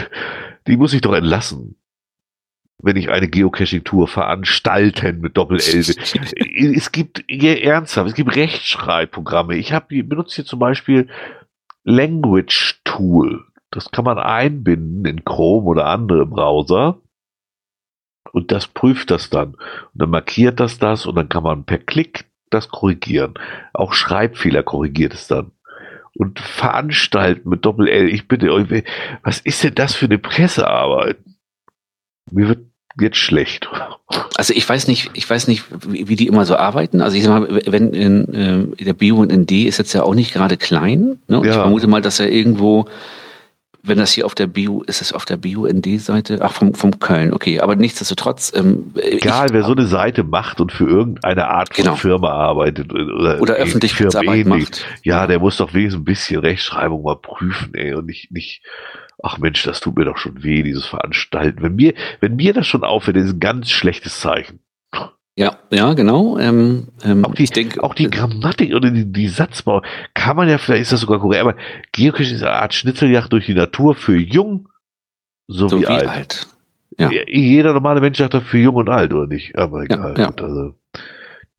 [0.66, 1.76] die muss ich doch entlassen,
[2.82, 5.78] wenn ich eine Geocaching-Tour veranstalten mit Doppel-L.
[6.76, 9.56] es gibt, ja, ernsthaft, es gibt Rechtschreibprogramme.
[9.56, 11.08] Ich habe, benutze hier zum Beispiel
[11.84, 13.42] Language Tool.
[13.70, 17.00] Das kann man einbinden in Chrome oder andere Browser
[18.36, 19.54] und das prüft das dann.
[19.54, 23.32] Und dann markiert das das und dann kann man per Klick das korrigieren.
[23.72, 25.52] Auch Schreibfehler korrigiert es dann.
[26.12, 28.10] Und veranstalten mit Doppel-L.
[28.10, 28.84] Ich bitte euch,
[29.22, 31.16] was ist denn das für eine Pressearbeit?
[32.30, 32.58] Mir wird
[33.00, 33.70] jetzt schlecht.
[34.38, 37.00] Also ich weiß nicht, ich weiß nicht, wie, wie die immer so arbeiten.
[37.00, 38.34] Also ich sag mal, wenn in,
[38.78, 41.18] äh, der Bio und ND ist jetzt ja auch nicht gerade klein.
[41.26, 41.38] Ne?
[41.38, 41.52] Und Ja.
[41.52, 42.86] ich vermute mal, dass er irgendwo,
[43.86, 46.38] wenn das hier auf der Bio, ist es auf der Bio-ND-Seite?
[46.40, 47.60] Ach, vom, vom Köln, okay.
[47.60, 51.84] Aber nichtsdestotrotz, ähm, Egal, ich, wer so eine Seite macht und für irgendeine Art von
[51.84, 51.96] Genau.
[51.96, 54.84] Firma arbeitet oder, oder äh, Öffentlichkeitsarbeit macht.
[55.02, 58.62] Ja, der muss doch wenigstens ein bisschen Rechtschreibung mal prüfen, ey, und nicht, nicht,
[59.22, 61.62] ach Mensch, das tut mir doch schon weh, dieses Veranstalten.
[61.62, 64.60] Wenn mir, wenn mir das schon auffällt, ist ein ganz schlechtes Zeichen.
[65.38, 66.38] Ja, ja, genau.
[66.38, 69.82] Ähm, ähm, Auch die, ich denke, auch die Grammatik oder die, die Satzbau
[70.14, 71.56] kann man ja, vielleicht ist das sogar korrekt, aber
[71.92, 74.68] Geocaching ist eine Art Schnitzeljagd durch die Natur für jung
[75.46, 76.08] sowie so alt.
[76.08, 76.46] alt.
[76.98, 77.10] Ja.
[77.10, 79.56] Jeder normale Mensch sagt doch für jung und alt, oder nicht?
[79.58, 80.14] Aber egal.
[80.16, 80.26] ja.
[80.28, 80.74] Gut, also,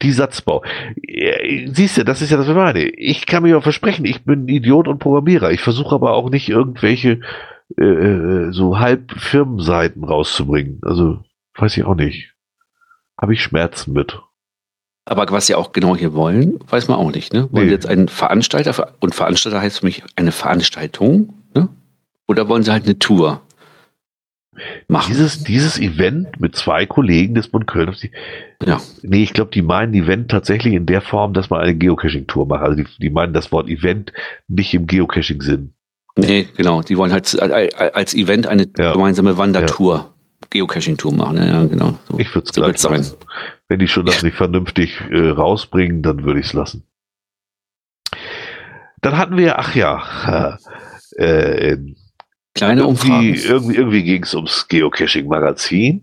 [0.01, 0.63] die Satzbau.
[1.07, 1.33] Ja,
[1.67, 2.83] Siehst du, das ist ja das, was ich meine.
[2.83, 5.51] Ich kann mir auch versprechen, ich bin ein Idiot und Programmierer.
[5.51, 7.19] Ich versuche aber auch nicht irgendwelche
[7.77, 10.79] äh, äh, so halb Firmenseiten rauszubringen.
[10.81, 11.19] Also,
[11.55, 12.33] weiß ich auch nicht.
[13.19, 14.19] Habe ich Schmerzen mit.
[15.05, 17.33] Aber was sie auch genau hier wollen, weiß man auch nicht.
[17.33, 17.47] Ne?
[17.51, 17.69] Wollen Nee.
[17.69, 21.69] sie jetzt einen Veranstalter, und Veranstalter heißt für mich eine Veranstaltung, ne?
[22.27, 23.41] oder wollen sie halt eine Tour
[24.89, 25.05] machen?
[25.07, 27.95] Dieses, dieses Event mit zwei Kollegen des Bund Köln.
[28.01, 28.11] Die,
[28.65, 28.81] Ja.
[29.01, 32.63] Nee, ich glaube, die meinen Event tatsächlich in der Form, dass man eine Geocaching-Tour macht.
[32.63, 34.11] Also die, die meinen das Wort Event
[34.49, 35.73] nicht im Geocaching-Sinn.
[36.17, 36.81] Nee, genau.
[36.81, 38.91] Die wollen halt als Event eine Ja.
[38.93, 40.13] gemeinsame Wandertour,
[40.49, 41.37] Geocaching-Tour machen.
[41.37, 41.97] Ja, genau.
[42.09, 42.19] So.
[42.19, 42.97] Ich würde es So gleich sein.
[42.97, 43.17] lassen.
[43.67, 46.83] Wenn die schon das nicht vernünftig äh, rausbringen, dann würde ich es lassen.
[49.01, 50.57] Dann hatten wir, ach ja,
[51.17, 51.95] äh, äh,
[52.55, 53.33] Kleine irgendwie, Umfragen.
[53.35, 56.01] irgendwie, irgendwie ging es ums Geocaching-Magazin.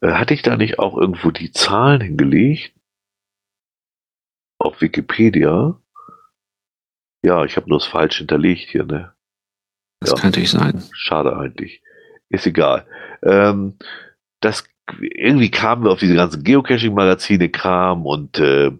[0.00, 2.72] Äh, hatte ich da nicht auch irgendwo die Zahlen hingelegt?
[4.58, 5.78] Auf Wikipedia?
[7.22, 9.14] Ja, ich habe nur das falsch hinterlegt hier, ne?
[10.00, 10.16] Das ja.
[10.16, 10.82] kann natürlich sein.
[10.92, 11.82] Schade eigentlich.
[12.28, 12.86] Ist egal.
[13.22, 13.74] Ähm,
[14.40, 14.64] das
[15.00, 18.70] irgendwie kamen wir auf diese ganzen Geocaching-Magazine Kram und äh,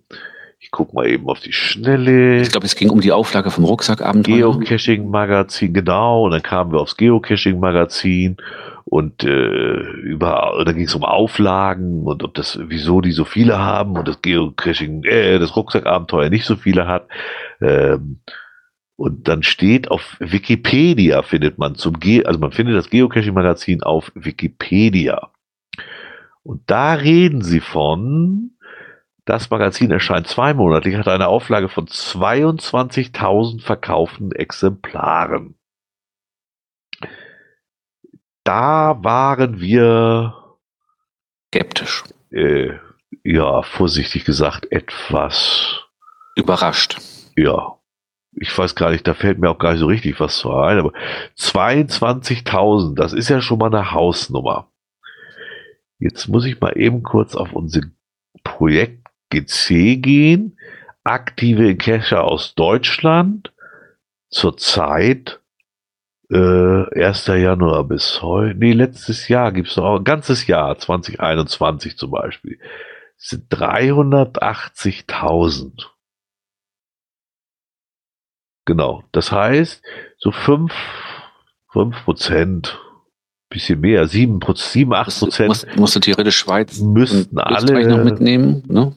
[0.58, 2.40] ich guck mal eben auf die Schnelle.
[2.40, 4.58] Ich glaube, es ging um die Auflage vom Rucksackabenteuer.
[4.58, 6.24] Geocaching-Magazin, genau.
[6.24, 8.36] Und dann kamen wir aufs Geocaching-Magazin
[8.84, 13.58] und äh, über, da ging es um Auflagen und ob das, wieso die so viele
[13.58, 17.08] haben und das Geocaching, äh, das Rucksackabenteuer nicht so viele hat.
[17.60, 18.20] Ähm,
[18.96, 24.12] und dann steht auf Wikipedia findet man zum Ge also man findet das Geocaching-Magazin auf
[24.14, 25.30] Wikipedia.
[26.42, 28.52] Und da reden sie von,
[29.24, 35.56] das Magazin erscheint zweimonatlich, hat eine Auflage von 22.000 verkauften Exemplaren.
[38.44, 40.34] Da waren wir,
[41.48, 42.04] Skeptisch.
[42.30, 42.74] äh,
[43.22, 45.86] ja, vorsichtig gesagt, etwas,
[46.36, 46.98] Überrascht.
[47.36, 47.78] ja,
[48.36, 50.78] ich weiß gar nicht, da fällt mir auch gar nicht so richtig was zu ein,
[50.78, 50.92] aber
[51.38, 54.70] 22.000, das ist ja schon mal eine Hausnummer.
[55.98, 57.82] Jetzt muss ich mal eben kurz auf unser
[58.42, 60.58] Projekt GC gehen.
[61.02, 63.52] Aktive Cacher aus Deutschland.
[64.28, 65.40] Zurzeit
[66.30, 67.26] äh, 1.
[67.26, 68.58] Januar bis heute.
[68.58, 72.58] Nee, letztes Jahr gibt's noch ein ganzes Jahr, 2021 zum Beispiel.
[73.16, 75.93] Es sind 380.000.
[78.64, 79.04] Genau.
[79.12, 79.82] Das heißt,
[80.18, 80.72] so fünf
[81.74, 82.80] fünf Prozent,
[83.50, 87.86] bisschen mehr, sieben Prozent, sieben, acht Musst, Prozent musst, musst du theoretisch Schweiz müssten alle
[87.88, 88.96] noch mitnehmen, ne?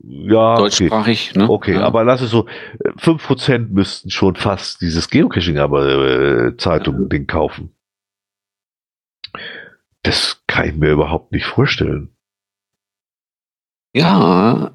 [0.00, 0.62] Ja, okay.
[0.62, 1.48] Deutschsprachig, ne?
[1.48, 1.82] Okay, ja.
[1.82, 2.46] aber lass es so,
[2.80, 7.74] äh, 5% müssten schon fast dieses Geocaching aber äh, Zeitung Ding kaufen.
[10.02, 12.10] Das kann ich mir überhaupt nicht vorstellen.
[13.94, 14.72] Ja,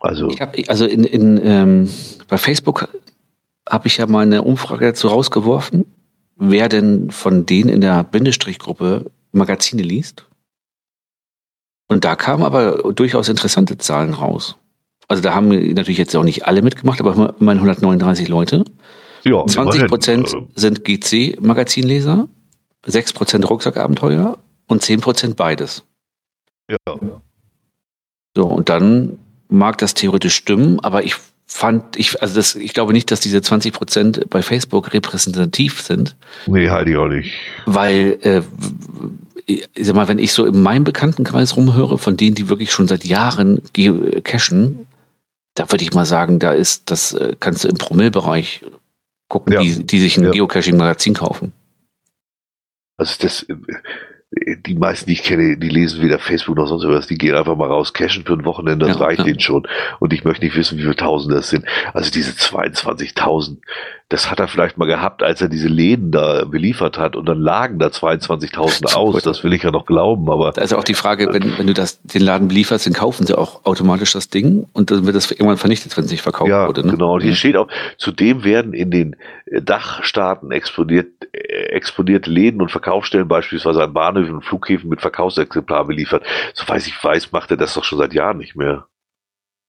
[0.00, 1.90] Also, ich habe also in, in ähm,
[2.28, 2.88] bei Facebook
[3.68, 5.84] habe ich ja mal eine Umfrage dazu rausgeworfen,
[6.36, 10.26] wer denn von denen in der Bindestrichgruppe Magazine liest.
[11.86, 14.56] Und da kamen aber durchaus interessante Zahlen raus.
[15.08, 18.64] Also da haben natürlich jetzt auch nicht alle mitgemacht, aber immerhin 139 Leute.
[19.24, 22.28] ja, 20 Prozent immerhin, sind GC-Magazinleser,
[22.86, 25.84] 6 Prozent Rucksackabenteuer und 10 Prozent beides.
[26.86, 27.20] ja.
[28.36, 29.18] So, und dann
[29.50, 31.14] mag das theoretisch stimmen, aber ich
[31.46, 36.16] fand, ich, also das, ich glaube nicht, dass diese 20 Prozent bei Facebook repräsentativ sind,
[36.46, 37.32] Nee, halte ich auch nicht.
[37.66, 38.42] weil, äh,
[39.46, 42.86] ich sag mal, wenn ich so in meinem Bekanntenkreis rumhöre, von denen, die wirklich schon
[42.86, 43.60] seit Jahren
[44.22, 44.86] cashen,
[45.54, 48.64] da würde ich mal sagen, da ist, das äh, kannst du im Promillbereich
[49.28, 49.60] gucken, Ja.
[49.60, 50.30] die, die sich ein Ja.
[50.30, 51.52] Geocaching-Magazin kaufen.
[52.96, 53.44] Also das,
[54.32, 57.56] die meisten, die ich kenne, die lesen weder Facebook noch sonst was, die gehen einfach
[57.56, 59.24] mal raus, cashen für ein Wochenende, das Ja, reicht ja.
[59.24, 59.66] denen schon.
[59.98, 61.64] Und ich möchte nicht wissen, wie viele Tausende das sind.
[61.94, 63.58] Also diese 22.000,
[64.10, 67.40] das hat er vielleicht mal gehabt, als er diese Läden da beliefert hat und dann
[67.40, 69.22] lagen da 22.000 aus.
[69.22, 71.68] Das will ich ja noch glauben, aber Da ist ja auch die Frage, wenn, wenn
[71.68, 75.14] du das, den Laden belieferst, dann kaufen sie auch automatisch das Ding und dann wird
[75.14, 76.84] das irgendwann vernichtet, wenn es nicht verkauft ja, wurde.
[76.84, 76.92] Ne?
[76.92, 77.14] genau.
[77.14, 77.36] Und hier Ja.
[77.36, 77.68] steht auch,
[77.98, 79.14] zudem werden in den
[79.46, 85.86] äh, Dachstaaten exponiert, äh, exponierte Läden und Verkaufsstellen beispielsweise an Bahnhöfen und Flughäfen mit Verkaufsexemplaren
[85.86, 86.24] beliefert.
[86.54, 88.86] So weiß ich weiß, macht er das doch schon seit Jahren nicht mehr.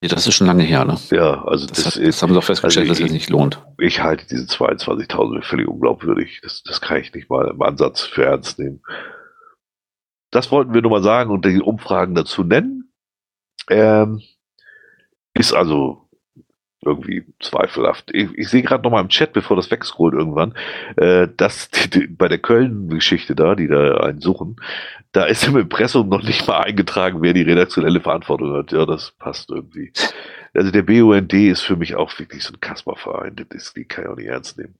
[0.02, 0.84] Ja, das ist schon lange her.
[0.84, 0.98] Ne?
[1.10, 3.30] Ja, also Das, das, hat, ist, das haben sie auch festgestellt, also dass es nicht
[3.30, 3.64] lohnt.
[3.78, 6.40] ich halte diese 22.000 für völlig unglaubwürdig.
[6.42, 8.82] Das, das kann ich nicht mal im Ansatz für ernst nehmen.
[10.32, 12.92] Das wollten wir nur mal sagen und die Umfragen dazu nennen.
[13.70, 14.20] Ähm,
[15.34, 16.01] ist also
[16.84, 18.10] irgendwie zweifelhaft.
[18.12, 20.54] Ich, ich sehe gerade noch mal im Chat, bevor das wegscrollt irgendwann,
[20.96, 24.56] äh, dass die, die, bei der Köln-Geschichte da, die da einen suchen,
[25.12, 28.72] da ist im Impressum noch nicht mal eingetragen, wer die redaktionelle Verantwortung hat.
[28.72, 29.92] Ja, das passt irgendwie.
[30.54, 33.36] Also der BUND ist für mich auch wirklich so ein Kasperverein.
[33.48, 34.74] Das die kann ich auch nicht ernst nehmen.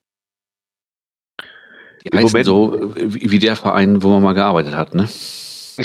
[2.03, 4.95] Die Im Moment- so wie wie der Verein, wo man mal gearbeitet hat.
[4.95, 5.09] Ne?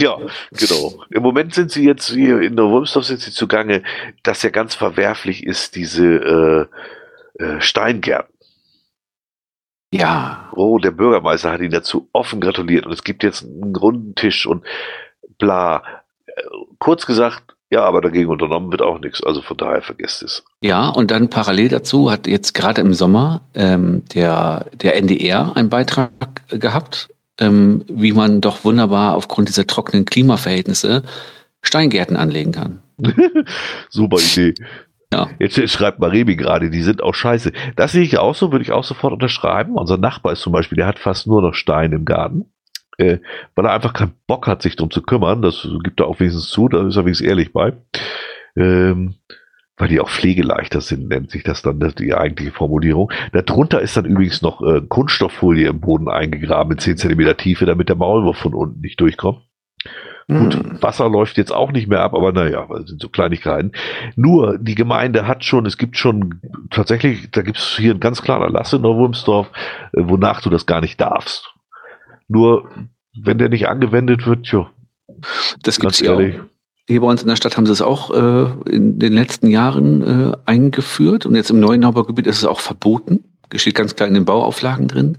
[0.02, 0.18] Ja,
[0.52, 1.04] genau.
[1.10, 3.84] Im Moment sind sie jetzt hier in der Wulmsdorf sind sie zugange,
[4.24, 6.70] dass ja ganz verwerflich ist, diese
[7.38, 8.34] äh, äh, Steingärten.
[9.94, 14.16] Ja, Oh, der Bürgermeister hat ihn dazu offen gratuliert und es gibt jetzt einen runden
[14.16, 14.66] Tisch und
[15.38, 15.84] bla.
[16.26, 16.42] Äh,
[16.80, 19.22] Kurz gesagt, ja, aber dagegen unternommen wird auch nichts.
[19.24, 20.44] Also von daher vergesst es.
[20.62, 25.70] Ja, und dann parallel dazu hat jetzt gerade im Sommer ähm, der, der NDR einen
[25.70, 26.12] Beitrag
[26.50, 31.04] gehabt, ähm, wie man doch wunderbar aufgrund dieser trockenen Klimaverhältnisse
[31.62, 32.82] Steingärten anlegen kann.
[33.90, 34.54] Super Idee.
[35.14, 35.30] Ja.
[35.40, 37.54] Jetzt schreibt Marebi gerade, die sind auch scheiße.
[37.76, 39.76] Das sehe ich auch so, würde ich auch sofort unterschreiben.
[39.76, 42.46] Unser Nachbar ist zum Beispiel, der hat fast nur noch Stein im Garten,
[42.98, 43.20] äh,
[43.56, 45.42] weil er einfach keinen Bock hat, sich drum zu kümmern.
[45.42, 47.74] Das gibt er auch wenigstens zu, da ist er wenigstens ehrlich bei.
[48.58, 49.16] Ähm,
[49.78, 53.12] weil die auch pflegeleichter sind, nennt sich das dann, die eigentliche Formulierung.
[53.32, 57.90] Darunter ist dann übrigens noch äh, Kunststofffolie im Boden eingegraben in 10 Zentimeter Tiefe, damit
[57.90, 59.42] der Maulwurf von unten nicht durchkommt.
[60.28, 60.82] Gut, Hm.
[60.82, 63.72] Wasser läuft jetzt auch nicht mehr ab, aber naja, das sind so Kleinigkeiten.
[64.18, 68.22] Nur, die Gemeinde hat schon, es gibt schon tatsächlich, da gibt es hier einen ganz
[68.22, 69.50] klaren Erlass in Neuwurmsdorf,
[69.94, 71.54] äh, wonach du das gar nicht darfst.
[72.28, 72.70] Nur,
[73.18, 74.70] wenn der nicht angewendet wird, tja,
[75.64, 76.57] Das gibt's hier auch.
[76.88, 80.32] Hier bei uns in der Stadt haben sie es auch äh, in den letzten Jahren
[80.32, 83.24] äh, eingeführt und jetzt im neuen Neubaugebiet ist es auch verboten.
[83.54, 85.18] Steht ganz klar in den Bauauflagen drin.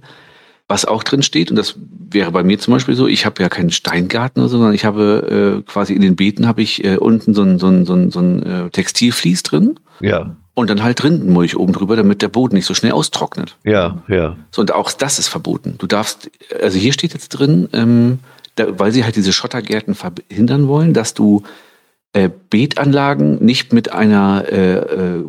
[0.66, 1.76] Was auch drin steht, und das
[2.10, 4.84] wäre bei mir zum Beispiel so, ich habe ja keinen Steingarten oder so, sondern ich
[4.84, 7.94] habe äh, quasi in den Beeten habe ich äh, unten so ein, so ein, so
[7.94, 12.28] ein, so ein äh, Textilflies drin Ja, und dann halt Rindenmulch oben drüber, damit der
[12.28, 13.56] Boden nicht so schnell austrocknet.
[13.64, 14.36] ja, ja.
[14.50, 15.76] So, und auch das ist verboten.
[15.78, 16.30] Du darfst,
[16.60, 18.18] also hier steht jetzt drin, ähm,
[18.58, 21.42] da, weil sie halt diese Schottergärten verhindern wollen, dass du
[22.14, 25.24] äh, Beetanlagen nicht mit einer, äh, äh,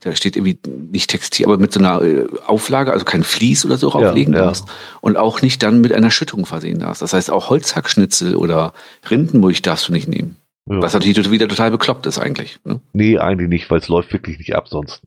[0.00, 0.58] da steht irgendwie
[0.92, 4.34] nicht Textil, aber mit so einer äh, Auflage, also kein Vlies oder so Ja, rauflegen
[4.34, 4.40] ja.
[4.42, 4.64] darfst
[5.00, 7.00] und auch nicht dann mit einer Schüttung versehen darfst.
[7.02, 8.72] Das heißt, auch Holzhackschnitzel oder
[9.08, 10.36] Rindenmulch darfst du nicht nehmen.
[10.68, 10.82] ja.
[10.82, 12.58] Was natürlich wieder total bekloppt ist eigentlich.
[12.64, 12.80] Ne?
[12.92, 15.02] Nee, eigentlich nicht, weil es läuft wirklich nicht ab sonst.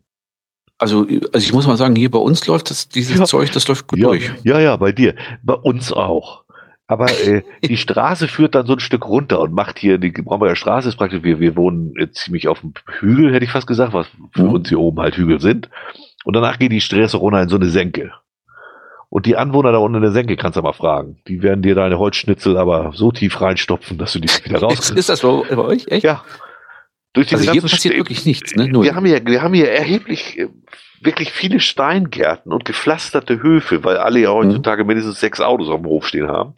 [0.78, 1.02] Also,
[1.34, 3.26] also ich muss mal sagen, hier bei uns läuft das, dieses Ja.
[3.26, 4.32] Zeug, das läuft gut ja, durch.
[4.46, 5.16] ja, ja, bei dir.
[5.44, 6.46] Bei uns auch.
[6.90, 10.56] Aber äh, die Straße führt dann so ein Stück runter und macht hier, die Brombeer
[10.56, 13.94] Straße ist praktisch, wir, wir wohnen äh, ziemlich auf dem Hügel, hätte ich fast gesagt,
[13.94, 14.50] was für Mhm.
[14.54, 15.70] uns hier oben halt Hügel sind.
[16.26, 18.12] Und danach geht die Straße runter in so eine Senke.
[19.10, 21.18] Und die Anwohner da unten in der Senke kannst du mal fragen.
[21.28, 24.98] Die werden dir deine Holzschnitzel aber so tief reinstopfen, dass du die wieder rauskriegst.
[24.98, 26.04] ist das bei, bei euch echt?
[26.04, 26.24] Ja.
[27.14, 28.68] Durch diese Also hier passiert Stä- wirklich nichts, ne?
[28.68, 28.84] Null.
[28.86, 30.48] wir haben hier, wir haben hier erheblich, äh,
[31.02, 35.90] wirklich viele Steingärten und gepflasterte Höfe, weil alle ja heutzutage mindestens sechs Autos auf dem
[35.90, 36.54] Hof stehen haben.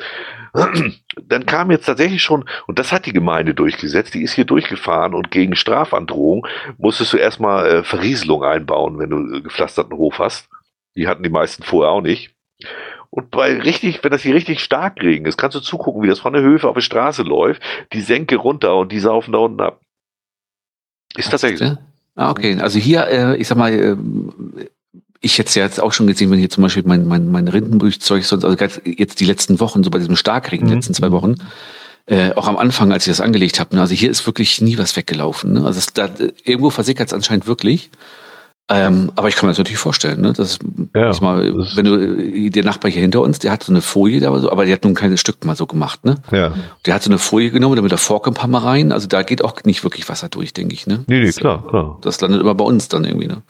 [1.22, 5.14] Dann kam jetzt tatsächlich schon, und das hat die Gemeinde durchgesetzt, die ist hier durchgefahren
[5.14, 6.46] und gegen Strafandrohung
[6.78, 10.50] musstest du erstmal äh, Verrieselung einbauen, wenn du äh, gepflasterten Hof hast.
[10.96, 12.34] Die hatten die meisten vorher auch nicht.
[13.10, 16.20] Und bei richtig, wenn das hier richtig stark Regen ist, kannst du zugucken, wie das
[16.20, 17.62] von der Höfe auf die Straße läuft,
[17.92, 19.82] die Senke runter und die saufen da unten ab.
[21.16, 21.78] Ist tatsächlich so.
[22.16, 22.58] Ah, okay.
[22.60, 23.96] Also hier, äh, ich sag mal, äh,
[25.22, 27.48] ich hätte es ja jetzt auch schon gesehen, wenn hier zum Beispiel mein, mein, mein
[27.48, 30.80] Rindenmilchzeug sonst, also jetzt die letzten Wochen, so bei diesem Starkregen, die Mhm.
[30.80, 31.36] letzten zwei Wochen,
[32.08, 34.78] äh, auch am Anfang, als ich das angelegt habe, ne, also hier ist wirklich nie
[34.78, 35.54] was weggelaufen.
[35.54, 35.64] Ne?
[35.66, 36.10] Also es, da,
[36.44, 37.92] irgendwo versickert es anscheinend wirklich.
[38.74, 40.32] Ähm, aber ich kann mir das natürlich vorstellen, ne?
[40.32, 40.58] Das,
[40.96, 43.82] Ja, mal, das- wenn du äh, der Nachbar hier hinter uns, der hat so eine
[43.82, 46.16] Folie, da, so, aber der hat nun kein Stück mal so gemacht, ne?
[46.32, 46.54] Ja.
[46.86, 48.92] Der hat so eine Folie genommen, damit der Vorkammer rein.
[48.94, 50.88] Also da geht auch nicht wirklich Wasser durch, denke ich.
[50.88, 51.04] Ne?
[51.08, 51.98] Nee, nee, das, klar, klar.
[52.02, 53.28] das landet immer bei uns dann irgendwie.
[53.28, 53.42] Ne?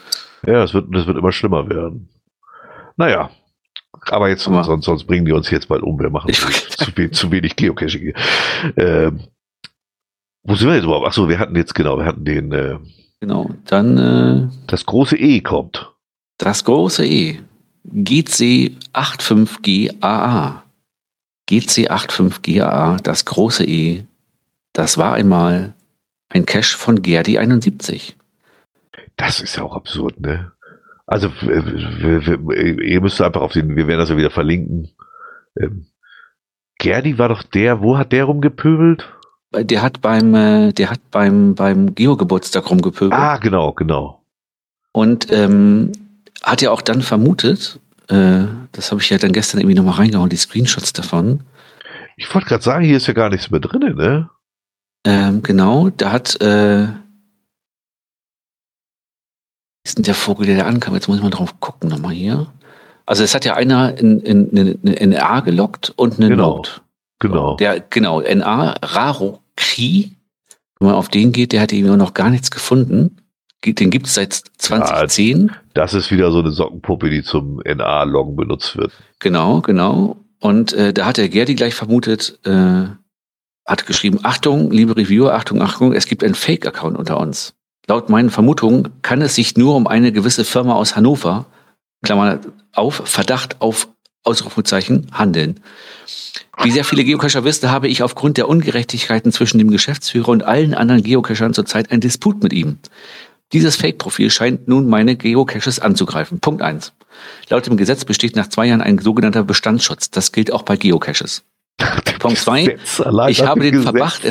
[0.48, 2.10] Ja, es wird, das wird immer schlimmer werden.
[2.98, 3.30] Naja,
[4.10, 6.00] Aber jetzt, Aber- sonst, sonst bringen die uns jetzt bald um.
[6.00, 6.48] Wir machen zu,
[6.96, 8.14] we zu wenig Geocaching.
[8.76, 9.20] Ähm,
[10.44, 11.06] wo sind wir jetzt überhaupt?
[11.06, 12.80] Achso, wir hatten jetzt, genau, wir hatten den, äh,
[13.22, 13.52] Genau.
[13.66, 15.90] Dann äh, das große E kommt.
[16.38, 17.40] das große E.
[17.88, 20.62] GC85GAA.
[21.50, 24.04] GC85GAA, das große E.
[24.74, 25.74] Das war einmal
[26.30, 28.18] ein Cache von Gerdi 71.
[29.18, 30.52] Das ist ja auch absurd, ne?
[31.06, 34.90] Also, wir, wir, ihr müsst einfach auf den, wir werden das ja wieder verlinken.
[35.60, 35.86] Ähm,
[36.80, 39.08] Gerdi war doch der, wo hat der rumgepöbelt?
[39.54, 43.14] Der hat beim, äh, der hat beim, beim Geo-Geburtstag rumgepöbelt.
[43.20, 44.22] Ah, genau, genau.
[44.94, 45.92] Und ähm,
[46.42, 50.30] hat ja auch dann vermutet, äh, das habe ich ja dann gestern irgendwie nochmal reingehauen,
[50.30, 51.42] die Screenshots davon.
[52.16, 54.30] Ich wollte gerade sagen, hier ist ja gar nichts mehr drin, ne?
[55.06, 56.88] Ähm, genau, da hat äh,
[59.84, 60.94] ist denn der Vogel, der da ankam?
[60.94, 62.48] Jetzt muss ich mal drauf gucken nochmal hier.
[63.06, 66.58] Also es hat ja einer in, in, in, in NA gelockt und eine Genau.
[66.58, 66.82] Note.
[67.20, 67.56] Genau.
[67.58, 70.12] Der, genau, NA Raro Kri.
[70.80, 73.18] Wenn man auf den geht, der hat eben noch gar nichts gefunden.
[73.64, 75.52] Den gibt es seit 2010.
[75.76, 78.92] Das ist wieder so eine Sockenpuppe, die zum NA-Loggen benutzt wird.
[79.20, 80.18] Genau, genau.
[80.40, 82.86] Und äh, da hat der Gerdi gleich vermutet, äh,
[83.66, 87.54] hat geschrieben, Achtung, liebe Reviewer, Achtung, Achtung, es gibt einen Fake-Account unter uns.
[87.88, 91.46] Laut meinen Vermutungen kann es sich nur um eine gewisse Firma aus Hannover,
[92.04, 92.40] Klammer
[92.74, 93.88] auf, Verdacht auf
[94.24, 95.60] Ausrufezeichen, handeln.
[96.64, 100.74] Wie sehr viele Geocacher wissen, habe ich aufgrund der Ungerechtigkeiten zwischen dem Geschäftsführer und allen
[100.74, 102.78] anderen Geocachern zurzeit einen Disput mit ihm.
[103.52, 106.40] Dieses Fake-Profil scheint nun meine Geocaches anzugreifen.
[106.40, 106.94] Punkt eins.
[107.50, 110.10] Laut dem Gesetz besteht nach zwei Jahren ein sogenannter Bestandsschutz.
[110.12, 111.44] Das gilt auch bei Geocaches.
[112.20, 112.78] Punkt zwei.
[113.32, 113.82] Ich habe den.
[113.84, 114.22] Verdacht,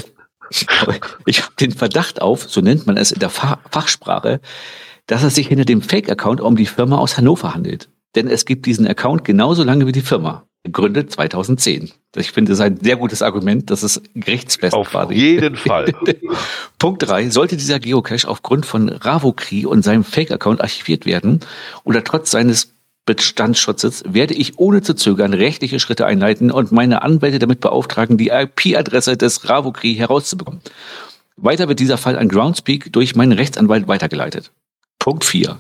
[1.27, 4.41] ich habe den Verdacht auf, so nennt man es in der Fa- Fachsprache,
[5.07, 7.90] dass es sich hinter dem Fake-Account um die Firma aus Hannover handelt.
[8.15, 10.45] Denn es gibt diesen Account genauso lange wie die Firma.
[10.63, 11.91] Gegründet 2010.
[12.17, 13.71] Ich finde, das ist ein sehr gutes Argument.
[13.71, 15.15] Das ist gerichtsfest Auf quasi.
[15.15, 15.95] jeden Fall.
[16.79, 21.41] Punkt drei: Sollte dieser Geocache aufgrund von Ravokri und seinem Fake-Account archiviert werden
[21.85, 22.75] oder trotz seines
[23.07, 28.29] Bestandsschutzes, werde ich ohne zu zögern rechtliche Schritte einleiten und meine Anwälte damit beauftragen, die
[28.29, 30.61] IP-Adresse des Ravokri herauszubekommen.
[31.37, 34.53] Weiter wird dieser Fall an Groundspeak durch meinen Rechtsanwalt weitergeleitet.
[35.01, 35.59] Punkt vier: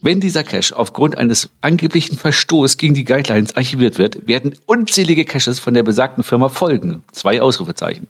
[0.00, 5.58] Wenn dieser Cache aufgrund eines angeblichen Verstoßes gegen die Guidelines archiviert wird, werden unzählige Caches
[5.58, 7.02] von der besagten Firma folgen.
[7.10, 8.06] Zwei Ausrufezeichen.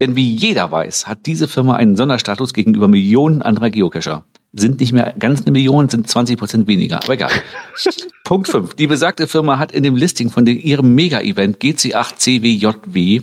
[0.00, 4.24] Denn wie jeder weiß, hat diese Firma einen Sonderstatus gegenüber Millionen anderer Geocacher.
[4.52, 7.32] Sind nicht mehr ganz eine Million, sind 20 Prozent weniger, aber egal.
[8.24, 8.74] Punkt 5.
[8.74, 13.22] Die besagte Firma hat in dem Listing von den, ihrem Mega-Event GC8CWJW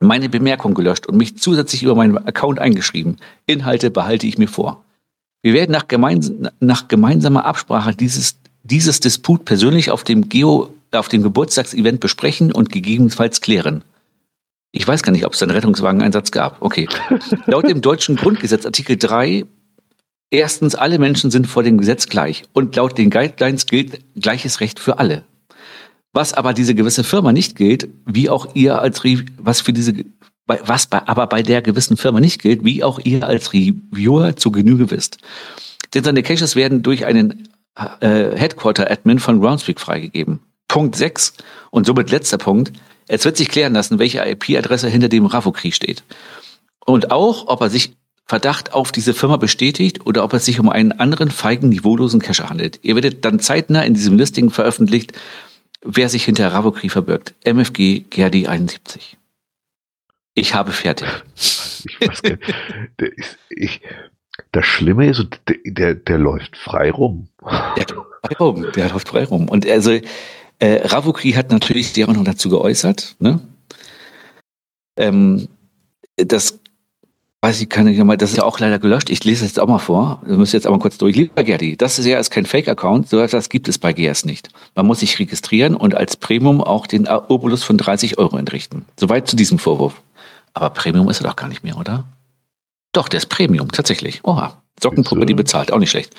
[0.00, 3.16] meine Bemerkung gelöscht und mich zusätzlich über meinen Account eingeschrieben.
[3.46, 4.84] Inhalte behalte ich mir vor.
[5.46, 11.08] Wir werden nach, gemeins nach gemeinsamer Absprache dieses, dieses Disput persönlich auf dem Geo, auf
[11.08, 13.84] dem Geburtstagsevent besprechen und gegebenenfalls klären.
[14.72, 16.60] Ich weiß gar nicht, ob es einen Rettungswageneinsatz gab.
[16.62, 16.88] Okay.
[17.46, 19.44] Laut dem deutschen Grundgesetz Artikel 3
[20.32, 24.80] Erstens, alle Menschen sind vor dem Gesetz gleich und laut den Guidelines gilt gleiches Recht
[24.80, 25.22] für alle.
[26.12, 29.00] Was aber diese gewisse Firma nicht gilt, wie auch ihr als
[29.38, 29.94] was für diese
[30.46, 34.36] bei- was bei, aber bei der gewissen Firma nicht gilt, wie auch ihr als Reviewer
[34.36, 35.18] zu Genüge wisst.
[35.94, 37.48] Denn seine Caches werden durch einen
[38.00, 40.40] äh, Headquarter-Admin von Groundspeak freigegeben.
[40.68, 41.34] Punkt 6
[41.70, 42.72] und somit letzter Punkt.
[43.06, 46.02] Es wird sich klären lassen, welche IP-Adresse hinter dem Ravokri steht.
[46.84, 47.94] Und auch, ob er sich
[48.28, 52.48] Verdacht auf diese Firma bestätigt oder ob es sich um einen anderen feigen, niveaulosen Cacher
[52.50, 52.80] handelt.
[52.82, 55.12] Ihr werdet dann zeitnah in diesem Listing veröffentlicht,
[55.82, 57.34] wer sich hinter Ravokri verbirgt.
[57.44, 59.16] MFG Gerdi 71.
[60.36, 61.08] Ich habe fertig.
[61.88, 63.36] Ich weiß gar nicht.
[63.48, 63.80] Ich,
[64.50, 67.28] das Schlimme ist, der, der, der läuft frei rum.
[67.76, 68.66] Der läuft frei rum.
[68.74, 69.48] Der läuft frei rum.
[69.48, 69.92] Und also,
[70.58, 73.14] äh, Ravokri hat natürlich der auch noch dazu geäußert.
[73.20, 73.40] Ne?
[74.96, 75.46] Ähm,
[76.16, 76.58] das
[77.42, 79.10] weiß ich, kann ich ja mal, das ist ja auch leider gelöscht.
[79.10, 80.22] Ich lese es jetzt auch mal vor.
[80.26, 81.14] Wir müssen jetzt aber kurz durch.
[81.14, 84.48] Lieber Gerdi, das ist ja ist kein Fake-Account, so etwas gibt es bei GS nicht.
[84.74, 88.86] Man muss sich registrieren und als Premium auch den Obolus von 30 Euro entrichten.
[88.98, 90.02] Soweit zu diesem Vorwurf.
[90.56, 92.04] Aber Premium ist er doch gar nicht mehr, oder?
[92.92, 94.24] Doch, der ist Premium, tatsächlich.
[94.24, 94.62] Oha.
[94.82, 96.14] Sockenpuppe, die bezahlt, auch nicht schlecht.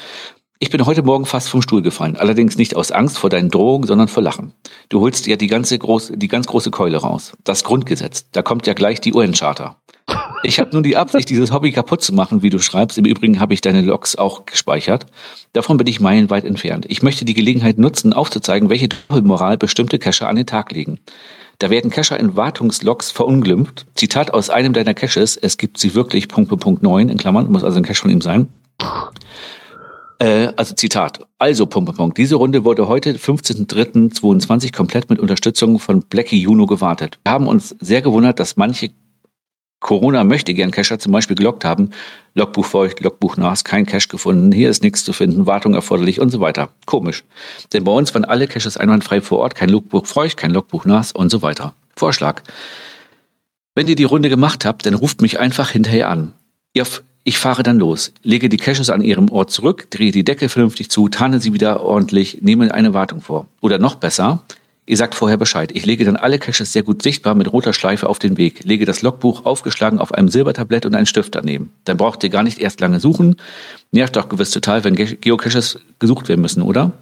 [0.60, 2.18] Ich bin heute Morgen fast vom Stuhl gefallen.
[2.18, 4.54] Allerdings nicht aus Angst vor deinen Drohungen, sondern vor Lachen.
[4.90, 7.34] Du holst ja die ganze große, die ganz große Keule raus.
[7.46, 8.28] Das Grundgesetz.
[8.32, 9.76] Da kommt ja gleich die UN-Charta.
[10.44, 13.00] Ich habe nun die Absicht, dieses Hobby kaputt zu machen, wie du schreibst.
[13.00, 15.08] Im Übrigen habe ich deine Logs auch gespeichert.
[15.54, 16.86] Davon bin ich meilenweit entfernt.
[16.90, 21.00] Ich möchte die Gelegenheit nutzen, aufzuzeigen, welche Doppelmoral bestimmte Cacher an den Tag legen.
[21.60, 23.88] Da werden Cacher in Wartungslogs verunglimpft.
[23.95, 27.52] Zitat aus einem deiner Caches, es gibt sie wirklich, Punkt, Punkt, Punkt 9, in Klammern,
[27.52, 28.48] muss also ein Cache von ihm sein.
[30.19, 31.26] Äh, also Zitat.
[31.40, 32.18] Also, Punkt, Punkt.
[32.18, 37.19] Diese Runde wurde heute, 15.03.22, komplett mit Unterstützung von Blackie Juno gewartet.
[37.24, 38.92] Wir haben uns sehr gewundert, dass manche
[39.80, 41.92] Corona möchte gern Cacher zum Beispiel gelockt haben.
[42.34, 46.30] Logbuch feucht, Logbuch nass, kein Cache gefunden, hier ist nichts zu finden, Wartung erforderlich und
[46.30, 46.70] so weiter.
[46.86, 47.24] Komisch.
[47.74, 51.12] Denn bei uns waren alle Caches einwandfrei vor Ort, kein Logbuch feucht, kein Logbuch nass
[51.12, 51.74] und so weiter.
[51.96, 52.42] Vorschlag.
[53.76, 56.34] Wenn ihr die Runde gemacht habt, dann ruft mich einfach hinterher an.
[57.24, 60.90] Ich fahre dann los, lege die Caches an ihrem Ort zurück, drehe die Decke vernünftig
[60.90, 63.48] zu, tarne sie wieder ordentlich, nehme eine Wartung vor.
[63.60, 64.44] Oder noch besser,
[64.90, 65.72] Ihr sagt vorher Bescheid.
[65.74, 68.86] Ich lege dann alle Caches sehr gut sichtbar mit roter Schleife auf den Weg, lege
[68.86, 71.74] das Logbuch aufgeschlagen auf einem Silbertablett und einen Stift daneben.
[71.84, 73.36] Dann braucht ihr gar nicht erst lange suchen.
[73.92, 76.94] Nervt doch gewiss total, wenn Geocaches gesucht werden müssen, oder?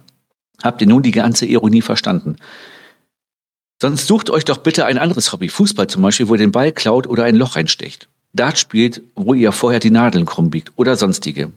[0.64, 2.36] Habt ihr nun die ganze Ironie verstanden?
[3.80, 5.48] Sonst sucht euch doch bitte ein anderes Hobby.
[5.48, 8.08] Fußball zum Beispiel, wo ihr den Ball klaut oder ein Loch reinsticht.
[8.32, 11.52] Dart spielt, wo ihr vorher die Nadeln krumm biegt oder sonstige.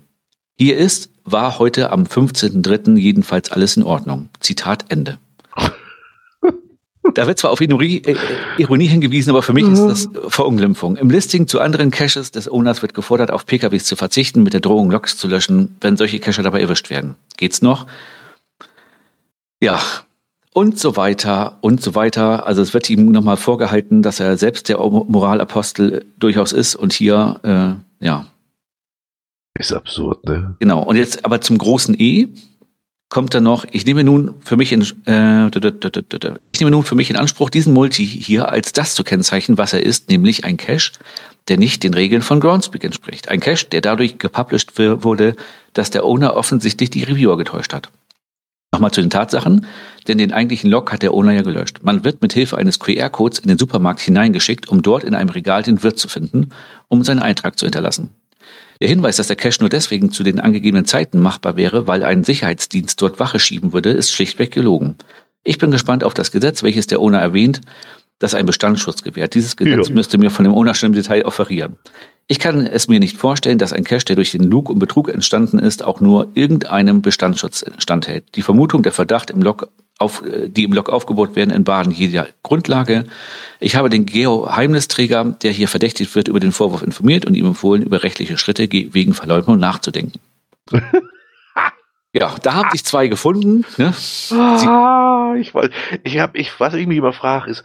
[0.60, 2.98] Hier ist, war heute am 15.03.
[2.98, 4.30] jedenfalls alles in Ordnung.
[4.42, 5.18] Zitat Ende.
[7.14, 8.16] Da wird zwar auf Ironie, äh,
[8.58, 10.96] Ironie hingewiesen, aber für mich ist das Verunglimpfung.
[10.98, 14.60] Im Listing zu anderen Caches des Owners wird gefordert, auf PKWs zu verzichten, mit der
[14.60, 17.16] Drohung Loks zu löschen, wenn solche Cacher dabei erwischt werden.
[17.38, 17.88] Geht's noch?
[19.62, 19.80] Ja,
[20.54, 22.46] und so weiter und so weiter.
[22.46, 27.40] Also es wird ihm nochmal vorgehalten, dass er selbst der Moralapostel durchaus ist und hier,
[28.02, 28.26] äh, ja.
[29.58, 30.56] Ist absurd, ne?
[30.60, 30.84] Genau.
[30.84, 32.28] Und jetzt aber zum großen E
[33.10, 37.10] kommt dann noch, ich nehme nun für mich in, äh, ich nehme nun für mich
[37.10, 40.92] in Anspruch, diesen Multi hier als das zu kennzeichnen, was er ist, nämlich ein Cache,
[41.48, 43.30] der nicht den Regeln von Groundspeak entspricht.
[43.30, 45.36] Ein Cache, der dadurch gepublished wurde,
[45.74, 47.90] dass der Owner offensichtlich die Reviewer getäuscht hat.
[48.72, 49.66] Nochmal zu den Tatsachen,
[50.08, 51.80] denn den eigentlichen Log hat der Owner ja gelöscht.
[51.82, 55.64] Man wird mit Hilfe eines QR-Codes in den Supermarkt hineingeschickt, um dort in einem Regal
[55.64, 56.52] den Wirt zu finden,
[56.88, 58.12] um seinen Eintrag zu hinterlassen.
[58.82, 62.24] Der Hinweis, dass der Cache nur deswegen zu den angegebenen Zeiten machbar wäre, weil ein
[62.24, 64.96] Sicherheitsdienst dort Wache schieben würde, ist schlichtweg gelogen.
[65.44, 67.60] Ich bin gespannt auf das Gesetz, welches der Owner erwähnt,
[68.20, 69.36] das einen Bestandsschutz gewährt.
[69.36, 69.94] Dieses Gesetz ja.
[69.94, 71.78] müsste mir von dem Owner schon im Detail offerieren.
[72.28, 75.10] Ich kann es mir nicht vorstellen, dass ein Cache, der durch den Lug und Betrug
[75.10, 78.36] entstanden ist, auch nur irgendeinem Bestandsschutz standhält.
[78.36, 81.92] Die Vermutung, der Verdacht im Log auf, äh, die im Blog aufgebaut werden, in Baden
[81.92, 83.06] jeder Grundlage.
[83.60, 87.84] Ich habe den Geheimnisträger, der hier verdächtigt wird, über den Vorwurf informiert und ihm empfohlen,
[87.84, 90.20] über rechtliche Schritte wegen Verleugnung nachzudenken.
[92.14, 93.66] ja, da haben sich zwei gefunden.
[93.78, 93.94] Ne?
[94.32, 95.70] Ah, ich weiß,
[96.04, 97.64] ich habe, ich, was ich mich immer frage, ist,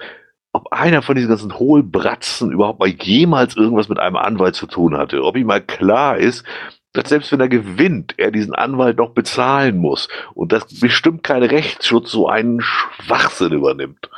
[0.52, 4.96] ob einer von diesen ganzen Hohlbratzen überhaupt mal jemals irgendwas mit einem Anwalt zu tun
[4.96, 5.24] hatte.
[5.24, 6.44] Ob ihm mal klar ist,
[6.94, 11.42] dass selbst wenn er gewinnt, er diesen Anwalt noch bezahlen muss und dass bestimmt kein
[11.42, 14.08] Rechtsschutz so einen Schwachsinn übernimmt.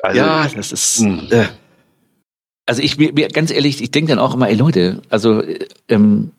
[0.00, 1.00] Also, ja, das ist.
[1.00, 1.28] Hm.
[1.30, 1.46] Äh,
[2.64, 5.42] also ich mir, ganz ehrlich, ich denke dann auch immer, ey Leute, also
[5.88, 6.32] ähm,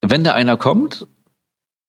[0.00, 1.06] wenn da einer kommt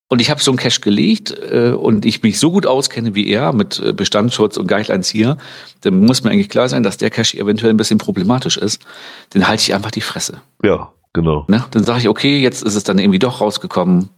[0.10, 3.28] und ich habe so einen Cash gelegt äh, und ich mich so gut auskenne wie
[3.30, 5.38] er mit äh, Bestandsschutz und Guidelines hier,
[5.82, 8.86] dann muss mir eigentlich klar sein, dass der Cash eventuell ein bisschen problematisch ist.
[9.32, 10.42] Dann halte ich einfach die Fresse.
[10.61, 11.46] Ja, Genau.
[11.48, 11.66] Ne?
[11.72, 14.10] Dann sage ich, okay, jetzt ist es dann irgendwie doch rausgekommen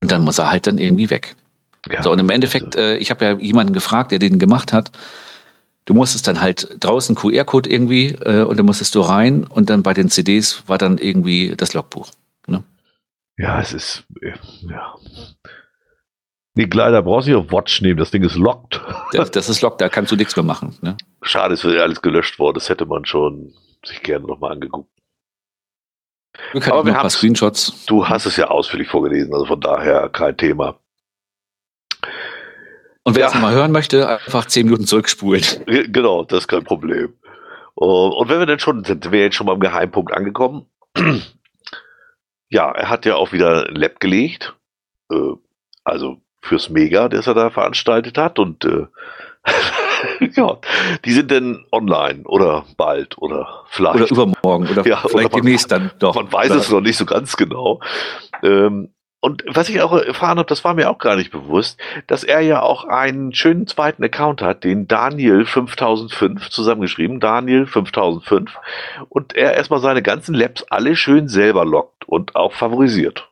[0.00, 1.36] und dann muss er halt dann irgendwie weg.
[1.90, 4.92] Ja, so, und im Endeffekt, äh, ich habe ja jemanden gefragt, der den gemacht hat.
[5.84, 9.82] Du musstest dann halt draußen QR-Code irgendwie äh, und dann musstest du rein und dann
[9.82, 12.08] bei den CDs war dann irgendwie das Logbuch.
[12.46, 12.62] Ne?
[13.36, 14.94] Ja, es ist, äh, ja.
[16.54, 18.80] Nee, klar, da brauchst du auf Watch nehmen, das Ding ist locked.
[19.12, 20.76] Das, das ist locked, da kannst du nichts mehr machen.
[20.80, 20.96] Ne?
[21.20, 23.52] Schade, es wird alles gelöscht worden, das hätte man schon
[23.84, 24.88] sich gerne nochmal angeguckt.
[26.52, 27.84] Wir Aber wir haben Screenshots.
[27.86, 30.78] Du hast es ja ausführlich vorgelesen, also von daher kein Thema.
[33.04, 33.28] Und wer ja.
[33.28, 35.42] es mal hören möchte, einfach zehn Minuten zurückspulen.
[35.66, 37.14] Genau, das ist kein Problem.
[37.74, 40.66] Und wenn wir denn schon, sind wir jetzt schon beim Geheimpunkt angekommen.
[42.54, 44.54] Ja, er hat ja auch wieder ein Lab gelegt.
[45.10, 45.16] Äh,
[45.84, 48.38] also fürs Mega, das er da veranstaltet hat.
[48.38, 48.88] Und äh,
[50.34, 50.58] ja,
[51.04, 53.96] die sind denn online oder bald oder vielleicht.
[53.96, 56.14] Oder übermorgen oder ja, vielleicht oder man, demnächst dann doch.
[56.14, 57.80] Man weiß es noch nicht so ganz genau.
[58.42, 58.88] Ähm,
[59.24, 62.40] und was ich auch erfahren habe, das war mir auch gar nicht bewusst, dass er
[62.40, 68.58] ja auch einen schönen zweiten Account hat, den Daniel 5005 zusammengeschrieben, Daniel 5005.
[69.08, 73.30] Und er erstmal seine ganzen Labs alle schön selber lockt und auch favorisiert.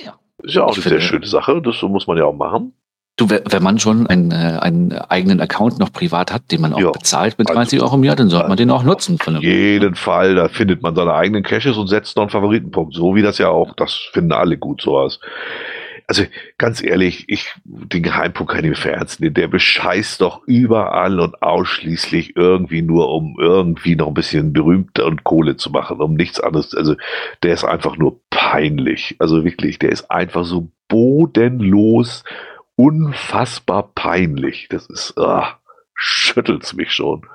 [0.00, 0.14] Ja.
[0.44, 2.72] Ist ja auch ich eine finde, sehr schöne Sache, das muss man ja auch machen.
[3.16, 6.80] Du, wenn man schon einen, äh, einen eigenen Account noch privat hat, den man auch
[6.80, 9.18] ja, bezahlt mit 30 also, Euro im Jahr, dann sollte man den auch nutzen.
[9.24, 12.92] Auf jeden Fall, da findet man seine eigenen Caches und setzt noch einen Favoritenpunkt.
[12.94, 15.20] So wie das ja auch, das finden alle gut sowas.
[16.06, 16.24] Also
[16.58, 19.32] ganz ehrlich, ich den Geheimpunkt kann ich mir verernsten.
[19.32, 25.24] Der bescheißt doch überall und ausschließlich irgendwie nur, um irgendwie noch ein bisschen berühmt und
[25.24, 26.74] Kohle zu machen, um nichts anderes.
[26.74, 26.96] Also
[27.42, 29.16] der ist einfach nur peinlich.
[29.18, 32.24] Also wirklich, der ist einfach so bodenlos,
[32.76, 34.68] unfassbar peinlich.
[34.70, 35.58] Das ist, ah,
[35.94, 37.26] schüttelt's mich schon.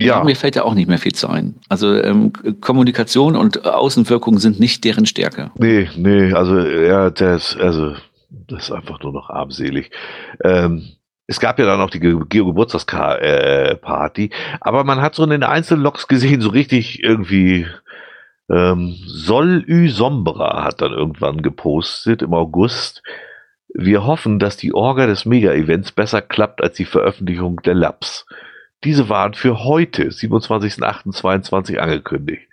[0.00, 0.22] Ja.
[0.22, 1.56] Mir fällt ja auch nicht mehr viel zu ein.
[1.68, 5.50] Also ähm, Kommunikation und Außenwirkung sind nicht deren Stärke.
[5.56, 7.96] Nee, nee, also ja, das, also,
[8.30, 9.90] das ist einfach nur noch armselig.
[10.44, 10.90] Ähm,
[11.26, 15.82] es gab ja dann auch die Geburtstagsparty, äh, aber man hat so in den einzelnen
[15.82, 17.66] Loks gesehen, so richtig irgendwie
[18.50, 23.02] ähm, Sol Ü Sombra hat dann irgendwann gepostet im August.
[23.74, 28.26] Wir hoffen, dass die Orga des Mega-Events besser klappt als die Veröffentlichung der Labs.
[28.84, 32.48] Diese waren für heute, 27.08.22 angekündigt.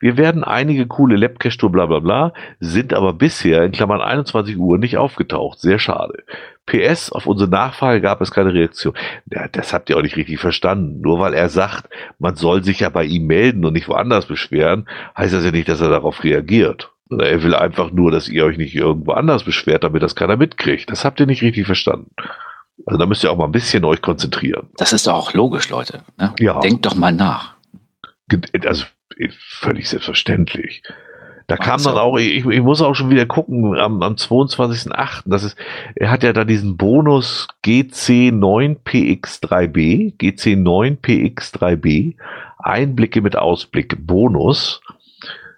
[0.00, 4.78] Wir werden einige coole Labcache-Tour bla bla bla, sind aber bisher in Klammern 21 Uhr
[4.78, 5.60] nicht aufgetaucht.
[5.60, 6.24] Sehr schade.
[6.66, 8.94] PS, auf unsere Nachfrage gab es keine Reaktion.
[9.30, 11.00] Ja, das habt ihr auch nicht richtig verstanden.
[11.00, 14.88] Nur weil er sagt, man soll sich ja bei ihm melden und nicht woanders beschweren,
[15.16, 16.93] heißt das ja nicht, dass er darauf reagiert.
[17.10, 20.90] Er will einfach nur, dass ihr euch nicht irgendwo anders beschwert, damit das keiner mitkriegt.
[20.90, 22.10] Das habt ihr nicht richtig verstanden.
[22.86, 24.68] Also da müsst ihr auch mal ein bisschen euch konzentrieren.
[24.76, 26.02] Das ist doch auch logisch, Leute.
[26.18, 26.34] Ne?
[26.38, 26.60] Ja.
[26.60, 27.54] Denkt doch mal nach.
[28.64, 28.86] Also
[29.30, 30.82] völlig selbstverständlich.
[31.46, 35.24] Da kam dann auch, ich, ich muss auch schon wieder gucken, am, am 22.08.
[35.26, 35.58] Das ist,
[35.94, 42.14] er hat ja da diesen Bonus GC9PX3B, GC9PX3B,
[42.58, 44.80] Einblicke mit Ausblick, Bonus.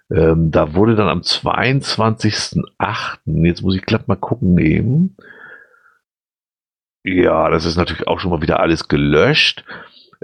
[0.09, 5.17] Ähm, da wurde dann am 22.08., jetzt muss ich glatt mal gucken eben,
[7.03, 9.63] ja, das ist natürlich auch schon mal wieder alles gelöscht.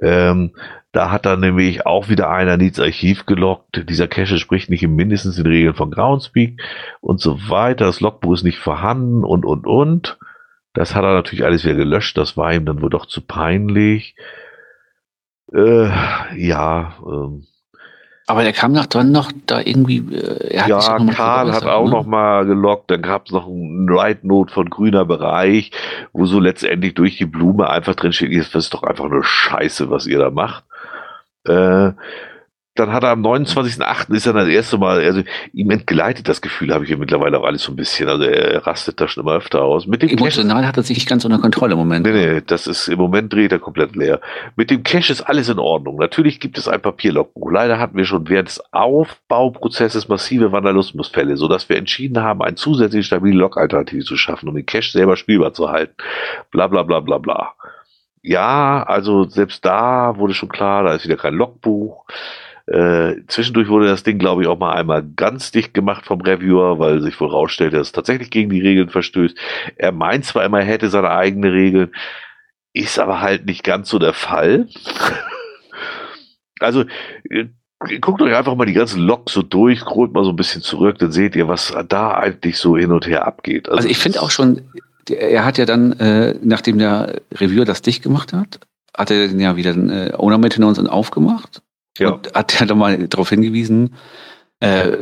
[0.02, 0.56] Ähm,
[0.92, 3.90] da hat dann nämlich auch wieder einer ins Archiv gelockt.
[3.90, 6.62] Dieser Cache spricht nicht im mindestens den Regeln von Groundspeak
[7.00, 7.86] und so weiter.
[7.86, 10.18] Das Logbuch ist nicht vorhanden und, und, und.
[10.74, 12.18] Das hat er natürlich alles wieder gelöscht.
[12.18, 14.16] Das war ihm dann wohl doch zu peinlich.
[15.54, 15.90] Äh,
[16.36, 17.46] ja, ähm,
[18.26, 19.98] aber der kam doch dann noch da irgendwie.
[19.98, 21.92] Äh, ja, Karl hat auch ne?
[21.92, 22.90] noch mal gelockt.
[22.90, 25.72] Dann gab es noch ein Write Note von grüner Bereich,
[26.14, 29.90] wo so letztendlich durch die Blume einfach drin steht, das ist doch einfach nur Scheiße,
[29.90, 30.64] was ihr da macht.
[31.46, 31.92] Äh,
[32.76, 34.14] dann hat er am 29.08.
[34.14, 35.22] ist er das erste Mal, also
[35.54, 38.10] ihm entgleitet das Gefühl, habe ich ja mittlerweile auch alles so ein bisschen.
[38.10, 39.86] Also er rastet da schon immer öfter aus.
[39.86, 42.06] Mit dem Emotional Cash, hat er sich nicht ganz unter Kontrolle im Moment.
[42.06, 44.20] Nee, nee, das ist im Moment dreht er komplett leer.
[44.56, 45.98] Mit dem Cache ist alles in Ordnung.
[45.98, 47.52] Natürlich gibt es ein Papierlogbuch.
[47.52, 53.04] Leider hatten wir schon während des Aufbauprozesses massive Vandalismusfälle, sodass wir entschieden haben, eine zusätzliche
[53.04, 55.94] stabile Log-Alternative zu schaffen, um den Cache selber spielbar zu halten.
[56.50, 57.54] Bla bla bla bla bla.
[58.24, 62.06] Ja, also selbst da wurde schon klar, da ist wieder kein Logbuch.
[62.66, 66.80] Äh, zwischendurch wurde das Ding, glaube ich, auch mal einmal ganz dicht gemacht vom Reviewer,
[66.80, 69.38] weil sich wohl rausstellte, dass es tatsächlich gegen die Regeln verstößt.
[69.76, 71.92] Er meint zwar immer, er hätte seine eigene Regeln,
[72.72, 74.68] ist aber halt nicht ganz so der Fall.
[76.60, 76.86] also,
[77.30, 77.48] äh,
[78.00, 81.00] guckt euch einfach mal die ganzen Logs so durch, scrollt mal so ein bisschen zurück,
[81.00, 83.68] dann seht ihr, was da eigentlich so hin und her abgeht.
[83.68, 84.62] Also, also ich finde auch schon,
[85.10, 88.62] er hat ja dann, äh, nachdem der Reviewer das dicht gemacht hat,
[88.96, 91.62] hat er den ja wieder äh, Owner Maintenance aufgemacht
[91.98, 92.12] ja.
[92.12, 93.96] Und hat ja nochmal darauf hingewiesen,
[94.60, 94.98] äh,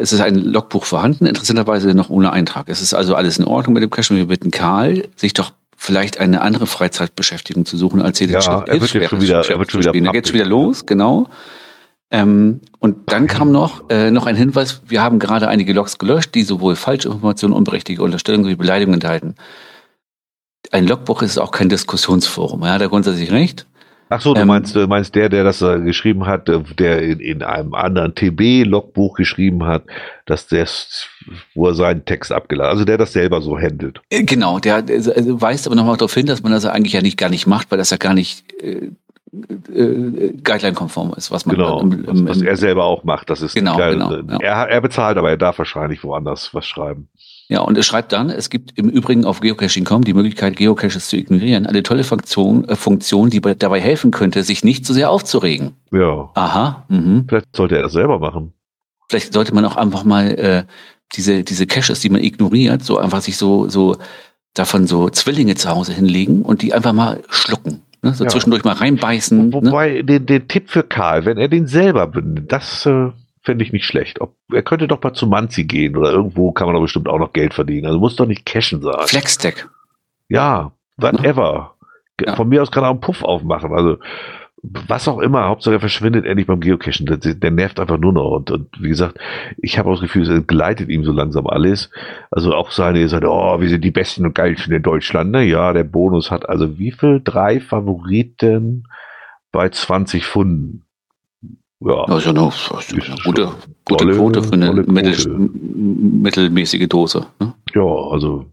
[0.00, 2.68] es ist ein Logbuch vorhanden, interessanterweise noch ohne Eintrag.
[2.68, 4.14] Es ist also alles in Ordnung mit dem Cache.
[4.14, 8.74] Wir bitten Karl, sich doch vielleicht eine andere Freizeitbeschäftigung zu suchen, als hier ja, den
[8.74, 11.28] er wird jetzt schon wieder, er wird schon wieder, Da geht's wieder los, genau.
[12.10, 16.34] Ähm, und dann kam noch, äh, noch ein Hinweis, wir haben gerade einige Logs gelöscht,
[16.34, 19.34] die sowohl falsche Informationen, unberechtigte Unterstellungen sowie Beleidigungen enthalten.
[20.70, 22.62] Ein Logbuch ist auch kein Diskussionsforum.
[22.62, 23.66] Ja, da grundsätzlich recht.
[24.08, 27.02] Ach so, du ähm, meinst, du meinst der, der das äh, geschrieben hat, äh, der
[27.02, 29.82] in, in einem anderen TB-Logbuch geschrieben hat,
[30.26, 30.66] dass der,
[31.54, 34.00] wo er seinen Text abgeladen, also der das selber so handelt.
[34.10, 37.18] Äh, genau, der also weist aber nochmal darauf hin, dass man das eigentlich ja nicht
[37.18, 38.90] gar nicht macht, weil das ja gar nicht äh,
[39.74, 43.28] äh, Guideline-konform ist, was man genau, im, im, was, was er selber auch macht.
[43.28, 44.38] Das ist genau, klar, genau ja.
[44.38, 47.08] er, er bezahlt, aber er darf wahrscheinlich woanders was schreiben.
[47.48, 51.16] Ja, und er schreibt dann, es gibt im Übrigen auf geocaching.com die Möglichkeit, Geocaches zu
[51.16, 51.66] ignorieren.
[51.66, 55.72] Eine tolle Funktion, äh, Funktion, die dabei helfen könnte, sich nicht so sehr aufzuregen.
[55.92, 56.30] Ja.
[56.34, 56.84] Aha.
[56.88, 57.26] Mhm.
[57.28, 58.52] Vielleicht sollte er das selber machen.
[59.08, 60.64] Vielleicht sollte man auch einfach mal äh,
[61.14, 63.96] diese, diese Caches, die man ignoriert, so einfach sich so, so
[64.54, 67.82] davon so Zwillinge zu Hause hinlegen und die einfach mal schlucken.
[68.02, 68.14] Ne?
[68.14, 68.30] So ja.
[68.30, 69.50] zwischendurch mal reinbeißen.
[69.50, 69.52] Ne?
[69.52, 70.04] wobei, ne?
[70.04, 73.10] den, den Tipp für Karl, wenn er den selber benutzt, das äh,
[73.46, 74.20] fände ich nicht schlecht.
[74.20, 77.18] Ob, er könnte doch mal zu Manzi gehen oder irgendwo kann man doch bestimmt auch
[77.18, 77.86] noch Geld verdienen.
[77.86, 79.06] Also muss doch nicht Cashen sein.
[79.06, 79.68] Flexdeck.
[80.28, 81.76] Ja, whatever.
[82.20, 82.34] Ja.
[82.34, 83.72] Von mir aus kann er auch einen Puff aufmachen.
[83.72, 83.98] Also
[84.62, 87.06] was auch immer, Hauptsache er verschwindet endlich beim Geocachen.
[87.06, 88.30] Der, der nervt einfach nur noch.
[88.32, 89.18] Und, und wie gesagt,
[89.58, 91.90] ich habe auch das Gefühl, es entgleitet ihm so langsam alles.
[92.32, 95.30] Also auch seine, seine, oh, wir sind die Besten und Geilsten in Deutschland.
[95.30, 95.44] Ne?
[95.44, 97.20] Ja, der Bonus hat also wie viel?
[97.22, 98.88] Drei Favoriten
[99.52, 100.85] bei 20 Funden.
[101.80, 103.52] Ja, das ist ja noch das ist eine gute,
[103.84, 107.26] gute tolle, Quote für eine Mittel, mittelmäßige Dose.
[107.38, 107.54] Ne?
[107.74, 108.46] Ja, also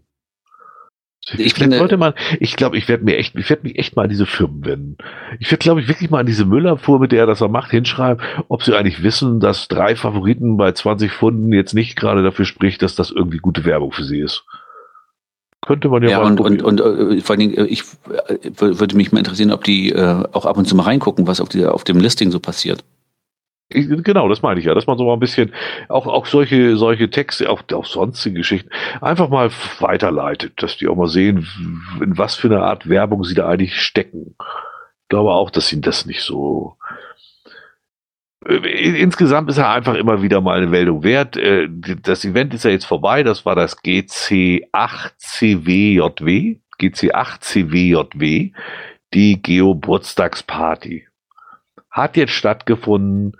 [1.38, 4.02] ich finde, sollte man, ich glaube, ich werde mir echt, ich werde mich echt mal
[4.02, 4.98] an diese Firmen wenden.
[5.40, 7.70] Ich werde, glaube ich, wirklich mal an diese Müllabfuhr, mit der er das er macht,
[7.70, 12.44] hinschreiben, ob sie eigentlich wissen, dass drei Favoriten bei 20 Pfunden jetzt nicht gerade dafür
[12.44, 14.44] spricht, dass das irgendwie gute Werbung für sie ist.
[15.62, 17.84] Könnte man ja, ja mal und, und, und äh, vor allen Dingen, äh, ich
[18.28, 21.40] äh, würde mich mal interessieren, ob die äh, auch ab und zu mal reingucken, was
[21.40, 22.84] auf, die, auf dem Listing so passiert.
[23.70, 25.52] Genau, das meine ich ja, dass man so mal ein bisschen
[25.88, 28.68] auch, auch solche, solche Texte, auch, auch sonstige Geschichten
[29.00, 31.48] einfach mal weiterleitet, dass die auch mal sehen,
[32.00, 34.36] in was für eine Art Werbung sie da eigentlich stecken.
[34.38, 36.76] Ich glaube auch, dass ihnen das nicht so.
[38.46, 41.36] Äh, insgesamt ist er einfach immer wieder mal eine Meldung wert.
[41.36, 43.22] Äh, das Event ist ja jetzt vorbei.
[43.22, 46.58] Das war das GC8CWJW.
[46.80, 48.52] GC8CWJW,
[49.12, 51.06] die Geburtstagsparty.
[51.94, 53.36] Hat jetzt stattgefunden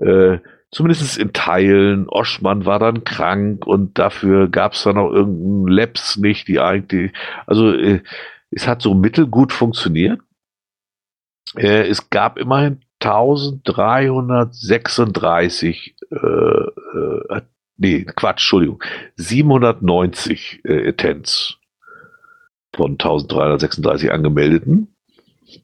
[0.00, 0.38] äh,
[0.72, 2.08] zumindest in Teilen.
[2.08, 7.12] Oschmann war dann krank und dafür gab es dann auch irgendeinen Labs nicht, die eigentlich,
[7.46, 8.02] also äh,
[8.50, 10.20] es hat so mittelgut funktioniert.
[11.56, 17.42] Äh, es gab immerhin 1336, äh, äh,
[17.76, 18.82] nee, Quatsch, Entschuldigung,
[19.16, 21.58] 790 äh, Attents
[22.74, 24.96] von 1336 angemeldeten.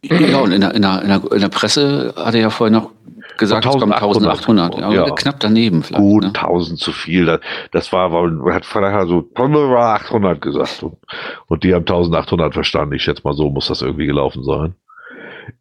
[0.03, 1.03] Ja, und in der, in der,
[1.33, 2.93] in der Presse hat er ja vorher noch
[3.39, 5.15] gesagt, 1800, 1800 ja, ja.
[5.15, 6.03] knapp daneben vielleicht.
[6.03, 6.29] Gut, ne?
[6.29, 7.41] 1000 zu viel.
[7.73, 10.97] Das war, weil hat vorher so 800 gesagt und,
[11.47, 12.95] und die haben 1800 verstanden.
[12.95, 14.75] Ich schätze mal, so muss das irgendwie gelaufen sein.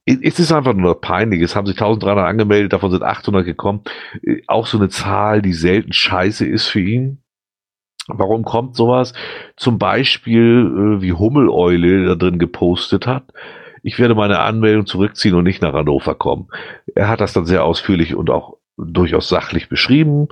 [0.05, 1.41] Es ist einfach nur peinlich.
[1.41, 3.81] Es haben sich 1300 angemeldet, davon sind 800 gekommen.
[4.47, 7.19] Auch so eine Zahl, die selten scheiße ist für ihn.
[8.07, 9.13] Warum kommt sowas?
[9.57, 13.25] Zum Beispiel, äh, wie Hummeleule da drin gepostet hat
[13.83, 16.47] ich werde meine Anmeldung zurückziehen und nicht nach Hannover kommen.
[16.95, 20.27] Er hat das dann sehr ausführlich und auch durchaus sachlich beschrieben.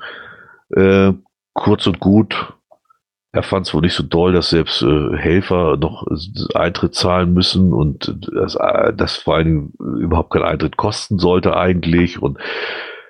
[0.75, 1.13] Äh,
[1.53, 2.53] kurz und gut.
[3.31, 6.05] Er fand es wohl nicht so doll, dass selbst äh, Helfer noch
[6.53, 8.57] Eintritt zahlen müssen und dass
[8.95, 12.37] das vor allem überhaupt kein Eintritt kosten sollte eigentlich und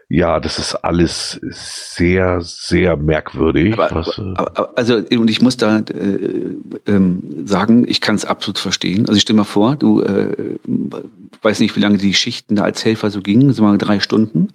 [0.08, 3.74] ja, das ist alles sehr, sehr merkwürdig.
[3.74, 8.26] Aber, was, äh, aber, also, und ich muss da äh, ähm, sagen, ich kann es
[8.26, 9.08] absolut verstehen.
[9.08, 10.58] Also ich stell mal vor, du äh,
[11.42, 14.50] weiß nicht, wie lange die Schichten da als Helfer so gingen, so mal drei Stunden.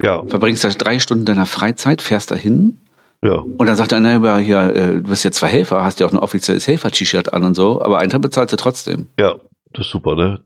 [0.00, 0.24] Ja.
[0.24, 2.78] Verbringst da drei Stunden deiner Freizeit, fährst dahin.
[3.24, 3.34] Ja.
[3.34, 6.18] Und dann sagt einer, hier, äh, du bist jetzt zwar Helfer, hast ja auch ein
[6.18, 9.06] offizielles Helfer-T-Shirt an und so, aber Eintritt bezahlst du trotzdem.
[9.18, 9.36] Ja,
[9.72, 10.40] das ist super, ne?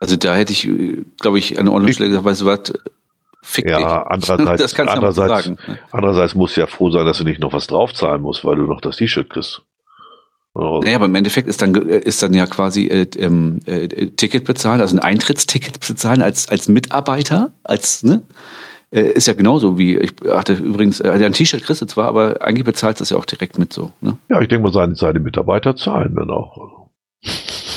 [0.00, 2.72] Also da hätte ich, äh, glaube ich, an Ordnungsstelle gesagt, weißt du was,
[3.46, 3.86] Fick ja, dich.
[3.86, 5.58] andererseits, das kannst andererseits, sagen.
[5.68, 5.78] Ne?
[5.92, 8.80] andererseits muss ja froh sein, dass du nicht noch was draufzahlen musst, weil du noch
[8.80, 9.62] das T-Shirt kriegst.
[10.54, 14.44] Also naja, aber im Endeffekt ist dann, ist dann ja quasi äh, ähm, äh, Ticket
[14.44, 18.22] bezahlen, also ein Eintrittsticket bezahlen als, als Mitarbeiter, als, ne?
[18.90, 22.40] Äh, ist ja genauso wie, ich hatte übrigens, äh, ein T-Shirt kriegst du zwar, aber
[22.40, 23.92] eigentlich bezahlt das ja auch direkt mit so.
[24.00, 24.16] Ne?
[24.30, 26.88] Ja, ich denke mal, seine, seine Mitarbeiter zahlen dann auch.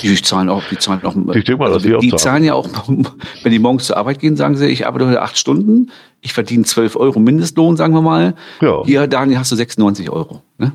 [0.02, 1.16] Die zahlen auch, die zahlen auch.
[1.36, 4.36] Ich denke mal, also, die, die zahlen ja auch, wenn die morgens zur Arbeit gehen,
[4.36, 8.36] sagen sie, ich arbeite heute acht Stunden, ich verdiene zwölf Euro Mindestlohn, sagen wir mal.
[8.62, 8.84] Ja.
[8.86, 10.42] Hier, Daniel, hast du 96 Euro.
[10.58, 10.74] Ne?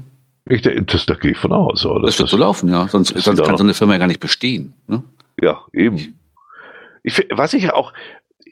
[0.49, 1.84] Ich, das, da gehe ich von aus.
[1.86, 2.01] Oder?
[2.01, 2.89] Das, das wird so laufen, ja.
[2.89, 4.75] Sonst, sonst kann so eine Firma ja gar nicht bestehen.
[4.86, 5.02] Ne?
[5.41, 6.18] Ja, eben.
[7.02, 7.92] Ich, was ich auch,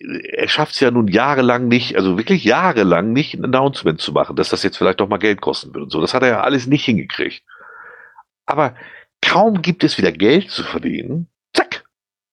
[0.00, 4.36] er schafft es ja nun jahrelang nicht, also wirklich jahrelang nicht, ein Announcement zu machen,
[4.36, 6.00] dass das jetzt vielleicht doch mal Geld kosten wird und so.
[6.00, 7.42] Das hat er ja alles nicht hingekriegt.
[8.46, 8.74] Aber
[9.22, 11.84] Kaum gibt es wieder Geld zu verdienen, zack,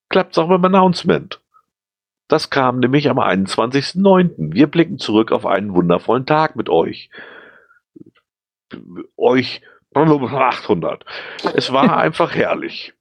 [0.10, 1.42] klappt es auch beim Announcement.
[2.28, 4.54] Das kam nämlich am 21.09.
[4.54, 7.10] Wir blicken zurück auf einen wundervollen Tag mit euch.
[9.16, 9.62] Euch
[9.94, 11.06] 800.
[11.56, 12.94] Es war einfach herrlich.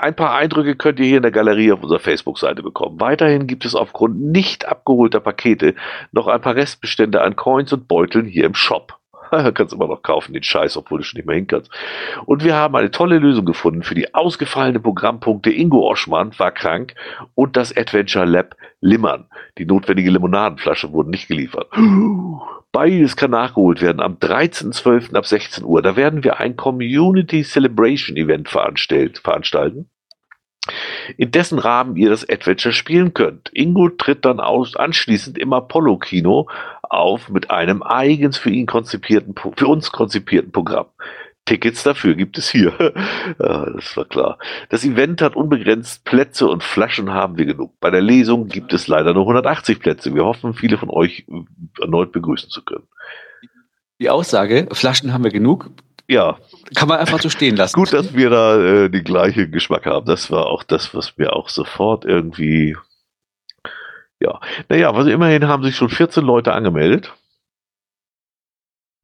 [0.00, 3.00] Ein paar Eindrücke könnt ihr hier in der Galerie auf unserer Facebook-Seite bekommen.
[3.00, 5.74] Weiterhin gibt es aufgrund nicht abgeholter Pakete
[6.12, 8.97] noch ein paar Restbestände an Coins und Beuteln hier im Shop.
[9.54, 11.70] kannst immer noch kaufen, den Scheiß, obwohl du schon nicht mehr hinkannst.
[12.26, 15.50] Und wir haben eine tolle Lösung gefunden für die ausgefallene Programmpunkte.
[15.50, 16.94] Ingo Oschmann war krank
[17.34, 19.26] und das Adventure Lab Limmern.
[19.58, 21.68] Die notwendige Limonadenflasche wurden nicht geliefert.
[22.72, 25.14] Beides kann nachgeholt werden am 13.12.
[25.16, 25.80] ab 16 Uhr.
[25.80, 29.88] Da werden wir ein Community Celebration Event veranstalten
[31.16, 33.50] in dessen Rahmen ihr das Adventure spielen könnt.
[33.52, 36.48] Ingo tritt dann aus, anschließend im Apollo-Kino
[36.82, 40.86] auf mit einem eigens für ihn konzipierten, für uns konzipierten Programm.
[41.48, 42.74] Tickets dafür gibt es hier.
[43.38, 44.38] ja, das war klar.
[44.68, 47.72] Das Event hat unbegrenzt Plätze und Flaschen haben wir genug.
[47.80, 50.14] Bei der Lesung gibt es leider nur 180 Plätze.
[50.14, 51.26] Wir hoffen, viele von euch
[51.80, 52.86] erneut begrüßen zu können.
[53.98, 55.70] Die Aussage, Flaschen haben wir genug,
[56.08, 56.38] ja.
[56.74, 57.74] Kann man einfach so stehen lassen.
[57.74, 60.06] Gut, dass wir da äh, die gleiche Geschmack haben.
[60.06, 62.76] Das war auch das, was mir auch sofort irgendwie
[64.20, 67.12] ja, naja, also immerhin haben sich schon 14 Leute angemeldet.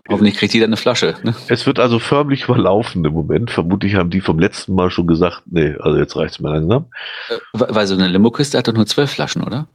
[0.09, 1.15] Hoffentlich kriegt jeder eine Flasche.
[1.23, 1.35] Ne?
[1.49, 3.51] Es wird also förmlich überlaufen im Moment.
[3.51, 6.91] Vermutlich haben die vom letzten Mal schon gesagt, nee, also jetzt reicht's mir langsam.
[7.31, 9.67] Äh, weil so eine Limokiste hat doch nur zwölf Flaschen, oder?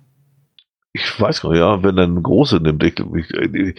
[0.91, 3.75] Ich weiß gar nicht, ja, wenn er eine große nimmt, ich, ich,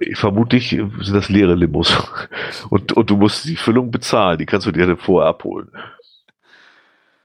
[0.00, 1.96] ich, vermutlich sind das leere Limos.
[2.70, 5.70] Und, und du musst die Füllung bezahlen, die kannst du dir vorher abholen.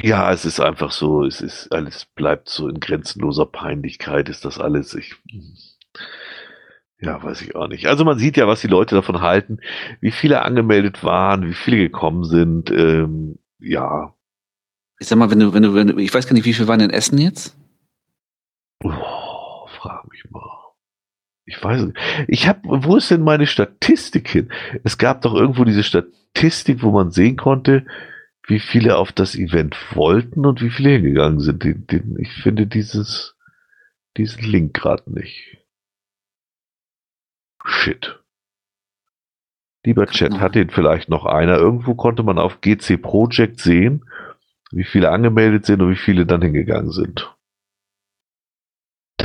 [0.02, 4.60] Ja, es ist einfach so, es ist alles bleibt so in grenzenloser Peinlichkeit, ist das
[4.60, 4.94] alles.
[4.94, 5.16] Ich,
[7.00, 7.88] ja, weiß ich auch nicht.
[7.88, 9.60] Also man sieht ja, was die Leute davon halten,
[10.02, 12.72] wie viele angemeldet waren, wie viele gekommen sind.
[12.72, 14.14] Ähm, ja.
[15.00, 16.68] Ich sag mal, wenn du, wenn du, wenn du, ich weiß gar nicht, wie viel
[16.68, 17.56] waren in Essen jetzt?
[18.84, 19.25] Oh.
[21.46, 21.98] Ich weiß nicht.
[22.28, 24.50] Ich habe, wo ist denn meine Statistik hin?
[24.84, 27.86] Es gab doch irgendwo diese Statistik, wo man sehen konnte,
[28.48, 31.64] wie viele auf das Event wollten und wie viele hingegangen sind.
[31.66, 33.36] Ich finde dieses,
[34.18, 35.58] diesen Link gerade nicht.
[37.64, 38.20] Shit.
[39.84, 41.58] Lieber Chat, hat den vielleicht noch einer?
[41.58, 44.10] Irgendwo konnte man auf GC Project sehen,
[44.72, 47.35] wie viele angemeldet sind und wie viele dann hingegangen sind.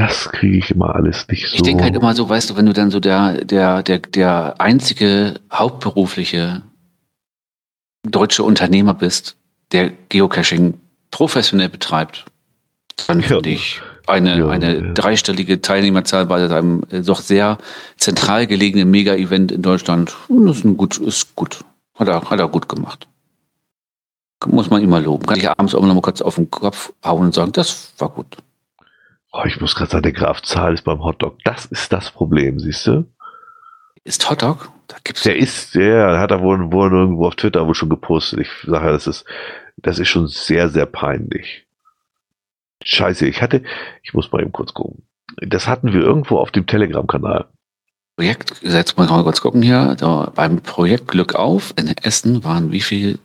[0.01, 1.57] Das kriege ich immer alles nicht so.
[1.57, 4.55] Ich denke halt immer so, weißt du, wenn du dann so der, der, der, der
[4.59, 6.63] einzige hauptberufliche
[8.09, 9.37] deutsche Unternehmer bist,
[9.73, 10.81] der Geocaching
[11.11, 12.25] professionell betreibt,
[13.09, 13.27] dann ja.
[13.27, 14.93] finde ich eine, ja, eine ja.
[14.95, 17.59] dreistellige Teilnehmerzahl bei einem äh, doch sehr
[17.99, 20.17] zentral gelegenen Mega-Event in Deutschland.
[20.29, 21.61] Das ist, ein gut, ist gut.
[21.95, 23.07] Hat er, hat er gut gemacht.
[24.47, 25.27] Muss man immer loben.
[25.27, 28.09] Kann ich abends auch noch mal kurz auf den Kopf hauen und sagen, das war
[28.09, 28.39] gut.
[29.33, 31.39] Oh, ich muss gerade sagen, der Graf Zahl ist beim Hotdog.
[31.45, 33.07] Das ist das Problem, siehst du?
[34.03, 34.71] Ist Hotdog?
[34.89, 38.41] Da gibt's der ist, der hat er wohl, wohl irgendwo auf Twitter wohl schon gepostet.
[38.41, 39.25] Ich sage, das ist,
[39.77, 41.65] das ist schon sehr, sehr peinlich.
[42.83, 43.63] Scheiße, ich hatte,
[44.03, 45.05] ich muss mal eben kurz gucken.
[45.37, 47.47] Das hatten wir irgendwo auf dem Telegram-Kanal.
[48.17, 52.81] Projekt, jetzt mal kurz gucken hier, da, beim Projekt Glück auf in Essen waren wie
[52.81, 53.19] viel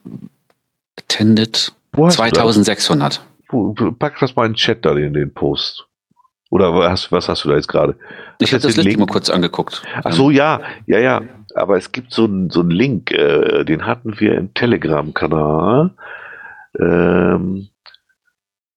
[0.97, 1.73] attended?
[1.95, 3.21] 2600.
[3.97, 5.87] Pack das mal in den Chat da in den Post.
[6.49, 7.95] Oder was, was hast du da jetzt gerade?
[8.39, 9.83] Ich habe das Link mal kurz angeguckt.
[10.03, 11.21] Ach so, ja, ja, ja.
[11.55, 15.91] Aber es gibt so einen so einen Link, äh, den hatten wir im Telegram-Kanal.
[16.79, 17.69] Ähm,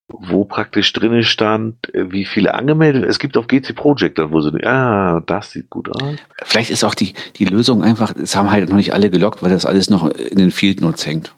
[0.08, 3.05] wo praktisch drin stand, äh, wie viele angemeldet.
[3.05, 6.16] Es gibt auf GC Project dann, wo sie, ah, das sieht gut aus.
[6.44, 9.50] Vielleicht ist auch die, die Lösung einfach, es haben halt noch nicht alle gelockt, weil
[9.50, 11.34] das alles noch in den Field Notes hängt.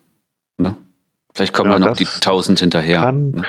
[0.56, 0.76] Ne?
[1.34, 3.00] Vielleicht kommen ja, da noch die 1000 hinterher.
[3.00, 3.42] Kann, ne?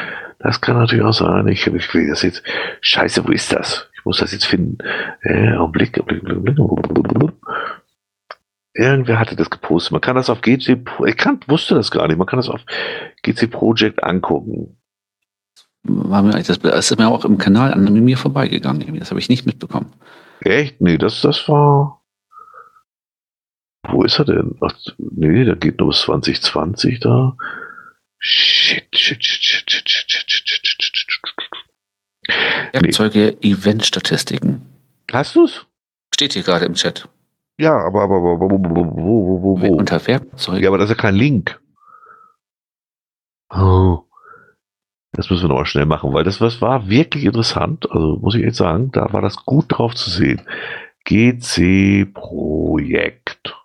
[0.44, 1.48] Das kann natürlich auch sein.
[1.48, 2.44] Ich, ich will das jetzt,
[2.82, 3.90] scheiße, wo ist das?
[3.94, 4.78] Ich muss das jetzt finden.
[5.22, 7.36] Äh, Augenblick, Augenblick, Augenblick, Augenblick.
[8.74, 9.92] Irgendwer hatte das gepostet.
[9.92, 12.18] Man kann das auf GC, ich kann, wusste das gar nicht.
[12.18, 12.62] Man kann das auf
[13.22, 14.78] GC Project angucken
[15.84, 19.00] war mir, das, das ist mir auch im Kanal an mir vorbeigegangen.
[19.00, 19.94] Das habe ich nicht mitbekommen.
[20.42, 20.82] Echt?
[20.82, 22.02] Nee, das, das war.
[23.88, 24.56] Wo ist er denn?
[24.62, 27.36] Ach, nee, der geht nur bis 2020 da.
[28.24, 31.02] Shit, shit, shit, shit, shit, shit, shit, shit, shit.
[32.72, 33.52] Werkzeuge nee.
[33.52, 34.62] Event-Statistiken.
[35.12, 35.66] Hast du's?
[36.14, 37.10] Steht hier gerade im Chat.
[37.58, 39.76] Ja, aber, aber, aber wo, wo, wo, wo, wo?
[39.76, 40.62] Unter Werkzeuge.
[40.62, 41.60] Ja, aber das ist ja kein Link.
[43.50, 44.04] Oh.
[45.14, 47.90] Das müssen wir nochmal schnell machen, weil das was war wirklich interessant.
[47.92, 50.42] Also muss ich jetzt sagen, da war das gut drauf zu sehen.
[51.06, 53.58] GC Projekt.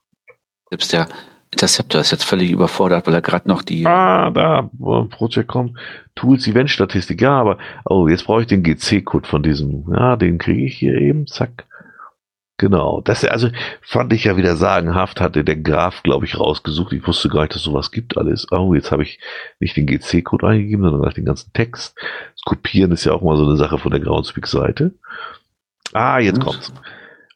[0.71, 1.09] Selbst der
[1.53, 3.87] Interceptor ist jetzt völlig überfordert, weil er gerade noch die.
[3.87, 4.69] Ah, da,
[5.11, 5.79] Project kommt.
[6.15, 7.21] Tools Event Statistik.
[7.21, 9.87] Ja, aber, oh, jetzt brauche ich den GC-Code von diesem.
[9.93, 11.27] Ja, den kriege ich hier eben.
[11.27, 11.67] Zack.
[12.59, 13.51] Genau, das also
[13.83, 16.95] fand ich ja wieder sagenhaft, hatte der Graf, glaube ich, rausgesucht.
[16.95, 18.47] Ich wusste gar nicht, dass sowas gibt alles.
[18.51, 19.21] Oh, jetzt habe ich
[19.61, 21.95] nicht den GC-Code eingegeben, sondern den ganzen Text.
[22.35, 24.95] Das Kopieren ist ja auch mal so eine Sache von der Groundspeak-Seite.
[25.93, 26.73] Ah, jetzt kommt's.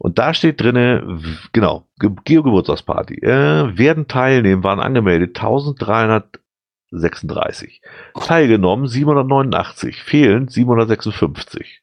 [0.02, 1.20] Und da steht drinne,
[1.52, 3.16] genau, Geo-Geburtstagsparty.
[3.16, 7.82] Äh, werden teilnehmen, waren angemeldet 1336.
[8.14, 10.02] Teilgenommen 789.
[10.02, 11.82] Fehlen 756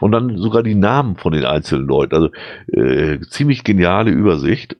[0.00, 2.14] und dann sogar die Namen von den einzelnen Leuten.
[2.14, 2.30] Also
[2.68, 4.76] äh, ziemlich geniale Übersicht.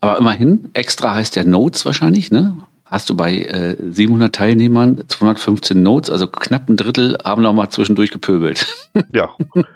[0.00, 2.58] Aber immerhin, extra heißt der Notes wahrscheinlich, ne?
[2.84, 7.70] Hast du bei äh, 700 Teilnehmern 215 Notes, also knapp ein Drittel haben noch mal
[7.70, 8.66] zwischendurch gepöbelt.
[9.12, 9.30] Ja.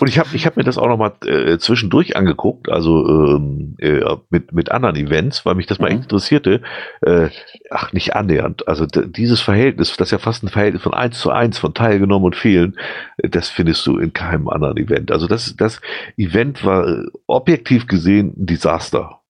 [0.00, 3.76] Und ich habe ich hab mir das auch noch mal äh, zwischendurch angeguckt, also ähm,
[3.78, 5.98] äh, mit, mit anderen Events, weil mich das mal mhm.
[5.98, 6.62] interessierte.
[7.02, 7.28] Äh,
[7.68, 8.66] ach, nicht annähernd.
[8.66, 12.24] Also dieses Verhältnis, das ist ja fast ein Verhältnis von eins zu eins von teilgenommen
[12.24, 12.78] und fehlen,
[13.18, 15.12] äh, das findest du in keinem anderen Event.
[15.12, 15.82] Also das, das
[16.16, 19.20] Event war äh, objektiv gesehen ein Desaster.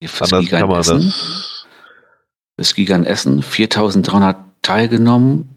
[0.00, 1.66] Anders kann man Essen, das.
[2.56, 5.53] Das Gigan Essen, 4300 teilgenommen,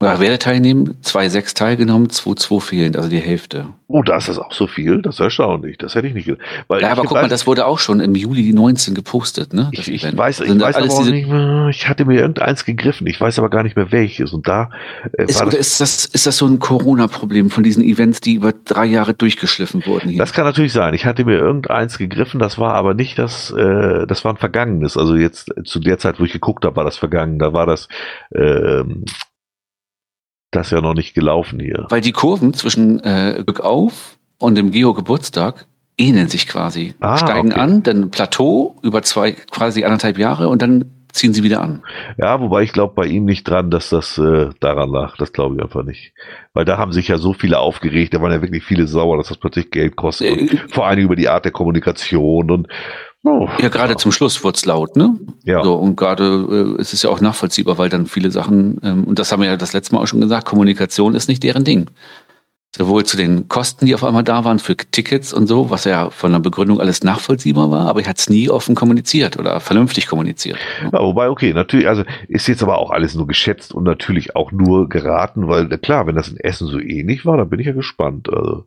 [0.00, 3.66] Ja, werde teilnehmen, 2,6 teilgenommen, 2,2 fehlend, also die Hälfte.
[3.88, 5.02] Oh, da ist das auch so viel?
[5.02, 5.76] Das ist erstaunlich.
[5.76, 6.46] Das hätte ich nicht gedacht.
[6.68, 9.70] Weil ja, aber guck weiß, mal, das wurde auch schon im Juli 19 gepostet, ne?
[9.72, 13.20] Ich, ich weiß, ich weiß aber auch nicht mehr, ich hatte mir irgendeins gegriffen, ich
[13.20, 14.32] weiß aber gar nicht mehr welches.
[14.32, 14.70] Und da
[15.18, 18.52] äh, ist, das, ist, das, ist das so ein Corona-Problem von diesen Events, die über
[18.52, 20.10] drei Jahre durchgeschliffen wurden?
[20.10, 20.18] Hier?
[20.18, 20.94] Das kann natürlich sein.
[20.94, 24.96] Ich hatte mir irgendeins gegriffen, das war aber nicht das, äh, das war ein vergangenes.
[24.96, 27.40] Also jetzt zu der Zeit, wo ich geguckt habe, war das vergangen.
[27.40, 27.88] Da war das
[28.30, 28.84] äh,
[30.50, 31.86] das ist ja noch nicht gelaufen hier.
[31.90, 35.66] Weil die Kurven zwischen äh, Glück auf und dem Geo-Geburtstag
[35.98, 36.94] ähneln sich quasi.
[37.00, 37.60] Ah, Steigen okay.
[37.60, 41.82] an, dann Plateau über zwei, quasi anderthalb Jahre und dann ziehen sie wieder an.
[42.16, 45.16] Ja, wobei ich glaube bei ihm nicht dran, dass das äh, daran lag.
[45.16, 46.12] Das glaube ich einfach nicht.
[46.52, 49.28] Weil da haben sich ja so viele aufgeregt, da waren ja wirklich viele sauer, dass
[49.28, 50.52] das plötzlich Geld kostet.
[50.52, 52.68] Äh, vor allem über die Art der Kommunikation und
[53.24, 53.98] Oh, ja, gerade ja.
[53.98, 55.18] zum Schluss wurde es laut, ne?
[55.44, 55.62] Ja.
[55.64, 59.18] So, und gerade äh, es ist ja auch nachvollziehbar, weil dann viele Sachen, ähm, und
[59.18, 61.90] das haben wir ja das letzte Mal auch schon gesagt, Kommunikation ist nicht deren Ding.
[62.76, 66.10] Sowohl zu den Kosten, die auf einmal da waren für Tickets und so, was ja
[66.10, 70.06] von der Begründung alles nachvollziehbar war, aber ich hat es nie offen kommuniziert oder vernünftig
[70.06, 70.58] kommuniziert.
[70.92, 74.52] Ja, wobei, okay, natürlich, also ist jetzt aber auch alles nur geschätzt und natürlich auch
[74.52, 77.72] nur geraten, weil klar, wenn das in Essen so ähnlich war, dann bin ich ja
[77.72, 78.28] gespannt.
[78.30, 78.66] Also.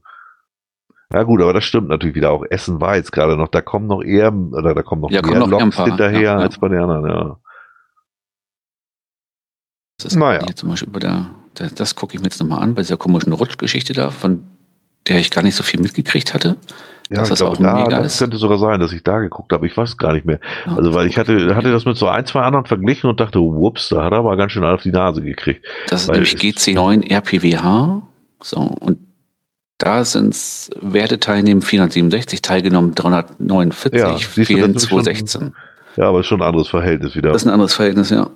[1.14, 2.46] Ja gut, aber das stimmt natürlich wieder auch.
[2.50, 5.40] Essen war jetzt gerade noch, da kommen noch eher, oder da kommen noch ja, mehr
[5.40, 6.38] noch Loks hinterher ja, ja.
[6.38, 7.38] als bei den anderen, ja.
[9.98, 10.42] Das ist naja.
[10.56, 13.34] zum Beispiel bei der, das, das gucke ich mir jetzt nochmal an, bei dieser komischen
[13.34, 14.44] Rutschgeschichte da, von
[15.08, 16.58] der ich gar nicht so viel mitgekriegt hatte.
[17.10, 19.68] Ja, das, glaube, da, das könnte sogar sein, dass ich da geguckt habe.
[19.68, 20.40] Ich weiß gar nicht mehr.
[20.66, 23.90] Also, weil ich hatte, hatte das mit so ein, zwei anderen verglichen und dachte, whoops,
[23.90, 25.66] da hat er aber ganz schön auf die Nase gekriegt.
[25.90, 28.02] Das ist nämlich GC9 RPWH.
[28.42, 29.00] So, und
[29.82, 35.56] da sind es Werte teilnehmen 467, teilgenommen 349, ja, fehlen 216.
[35.98, 37.32] Ja, aber ist schon ein anderes Verhältnis wieder.
[37.32, 38.30] Das ist ein anderes Verhältnis, ja.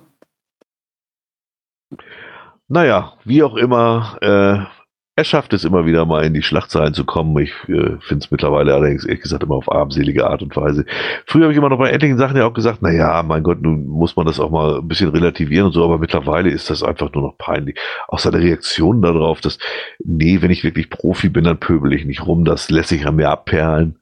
[2.68, 4.75] Naja, wie auch immer, äh,
[5.16, 7.36] er schafft es immer wieder mal in die Schlagzeilen zu kommen.
[7.38, 10.84] Ich äh, finde es mittlerweile allerdings ehrlich gesagt immer auf armselige Art und Weise.
[11.24, 13.62] Früher habe ich immer noch bei etlichen Sachen ja auch gesagt, na ja, mein Gott,
[13.62, 16.82] nun muss man das auch mal ein bisschen relativieren und so, aber mittlerweile ist das
[16.82, 17.78] einfach nur noch peinlich.
[18.08, 19.58] Auch seine Reaktion darauf, dass,
[20.04, 23.16] nee, wenn ich wirklich Profi bin, dann pöbel ich nicht rum, das lässt sich an
[23.16, 23.96] mir abperlen.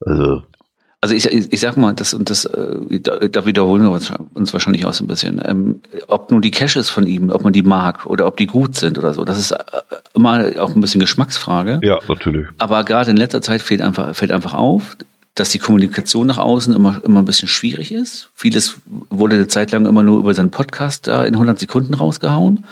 [0.00, 0.42] Also,
[1.00, 4.12] also ich, ich, ich sag mal, das und das, äh, da, da wiederholen wir uns,
[4.34, 5.40] uns wahrscheinlich auch so ein bisschen.
[5.44, 8.74] Ähm, ob nun die Caches von ihm, ob man die mag oder ob die gut
[8.74, 9.58] sind oder so, das ist äh,
[10.14, 11.80] immer auch ein bisschen Geschmacksfrage.
[11.82, 12.48] Ja, natürlich.
[12.58, 14.96] Aber gerade in letzter Zeit fällt einfach, fällt einfach auf,
[15.36, 18.30] dass die Kommunikation nach außen immer, immer ein bisschen schwierig ist.
[18.34, 18.78] Vieles
[19.08, 22.64] wurde eine Zeit lang immer nur über seinen Podcast da in 100 Sekunden rausgehauen.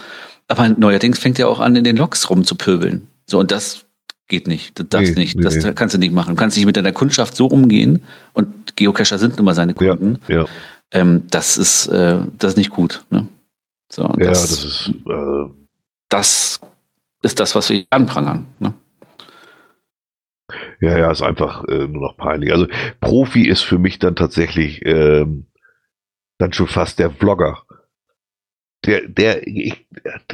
[0.48, 3.06] Aber neuerdings fängt er auch an, in den Logs rumzupöbeln.
[3.26, 3.85] So, und das
[4.28, 4.78] Geht nicht.
[4.78, 5.44] Das darfst nee, nicht.
[5.44, 5.72] Das nee.
[5.72, 6.34] kannst du nicht machen.
[6.34, 10.18] Du kannst nicht mit deiner Kundschaft so umgehen und Geocacher sind nun mal seine Kunden.
[10.26, 10.46] Ja, ja.
[10.90, 13.04] Ähm, das ist äh, das ist nicht gut.
[13.10, 13.28] Ne?
[13.90, 15.50] So, ja, das, das ist äh,
[16.08, 16.60] das
[17.22, 18.46] ist das, was wir anprangern.
[18.58, 18.74] Ne?
[20.80, 22.52] Ja, ja, ist einfach äh, nur noch peinlich.
[22.52, 22.66] Also
[23.00, 25.46] Profi ist für mich dann tatsächlich ähm,
[26.38, 27.62] dann schon fast der Vlogger
[28.86, 29.86] der, der, ich,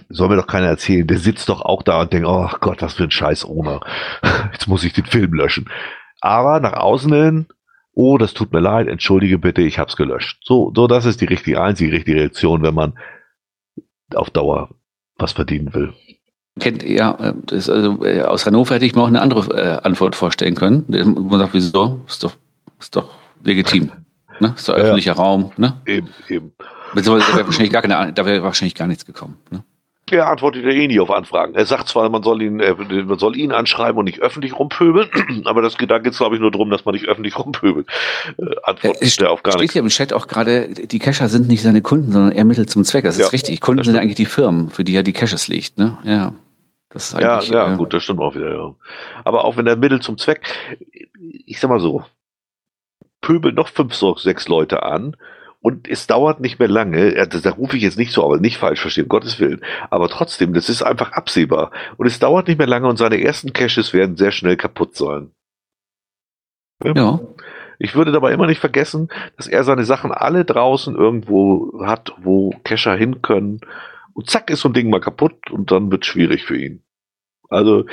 [0.08, 2.94] soll mir doch keiner erzählen, der sitzt doch auch da und denkt, oh Gott, was
[2.94, 3.80] für ein scheiß Owner.
[4.52, 5.68] Jetzt muss ich den Film löschen.
[6.20, 7.46] Aber nach außen hin,
[7.94, 10.40] oh, das tut mir leid, entschuldige bitte, ich hab's gelöscht.
[10.44, 12.94] So, so, das ist die richtige, einzige richtige Reaktion, wenn man
[14.14, 14.70] auf Dauer
[15.16, 15.92] was verdienen will.
[16.60, 20.14] Kennt ja, das, also, äh, aus Hannover hätte ich mir auch eine andere äh, Antwort
[20.14, 20.84] vorstellen können.
[20.88, 22.02] Man sagt, wieso?
[22.06, 22.34] Ist doch,
[22.78, 23.10] ist doch
[23.42, 23.90] legitim.
[24.38, 24.52] Ne?
[24.54, 25.18] Ist doch öffentlicher ja.
[25.18, 25.52] Raum.
[25.56, 25.80] Ne?
[25.86, 26.52] Eben, eben.
[26.94, 29.38] Beziehungsweise da wäre wahrscheinlich, gar keine, da wäre wahrscheinlich gar nichts gekommen.
[29.50, 29.64] Ne?
[30.10, 31.54] Er antwortet ja eh nie auf Anfragen.
[31.54, 35.08] Er sagt zwar, man soll ihn, äh, man soll ihn anschreiben und nicht öffentlich rumpöbeln,
[35.46, 37.86] aber das, da geht es, glaube ich, nur darum, dass man nicht öffentlich rumpöbelt.
[38.36, 39.72] Äh, antwortet es er auf gar steht nichts.
[39.72, 42.84] hier im Chat auch gerade, die Cacher sind nicht seine Kunden, sondern er mittelt zum
[42.84, 43.04] Zweck.
[43.04, 43.60] Das ja, ist richtig.
[43.60, 45.78] Kunden sind eigentlich die Firmen, für die er die Caches legt.
[45.78, 45.96] Ne?
[46.04, 46.34] Ja.
[46.90, 48.74] Das ist ja, ja, äh, gut, das stimmt auch wieder, ja.
[49.24, 50.42] Aber auch wenn er mittelt zum Zweck,
[51.46, 52.04] ich sag mal so,
[53.22, 55.16] pöbelt noch fünf, sechs Leute an
[55.62, 58.80] und es dauert nicht mehr lange, da rufe ich jetzt nicht so, aber nicht falsch
[58.80, 59.62] verstehen, um Gottes Willen.
[59.90, 61.70] Aber trotzdem, das ist einfach absehbar.
[61.96, 65.30] Und es dauert nicht mehr lange und seine ersten Caches werden sehr schnell kaputt sein.
[66.84, 67.20] Ja.
[67.78, 72.50] Ich würde dabei immer nicht vergessen, dass er seine Sachen alle draußen irgendwo hat, wo
[72.64, 73.60] Cacher hin können.
[74.14, 76.82] Und zack ist so ein Ding mal kaputt und dann wird es schwierig für ihn.
[77.48, 77.86] Also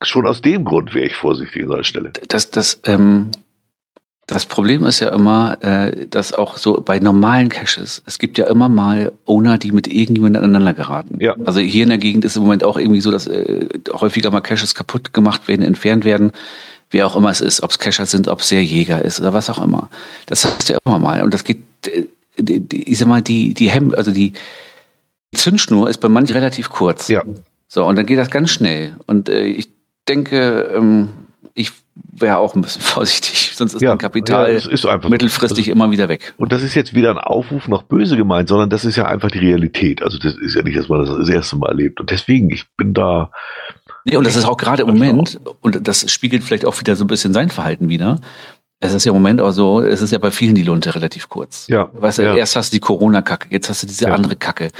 [0.00, 2.12] schon aus dem Grund wäre ich vorsichtig an seiner Stelle.
[2.28, 3.32] Das, das, ähm,
[4.34, 8.46] das Problem ist ja immer, äh, dass auch so bei normalen Caches, es gibt ja
[8.46, 11.18] immer mal Owner, die mit irgendjemandem aneinander geraten.
[11.20, 11.34] Ja.
[11.44, 14.40] Also hier in der Gegend ist im Moment auch irgendwie so, dass äh, häufiger mal
[14.40, 16.30] Caches kaputt gemacht werden, entfernt werden,
[16.90, 19.32] wer auch immer es ist, ob es Cacher sind, ob es sehr Jäger ist oder
[19.32, 19.88] was auch immer.
[20.26, 21.22] Das heißt ja immer mal.
[21.22, 22.06] Und das geht, äh,
[22.72, 24.32] ich sag mal, die, die Hem, also die,
[25.32, 27.06] Zündschnur ist bei manchen relativ kurz.
[27.06, 27.22] Ja.
[27.68, 28.96] So, und dann geht das ganz schnell.
[29.06, 29.68] Und ich
[30.08, 31.10] denke, ähm,
[31.54, 31.70] ich
[32.12, 35.10] wäre auch ein bisschen vorsichtig, sonst ist Ja, mein Kapital ja, ist einfach so.
[35.10, 36.34] mittelfristig immer wieder weg.
[36.36, 39.30] Und das ist jetzt weder ein Aufruf noch böse gemeint, sondern das ist ja einfach
[39.30, 40.02] die Realität.
[40.02, 42.00] Also das ist ja nicht, dass man das das erste Mal erlebt.
[42.00, 43.30] Und deswegen, ich bin da,
[44.04, 47.04] Nee, und das ist auch gerade im Moment, und das spiegelt vielleicht auch wieder so
[47.04, 48.18] ein bisschen sein Verhalten wieder.
[48.82, 51.28] Es ist ja im Moment auch so, es ist ja bei vielen die Lunte relativ
[51.28, 51.66] kurz.
[51.68, 52.34] Ja, Weißt du, ja.
[52.34, 54.14] erst hast du die Corona-Kacke, jetzt hast du diese Ja.
[54.14, 54.70] andere Kacke.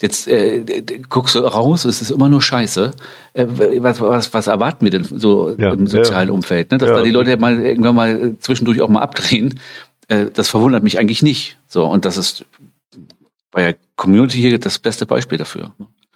[0.00, 0.64] Jetzt äh,
[1.10, 2.92] guckst du raus, es ist immer nur Scheiße.
[3.34, 3.46] Äh,
[3.78, 6.30] was, was, was erwarten wir denn so Ja, im sozialen.
[6.30, 6.70] Umfeld?
[6.72, 6.78] Ne?
[6.78, 9.60] Dass da die Leute mal irgendwann mal zwischendurch auch mal abdrehen,
[10.08, 11.58] äh, das verwundert mich eigentlich nicht.
[11.68, 12.46] So, und das ist
[13.50, 15.70] bei der Community hier das beste Beispiel dafür.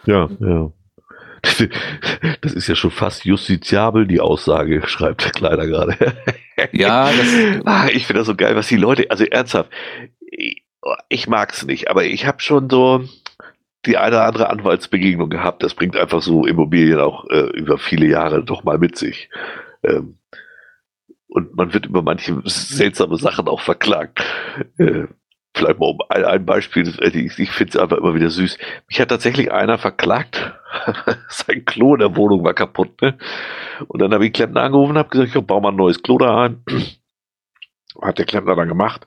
[0.06, 0.70] ja, ja.
[2.40, 5.96] Das ist ja schon fast justiziabel, die Aussage, schreibt der Kleider gerade.
[6.70, 9.70] Ja, das, Ah, ich finde das so geil, was die Leute, also ernsthaft,
[10.20, 10.64] ich,
[11.08, 13.04] ich mag's nicht, aber ich habe schon so
[13.86, 15.62] die eine oder andere Anwaltsbegegnung gehabt.
[15.62, 19.28] Das bringt einfach so Immobilien auch äh, über viele Jahre doch mal mit sich.
[19.82, 20.18] Ähm,
[21.26, 24.24] und man wird über manche seltsame Sachen auch verklagt.
[24.78, 25.06] Äh,
[25.54, 28.58] vielleicht mal um ein, ein Beispiel, äh, ich, ich finde es einfach immer wieder süß.
[28.88, 30.52] Mich hat tatsächlich einer verklagt.
[31.28, 33.00] Sein Klo in der Wohnung war kaputt.
[33.00, 33.16] Ne?
[33.86, 36.18] Und dann habe ich Klempner angerufen und habe gesagt, ich baue mal ein neues Klo
[36.18, 36.64] da ein.
[38.02, 39.06] Hat der Klempner dann gemacht.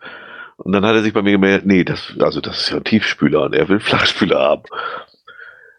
[0.58, 2.84] Und dann hat er sich bei mir gemeldet, nee, das, also das ist ja ein
[2.84, 4.64] Tiefspüler und er will Flachspüler haben.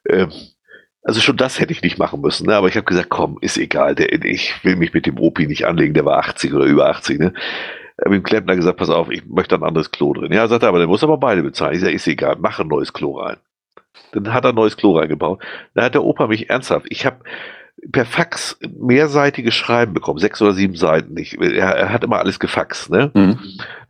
[0.08, 0.30] Ähm,
[1.02, 2.54] also schon das hätte ich nicht machen müssen, ne?
[2.54, 5.66] aber ich habe gesagt, komm, ist egal, der, ich will mich mit dem Opi nicht
[5.66, 7.18] anlegen, der war 80 oder über 80.
[7.18, 7.34] Ne?
[8.04, 10.32] Habe dem Klempner gesagt, pass auf, ich möchte ein anderes Klo drin.
[10.32, 11.74] Ja, sagt er, aber der muss aber beide bezahlen.
[11.74, 13.36] Ich sage, ist egal, mach ein neues Klo rein.
[14.12, 15.42] Dann hat er ein neues Klo reingebaut.
[15.74, 17.18] Dann hat der Opa mich ernsthaft, ich habe
[17.92, 21.16] per Fax mehrseitiges Schreiben bekommen, sechs oder sieben Seiten.
[21.16, 23.10] Ich, er, er hat immer alles gefaxt, ne?
[23.14, 23.38] hm.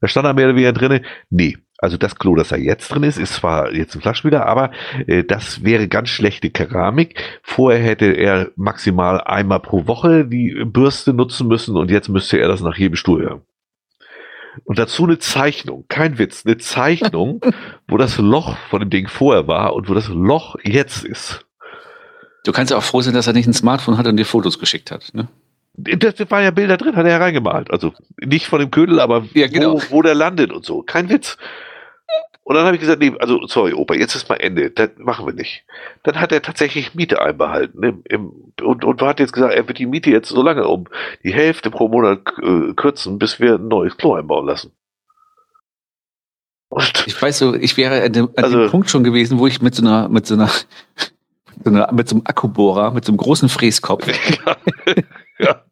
[0.01, 3.05] Da stand da mehr oder weniger drin, nee, also das Klo, das da jetzt drin
[3.05, 4.73] ist, ist zwar jetzt ein Flachspieler, aber
[5.07, 7.23] äh, das wäre ganz schlechte Keramik.
[7.43, 12.49] Vorher hätte er maximal einmal pro Woche die Bürste nutzen müssen und jetzt müsste er
[12.49, 13.43] das nach jedem Stuhlgang.
[14.65, 17.41] Und dazu eine Zeichnung, kein Witz, eine Zeichnung,
[17.89, 21.45] wo das Loch von dem Ding vorher war und wo das Loch jetzt ist.
[22.45, 24.59] Du kannst ja auch froh sein, dass er nicht ein Smartphone hat und dir Fotos
[24.59, 25.11] geschickt hat.
[25.13, 25.29] Ne?
[25.75, 27.71] Das das war ja Bilder drin, hat er ja reingemalt.
[27.71, 27.93] Also
[28.25, 29.75] nicht von dem Ködel, aber Ja, genau.
[29.75, 30.83] wo, wo der landet und so.
[30.83, 31.37] Kein Witz.
[32.45, 34.71] Und dann habe ich gesagt, nee, also sorry, Opa, jetzt ist mal Ende.
[34.71, 35.65] Das machen wir nicht.
[36.03, 37.83] Dann hat er tatsächlich Miete einbehalten.
[37.83, 40.87] Im, im, und, und hat jetzt gesagt, er wird die Miete jetzt so lange um
[41.25, 44.73] die Hälfte pro Monat äh, kürzen, bis wir ein neues Klo einbauen lassen.
[46.71, 49.47] Und Ich weiß so, ich wäre an dem, an Also- dem Punkt schon gewesen, wo
[49.47, 53.05] ich mit so einer, mit so einer, mit so, einer, mit so einem Akkubohrer, mit
[53.05, 54.07] so einem großen Fräskopf.
[54.47, 54.57] ja.
[55.39, 55.63] ja.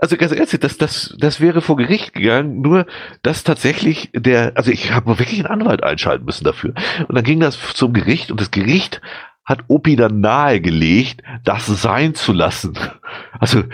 [0.00, 2.86] Also ganz ehrlich, das, das, das wäre vor Gericht gegangen, nur
[3.22, 6.72] dass tatsächlich der, also ich habe wirklich einen Anwalt einschalten müssen dafür.
[7.08, 9.00] Und dann ging das zum Gericht und das Gericht
[9.44, 12.78] hat Opi dann nahegelegt, das sein zu lassen.
[13.40, 13.64] Also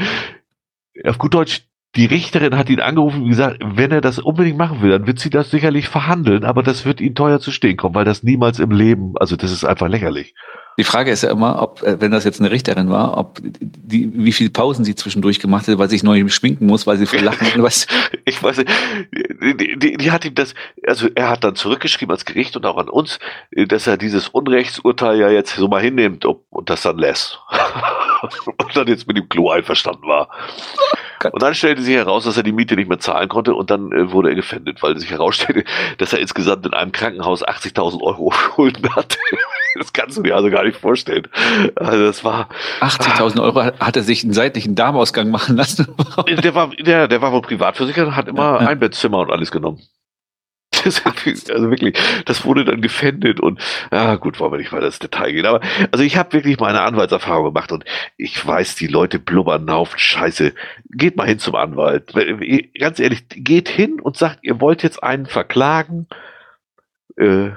[1.05, 1.63] auf gut Deutsch,
[1.97, 5.19] die Richterin hat ihn angerufen und gesagt, wenn er das unbedingt machen will, dann wird
[5.19, 8.59] sie das sicherlich verhandeln, aber das wird ihm teuer zu stehen kommen, weil das niemals
[8.61, 10.35] im Leben, also das ist einfach lächerlich.
[10.79, 14.11] Die Frage ist ja immer, ob, äh, wenn das jetzt eine Richterin war, ob die,
[14.13, 17.07] wie viele Pausen sie zwischendurch gemacht hat, weil sie sich neu schminken muss, weil sie
[17.07, 17.87] vor Lachen, was,
[18.25, 18.71] Ich weiß nicht,
[19.13, 20.55] die, die, die hat ihm das,
[20.87, 23.19] also er hat dann zurückgeschrieben als Gericht und auch an uns,
[23.53, 27.39] dass er dieses Unrechtsurteil ja jetzt so mal hinnimmt und, und das dann lässt.
[28.47, 30.29] und dann jetzt mit dem Klo einverstanden war.
[31.33, 33.93] Und dann stellte sich heraus, dass er die Miete nicht mehr zahlen konnte und dann
[33.93, 35.65] äh, wurde er gefändet, weil sich herausstellte,
[35.99, 39.19] dass er insgesamt in einem Krankenhaus 80.000 Euro Schulden hatte.
[39.77, 41.29] Das kannst du dir also gar nicht vorstellen.
[41.77, 42.49] Also das war,
[42.81, 45.87] 80.000 Euro hat er sich einen seitlichen Darmausgang machen lassen.
[46.27, 48.69] der war, der, der war wohl privatversichert und hat immer Ja, ja.
[48.69, 49.81] ein Bettzimmer und alles genommen.
[50.85, 51.03] Das,
[51.51, 53.61] also wirklich, das wurde dann gefändet und
[53.91, 55.47] ja gut, wollen wir nicht weiter ins Detail gehen.
[55.47, 55.61] Aber
[55.93, 57.85] also ich habe wirklich meine Anwaltserfahrung gemacht und
[58.17, 60.53] ich weiß, die Leute blubbern Haufen Scheiße.
[60.91, 62.15] Geht mal hin zum Anwalt.
[62.15, 66.07] Weil, Ganz ehrlich, geht hin und sagt, ihr wollt jetzt einen verklagen,
[67.17, 67.51] äh,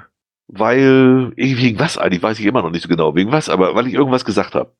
[0.48, 3.86] weil wegen was eigentlich, weiß ich immer noch nicht so genau, wegen was, aber weil
[3.86, 4.72] ich irgendwas gesagt habe.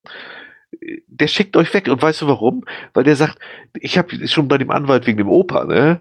[1.06, 2.64] Der schickt euch weg und weißt du warum?
[2.94, 3.38] Weil der sagt,
[3.74, 6.00] ich habe schon bei dem Anwalt wegen dem Opa, ne?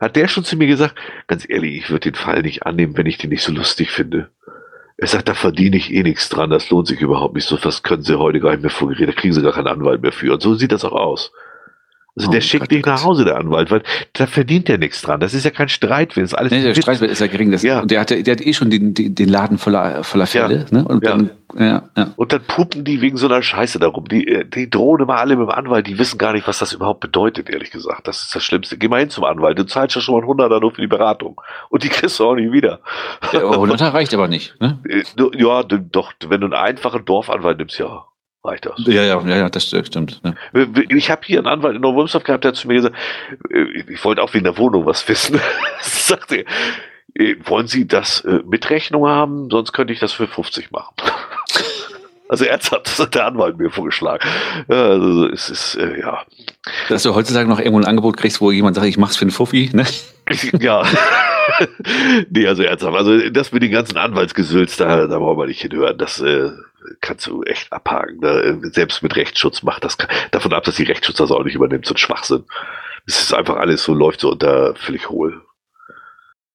[0.00, 0.94] Hat der schon zu mir gesagt,
[1.26, 4.30] ganz ehrlich, ich würde den Fall nicht annehmen, wenn ich den nicht so lustig finde.
[4.96, 7.46] Er sagt, da verdiene ich eh nichts dran, das lohnt sich überhaupt nicht.
[7.46, 10.02] So was können sie heute gar nicht mehr vorgereden, da kriegen sie gar keinen Anwalt
[10.02, 10.34] mehr für.
[10.34, 11.32] Und so sieht das auch aus.
[12.18, 13.04] Also Oh der schickt oh dich nach Gott.
[13.04, 13.82] Hause, der Anwalt, weil
[14.14, 15.20] da verdient der nichts dran.
[15.20, 16.74] Das ist ja kein Streitwert, ist alles Nee, der.
[16.74, 17.50] Streitwert ist ja gering.
[17.52, 17.80] Das, Ja.
[17.80, 20.46] Und der, hatte, der hat eh schon den, den den Laden voller, voller Ja.
[20.48, 20.66] Fälle.
[20.70, 20.84] Ne?
[20.84, 21.10] Und Ja.
[21.12, 22.10] dann Ja, ja.
[22.16, 24.06] Und dann pupen die wegen so einer Scheiße darum.
[24.08, 26.74] Die, äh, die drohen immer alle mit dem Anwalt, die wissen gar nicht, was das
[26.74, 28.06] überhaupt bedeutet, ehrlich gesagt.
[28.06, 28.76] Das ist das Schlimmste.
[28.76, 31.40] Geh mal hin zum Anwalt, du zahlst ja schon mal 100 nur für die Beratung.
[31.70, 32.80] Und die kriegst du auch nicht wieder.
[33.32, 34.54] ja 100 reicht aber nicht.
[34.60, 34.78] Ne?
[34.88, 35.04] Äh,
[35.36, 38.04] Ja, doch, wenn du einen einfachen Dorfanwalt nimmst, ja,
[38.44, 38.74] reicht das.
[38.86, 40.20] Ja, ja, ja, ja, das stimmt.
[40.24, 40.36] Ne?
[40.90, 42.96] Ich habe hier einen Anwalt in Neuwolfsdorf gehabt, der hat zu mir gesagt,
[43.50, 45.40] äh, ich wollte auch wegen der Wohnung was wissen.
[45.80, 46.44] sagte,
[47.14, 49.48] äh, wollen Sie das äh, mit Rechnung haben?
[49.50, 50.94] Sonst könnte ich das für 50 machen.
[52.30, 54.22] Also ernsthaft, das hat der Anwalt mir vorgeschlagen.
[54.68, 56.26] Ja, Also es ist, äh, ja.
[56.90, 59.30] Dass du heutzutage noch irgendwo ein Angebot kriegst, wo jemand sagt, ich mach's für einen
[59.30, 59.86] Fuffi, ne?
[60.60, 60.84] ja.
[62.30, 62.96] nee, also ernsthaft.
[62.96, 65.98] Also das mit den ganzen Anwaltsgesülz, da, da wollen wir nicht hinhören.
[65.98, 66.50] Das äh,
[67.00, 68.20] kannst du echt abhaken.
[68.20, 68.60] Ne?
[68.72, 69.96] Selbst mit Rechtsschutz macht das.
[70.30, 72.44] Davon ab, dass die Rechtsschutz das auch nicht übernimmt, so ein Schwachsinn.
[73.06, 75.40] Es ist einfach alles so, läuft so unter völlig hohl.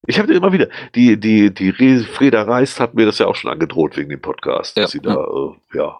[0.05, 3.35] Ich habe immer wieder, die, die, die Re- Freda Reist hat mir das ja auch
[3.35, 5.99] schon angedroht wegen dem Podcast, dass Ja, sie da, äh, ja.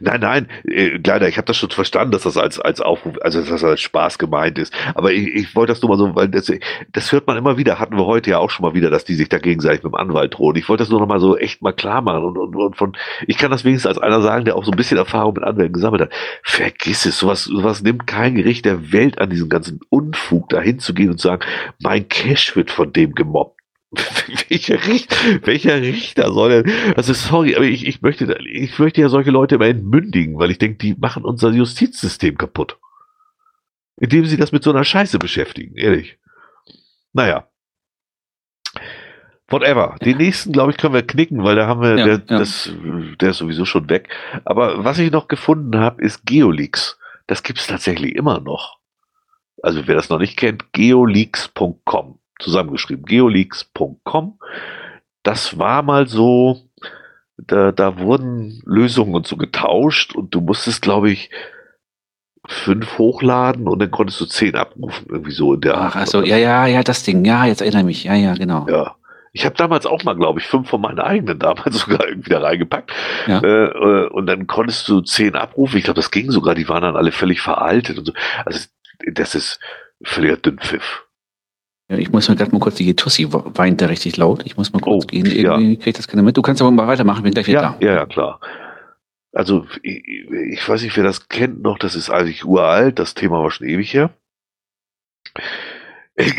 [0.00, 3.40] Nein, nein, äh, leider, ich habe das schon verstanden, dass das als, als Aufruf, also
[3.40, 4.72] dass das als Spaß gemeint ist.
[4.94, 6.52] Aber ich, ich wollte das nur mal so, weil das,
[6.92, 9.14] das hört man immer wieder, hatten wir heute ja auch schon mal wieder, dass die
[9.14, 10.56] sich da gegenseitig mit dem Anwalt drohen.
[10.56, 12.96] Ich wollte das nur noch mal so echt mal klar machen und, und, und von,
[13.26, 15.72] ich kann das wenigstens als einer sagen, der auch so ein bisschen Erfahrung mit Anwälten
[15.72, 16.12] gesammelt hat.
[16.42, 20.94] Vergiss es, sowas, sowas nimmt kein Gericht der Welt an, diesen ganzen Unfug dahin zu
[20.94, 21.44] gehen und zu sagen,
[21.80, 23.53] mein Cash wird von dem gemobbt.
[24.48, 29.08] welcher, Richter, welcher Richter soll denn, also sorry, aber ich, ich möchte, ich möchte ja
[29.08, 32.78] solche Leute immer entmündigen, weil ich denke, die machen unser Justizsystem kaputt.
[33.96, 36.18] Indem sie das mit so einer Scheiße beschäftigen, ehrlich.
[37.12, 37.48] Naja.
[39.48, 39.96] Whatever.
[40.04, 42.38] Den nächsten, glaube ich, können wir knicken, weil da haben wir, Ja, der, ja.
[42.38, 42.72] Das,
[43.20, 44.08] der ist sowieso schon weg.
[44.44, 46.98] Aber was ich noch gefunden habe, ist Geoleaks.
[47.26, 48.78] Das gibt es tatsächlich immer noch.
[49.62, 52.18] Also wer das noch nicht kennt, geoleaks.com.
[52.38, 54.38] Zusammengeschrieben, geoleaks.com.
[55.22, 56.62] Das war mal so,
[57.36, 61.30] da, da wurden Lösungen und so getauscht und du musstest, glaube ich,
[62.46, 66.36] fünf hochladen und dann konntest du zehn abrufen, irgendwie so in der Ach, also, ja,
[66.36, 67.24] ja, ja, das Ding.
[67.24, 68.04] Ja, jetzt erinnere ich mich.
[68.04, 68.66] Ja, ja, genau.
[68.68, 68.96] Ja.
[69.32, 72.40] Ich habe damals auch mal, glaube ich, fünf von meinen eigenen damals sogar irgendwie da
[72.40, 72.92] reingepackt.
[73.26, 73.40] Ja.
[73.40, 75.78] Äh, äh, und dann konntest du zehn abrufen.
[75.78, 76.54] Ich glaube, das ging sogar.
[76.54, 78.12] Die waren dann alle völlig veraltet und so.
[78.44, 78.60] Also
[79.12, 79.58] das ist
[80.02, 81.03] völliger Dünnpfiff.
[81.90, 84.42] Ja, ich muss mal gerade mal kurz, die Tussi weint da richtig laut.
[84.46, 85.26] Ich muss mal kurz Oh, gehen.
[85.26, 85.52] ja.
[85.52, 86.36] Irgendwie kriege ich das keiner mit.
[86.36, 87.86] Du kannst aber mal weitermachen, bin gleich wieder Ja, da.
[87.86, 88.40] ja, ja, klar.
[89.32, 91.78] Also ich, ich weiß nicht, wer das kennt noch.
[91.78, 92.98] Das ist eigentlich uralt.
[92.98, 94.10] Das Thema war schon ewig her.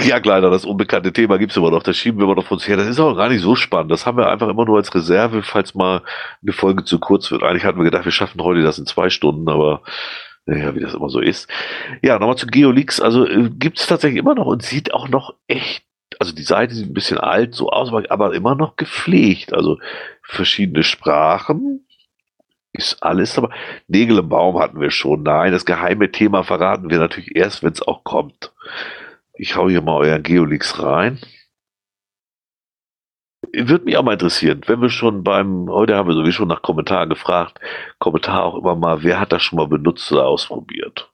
[0.05, 1.83] Ja, kleiner, das unbekannte Thema gibt's immer noch.
[1.83, 2.77] Das schieben wir immer noch von uns her.
[2.77, 3.91] Das ist auch gar nicht so spannend.
[3.91, 6.01] Das haben wir einfach immer nur als Reserve, falls mal
[6.41, 7.43] eine Folge zu kurz wird.
[7.43, 9.81] Eigentlich hatten wir gedacht, wir schaffen heute das in zwei Stunden, aber
[10.45, 11.49] naja, wie das immer so ist.
[12.01, 13.01] Ja, nochmal zu Geoleaks.
[13.01, 15.83] Also äh, gibt's tatsächlich immer noch und sieht auch noch echt,
[16.19, 19.53] also die Seite sieht ein bisschen alt so aus, aber, immer noch gepflegt.
[19.53, 19.79] Also
[20.21, 21.81] verschiedene Sprachen.
[22.73, 23.51] Ist alles, aber
[23.87, 25.23] Nägel im Baum hatten wir schon.
[25.23, 28.51] Nein, das geheime Thema verraten wir natürlich erst, wenn es auch kommt.
[29.33, 31.19] Ich hau hier mal euren Geoleaks rein.
[33.55, 36.61] Würde mich auch mal interessieren, wenn wir schon beim, heute haben wir sowieso schon nach
[36.61, 37.59] Kommentaren gefragt,
[37.99, 41.11] Kommentar auch immer mal, wer hat das schon mal benutzt oder ausprobiert?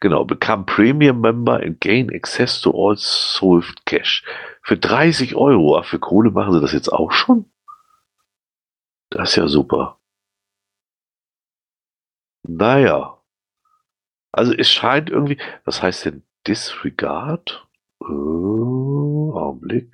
[0.00, 4.24] Genau, become Premium Member and gain access to all Solved Cash.
[4.62, 7.46] Für 30 Euro, ach, für Kohle machen sie das jetzt auch schon?
[9.10, 9.98] Das ist ja super.
[12.46, 13.18] Naja.
[14.32, 17.66] Also es scheint irgendwie, was heißt denn Disregard?
[18.00, 19.90] Oh, Augenblick.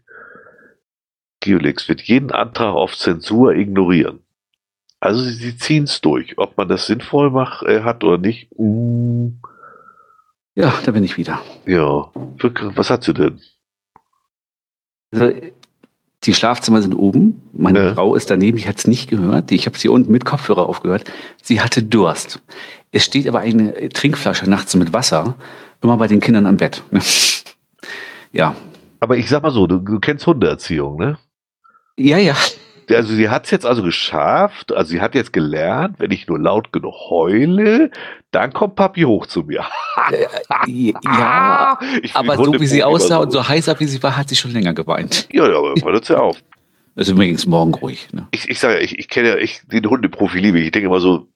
[1.40, 4.20] Geolex wird jeden Antrag auf Zensur ignorieren.
[5.00, 6.38] Also sie, sie ziehen es durch.
[6.38, 8.48] Ob man das sinnvoll macht, äh, hat oder nicht.
[8.58, 9.28] mm,
[10.54, 11.40] Ja, da bin ich wieder.
[11.66, 12.10] ja.
[12.74, 13.40] Was hat sie denn?
[15.12, 15.32] Also,
[16.24, 17.42] die Schlafzimmer sind oben.
[17.52, 17.94] Meine Ja.
[17.94, 19.52] Frau ist daneben, die hat es nicht gehört.
[19.52, 21.04] Ich habe sie unten mit Kopfhörer aufgehört.
[21.42, 22.40] Sie hatte Durst.
[22.92, 25.34] Es steht aber eine Trinkflasche nachts mit Wasser
[25.82, 26.82] immer bei den Kindern am Bett.
[28.32, 28.56] ja.
[29.04, 31.18] Aber ich sag mal so, du, du kennst Hundeerziehung, ne?
[31.98, 32.34] Ja, ja.
[32.88, 36.40] Also sie hat es jetzt also geschafft, also sie hat jetzt gelernt, wenn ich nur
[36.40, 37.90] laut genug heule,
[38.30, 39.66] dann kommt Papi hoch zu mir.
[40.66, 44.30] ja, Ich find aber so wie sie aussah und so heißer wie sie war, hat
[44.30, 45.28] sie schon länger geweint.
[45.30, 46.42] Ja, ja, aber hört ja auf.
[46.94, 48.08] Das ist übrigens morgen ruhig.
[48.10, 48.26] Ne?
[48.30, 50.64] Ich, ich sage ja, ich, ich kenne ja, ich, den Hundeprofi liebe ich.
[50.64, 51.28] Ich denke immer so,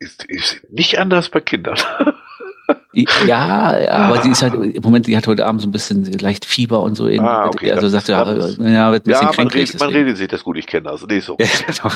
[0.00, 1.78] ist, ist nicht anders bei Kindern.
[3.26, 6.44] Ja, aber sie ist halt im Moment, die hat heute Abend so ein bisschen leicht
[6.44, 7.06] Fieber und so.
[7.06, 7.70] Ah, okay.
[7.72, 10.56] Also sagt ja, ja, wird ein bisschen Ja, man redet, man redet sich das gut,
[10.56, 11.06] ich kenne das.
[11.06, 11.36] Nee, so.
[11.38, 11.94] Ja, genau.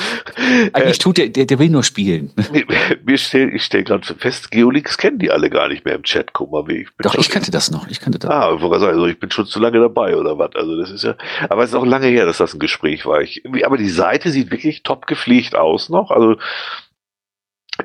[0.73, 2.31] Eigentlich tut der, der, der will nur spielen.
[2.53, 2.65] Nee,
[3.03, 6.33] mir stell, ich stelle gerade fest, Geolix kennen die alle gar nicht mehr im Chat.
[6.33, 7.03] Guck mal, wie ich bin.
[7.03, 7.87] Doch, ich kannte das noch.
[7.87, 8.29] Ich kannte das.
[8.29, 10.51] Ah, ich sagen, also ich bin schon zu lange dabei oder was.
[10.55, 11.15] Also das ist ja,
[11.49, 13.21] aber es ist auch lange her, dass das ein Gespräch war.
[13.21, 16.11] Ich, aber die Seite sieht wirklich top gepflegt aus noch.
[16.11, 16.35] Also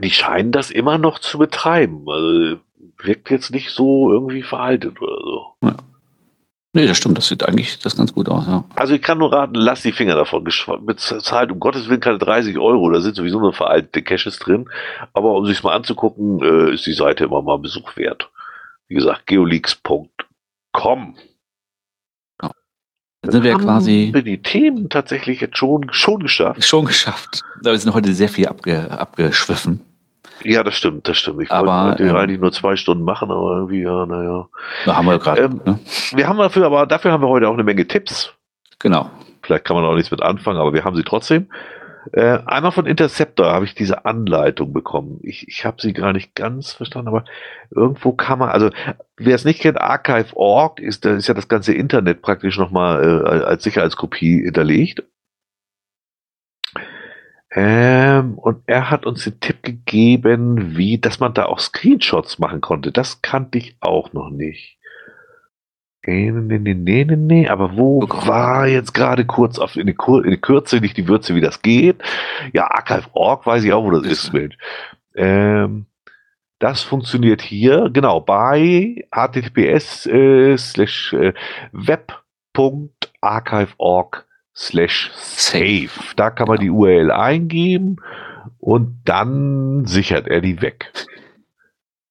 [0.03, 2.05] die scheinen das immer noch zu betreiben.
[2.09, 2.59] Also
[2.99, 5.55] wirkt jetzt nicht so irgendwie veraltet oder so.
[6.75, 7.17] Nee, das stimmt.
[7.17, 8.65] Das sieht eigentlich das ganz gut aus, ja.
[8.75, 10.45] Also ich kann nur raten, lass die Finger davon.
[10.45, 14.69] Bezahlt um Gottes Willen keine 30 Euro, da sind sowieso nur veraltete Caches drin.
[15.15, 18.31] Aber um sich's mal anzugucken, äh, ist die Seite immer mal Besuch wert.
[18.87, 21.17] Wie gesagt, geoleaks.com.
[23.23, 26.65] Dann sind wir ja Haben quasi wir die Themen tatsächlich jetzt schon, schon geschafft.
[26.65, 27.43] schon geschafft.
[27.63, 29.81] Da sind heute sehr viel abge, abgeschwiffen.
[30.45, 31.43] Ja, das stimmt, das stimmt.
[31.43, 34.49] Ich Aber, wollte ähm, eigentlich nur zwei Stunden machen, aber irgendwie, ja, naja.
[34.85, 35.43] Da haben wir gerade.
[35.43, 35.79] Ähm, ne?
[36.13, 38.33] Wir haben dafür, aber dafür haben wir heute auch eine Menge Tipps.
[38.79, 39.11] Genau.
[39.43, 41.49] Vielleicht kann man auch nichts mit anfangen, aber wir haben sie trotzdem.
[42.13, 45.19] Äh, einmal von Interceptor habe ich diese Anleitung bekommen.
[45.23, 47.25] Ich, ich habe sie gar nicht ganz verstanden, aber
[47.71, 48.71] irgendwo kann man, also
[49.17, 53.45] wer es nicht kennt, Archive.org ist, da ist ja das ganze Internet praktisch nochmal äh,
[53.45, 55.03] als Sicherheitskopie hinterlegt.
[57.61, 62.61] Ähm, und er hat uns den Tipp gegeben, wie, dass man da auch Screenshots machen
[62.61, 62.93] konnte.
[62.93, 64.79] Das kannte ich auch noch nicht.
[66.07, 69.89] Nee, nee, nee, nee, nee, nee, aber wo Oh war jetzt gerade kurz auf in
[69.89, 72.01] die, Kur in die Kürze, nicht die Würze, wie das geht?
[72.53, 74.57] Ja, Archive.org weiß ich auch, wo das Ist- ist, Mensch.
[75.17, 75.87] Ähm,
[76.61, 81.35] das funktioniert hier, genau, bei https äh, slash äh,
[81.73, 84.28] web.archive.org
[84.59, 85.91] slash safe.
[86.17, 86.65] Da kann man Genau.
[86.65, 87.97] die URL eingeben
[88.59, 90.93] und dann sichert er die weg.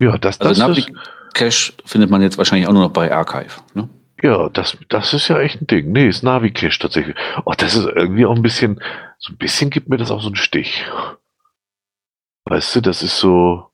[0.01, 3.61] Ja, das, Also das ist, Navicache findet man jetzt wahrscheinlich auch nur noch bei Archive.
[3.75, 3.89] Ne?
[4.23, 5.93] Ja, das, das ist ja echt ein Ding.
[5.93, 7.17] Nee, ist Navicache tatsächlich.
[7.45, 8.81] Oh, das ist irgendwie auch ein bisschen,
[9.19, 10.85] so ein bisschen gibt mir das auch so einen Stich.
[12.45, 13.71] Weißt du, das ist so,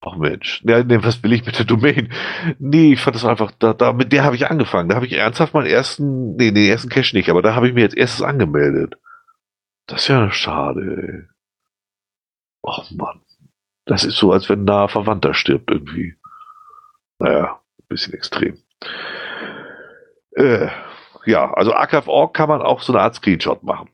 [0.00, 2.12] ach Mensch, ja, nee, was will ich mit der Domain?
[2.58, 4.88] Nee, ich fand das einfach, da, da, mit der habe ich angefangen.
[4.88, 7.74] Da habe ich ernsthaft meinen ersten, nee, den ersten Cache nicht, aber da habe ich
[7.74, 8.96] mir jetzt erstes angemeldet.
[9.86, 11.28] Das ist ja schade, ey.
[12.62, 13.20] Och Mann.
[13.84, 16.16] Das ist so, als wenn ein naher Verwandter stirbt irgendwie.
[17.18, 18.58] Naja, ein bisschen extrem.
[20.32, 20.68] Äh,
[21.26, 23.88] ja, also Archive.org kann man auch so eine Art Screenshot machen.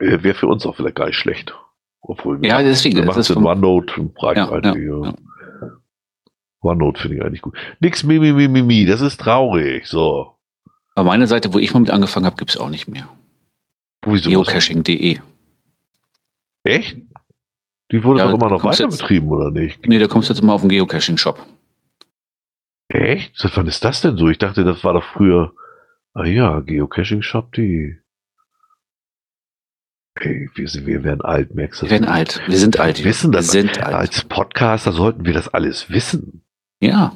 [0.00, 1.54] Äh, Wäre für uns auch vielleicht gar nicht schlecht.
[2.00, 4.68] Obwohl, Ja, deswegen, wir das machen es in OneNote und Breitseite.
[4.68, 5.14] Ja, Ja, ja,
[6.60, 7.56] OneNote finde ich eigentlich gut.
[7.80, 9.86] Nix Mimi, Mimi, Mimi, das ist traurig.
[9.86, 10.34] So.
[10.94, 13.08] Aber meine Seite, wo ich mal mit angefangen habe, gibt es auch nicht mehr.
[14.04, 14.30] Wieso?
[14.30, 15.18] Geocaching.de.
[16.64, 16.96] Echt?
[17.90, 19.86] Die wurde Ja, doch immer noch weiter betrieben, oder nicht?
[19.86, 21.44] Nee, da kommst du jetzt mal auf den Geocaching-Shop.
[22.88, 23.36] Echt?
[23.36, 24.28] Seit wann ist das denn so?
[24.28, 25.52] Ich dachte, das war doch früher.
[26.14, 27.96] Ah ja, Geocaching-Shop.de.
[30.20, 32.40] Ey, wir, sind, wir werden alt, merkst du Wir werden alt.
[32.48, 32.98] Wir sind alt.
[32.98, 33.52] Wir wissen das.
[33.52, 33.94] Wir sind alt.
[33.94, 36.42] Als Podcaster sollten wir das alles wissen.
[36.80, 37.14] Ja.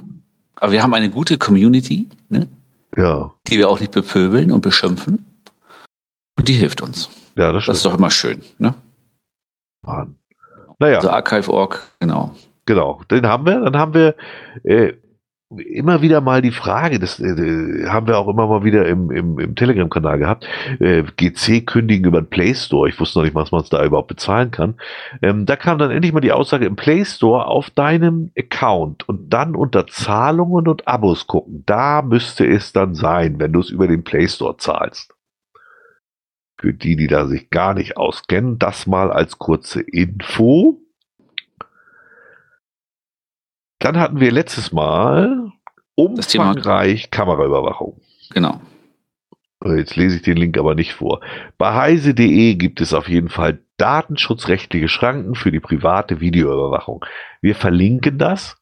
[0.57, 2.49] Aber wir haben eine gute Community, ne?
[2.97, 5.25] Ja, die wir auch nicht bepöbeln und beschimpfen.
[6.37, 7.09] Und die hilft uns.
[7.37, 8.43] ja, das Das ist doch immer schön.
[8.59, 8.75] Ne?
[9.81, 10.17] Mann.
[10.79, 12.37] Naja, Also Archive.org, genau.
[12.67, 13.03] genau.
[13.11, 13.61] Den haben wir.
[13.61, 14.15] Dann haben wir
[14.63, 14.93] äh,
[15.59, 19.39] immer wieder mal die Frage, das äh, haben wir auch immer mal wieder im, im,
[19.39, 20.47] im Telegram-Kanal gehabt.
[20.81, 22.89] Äh, GC kündigen über den Play Store.
[22.89, 24.75] Ich wusste noch nicht, was man es da überhaupt bezahlen kann.
[25.23, 29.33] Ähm, da kam dann endlich mal die Aussage im Play Store auf deinem Account und
[29.33, 31.63] dann unter Zahlungen und Abos gucken.
[31.67, 35.15] Da müsste es dann sein, wenn du es über den Play Store zahlst.
[36.61, 40.82] Für die, die da sich gar nicht auskennen, das mal als kurze Info.
[43.83, 45.51] Dann hatten wir letztes Mal
[46.15, 48.01] Das Thema- umfangreich Kameraüberwachung.
[48.31, 48.61] Genau.
[49.65, 51.21] Äh, Jetzt lese ich den Link aber nicht vor.
[51.59, 57.05] Bei heise.de gibt es auf jeden Fall datenschutzrechtliche Schranken für die private Videoüberwachung.
[57.41, 58.57] Wir verlinken das.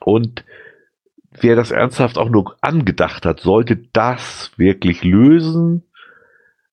[0.00, 0.44] Und
[1.30, 5.84] wer das ernsthaft auch nur angedacht hat, sollte das wirklich lösen.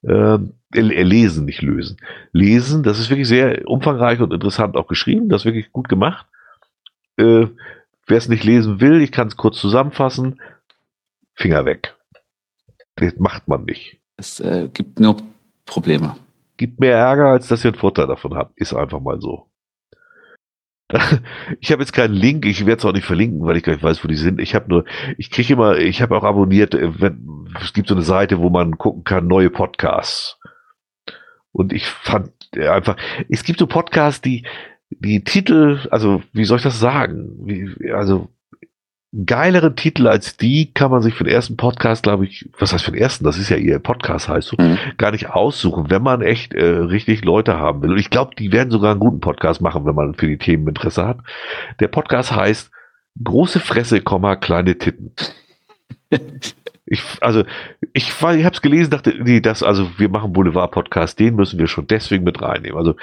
[0.03, 1.95] Ähm, äh, lesen, nicht lösen.
[2.33, 6.25] Lesen, das ist wirklich sehr umfangreich und interessant auch geschrieben, das ist wirklich gut gemacht.
[7.21, 7.47] Äh,
[8.07, 10.41] wer es nicht lesen will, ich kann es kurz zusammenfassen,
[11.35, 11.95] Finger weg.
[12.95, 13.99] Das macht man nicht.
[14.17, 15.17] Es äh, gibt nur
[15.65, 16.15] Probleme.
[16.57, 18.57] Gibt mehr Ärger, als dass ihr einen Vorteil davon habt.
[18.57, 19.47] Ist einfach mal so.
[21.59, 23.83] Ich habe jetzt keinen Link, ich werde es auch nicht verlinken, weil ich gar nicht
[23.83, 24.41] weiß, wo die sind.
[24.41, 24.85] Ich habe nur,
[25.17, 28.49] ich kriege immer, ich habe auch abonniert, äh, wenn, es gibt so eine Seite, wo
[28.49, 30.39] man gucken kann, neue Podcasts.
[31.51, 32.97] Und ich fand einfach,
[33.29, 34.45] es gibt so Podcasts, die,
[34.99, 37.31] die Titel, also wie soll ich das sagen?
[37.45, 38.29] Wie, also
[39.25, 42.85] geileren Titel als die kann man sich für den ersten Podcast, glaube ich, was heißt
[42.85, 44.77] für den ersten, das ist ja ihr Podcast heißt so, mhm.
[44.97, 47.91] gar nicht aussuchen, wenn man echt äh, richtig Leute haben will.
[47.91, 50.67] Und ich glaube, die werden sogar einen guten Podcast machen, wenn man für die Themen
[50.67, 51.19] Interesse hat.
[51.79, 52.71] Der Podcast heißt
[53.21, 55.13] Große Fresse, kleine Titten.
[56.91, 57.45] Ich, also,
[57.93, 61.67] ich, ich habe es gelesen, dachte, nee, das, also wir machen Boulevard-Podcast, den müssen wir
[61.67, 62.77] schon deswegen mit reinnehmen.
[62.77, 62.95] Also,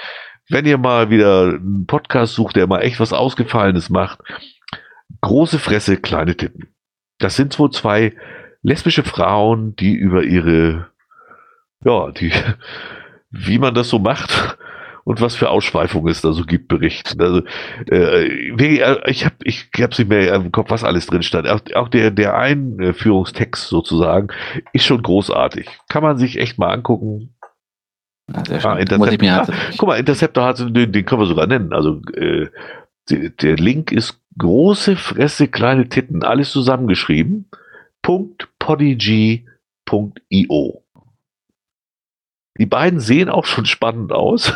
[0.49, 4.19] wenn ihr mal wieder einen Podcast sucht, der mal echt was Ausgefallenes macht,
[5.21, 6.73] große Fresse, kleine Titten.
[7.19, 8.13] Das sind so zwei
[8.61, 10.87] lesbische Frauen, die über ihre,
[11.83, 12.31] ja, die,
[13.29, 14.57] wie man das so macht
[15.03, 17.21] und was für Ausschweifungen es da so gibt, berichten.
[17.21, 17.43] Also
[17.91, 18.25] äh,
[19.09, 21.47] ich habe ich hab's nicht mehr im Kopf, was alles drin stand.
[21.47, 24.29] Auch, auch der, der Einführungstext sozusagen
[24.73, 25.67] ist schon großartig.
[25.89, 27.35] Kann man sich echt mal angucken.
[28.33, 31.73] Ah, ah, Interceptor, ah, guck mal, Interceptor hat den, den können wir sogar nennen.
[31.73, 32.47] Also äh,
[33.09, 37.49] der, der Link ist große Fresse, kleine Titten, alles zusammengeschrieben.
[38.59, 39.43] .podigy.io.
[42.57, 44.53] Die beiden sehen auch schon spannend aus.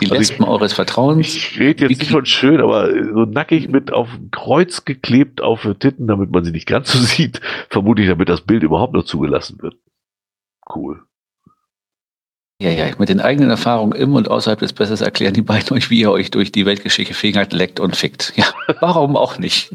[0.00, 1.34] Die also Lesben ich, eures Vertrauens.
[1.34, 5.66] Ich rede jetzt nicht von schön, aber so nackig mit auf ein Kreuz geklebt auf
[5.78, 7.40] Titten, damit man sie nicht ganz so sieht.
[7.70, 9.76] Vermutlich, damit das Bild überhaupt noch zugelassen wird.
[10.74, 11.05] Cool.
[12.58, 15.90] Ja, ja, mit den eigenen Erfahrungen im und außerhalb des Bessers erklären die beiden euch,
[15.90, 18.32] wie ihr euch durch die Weltgeschichte fingert, leckt und fickt.
[18.34, 18.46] Ja,
[18.80, 19.70] warum auch nicht?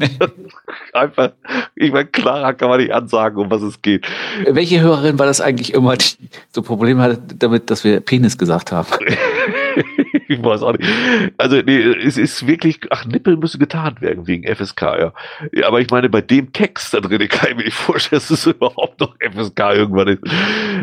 [0.92, 1.30] Einfach,
[1.76, 4.08] ich meine, klarer kann man nicht ansagen, um was es geht.
[4.48, 6.06] Welche Hörerin war das eigentlich immer, die
[6.50, 8.88] so Probleme hatte damit, dass wir Penis gesagt haben?
[10.28, 10.90] ich weiß auch nicht.
[11.38, 15.12] Also, nee, es ist wirklich, ach, Nippel müssen getarnt werden wegen FSK, ja.
[15.52, 18.30] ja aber ich meine, bei dem Text da drin kann ich mir nicht vorstellen, dass
[18.30, 20.22] es überhaupt noch FSK irgendwann ist.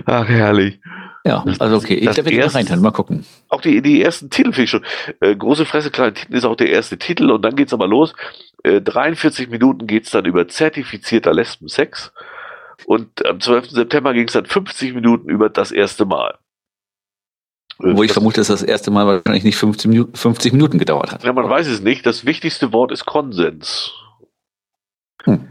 [0.06, 0.80] Ach, herrlich.
[1.26, 3.26] Ja, also okay, ich werde wieder reinhören, mal gucken.
[3.50, 4.86] Auch die, die ersten Titel finde ich schon.
[5.20, 8.14] Äh, Große Fresse, kleine Titten ist auch der erste Titel und dann geht's aber los.
[8.64, 12.14] Äh, 43 Minuten geht's dann über zertifizierter Lesbensex
[12.86, 13.72] und am 12.
[13.72, 16.38] September ging es dann 50 Minuten über das erste Mal.
[17.82, 21.12] Äh, Wo ich vermute, dass das erste Mal wahrscheinlich nicht 50 Minuten, 50 Minuten gedauert
[21.12, 21.24] hat.
[21.24, 22.06] Ja, man weiß es nicht.
[22.06, 23.92] Das wichtigste Wort ist Konsens.
[25.24, 25.48] Hm.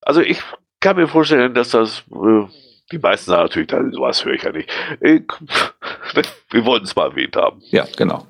[0.00, 0.40] Also ich
[0.80, 2.46] kann mir vorstellen, dass das äh,
[2.92, 4.70] die meisten sagen natürlich, sowas höre ich ja nicht.
[5.00, 5.22] Ich,
[6.50, 7.60] wir wollten es mal erwähnt haben.
[7.70, 8.26] Ja, genau.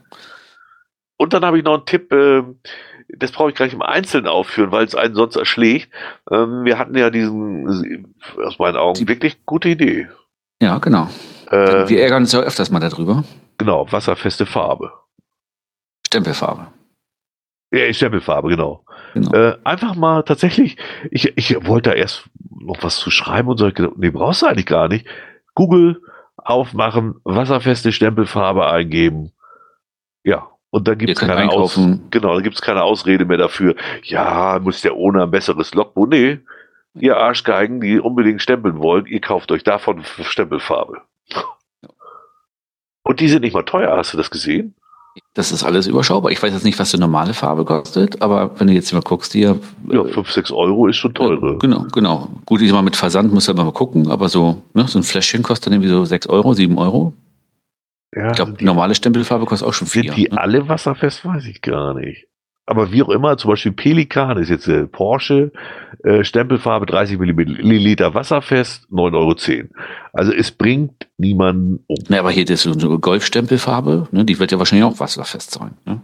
[1.16, 2.42] Und dann habe ich noch einen Tipp, äh,
[3.08, 5.92] das brauche ich gleich im Einzelnen aufführen, weil es einen sonst erschlägt.
[6.31, 10.08] Ähm, wir hatten ja diesen, aus meinen Augen, die, wirklich gute Idee.
[10.60, 11.08] Ja, genau.
[11.50, 13.24] Äh, wir ärgern uns ja öfters mal darüber.
[13.58, 14.92] Genau, wasserfeste Farbe.
[16.07, 16.68] Stempelfarbe.
[17.73, 18.84] Ja, Stempelfarbe, genau.
[19.15, 19.33] genau.
[19.33, 20.76] Äh, einfach mal tatsächlich,
[21.10, 22.25] ich, ich wollte da erst
[22.60, 23.70] noch was zu schreiben und so.
[23.97, 25.07] Nee, brauchst du eigentlich gar nicht.
[25.55, 26.01] Google
[26.36, 29.33] aufmachen, wasserfeste Stempelfarbe eingeben.
[30.25, 31.78] Ja, und dann gibt es keine Aus
[32.10, 33.75] genau, dann gibt's keine Ausrede mehr dafür.
[34.02, 36.07] Ja, muss der ohne ein besseres Logbuch.
[36.07, 36.41] Nee,
[36.94, 41.02] ihr Arschgeigen, die unbedingt stempeln wollen, ihr kauft euch davon Stempelfarbe.
[43.02, 44.75] Und die sind nicht mal teuer, hast du das gesehen?
[45.34, 46.31] Das ist alles überschaubar.
[46.31, 49.32] Ich weiß jetzt nicht, was die normale Farbe kostet, aber wenn du jetzt mal guckst,
[49.32, 49.58] hier.
[49.91, 51.58] Ja, 5, 6 Euro ist schon teure.
[51.58, 52.28] genau, genau.
[52.47, 55.42] Gut, ich mal mit Versand muss man mal gucken, aber so, ne, so ein Fläschchen
[55.42, 57.15] kostet dann irgendwie so 6 Euro, 7 Euro.
[58.15, 60.05] Ja, ich glaube, normale Stempelfarbe kostet auch schon viel.
[60.05, 60.39] Sind die ne?
[60.39, 61.24] alle wasserfest?
[61.24, 62.26] Weiß ich gar nicht.
[62.65, 65.50] Aber wie auch immer, zum Beispiel Pelikan ist jetzt äh, Porsche,
[66.05, 69.68] äh, Stempelfarbe 30 Milliliter wasserfest, 9,10 Euro.
[70.12, 71.97] Also es bringt niemanden um.
[72.08, 75.76] Na, aber hier ist so eine Golfstempelfarbe, ne, die wird ja wahrscheinlich auch wasserfest sein.
[75.84, 76.02] Ne?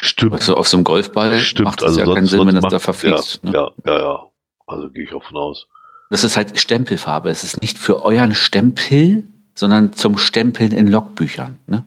[0.00, 0.32] Stimmt.
[0.32, 1.66] Also auf so einem Golfball Stimmt.
[1.66, 3.40] macht es also ja sonst, keinen Sinn, wenn das da verfließt.
[3.44, 3.56] Ja, ne?
[3.56, 4.22] ja, ja, ja.
[4.66, 5.68] Also gehe ich auch von aus.
[6.10, 7.30] Das ist halt Stempelfarbe.
[7.30, 9.24] Es ist nicht für euren Stempel,
[9.54, 11.60] sondern zum Stempeln in Logbüchern.
[11.68, 11.84] Ne?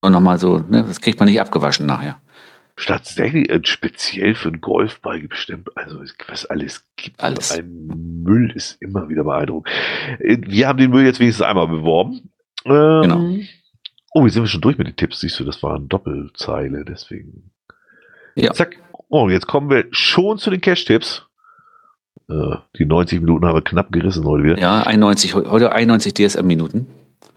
[0.00, 2.18] Und nochmal so, ne, das kriegt man nicht abgewaschen nachher
[2.76, 7.22] tatsächlich äh, speziell für einen Golfball bestimmt, also was alles gibt.
[7.22, 7.52] Alles.
[7.52, 9.72] Ein Müll ist immer wieder beeindruckend.
[10.18, 12.30] Äh, wir haben den Müll jetzt wenigstens einmal beworben.
[12.64, 13.44] Ähm, genau.
[14.14, 15.20] Oh, jetzt sind wir schon durch mit den Tipps.
[15.20, 17.50] Siehst du, das war eine Doppelzeile, deswegen.
[18.34, 18.52] Ja.
[18.52, 18.76] Zack.
[19.08, 21.26] Oh, jetzt kommen wir schon zu den Cash-Tipps.
[22.28, 24.58] Äh, die 90 Minuten haben wir knapp gerissen heute wieder.
[24.58, 26.86] Ja, 91, heute 91 DSM-Minuten.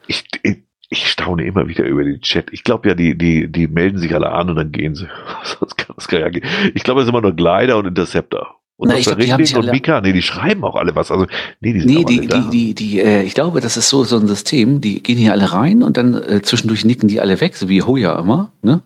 [0.08, 2.52] Ich, ich, ich, staune immer wieder über den Chat.
[2.52, 5.08] Ich glaube ja, die, die, die melden sich alle an und dann gehen sie.
[5.44, 6.72] Sonst kann das gar nicht gehen.
[6.74, 8.56] Ich glaube, es sind immer nur Glider und Interceptor.
[8.78, 11.10] Und Na, ich glaub, die und Mika, nee, die schreiben auch alle was.
[11.10, 11.28] Also,
[11.62, 14.18] nee, die sind nee, die, die, die, die, äh, ich glaube, das ist so, so
[14.18, 17.56] ein System, die gehen hier alle rein und dann äh, zwischendurch nicken die alle weg,
[17.56, 18.82] so wie Hoya immer, ne?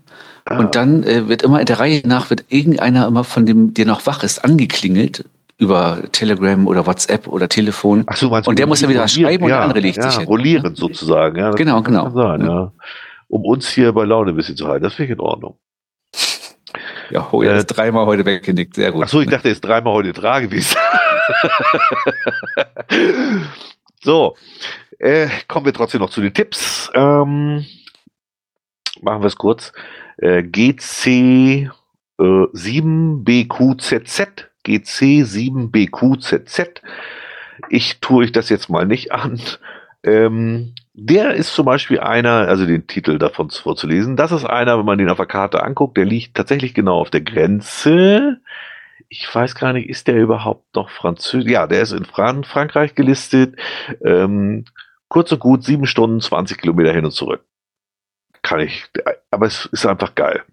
[0.45, 0.60] Ah.
[0.60, 3.88] Und dann äh, wird immer in der Reihe nach, wird irgendeiner immer von dem, der
[3.88, 5.26] noch wach ist, angeklingelt
[5.60, 8.06] über Telegram oder WhatsApp oder Telefon.
[8.08, 10.10] Ach so, meinst und der muss ja wieder schreiben und ja, der andere legt ja,
[10.10, 10.28] sich hin.
[10.28, 11.52] Rollierend sozusagen, ja.
[11.52, 12.10] Genau, genau.
[12.12, 12.72] Sein, ja.
[13.28, 14.84] Um uns hier bei Laune ein bisschen zu halten.
[14.84, 15.60] Das finde ich in Ordnung.
[17.12, 19.04] Ja, oh, er äh, ist dreimal heute weggenickt, sehr gut.
[19.04, 20.78] Ach so, ich dachte, er ist dreimal heute dran gewesen.
[24.02, 24.36] so,
[24.98, 26.90] äh, kommen wir trotzdem noch zu den Tipps.
[26.94, 27.66] Ähm,
[29.02, 29.74] machen wir es kurz.
[30.18, 31.70] Äh, GC
[34.68, 36.82] äh, 7BQZZ, GC 7BQZZ.
[37.70, 39.42] Ich tue euch das jetzt mal nicht an.
[40.04, 44.86] Ähm, der ist zum Beispiel einer, also den Titel davon vorzulesen, das ist einer, wenn
[44.86, 48.40] man den auf der Karte anguckt, der liegt tatsächlich genau auf der Grenze.
[49.08, 51.52] Ich weiß gar nicht, ist der überhaupt noch französisch?
[51.52, 53.56] Ja, der ist in Fran Frankreich gelistet.
[54.04, 54.66] Ähm,
[55.08, 57.44] kurz und gut, sieben Stunden, 20 Kilometer hin und zurück.
[58.42, 58.86] Kann ich,
[59.32, 60.44] aber es ist einfach geil.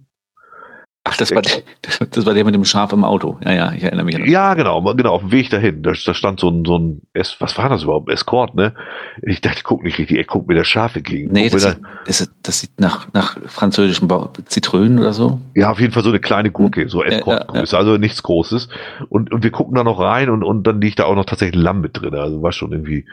[1.08, 1.62] Ach, das war, der,
[2.10, 3.38] das war der mit dem Schaf im Auto.
[3.44, 4.16] Ja, ja, ich erinnere mich.
[4.16, 4.30] An das.
[4.30, 5.82] Ja, genau, genau, auf dem Weg dahin.
[5.82, 8.10] Da, da stand so ein, so ein, es, was war das überhaupt?
[8.10, 8.74] Escort, ne?
[9.22, 11.32] Ich dachte, ich guck nicht richtig, ich guck mir der Schafe gegen.
[11.32, 14.08] Nee, das sieht, das, das sieht nach, nach französischen
[14.46, 15.40] Zitrönen oder so.
[15.54, 18.68] Ja, auf jeden Fall so eine kleine Gurke, so Escort-Größe, ja, ja, also nichts Großes.
[19.08, 21.62] Und, und wir gucken da noch rein und, und dann liegt da auch noch tatsächlich
[21.62, 22.14] Lamm mit drin.
[22.14, 23.06] Also war schon irgendwie,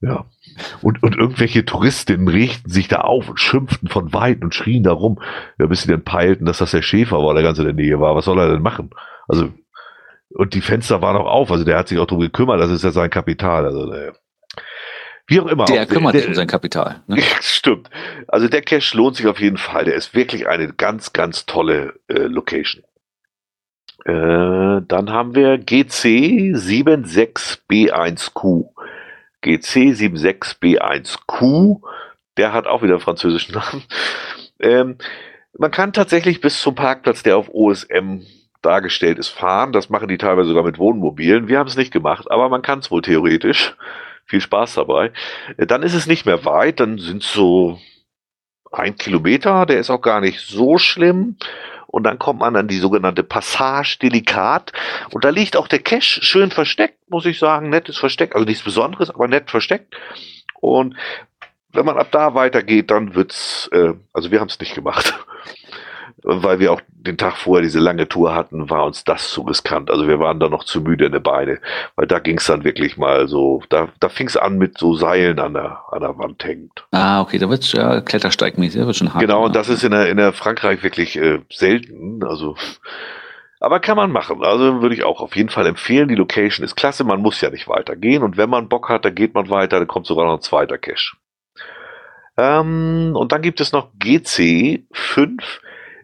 [0.00, 0.24] ja,
[0.82, 4.92] und, und irgendwelche Touristinnen richten sich da auf und schimpften von weit und schrien da
[4.92, 5.20] rum,
[5.58, 8.00] ja, bis sie dann peilten, dass das der Schäfer war, der ganz in der Nähe
[8.00, 8.14] war.
[8.14, 8.90] Was soll er denn machen?
[9.28, 9.52] Also,
[10.30, 12.84] und die Fenster waren auch auf, also der hat sich auch darum gekümmert, das ist
[12.84, 13.64] ja sein Kapital.
[13.64, 13.92] Also.
[15.26, 15.64] Wie auch immer.
[15.64, 17.02] Der auch, kümmert der, sich um sein Kapital.
[17.06, 17.22] Ne?
[17.40, 17.90] Stimmt.
[18.28, 19.84] Also der Cache lohnt sich auf jeden Fall.
[19.84, 22.84] Der ist wirklich eine ganz, ganz tolle äh, Location.
[24.04, 28.68] Äh, dann haben wir GC 76B1Q.
[29.46, 31.80] GC76B1Q,
[32.36, 33.84] der hat auch wieder einen französischen Namen.
[34.60, 34.98] Ähm,
[35.58, 38.22] man kann tatsächlich bis zum Parkplatz, der auf OSM
[38.62, 39.72] dargestellt ist, fahren.
[39.72, 41.48] Das machen die teilweise sogar mit Wohnmobilen.
[41.48, 43.76] Wir haben es nicht gemacht, aber man kann es wohl theoretisch.
[44.24, 45.12] Viel Spaß dabei.
[45.56, 47.78] Äh, dann ist es nicht mehr weit, dann sind es so
[48.72, 51.36] ein Kilometer, der ist auch gar nicht so schlimm.
[51.96, 54.70] Und dann kommt man an die sogenannte Passage Delikat.
[55.12, 57.70] Und da liegt auch der Cache schön versteckt, muss ich sagen.
[57.70, 58.34] Nettes Versteck.
[58.34, 59.96] Also nichts Besonderes, aber nett versteckt.
[60.60, 60.94] Und
[61.72, 65.14] wenn man ab da weitergeht, dann wird's, äh, also wir haben es nicht gemacht
[66.22, 69.90] weil wir auch den Tag vorher diese lange Tour hatten, war uns das zu riskant.
[69.90, 71.60] Also wir waren da noch zu müde in der Beine,
[71.94, 74.94] weil da ging es dann wirklich mal so, da, da fing es an mit so
[74.94, 76.84] Seilen an der, an der Wand hängend.
[76.90, 79.20] Ah, okay, da wird es ja klettersteigmäßig, da wird schon hart.
[79.20, 82.56] Genau, und das ist in der, in der Frankreich wirklich äh, selten, also
[83.58, 84.44] aber kann man machen.
[84.44, 86.08] Also würde ich auch auf jeden Fall empfehlen.
[86.08, 87.04] Die Location ist klasse.
[87.04, 88.22] Man muss ja nicht weitergehen.
[88.22, 89.78] Und wenn man Bock hat, dann geht man weiter.
[89.78, 91.16] Dann kommt sogar noch ein zweiter Cache.
[92.36, 95.40] Ähm, und dann gibt es noch GC5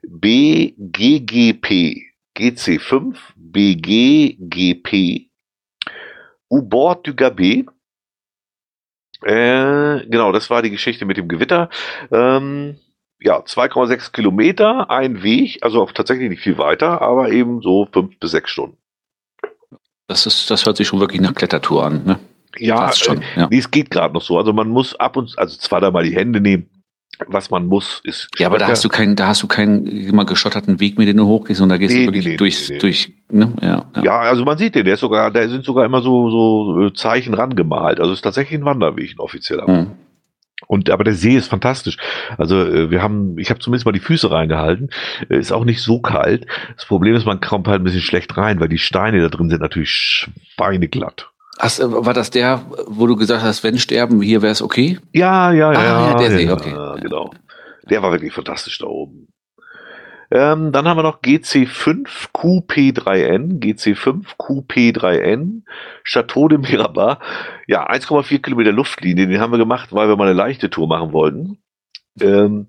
[0.06, 2.02] BGGP,
[2.36, 5.28] GC5, BGGP,
[6.50, 7.66] U-Bord du Gabé.
[9.22, 11.70] Äh, genau, das war die Geschichte mit dem Gewitter.
[12.10, 12.78] Ähm,
[13.20, 18.18] ja, 2,6 Kilometer, ein Weg, also auch tatsächlich nicht viel weiter, aber eben so fünf
[18.18, 18.76] bis sechs Stunden.
[20.08, 22.18] Das ist, das hört sich schon wirklich nach Klettertour an, ne?
[22.58, 23.48] Ja, schon, äh, ja.
[23.50, 24.36] Nee, es geht gerade noch so.
[24.36, 26.68] Also man muss ab und also zwar da mal die Hände nehmen,
[27.28, 28.28] was man muss, ist.
[28.38, 31.16] Ja, aber da hast du keinen, da hast du keinen immer geschotterten Weg, mit dem
[31.16, 33.52] du hochgehst, und da gehst nee, du wirklich nee, durchs, nee, durch, ne?
[33.60, 34.02] Ja, ja.
[34.02, 36.92] ja, also man sieht den, der ist sogar, da sind sogar immer so, so äh,
[36.92, 38.00] Zeichen rangemalt.
[38.00, 39.68] Also es ist tatsächlich ein Wanderweg, ein offizieller.
[39.68, 39.90] Mhm.
[40.66, 41.96] Und aber der See ist fantastisch.
[42.38, 44.90] Also äh, wir haben, ich habe zumindest mal die Füße reingehalten.
[45.28, 46.46] Äh, ist auch nicht so kalt.
[46.76, 49.50] Das Problem ist, man kommt halt ein bisschen schlecht rein, weil die Steine da drin
[49.50, 51.31] sind natürlich schweineglatt.
[51.58, 54.98] Hast, äh, war das der, wo du gesagt hast, wenn sterben, hier wäre es okay?
[55.12, 56.10] Ja, ja, ah, ja.
[56.10, 56.70] ja, der See, okay.
[56.70, 57.30] Ja, genau.
[57.90, 59.28] Der war wirklich fantastisch da oben.
[60.30, 65.64] Ähm, dann haben wir noch GC5QP3N, GC5QP3N,
[66.04, 67.18] Chateau de Mirabat.
[67.66, 71.12] Ja, 1,4 Kilometer Luftlinie, den haben wir gemacht, weil wir mal eine leichte Tour machen
[71.12, 71.58] wollten.
[72.18, 72.68] Ähm,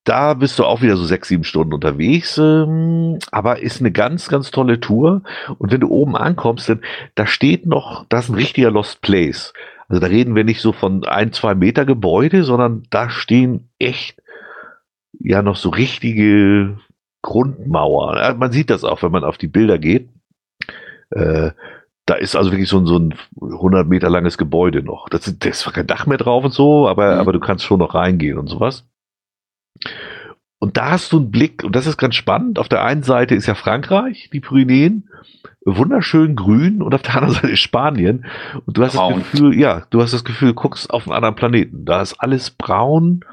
[0.05, 4.27] da bist du auch wieder so sechs, sieben Stunden unterwegs, ähm, aber ist eine ganz,
[4.27, 5.21] ganz tolle Tour.
[5.59, 6.81] Und wenn du oben ankommst, dann
[7.13, 9.53] da steht noch, das ist ein richtiger Lost Place.
[9.89, 14.21] Also da reden wir nicht so von ein, zwei Meter Gebäude, sondern da stehen echt
[15.19, 16.77] ja noch so richtige
[17.23, 18.37] Grundmauern.
[18.37, 20.09] Man sieht das auch, wenn man auf die Bilder geht.
[21.09, 21.51] Äh,
[22.05, 25.09] da ist also wirklich so ein, so ein 100 Meter langes Gebäude noch.
[25.09, 27.19] Das, ist, da ist zwar kein Dach mehr drauf und so, aber, mhm.
[27.19, 28.85] aber du kannst schon noch reingehen und sowas.
[30.59, 32.59] Und da hast du einen Blick, und das ist ganz spannend.
[32.59, 35.09] Auf der einen Seite ist ja Frankreich, die Pyrenäen,
[35.63, 38.25] wunderschön grün, und auf der anderen Seite ist Spanien.
[38.65, 39.19] Und du hast braun.
[39.19, 41.85] das Gefühl, ja, du hast das Gefühl, du guckst auf einen anderen Planeten.
[41.85, 43.23] Da ist alles braun.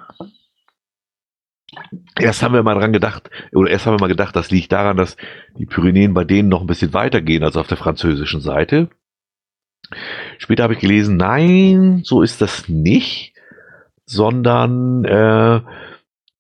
[2.19, 4.97] Erst haben wir mal dran gedacht, oder erst haben wir mal gedacht, das liegt daran,
[4.97, 5.17] dass
[5.59, 8.89] die Pyrenäen bei denen noch ein bisschen weiter gehen als auf der französischen Seite.
[10.39, 13.35] Später habe ich gelesen, nein, so ist das nicht,
[14.05, 15.61] sondern äh,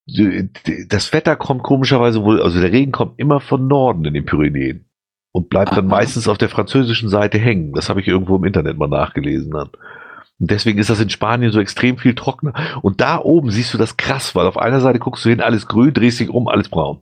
[0.07, 4.87] das Wetter kommt komischerweise wohl, also der Regen kommt immer von Norden in den Pyrenäen
[5.33, 5.77] und bleibt Aha.
[5.77, 7.73] dann meistens auf der französischen Seite hängen.
[7.73, 9.71] Das habe ich irgendwo im Internet mal nachgelesen dann.
[10.39, 12.53] Und deswegen ist das in Spanien so extrem viel trockener.
[12.83, 15.67] Und da oben siehst du das krass, weil auf einer Seite guckst du hin, alles
[15.67, 17.01] grün, drehst dich um, alles braun.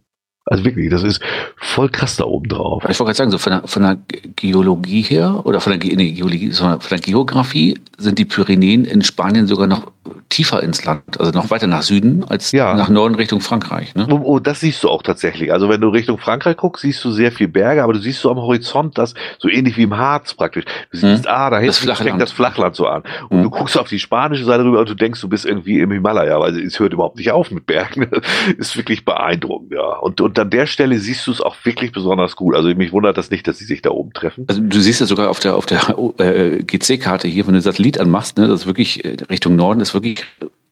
[0.54, 1.20] Also wirklich, das ist
[1.56, 2.84] voll krass da oben drauf.
[2.88, 3.98] Ich wollte gerade sagen, so von der, von der
[4.36, 9.02] Geologie her oder von der, nee, Geologie, sondern von der Geografie sind die Pyrenäen in
[9.02, 9.90] Spanien sogar noch
[10.28, 12.74] tiefer ins Land, also noch weiter nach Süden als ja.
[12.74, 13.94] nach Norden Richtung Frankreich.
[13.94, 14.06] Ne?
[14.10, 15.52] Oh, oh, das siehst du auch tatsächlich.
[15.52, 18.30] Also wenn du Richtung Frankreich guckst, siehst du sehr viel Berge, aber du siehst so
[18.30, 20.64] am Horizont das so ähnlich wie im Harz praktisch.
[20.90, 21.32] Du siehst, hm.
[21.32, 23.02] ah, da hinten fängt das Flachland so an.
[23.28, 23.42] Und hm.
[23.44, 26.40] du guckst auf die spanische Seite rüber und du denkst, du bist irgendwie im Himalaya,
[26.40, 28.10] weil es hört überhaupt nicht auf mit Bergen.
[28.58, 29.98] ist wirklich beeindruckend, ja.
[29.98, 32.54] Und, und an der Stelle siehst du es auch wirklich besonders gut.
[32.54, 34.44] Also mich wundert das nicht, dass sie sich da oben treffen.
[34.48, 37.98] Also du siehst ja sogar auf der auf der äh, GC-Karte hier, wenn du Satellit
[37.98, 40.24] anmachst, ne, das ist wirklich äh, Richtung Norden ist wirklich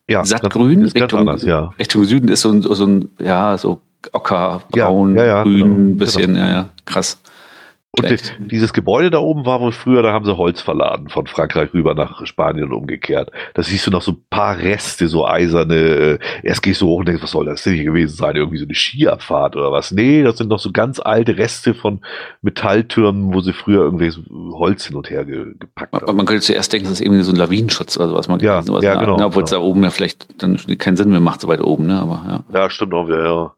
[0.09, 0.84] ja, sattgrün.
[0.84, 1.73] Richtung, anders, ja.
[1.78, 3.81] Richtung Süden ist so ein, so ein ja, so
[4.12, 6.47] ocker, braun, ja, ja, grün, genau, bisschen, genau.
[6.47, 7.20] ja, ja, krass.
[7.95, 8.39] Und Vielleicht.
[8.51, 11.95] dieses Gebäude da oben war wohl früher, da haben sie Holz verladen von Frankreich rüber
[11.95, 13.31] nach Spanien und umgekehrt.
[13.53, 15.75] Da siehst du noch so ein paar Reste, so eiserne.
[15.75, 18.35] Äh, erst gehst du hoch und denkst, was soll das denn hier gewesen sein?
[18.35, 19.93] Irgendwie so eine Skiabfahrt oder was?
[19.93, 22.01] Nee, das sind noch so ganz alte Reste von
[22.41, 26.17] Metalltürmen, wo sie früher irgendwelches Holz hin und her ge gepackt haben.
[26.17, 28.27] Man, könnte zuerst denken, das ist irgendwie so ein Lawinenschutz oder sowas.
[28.27, 29.23] Man ja, ja, genau.
[29.23, 29.62] Obwohl es genau.
[29.62, 32.01] da oben ja vielleicht dann keinen Sinn mehr macht, so weit oben, ne?
[32.01, 32.59] Aber ja.
[32.59, 33.53] Ja, stimmt auch wieder, ja.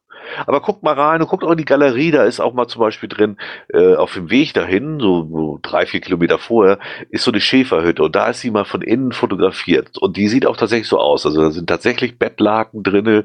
[0.46, 2.80] Aber guckt mal rein und guckt auch in die Galerie, da ist auch mal zum
[2.80, 3.36] Beispiel drin,
[3.68, 6.78] äh, auf dem Weg dahin, so, so drei, vier Kilometer vorher,
[7.10, 9.98] ist so eine Schäferhütte und da ist sie mal von innen fotografiert.
[9.98, 11.26] Und die sieht auch tatsächlich so aus.
[11.26, 13.24] Also da sind tatsächlich Bettlaken drinne,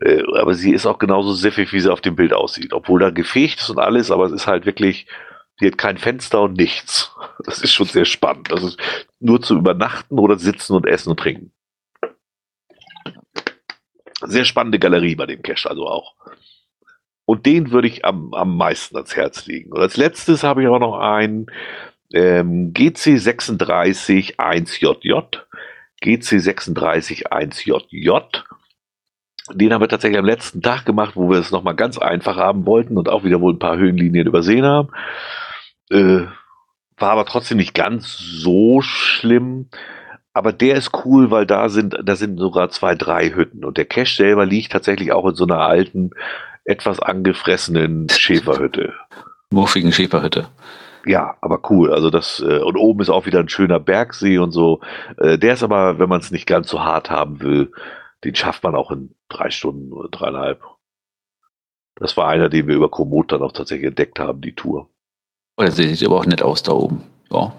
[0.00, 2.72] äh, aber sie ist auch genauso siffig, wie sie auf dem Bild aussieht.
[2.72, 5.06] Obwohl da gefegt ist und alles, aber es ist halt wirklich,
[5.60, 7.14] die hat kein Fenster und nichts.
[7.44, 8.50] Das ist schon sehr spannend.
[8.50, 8.78] Das ist
[9.20, 11.52] nur zu übernachten oder sitzen und essen und trinken.
[14.22, 16.14] Sehr spannende Galerie bei dem Cache also auch.
[17.28, 19.70] Und den würde ich am, am meisten ans Herz legen.
[19.70, 21.44] Und als letztes habe ich auch noch einen
[22.14, 25.12] ähm, GC36 1JJ.
[26.02, 28.10] GC36 1JJ.
[29.52, 32.64] Den haben wir tatsächlich am letzten Tag gemacht, wo wir es nochmal ganz einfach haben
[32.64, 34.88] wollten und auch wieder wohl ein paar Höhenlinien übersehen haben.
[35.90, 36.22] Äh,
[36.96, 39.68] war aber trotzdem nicht ganz so schlimm.
[40.32, 43.66] Aber der ist cool, weil da sind, da sind sogar zwei, drei Hütten.
[43.66, 46.12] Und der Cache selber liegt tatsächlich auch in so einer alten
[46.68, 48.92] etwas angefressenen Schäferhütte.
[49.50, 50.48] Muffigen Schäferhütte.
[51.06, 51.92] Ja, aber cool.
[51.92, 54.80] Also das, äh, und oben ist auch wieder ein schöner Bergsee und so.
[55.16, 57.72] Äh, der ist aber, wenn man es nicht ganz so hart haben will,
[58.24, 60.62] den schafft man auch in drei Stunden oder dreieinhalb.
[61.96, 64.90] Das war einer, den wir über Komoot dann auch tatsächlich entdeckt haben, die Tour.
[65.56, 67.02] Oh, der sieht aber auch nett aus da oben.
[67.30, 67.52] Ja,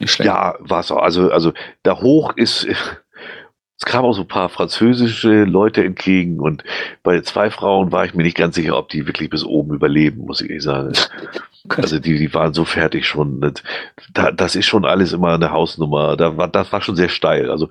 [0.00, 0.26] nicht schlecht.
[0.26, 1.02] Ja, war es auch.
[1.02, 1.52] Also, also
[1.84, 2.66] da hoch ist,
[3.78, 6.64] es kamen auch so ein paar französische Leute entgegen und
[7.02, 10.24] bei zwei Frauen war ich mir nicht ganz sicher, ob die wirklich bis oben überleben,
[10.26, 10.92] muss ich sagen.
[11.68, 13.40] Also die, die waren so fertig schon.
[13.40, 16.16] Das, das ist schon alles immer eine Hausnummer.
[16.16, 17.50] Da war, das war schon sehr steil.
[17.50, 17.68] Also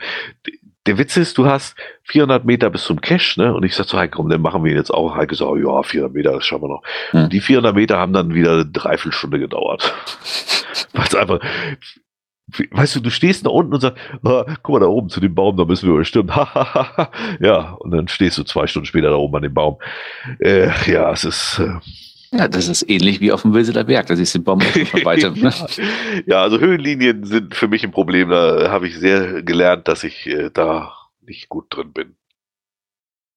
[0.85, 3.53] der Witz ist, du hast 400 Meter bis zum Cache, ne?
[3.53, 5.15] Und ich sag so, Heike, komm, dann machen wir ihn jetzt auch.
[5.15, 6.83] Heike sagt, ja, 400 Meter, das schaffen wir noch.
[7.11, 7.29] Hm.
[7.29, 9.93] Die 400 Meter haben dann wieder eine Dreiviertelstunde gedauert.
[10.93, 11.39] Weil es einfach,
[12.47, 15.33] weißt du, du stehst da unten und sagst, ah, guck mal da oben zu dem
[15.33, 16.31] Baum, da müssen wir bestimmt.
[17.39, 19.77] ja, und dann stehst du zwei Stunden später da oben an dem Baum.
[20.39, 21.59] Äh, ja, es ist.
[21.59, 21.79] Äh,
[22.37, 25.05] ja, das ist ähnlich wie auf dem Wilseler Berg, da siehst du den Baum von
[25.05, 25.35] weitem.
[25.41, 25.53] Ne?
[26.25, 28.29] ja, also Höhenlinien sind für mich ein Problem.
[28.29, 30.93] Da habe ich sehr gelernt, dass ich äh, da
[31.25, 32.15] nicht gut drin bin.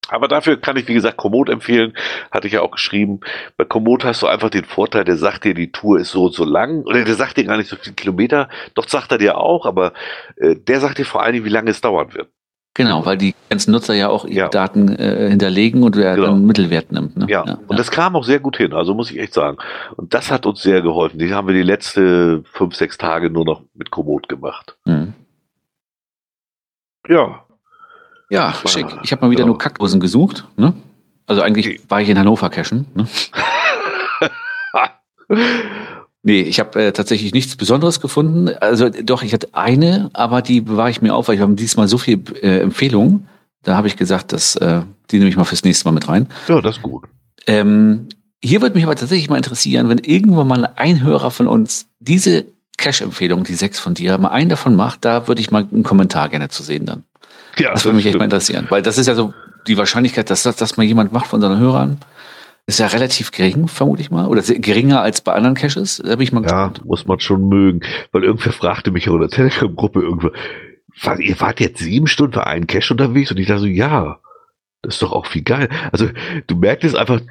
[0.09, 1.93] Aber dafür kann ich, wie gesagt, Komoot empfehlen.
[2.31, 3.19] Hatte ich ja auch geschrieben.
[3.57, 6.33] Bei Komoot hast du einfach den Vorteil, der sagt dir, die Tour ist so und
[6.33, 6.83] so lang.
[6.83, 8.49] Oder der sagt dir gar nicht so viele Kilometer.
[8.73, 9.93] Doch sagt er dir auch, aber
[10.37, 12.29] äh, der sagt dir vor allen Dingen, wie lange es dauern wird.
[12.75, 14.47] Genau, weil die ganzen Nutzer ja auch ihre ja.
[14.47, 16.27] Daten äh, hinterlegen und wer genau.
[16.27, 17.17] dann Mittelwert nimmt.
[17.17, 17.25] Ne?
[17.27, 17.43] Ja.
[17.45, 17.59] ja.
[17.67, 19.57] und das kam auch sehr gut hin, also muss ich echt sagen.
[19.97, 21.19] Und das hat uns sehr geholfen.
[21.19, 24.77] Die haben wir die letzten fünf, sechs Tage nur noch mit Komoot gemacht.
[24.85, 25.13] Mhm.
[27.07, 27.43] Ja,
[28.29, 28.85] ja, schick.
[29.03, 29.53] Ich habe mal wieder genau.
[29.53, 30.45] nur Kackdosen gesucht.
[30.57, 30.73] Ne?
[31.25, 32.85] Also eigentlich war ich in Hannover cashen.
[32.95, 33.07] Ne?
[36.23, 38.49] nee, ich habe äh, tatsächlich nichts Besonderes gefunden.
[38.61, 41.87] Also doch, ich hatte eine, aber die bewahre ich mir auf, weil ich habe diesmal
[41.87, 43.27] so viel äh, Empfehlungen.
[43.63, 46.27] Da habe ich gesagt, dass äh, die nehme ich mal fürs nächste Mal mit rein.
[46.47, 47.05] Ja, das ist gut.
[47.47, 48.07] Ähm,
[48.43, 52.45] hier würde mich aber tatsächlich mal interessieren, wenn irgendwann mal ein Hörer von uns diese
[52.77, 56.29] Cash-Empfehlung, die sechs von dir, mal einen davon macht, da würde ich mal einen Kommentar
[56.29, 57.03] gerne zu sehen dann.
[57.57, 59.33] Ja, das würde mich echt mal interessieren, weil das ist ja so
[59.67, 61.97] die Wahrscheinlichkeit, dass das dass mal jemand macht von seinen Hörern,
[62.67, 64.27] ist ja relativ gering, vermute ich mal.
[64.27, 66.01] Oder geringer als bei anderen Caches.
[66.05, 66.85] Da bin ich mal Ja, gespannt.
[66.85, 67.81] muss man schon mögen.
[68.11, 70.29] Weil irgendwer fragte mich auch in der Telegram-Gruppe irgendwo,
[71.17, 73.31] ihr wart jetzt sieben Stunden für einen Cache unterwegs?
[73.31, 74.19] Und ich dachte so, ja,
[74.83, 75.67] das ist doch auch viel geil.
[75.91, 76.09] Also
[76.47, 77.21] du merkst es einfach,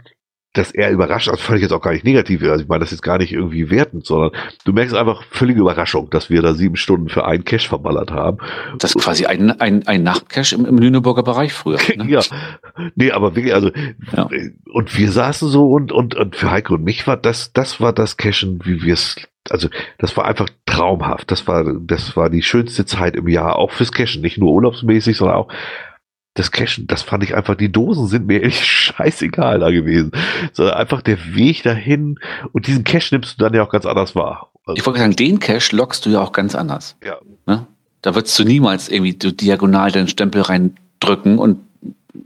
[0.54, 3.02] dass er überrascht, also ich jetzt auch gar nicht negativ, also ich meine das jetzt
[3.02, 4.30] gar nicht irgendwie wertend, sondern
[4.64, 8.38] du merkst einfach völlige Überraschung, dass wir da sieben Stunden für einen Cash verballert haben.
[8.78, 11.78] Das ist quasi ein, ein, ein Nachtcash im, im Lüneburger Bereich früher.
[11.98, 12.10] Ne?
[12.10, 12.20] ja,
[12.94, 13.70] nee, aber wirklich, also
[14.16, 14.28] ja.
[14.72, 17.92] und wir saßen so und, und, und für Heike und mich war das, das war
[17.92, 19.16] das Cashen, wie wir es
[19.50, 21.30] also das war einfach traumhaft.
[21.30, 25.16] Das war, das war die schönste Zeit im Jahr, auch fürs Cashen, nicht nur urlaubsmäßig,
[25.16, 25.48] sondern auch
[26.38, 30.12] das Cashen, das fand ich einfach, die Dosen sind mir echt scheißegal da gewesen.
[30.52, 32.18] Sondern einfach der Weg dahin
[32.52, 34.50] und diesen Cache nimmst du dann ja auch ganz anders wahr.
[34.66, 36.96] Also ich wollte sagen, den Cache lockst du ja auch ganz anders.
[37.04, 37.16] Ja.
[37.46, 37.66] Ne?
[38.02, 41.58] Da würdest du niemals irgendwie diagonal deinen Stempel reindrücken und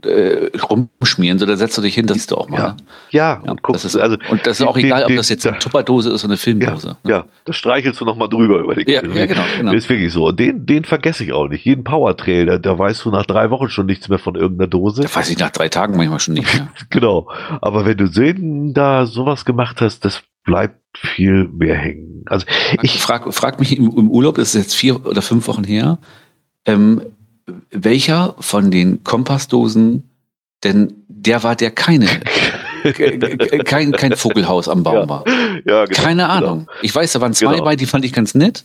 [0.03, 2.57] äh, rumschmieren, sondern setzt du dich hin, das siehst du auch mal.
[2.57, 2.77] Ja, ne?
[3.11, 5.45] ja, ja und guckst, das ist, also, und das ist auch egal, ob das jetzt
[5.45, 6.87] eine Tupperdose ist oder eine Filmdose.
[6.87, 6.97] Ja, ne?
[7.09, 9.71] ja das streichelst du nochmal drüber über den ja, ja, genau, genau.
[9.73, 10.27] Ist wirklich so.
[10.27, 11.65] Und den, den vergesse ich auch nicht.
[11.65, 15.03] Jeden Powertrail, da, da weißt du nach drei Wochen schon nichts mehr von irgendeiner Dose.
[15.03, 16.67] Da weiß ich nach drei Tagen manchmal schon nicht mehr.
[16.89, 17.29] genau.
[17.61, 22.23] Aber wenn du sehen, da sowas gemacht hast, das bleibt viel mehr hängen.
[22.25, 22.45] Also
[22.81, 25.99] ich frage frag mich im, im Urlaub, das ist jetzt vier oder fünf Wochen her,
[26.65, 27.01] ähm,
[27.71, 30.09] welcher von den Kompassdosen
[30.63, 32.07] denn der war, der keine,
[33.65, 35.09] kein, kein Vogelhaus am Baum ja.
[35.09, 35.23] war.
[35.65, 36.33] Ja, genau, keine genau.
[36.33, 36.59] Ahnung.
[36.59, 36.71] Genau.
[36.81, 37.65] Ich weiß, da waren zwei genau.
[37.65, 38.63] bei, die fand ich ganz nett.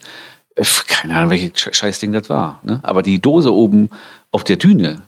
[0.89, 2.61] Keine Ahnung, welches Scheißding das war.
[2.65, 2.81] Ne?
[2.83, 3.91] Aber die Dose oben
[4.33, 5.03] auf der Düne,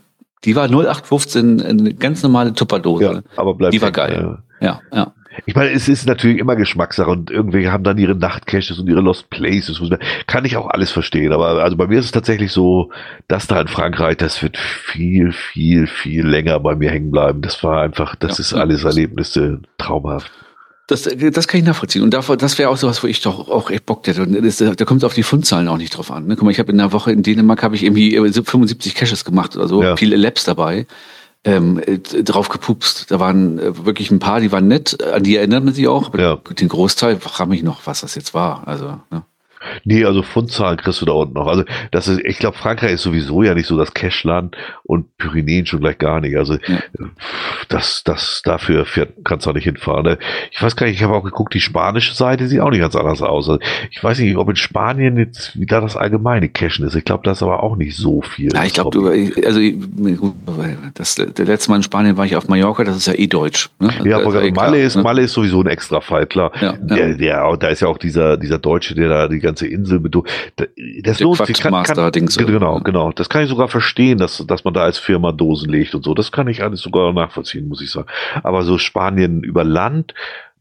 [0.45, 3.05] die war 0815, eine ganz normale Tupperdose.
[3.05, 4.39] Ja, aber bleibt die war geil.
[4.61, 5.13] Ja, ja.
[5.47, 9.01] Ich meine, es ist natürlich immer Geschmackssache und irgendwelche haben dann ihre Nachtcaches und ihre
[9.01, 9.81] Lost Places.
[10.27, 11.33] Kann ich auch alles verstehen.
[11.33, 12.91] Aber also bei mir ist es tatsächlich so,
[13.29, 17.43] dass da in Frankreich, das wird viel, viel, viel länger bei mir hängen bleiben.
[17.43, 20.33] Das war einfach, das ja, ist alles Erlebnisse traumhaft.
[20.89, 22.03] Das, das kann ich nachvollziehen.
[22.03, 24.23] Und davor, das wäre auch sowas, wo ich doch auch echt Bock hätte.
[24.23, 26.27] Und das, da kommt es auf die Fundzahlen auch nicht drauf an.
[26.27, 26.35] Ne?
[26.35, 29.57] Guck mal, ich habe in der Woche in Dänemark habe ich irgendwie 75 Caches gemacht
[29.57, 29.97] oder so, ja.
[29.97, 30.87] viele Labs dabei
[31.45, 33.11] ähm, äh, drauf gepupst.
[33.11, 36.15] Da waren äh, wirklich ein paar, die waren nett, an die erinnert man sich auch.
[36.15, 36.37] Ja.
[36.37, 38.67] Den Großteil frage mich noch, was das jetzt war.
[38.67, 39.23] Also, ne?
[39.85, 41.47] Nee, also Fundzahlen kriegst du da unten noch.
[41.47, 45.67] Also das ist, ich glaube, Frankreich ist sowieso ja nicht so das Cashland und Pyrenäen
[45.67, 46.37] schon gleich gar nicht.
[46.37, 46.79] Also ja.
[47.69, 50.05] das, das dafür fährt, kannst du auch nicht hinfahren.
[50.05, 50.19] Ne?
[50.51, 52.97] Ich weiß gar nicht, ich habe auch geguckt, die spanische Seite sieht auch nicht ganz
[52.97, 53.49] anders aus.
[53.49, 56.95] Also ich weiß nicht, ob in Spanien jetzt wie da das allgemeine Cashen ist.
[56.95, 58.53] Ich glaube, das ist aber auch nicht so viel.
[58.53, 59.09] Ja, ich glaube, du,
[59.47, 59.61] also
[60.95, 63.69] das, der letzte Mal in Spanien war ich auf Mallorca, das ist ja eh deutsch.
[63.79, 63.93] Ne?
[64.05, 65.03] Ja, aber ist Malle, ist, ne?
[65.03, 66.53] Malle ist sowieso ein extra Fall, klar.
[66.61, 66.73] Ja, ja.
[66.79, 70.15] Der, der, da ist ja auch dieser, dieser Deutsche, der da die ganze Insel mit
[70.15, 71.61] das Der lohnt sich.
[71.61, 72.13] Kann, kann,
[72.47, 73.13] genau, genau.
[73.13, 76.15] Das kann ich sogar verstehen, dass, dass man da als Firma Dosen legt und so.
[76.15, 78.09] Das kann ich alles sogar nachvollziehen, muss ich sagen.
[78.43, 80.15] Aber so Spanien über Land,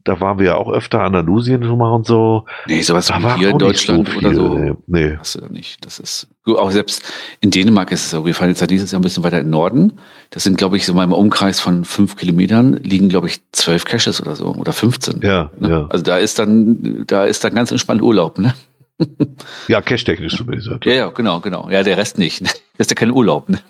[0.04, 2.46] da waren wir ja auch öfter, Andalusien schon mal und so.
[2.66, 4.58] Nee, sowas Da wie war hier auch in Deutschland so oder so.
[4.58, 5.16] Nee, nee.
[5.18, 5.84] Hast du da nicht.
[5.84, 7.02] Das ist, auch selbst
[7.40, 8.24] in Dänemark ist es so.
[8.24, 9.92] Wir fahren jetzt ja dieses Jahr ein bisschen weiter in den Norden.
[10.30, 13.84] Das sind, glaube ich, so mal im Umkreis von fünf Kilometern liegen, glaube ich, zwölf
[13.84, 15.20] Caches oder so oder 15.
[15.22, 15.68] Ja, Ne?
[15.68, 15.86] ja.
[15.90, 18.54] Also da ist dann, da ist dann ganz entspannt Urlaub, ne?
[19.68, 20.84] Ja, cash-technisch zumindest.
[20.84, 21.68] Ja, ja, genau, genau.
[21.70, 22.42] Ja, der Rest nicht.
[22.80, 23.60] Das ist ja kein Urlaub, ne?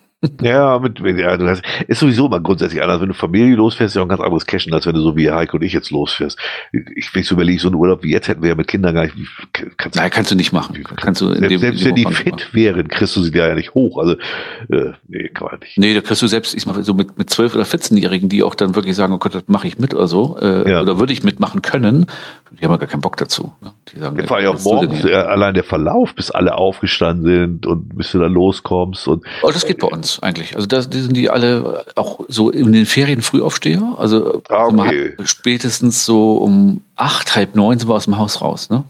[0.43, 3.01] Ja, mit, ja, du hast, ist sowieso immer grundsätzlich anders.
[3.01, 5.17] Wenn du Familie losfährst, ist ja auch ein ganz anderes Cashen, als wenn du so
[5.17, 6.39] wie Heiko und ich jetzt losfährst.
[6.73, 8.95] Ich, wenn ich so überlege, so einen Urlaub wie jetzt hätten wir ja mit Kindern
[8.95, 9.27] gar nicht, wie,
[9.79, 10.77] kannst Nein, kannst du nicht machen.
[10.97, 12.39] Kannst du selbst, dem, selbst wenn die nicht machen.
[12.39, 13.97] fit wären, kriegst du sie da ja nicht hoch.
[13.97, 14.13] Also,
[14.69, 15.79] äh, nee, kann man nicht.
[15.79, 18.55] Nee, da kriegst du selbst, ich mache so mit, mit 12- oder 14-Jährigen, die auch
[18.55, 20.83] dann wirklich sagen, oh Gott, das mache ich mit oder so, äh, Ja.
[20.83, 22.05] oder würde ich mitmachen können,
[22.51, 23.55] die haben ja gar keinen Bock dazu.
[23.63, 23.73] Ne?
[23.95, 27.67] Die sagen, Ja, vor allem auch morgens, äh, allein der Verlauf, bis alle aufgestanden sind
[27.67, 30.57] und bis du dann loskommst und Oh, das geht bei uns eigentlich.
[30.57, 33.95] Also das, die sind die alle auch so in den Ferien Frühaufsteher.
[33.99, 35.15] Also Ah, okay.
[35.25, 38.71] spätestens so um acht, halb neun sind wir aus dem Haus raus.
[38.71, 38.85] Ne?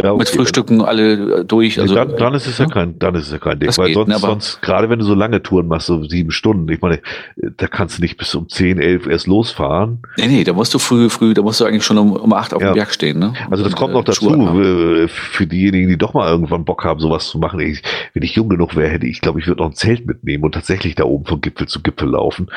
[0.00, 0.38] Ja, Mit okay.
[0.38, 1.80] Frühstücken alle äh, durch.
[1.80, 2.70] Also, dann, dann ist es ja ja.
[2.70, 5.00] kein, dann ist es ja kein Ding, Das weil geht, sonst, ne, sonst, gerade wenn
[5.00, 8.16] du so lange Touren machst, so sieben Stunden, ich meine, äh, da kannst du nicht
[8.16, 10.02] bis um 10, 11 erst losfahren.
[10.16, 12.54] Nee, nee, da musst du früh, früh, da musst du eigentlich schon um, um acht
[12.54, 12.70] auf Ja.
[12.70, 13.18] dem Berg stehen.
[13.18, 13.32] Ne?
[13.50, 16.84] Also das Und, kommt äh, noch dazu, äh, für diejenigen, die doch mal irgendwann Bock
[16.84, 17.58] haben, sowas zu machen.
[17.58, 17.82] Ich,
[18.14, 20.52] wenn ich jung genug wäre, hätte ich, glaube ich, würde noch ein Zelt mitnehmen und
[20.52, 22.48] tatsächlich da oben von Gipfel zu Gipfel laufen.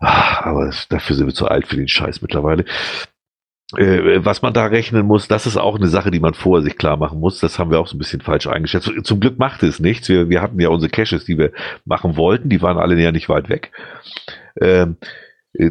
[0.00, 2.66] Ah, aber dafür sind wir zu alt für den Scheiß mittlerweile.
[3.76, 6.76] Äh, was man da rechnen muss, das ist auch eine Sache, die man vorher sich
[6.76, 7.38] klar machen muss.
[7.38, 8.90] Das haben wir auch so ein bisschen falsch eingeschätzt.
[9.04, 10.08] Zum Glück macht es nichts.
[10.08, 11.52] Wir, wir hatten ja unsere Caches, die wir
[11.84, 12.48] machen wollten.
[12.48, 13.70] Die waren alle ja nicht weit weg.
[14.60, 14.96] Ähm,
[15.52, 15.70] äh,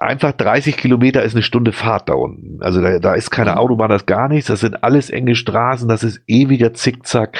[0.00, 2.62] einfach 30 Kilometer ist eine Stunde Fahrt da unten.
[2.62, 3.58] Also da, da ist keine Mhm.
[3.58, 4.48] Autobahn, das ist gar nichts.
[4.48, 7.38] Das sind alles enge Straßen, das ist ewiger Zickzack.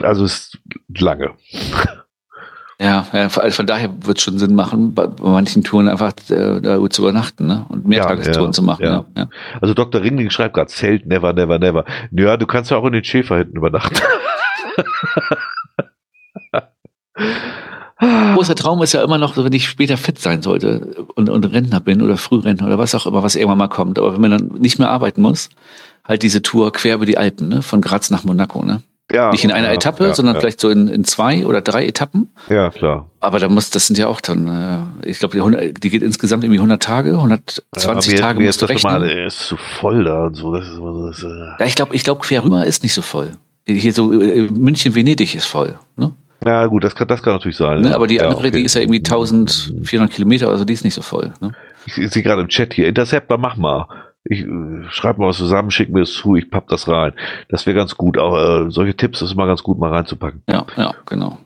[0.00, 0.58] Also es ist
[0.98, 1.32] lange.
[2.82, 6.90] Ja, ja von daher wird es schon Sinn machen, bei, manchen Touren einfach äh, da
[6.90, 7.64] zu übernachten ne?
[7.68, 8.84] und Mehrtagestouren ja, zu machen.
[8.84, 8.92] ja.
[8.92, 9.04] Ja.
[9.16, 9.28] Ja.
[9.60, 10.02] Also Dr.
[10.02, 11.84] Ringling schreibt gerade Zelt, never, never, never.
[12.10, 13.94] Ja, du kannst ja auch in den Schäfer hinten übernachten.
[18.34, 21.78] Großer Traum ist ja immer noch, wenn ich später fit sein sollte und, und Rentner
[21.78, 24.00] bin oder Frührentner oder was auch immer, was irgendwann mal kommt.
[24.00, 25.50] Aber wenn man dann nicht mehr arbeiten muss,
[26.04, 27.62] halt diese Tour quer über die Alpen, ne?
[27.62, 28.64] von Graz nach Monaco.
[28.64, 28.82] Ne?
[29.10, 31.86] Ja, Nicht in einer ja, Etappe, ja, sondern vielleicht so in, in zwei oder drei
[31.86, 32.32] Etappen.
[32.48, 33.10] Ja, klar.
[33.20, 34.48] Aber da muss, das sind ja auch dann,
[35.02, 38.40] äh, ich glaube, die, 100 die geht insgesamt irgendwie 100 Tage, 120 ja, mir, Tage
[38.40, 38.96] musst ist du rechnen.
[38.96, 40.54] immer, er ist zu voll da und so.
[40.54, 41.28] Das ist das, äh
[41.60, 43.32] Ja, ich glaube, ich glaube, quer rüber ist nicht so voll.
[43.66, 45.78] Hier so äh, München, Venedig ist voll.
[45.96, 46.12] Ne?
[46.44, 47.82] ja, gut, das kann, das kann natürlich sein.
[47.82, 47.94] Ne?
[47.94, 48.50] Aber die andere, okay.
[48.50, 51.32] die ist ja irgendwie 1400 Kilometer, also die ist nicht so voll.
[51.40, 51.52] Ne?
[51.86, 53.86] Ich, ich sehe gerade im Chat hier, Interceptor, mach mal.
[54.24, 57.12] Ich äh, schreib mal was zusammen, schick mir das zu, ich papp das rein.
[57.48, 58.18] Das wäre ganz gut.
[58.18, 60.42] Auch äh, solche Tipps ist immer ganz gut, mal reinzupacken.
[60.48, 61.38] Ja, ja, genau.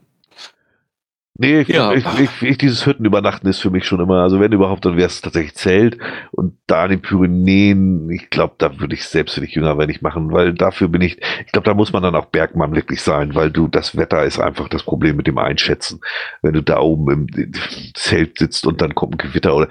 [1.38, 1.92] Nee, ich, Ja.
[1.92, 5.06] ich, ich, ich, dieses Hüttenübernachten ist für mich schon immer, also wenn überhaupt, dann wäre
[5.06, 5.98] es tatsächlich Zelt.
[6.30, 9.86] Und da in den Pyrenäen, ich glaube, da würde ich selbst, wenn ich jünger wäre,
[9.86, 13.02] nicht machen, weil dafür bin ich, ich glaube, da muss man dann auch Bergmann wirklich
[13.02, 16.00] sein, weil du, das Wetter ist einfach das Problem mit dem Einschätzen.
[16.42, 17.52] Wenn du da oben im,
[17.94, 19.68] Zelt sitzt und dann kommt ein Gewitter oder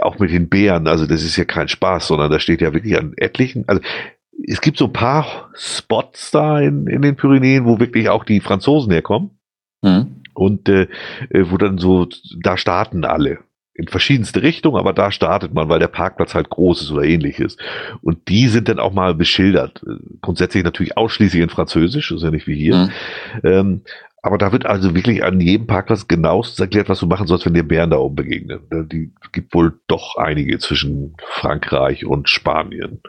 [0.00, 2.98] auch mit den Bären, also das ist ja kein Spaß, sondern da steht ja wirklich
[2.98, 3.82] an etlichen, also
[4.46, 8.40] es gibt so ein paar Spots da in, in den Pyrenäen, wo wirklich auch die
[8.40, 9.38] Franzosen herkommen
[9.84, 10.21] Hm.
[10.34, 10.88] Und äh,
[11.30, 12.08] äh, wo dann so,
[12.40, 13.38] da starten alle
[13.74, 17.56] in verschiedenste Richtungen, aber da startet man, weil der Parkplatz halt groß ist oder ähnliches.
[18.02, 19.82] Und die sind dann auch mal beschildert.
[19.86, 22.74] Äh, Grundsätzlich natürlich ausschließlich in Französisch, ist ja nicht wie hier.
[22.74, 22.90] Hm.
[23.44, 23.82] Ähm,
[24.22, 27.54] aber da wird also wirklich an jedem Parkplatz genauestens erklärt, was du machen sollst, wenn
[27.54, 28.60] dir Bären da oben begegnen.
[28.70, 33.00] Die gibt wohl doch einige zwischen Frankreich und Spanien.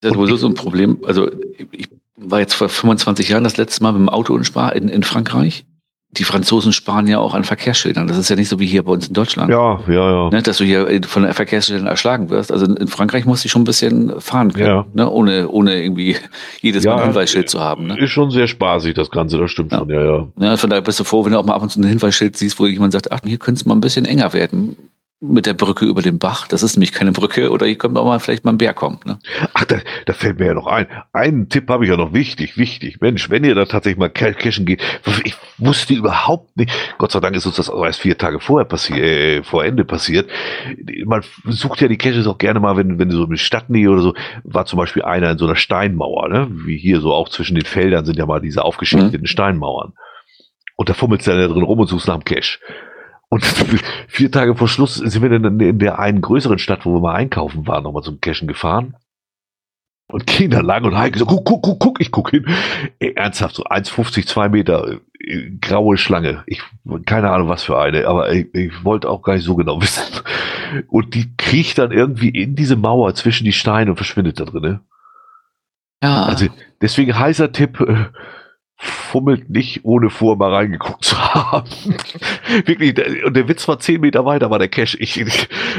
[0.00, 0.98] Das ist sowieso so ein Problem.
[1.04, 1.30] Also
[1.70, 4.88] ich war jetzt vor 25 Jahren das letzte Mal mit dem Auto in, Spa in,
[4.88, 5.64] in Frankreich.
[6.12, 8.06] Die Franzosen sparen ja auch an Verkehrsschildern.
[8.06, 9.50] Das ist ja nicht so wie hier bei uns in Deutschland.
[9.50, 10.30] Ja, ja, ja.
[10.30, 12.50] Ne, dass du hier von den Verkehrsschildern erschlagen wirst.
[12.52, 14.86] Also in Frankreich musst du schon ein bisschen fahren können, Ja.
[14.94, 16.16] ne, ohne, ohne irgendwie
[16.62, 17.88] jedes Mal Ja, ein Hinweisschild zu haben.
[17.88, 17.98] Ne?
[17.98, 19.78] Ist schon sehr spaßig, das Ganze, das stimmt Ja.
[19.80, 20.28] schon, ja, ja.
[20.38, 22.36] Ja, von daher bist du froh, wenn du auch mal ab und zu ein Hinweisschild
[22.36, 24.76] siehst, wo jemand sagt, ach, hier könnte es mal ein bisschen enger werden
[25.18, 26.46] mit der Brücke über den Bach.
[26.46, 27.50] Das ist nämlich keine Brücke.
[27.50, 29.06] Oder hier kommt auch mal vielleicht mal ein Bär kommt.
[29.06, 29.18] Ne?
[29.54, 30.86] Ach, da, da fällt mir ja noch ein.
[31.14, 33.00] Einen Tipp habe ich ja noch wichtig, wichtig.
[33.00, 34.82] Mensch, wenn ihr da tatsächlich mal ca- cashen geht,
[35.24, 38.66] ich wusste überhaupt nicht, Gott sei Dank ist uns das auch erst vier Tage vorher
[38.66, 40.28] passiert, äh, vor Ende passiert.
[41.06, 44.02] Man sucht ja die Caches auch gerne mal, wenn, wenn du so eine Stadtnähe oder
[44.02, 44.14] so,
[44.44, 46.48] war zum Beispiel einer in so einer Steinmauer, ne?
[46.50, 49.94] Wie hier so auch zwischen den Feldern sind ja mal diese aufgeschichteten Steinmauern.
[50.76, 52.58] Und da fummelst du dann da drin rum und suchst nach dem Cache.
[53.28, 53.44] Und
[54.08, 57.14] vier Tage vor Schluss sind wir dann in der einen größeren Stadt, wo wir mal
[57.14, 58.96] einkaufen waren, nochmal zum Cashen gefahren.
[60.08, 62.46] und ging da lang und Heike so, guck, guck, guck, guck, ich guck hin.
[63.00, 66.44] Ey, ernsthaft, so 1,50, 2 Meter, äh, graue Schlange.
[66.46, 66.62] Ich,
[67.06, 70.04] keine Ahnung, was für eine, aber ich, ich wollte auch gar nicht so genau wissen.
[70.88, 74.62] Und die kriecht dann irgendwie in diese Mauer zwischen die Steine und verschwindet da drin.
[74.62, 74.80] Ne?
[76.02, 76.24] Ja.
[76.24, 76.46] Also
[76.80, 78.06] deswegen heißer Tipp, äh,
[78.78, 81.66] fummelt nicht, ohne vorher mal reingeguckt zu haben.
[82.66, 84.96] Wirklich, der, und der Witz war zehn Meter weiter, war der Cash.
[85.00, 85.24] Ich,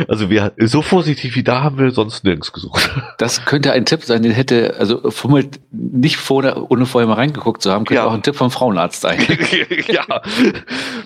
[0.08, 2.90] also wir, so vorsichtig wie da haben wir sonst nirgends gesucht.
[3.19, 7.61] Das könnte ein Tipp sein, den hätte, also fummelt nicht vorher, ohne vorher mal reingeguckt
[7.61, 8.08] zu haben, könnte Ja.
[8.08, 9.19] auch ein Tipp vom Frauenarzt sein.
[9.88, 10.06] ja.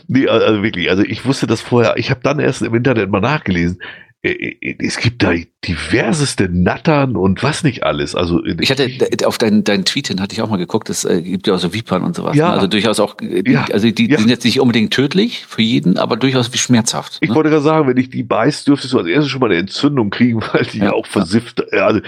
[0.07, 3.21] Nee, also wirklich, also ich wusste das vorher, ich habe dann erst im Internet mal
[3.21, 3.81] nachgelesen.
[4.23, 5.33] Äh, äh, Es gibt da
[5.67, 8.15] diverseste Nattern und was nicht alles.
[8.15, 8.89] Also Ich hatte
[9.25, 11.59] auf deinen, deinen Tweet hin hatte ich auch mal geguckt, es äh, gibt ja auch
[11.59, 12.35] so Vipern und sowas.
[12.35, 12.47] Ja.
[12.49, 12.53] Ne?
[12.53, 13.65] Also durchaus auch, äh, die, Ja.
[13.71, 14.17] also die, die Ja.
[14.19, 17.17] sind jetzt nicht unbedingt tödlich für jeden, aber durchaus wie schmerzhaft.
[17.21, 17.35] Ich ne?
[17.35, 20.09] wollte gerade sagen, wenn ich die beiß, dürftest du als erstes schon mal eine Entzündung
[20.09, 20.93] kriegen, weil die ja, Ja.
[20.93, 21.63] auch versifft.
[21.71, 22.01] äh, Also,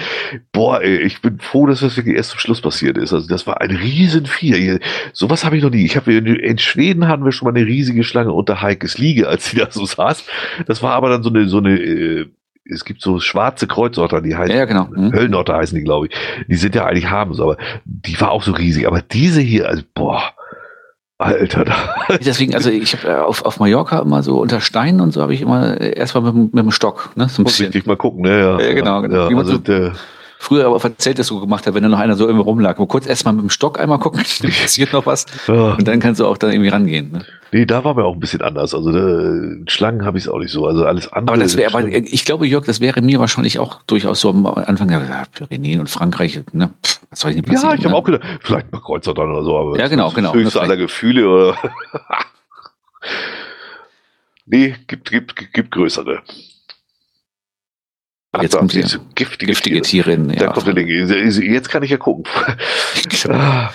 [0.51, 3.14] boah, ey, ich bin froh, dass das wirklich erst zum Schluss passiert ist.
[3.14, 4.80] Also das war ein Riesenvieh.
[5.14, 5.85] Sowas habe ich noch nie.
[5.85, 9.27] Ich habe in, in Schweden hatten wir schon mal eine riesige Schlange unter Heikes Liege,
[9.27, 10.24] als sie da so saß.
[10.66, 12.25] Das war aber dann so eine, so eine, äh,
[12.65, 14.85] es gibt so schwarze Kreuzotter, die heißen Ja, genau.
[14.85, 15.11] Mhm.
[15.14, 16.14] Höllenotter heißen die, glaube ich.
[16.48, 18.88] Die sind ja eigentlich harmlos, aber die war auch so riesig.
[18.88, 20.22] Aber diese hier, also boah,
[21.17, 21.75] Alter, da,
[22.25, 25.33] Deswegen, also ich habe äh, auf, auf Mallorca immer so unter Steinen und so habe
[25.33, 27.30] ich immer äh, erstmal mit, dem- mit dem Stock, ne?
[27.30, 27.65] So ein bisschen.
[27.67, 28.40] vorsichtig mal gucken, ne?
[28.40, 29.30] Ja, Ja, genau, genau.
[29.30, 29.93] Ja, also so- der,
[30.40, 32.75] Früher aber erzählt das so gemacht hat, wenn da noch einer so irgendwie rumlag.
[32.75, 35.25] Aber kurz erstmal mit dem Stock einmal gucken, passiert noch was.
[35.48, 37.11] Und dann kannst du auch da irgendwie rangehen.
[37.14, 37.25] Ne?
[37.53, 38.73] Nee, da war mir auch ein bisschen anders.
[38.73, 40.65] Also äh, Schlangen habe ich es auch nicht so.
[40.65, 41.35] Also alles andere.
[41.35, 44.48] Aber das wäre, aber ich glaube, Jörg, das wäre mir wahrscheinlich auch durchaus so am
[44.48, 46.72] Anfang ja, Pyrenäen und Frankreich, ne?
[46.83, 47.77] Pff, was soll ich denn ja, passieren?
[47.77, 47.95] ich habe ne?
[47.95, 49.56] auch gedacht, vielleicht mal Kreuzer dann oder so.
[49.56, 50.33] Aber Ja, genau, genau.
[50.33, 51.56] Höchste aller Gefühle oder.
[54.48, 56.23] nee, gibt, gibt, gibt größere.
[58.42, 60.16] Jetzt da, kommt diese giftige, giftige Tiere.
[60.16, 60.36] Tiere.
[60.38, 60.84] Da kommt der.
[60.84, 62.26] Jetzt kann ich ja gucken.
[63.30, 63.70] Ah,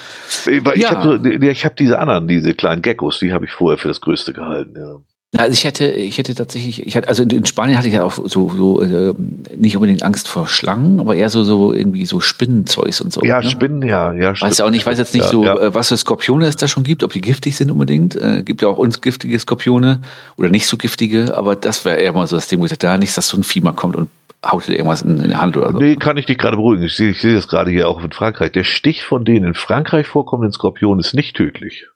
[0.75, 0.91] ich Ja.
[0.91, 4.35] habe so, hab diese anderen, diese kleinen Geckos, die habe ich vorher für das Größte
[4.35, 4.75] gehalten.
[4.77, 4.97] Ja.
[5.41, 8.13] Also ich hätte, ich hätte tatsächlich, ich hatte, also in Spanien hatte ich ja auch
[8.13, 9.15] so, so äh,
[9.57, 13.23] nicht unbedingt Angst vor Schlangen, aber eher so, so irgendwie so Spinnenzeugs und so.
[13.23, 13.49] Ja, ne?
[13.51, 14.31] Spinnen, ja, ja.
[14.31, 14.59] Weiß stimmt.
[14.59, 15.59] ja auch nicht, ich weiß jetzt nicht ja, so, Ja.
[15.59, 18.17] äh, was für Skorpione es da schon gibt, ob die giftig sind unbedingt.
[18.17, 20.01] Äh, gibt ja auch uns giftige Skorpione
[20.39, 22.87] oder nicht so giftige, aber das wäre eher mal so das Ding, wo ich dachte,
[22.87, 24.09] da nicht, dass so ein Vieh mal kommt und
[24.45, 25.79] haut dir irgendwas in, in die Hand oder so.
[25.79, 26.85] Nee, kann ich dich gerade beruhigen.
[26.85, 28.53] Ich sehe ich sehe das gerade hier auch in Frankreich.
[28.53, 31.87] Der Stich von den in Frankreich vorkommenden Skorpionen ist nicht tödlich.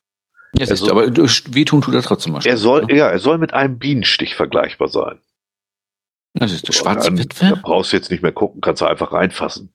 [0.58, 2.44] Ja, siehst also- du, aber du- wehtun tut er trotzdem mal.
[2.44, 2.96] Er soll, ne?
[2.96, 5.18] ja, er soll mit einem Bienenstich vergleichbar sein.
[6.38, 7.60] Ja, siehst du, schwarze Da Witwe?
[7.62, 9.72] brauchst du jetzt nicht mehr gucken, kannst du einfach reinfassen.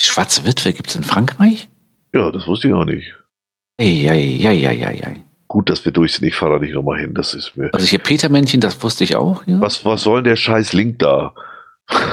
[0.00, 1.68] Schwarze Witwe gibt's in Frankreich?
[2.12, 3.14] Ja, das wusste ich auch nicht.
[3.78, 5.24] Ey, ey, ey, ey.
[5.52, 6.26] Gut, dass wir durch sind.
[6.26, 7.12] Ich fahre da nicht nochmal hin.
[7.12, 7.68] Das ist mir.
[7.74, 9.42] Also hier Petermännchen, das wusste ich auch.
[9.46, 11.34] Ja, Was, was soll denn der scheiß Link da?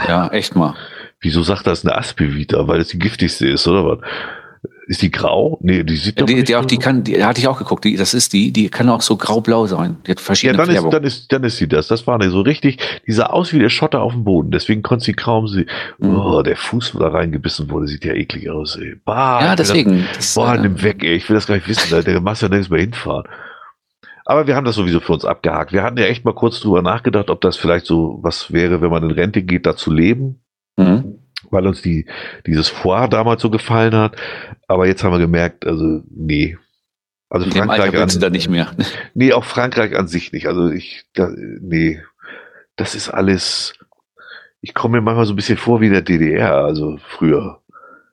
[0.09, 0.75] ja echt mal.
[1.21, 2.67] Wieso sagt das eine Aspivita?
[2.67, 3.99] Weil das die giftigste ist, oder was?
[4.87, 5.59] Ist die grau?
[5.61, 7.85] Nee, die sieht doch Die, nicht die, auch, die kann, die hatte ich auch geguckt.
[7.85, 9.97] Die, das ist die, die kann auch so grau-blau sein.
[10.07, 10.91] Die hat Ja, verschiedene dann ist, Färbungen.
[10.91, 11.87] dann ist, dann ist sie das.
[11.87, 12.79] Das war nicht so richtig.
[13.05, 14.49] Die sah aus wie der Schotter auf dem Boden.
[14.51, 15.69] Deswegen konnte sie kaum sehen.
[15.99, 16.15] Mhm.
[16.17, 18.95] Oh, der Fuß, wo da reingebissen wurde, sieht ja eklig aus, ey.
[19.05, 20.05] Bah, ja, deswegen.
[20.15, 21.13] Das, Das, boah, äh, nimm weg, ey.
[21.15, 21.87] Ich will das gar nicht wissen.
[21.91, 23.25] Da, der machst ja nirgends mehr hinfahren.
[24.25, 25.71] Aber wir haben das sowieso für uns abgehakt.
[25.71, 28.89] Wir hatten ja echt mal kurz drüber nachgedacht, ob das vielleicht so was wäre, wenn
[28.91, 30.41] man in Rente geht, da zu leben.
[30.77, 31.18] mhm.
[31.49, 32.05] Weil uns die,
[32.45, 34.15] dieses Foire damals so gefallen hat.
[34.67, 36.57] Aber jetzt haben wir gemerkt, also, nee.
[37.29, 38.71] Also In Frankreich du da an, nicht mehr.
[39.13, 40.47] nee, auch Frankreich an sich nicht.
[40.47, 42.01] Also ich, da, nee.
[42.75, 43.73] Das ist alles,
[44.61, 47.61] ich komme mir manchmal so ein bisschen vor wie der DDR, also früher.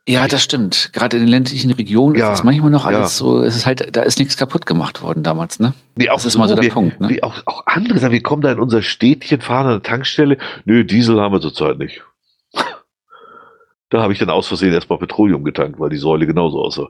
[0.08, 0.90] Ja, das stimmt.
[0.92, 2.96] Gerade in den ländlichen Regionen Ja, ist es manchmal noch ja.
[2.96, 5.74] alles so, es ist halt, da ist nichts kaputt gemacht worden damals, ne?
[5.96, 7.18] Nee, Das ist mal so der wir, Punkt, ne?
[7.22, 10.38] Auch, auch andere sagen, wir kommen da in unser Städtchen, fahren an eine Tankstelle.
[10.64, 12.02] Nö, Diesel haben wir zurzeit nicht.
[13.90, 16.88] Da habe ich dann aus Versehen erstmal Petroleum getankt, weil die Säule genauso aussah.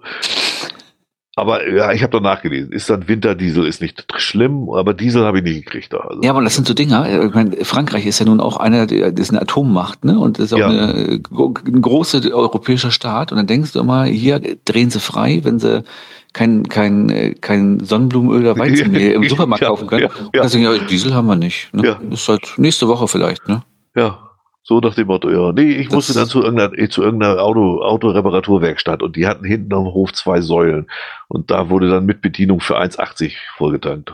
[1.38, 2.72] Aber ja, ich habe da nachgelesen.
[2.72, 5.98] Ist dann Winterdiesel, ist nicht schlimm, aber Diesel habe ich nicht gekriegt da.
[5.98, 6.22] Also.
[6.22, 7.24] Ja, aber das sind so Dinger.
[7.26, 10.18] Ich meine, Frankreich ist ja nun auch einer, der ist eine Atommacht, ne?
[10.18, 10.68] Und das ist auch Ja.
[10.68, 11.20] eine,
[11.66, 13.32] ein großer europäischer Staat.
[13.32, 15.84] Und dann denkst du immer, hier drehen sie frei, wenn sie
[16.32, 20.04] kein, kein, kein Sonnenblumenöl oder Weizenmehl im Supermarkt Ja, kaufen können.
[20.04, 20.40] ja, Und ja.
[20.40, 21.68] dann sagen, ja, Diesel haben wir nicht.
[21.74, 21.86] Ne?
[21.86, 22.00] Ja.
[22.08, 23.62] Das ist halt nächste Woche vielleicht, ne?
[23.94, 24.25] Ja,
[24.68, 25.52] so nach dem Motto, ja.
[25.52, 29.44] Nee, ich Das- musste dann zu irgendeiner, eh, zu irgendeiner Auto, Autoreparaturwerkstatt und die hatten
[29.44, 30.88] hinten am Hof zwei Säulen.
[31.28, 34.12] Und da wurde dann mit Bedienung für 1,80 vollgetankt.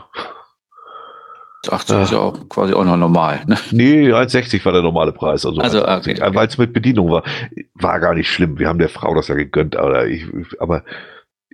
[1.67, 3.57] 80 ist ja auch quasi auch noch normal, ne?
[3.71, 5.45] Nee, 1,60 war der normale Preis.
[5.45, 6.11] Also, Also, 1,80.
[6.17, 6.35] okay, okay.
[6.35, 7.23] weil es mit Bedienung war.
[7.75, 8.59] War gar nicht schlimm.
[8.59, 10.25] Wir haben der Frau das ja gegönnt, aber ich,
[10.59, 10.83] aber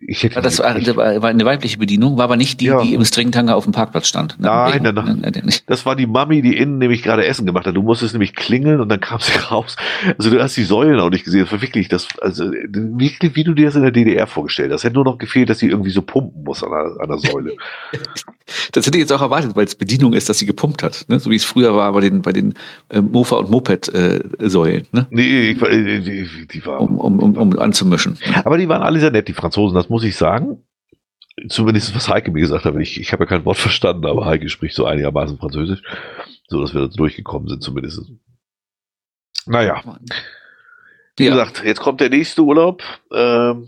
[0.01, 0.75] Ich hätte das war,
[1.21, 2.81] war eine weibliche Bedienung, war aber nicht die, Ja.
[2.81, 4.37] die im Stringtanger auf dem Parkplatz stand.
[4.39, 5.53] Nein, nein.
[5.67, 7.75] Das war die Mami, die innen nämlich gerade Essen gemacht hat.
[7.75, 9.75] Du musstest nämlich klingeln und dann kam sie raus.
[10.17, 11.41] Also du hast die Säulen auch nicht gesehen.
[11.41, 14.83] Das war wirklich das, also wirklich, wie du dir das in der DDR vorgestellt hast.
[14.83, 17.53] Hätte nur noch gefehlt, dass sie irgendwie so pumpen muss an der, an der Säule.
[18.71, 21.05] Das hätte ich jetzt auch erwartet, weil es Bedienung ist, dass sie gepumpt hat.
[21.07, 21.19] Ne?
[21.19, 22.53] So wie es früher war bei den, bei den
[22.89, 25.07] äh, Mofa- und Moped-Säulen, ne?
[25.11, 26.81] nee, ich, äh, die, die war.
[26.81, 28.17] um, um, um, um anzumischen.
[28.43, 30.63] Aber die waren alle sehr nett, die Franzosen, das muss ich sagen.
[31.47, 32.75] Zumindest was Heike mir gesagt hat.
[32.77, 35.81] Ich, ich habe ja kein Wort verstanden, aber Heike spricht so einigermaßen Französisch,
[36.49, 38.01] so dass wir da durchgekommen sind zumindest.
[39.45, 39.81] Naja,
[41.17, 41.31] wie Ja.
[41.31, 42.83] gesagt, jetzt kommt der nächste Urlaub.
[43.13, 43.67] Ähm,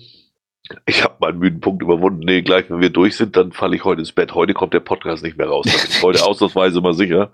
[0.85, 2.21] ich habe meinen müden Punkt überwunden.
[2.25, 4.35] Nee, gleich, wenn wir durch sind, dann falle ich heute ins Bett.
[4.35, 5.65] Heute kommt der Podcast nicht mehr raus.
[5.65, 7.31] Da bin ich heute ausnahmsweise mal sicher.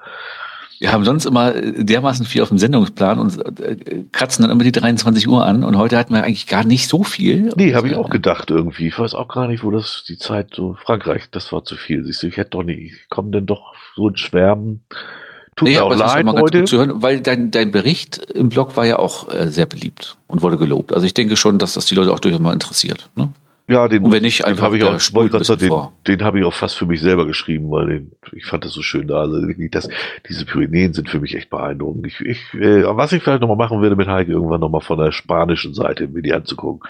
[0.80, 4.64] Wir haben sonst immer äh, dermaßen viel auf dem Sendungsplan und äh, kratzen dann immer
[4.64, 7.52] die 23 Uhr an und heute hatten wir eigentlich gar nicht so viel.
[7.56, 8.88] Nee, habe ich auch gedacht irgendwie.
[8.88, 10.76] Ich weiß auch gar nicht, wo das die Zeit so.
[10.84, 12.06] Frankreich, das war zu viel.
[12.06, 12.80] Siehst du, ich hätte doch nicht.
[12.80, 14.84] Ich komme denn doch so in Schwärmen.
[15.58, 18.18] Tut Nee, mir aber auch leid mal ganz gut zu hören, weil dein, dein Bericht
[18.18, 20.94] im Blog war ja auch äh, sehr beliebt und wurde gelobt.
[20.94, 23.10] Also ich denke schon, dass das die Leute auch durchaus mal interessiert.
[23.16, 23.30] Ne?
[23.70, 26.54] Ja, den, Und wenn nicht, den habe ich auch, sagen, den, den habe ich auch
[26.54, 29.22] fast für mich selber geschrieben, weil den, ich fand das so schön da.
[29.22, 29.90] Also das,
[30.30, 32.08] diese Pyrenäen sind für mich echt beeindruckend.
[32.08, 35.12] Ich, ich, äh, was ich vielleicht nochmal machen würde mit Heike, irgendwann nochmal von der
[35.12, 36.88] spanischen Seite mir die anzugucken.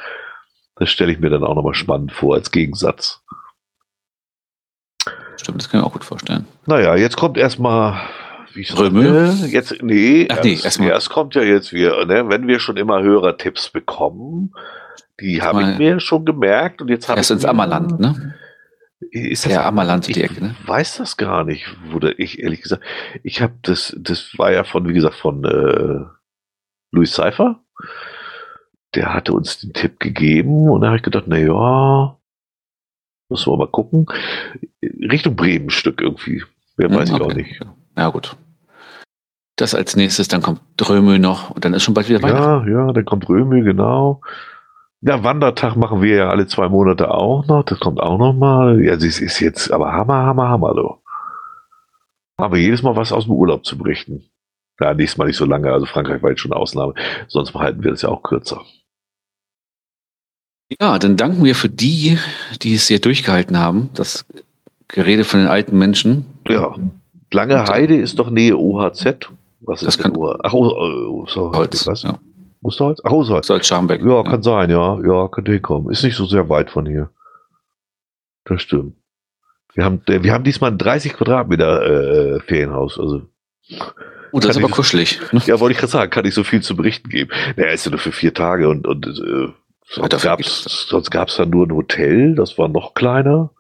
[0.76, 3.22] Das stelle ich mir dann auch nochmal spannend vor als Gegensatz.
[5.38, 6.46] Stimmt, das kann ich mir auch gut vorstellen.
[6.68, 8.02] Naja, jetzt kommt erstmal,
[8.54, 8.86] wie ich sagte,
[9.48, 10.90] jetzt, nee, Ach nee, erst, erstmal.
[10.90, 14.54] erst kommt ja jetzt wir, ne, wenn wir schon immer Hörertipps bekommen,
[15.20, 18.36] die habe ich mir schon gemerkt und jetzt habe ich ins Ammerland, ne?
[19.12, 20.56] Ist das Ja, Ammerland, ich die Ecke, ne?
[20.66, 22.84] weiß das gar nicht, wo der, ich ehrlich gesagt,
[23.24, 26.06] ich habe das, das war ja von, wie gesagt, von äh,
[26.92, 27.64] Louis Seifer.
[28.96, 32.18] Der hatte uns den Tipp gegeben und da habe ich gedacht, na ja,
[33.30, 34.08] müssen wir mal gucken.
[34.82, 36.44] Richtung Bremen Stück irgendwie.
[36.78, 37.44] Wer weiß ich Hm, auch okay.
[37.44, 37.62] nicht.
[37.98, 38.38] Ja, gut.
[39.56, 42.72] Das als nächstes, dann kommt Drömel noch und dann ist schon bald wieder Weihnachten.
[42.72, 44.22] Ja, ja, dann kommt Römel, genau.
[45.02, 47.64] Ja, Wandertag machen wir ja alle zwei Monate auch noch.
[47.64, 48.84] Das kommt auch noch mal.
[48.84, 50.98] Ja, es ist jetzt aber Hammer, Hammer, Hammer, du.
[52.40, 54.26] Haben wir jedes Mal was aus dem Urlaub zu berichten.
[54.80, 55.72] Ja, nächstes Mal nicht so lange.
[55.72, 56.94] Also Frankreich war jetzt schon eine Ausnahme.
[57.28, 58.64] Sonst halten wir das ja auch kürzer.
[60.80, 62.20] Ja, dann danken wir für die,
[62.62, 63.90] die es hier durchgehalten haben.
[63.94, 64.26] Das
[64.88, 66.26] Gerede von den alten Menschen.
[66.48, 66.76] Ja.
[67.32, 69.30] Lange Heide ist doch Nähe OHZ.
[69.62, 70.38] Was Das ist denn OH?
[70.44, 71.86] Ach, oh, oh, so, Holz.
[71.88, 72.04] Was?
[72.04, 72.20] Ja.
[72.62, 73.02] Osterholz?
[73.04, 73.48] Ach, Osterholz.
[73.48, 74.02] So als Scharmbeck.
[74.04, 75.00] Ja, kann sein, ja.
[75.02, 75.92] Ja, könnte hinkommen.
[75.92, 77.10] Ist nicht so sehr weit von hier.
[78.46, 78.96] Das stimmt.
[79.74, 83.00] Wir haben, äh, wir haben diesmal ein 30 Quadratmeter äh, Ferienhaus.
[83.00, 83.22] Also,
[84.32, 85.20] Oh, das ist aber kuschelig.
[85.32, 85.42] ne?
[85.46, 87.32] ja, wollte ich gerade sagen, kann ich so viel zu berichten geben.
[87.56, 89.48] Naja, ist ja nur für vier Tage und, und äh,
[89.86, 93.52] sonst sonst gab's dann nur ein Hotel, das war noch kleiner.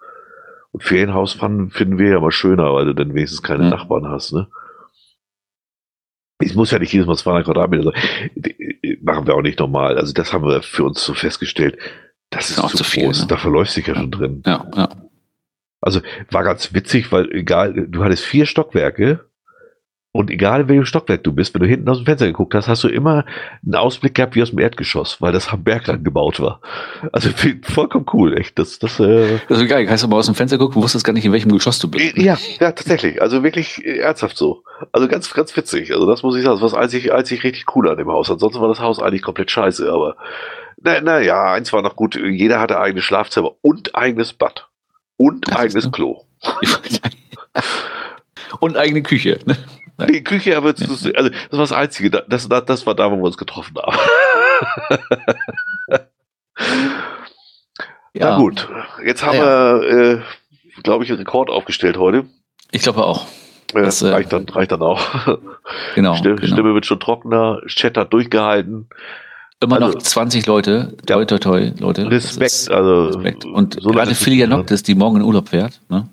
[0.77, 3.69] Und Ferienhaus fanden, finden wir ja mal schöner, weil du dann wenigstens keine Mhm.
[3.72, 4.47] Nachbarn hast, ne?
[6.39, 7.93] Es muss ja nicht jedes Mal 200 Quadratmeter sein.
[8.35, 9.97] Die- Machen wir auch nicht normal.
[9.97, 11.80] Also das haben wir für uns so festgestellt.
[12.30, 13.22] Das ist auch zu zu viel, groß.
[13.22, 13.27] ne?
[13.27, 14.43] Da verläuft sich ja schon drin.
[14.45, 14.89] Ja, ja.
[16.31, 19.25] War ganz witzig, weil egal, du hattest vier Stockwerke
[20.18, 22.68] und egal in welchem Stockwerk du bist, wenn du hinten aus dem Fenster geguckt hast,
[22.68, 23.24] hast du immer
[23.64, 26.60] einen Ausblick gehabt wie aus dem Erdgeschoss, weil das am Bergrand gebaut war.
[27.12, 27.30] Also
[27.62, 28.58] vollkommen cool, echt.
[28.58, 29.88] Das, das, äh, Das ist geil.
[29.88, 32.18] Hast du mal aus dem Fenster geguckt, wusstest gar nicht, in welchem Geschoss du bist.
[32.18, 33.22] ja, ja, tatsächlich.
[33.22, 34.64] Also wirklich äh, ernsthaft so.
[34.92, 35.94] Also ganz, ganz witzig.
[35.94, 38.32] Also das muss ich sagen, das war das einzig, einzig richtig cool an dem Haus.
[38.32, 40.16] Ansonsten war das Haus eigentlich komplett scheiße, aber
[40.82, 42.16] na, na ja, eins war noch gut.
[42.16, 44.68] Jeder hatte eigenes Schlafzimmer und eigenes Bad.
[45.18, 45.92] Und Das eigenes.
[45.92, 46.24] Klo.
[48.60, 49.40] Und eigene Küche.
[49.46, 49.56] Ne?
[50.09, 52.09] Die Küche, aber das, also das war das Einzige.
[52.11, 53.98] Das, das, das war da, wo wir uns getroffen haben.
[58.14, 58.67] Ja, Na gut,
[59.06, 60.19] jetzt haben Ja, wir, äh,
[60.82, 62.26] glaube ich, einen Rekord aufgestellt heute.
[62.72, 63.27] Ich glaube auch.
[63.76, 65.00] Äh, Das, äh, reicht, dann, reicht dann auch.
[65.95, 66.16] Genau.
[66.16, 66.53] Stimme, genau.
[66.53, 68.88] Stimme wird schon trockener, Chat hat durchgehalten.
[69.59, 70.95] Immer noch also- 20 Leute.
[71.06, 72.09] Toi, toi, toi, Leute.
[72.09, 73.06] Respekt, ist- also.
[73.08, 73.45] Respekt.
[73.45, 74.59] Und so gerade ist es Philia schon dran.
[74.61, 75.82] Noctis, die morgen in Urlaub fährt.
[75.90, 76.08] Ne?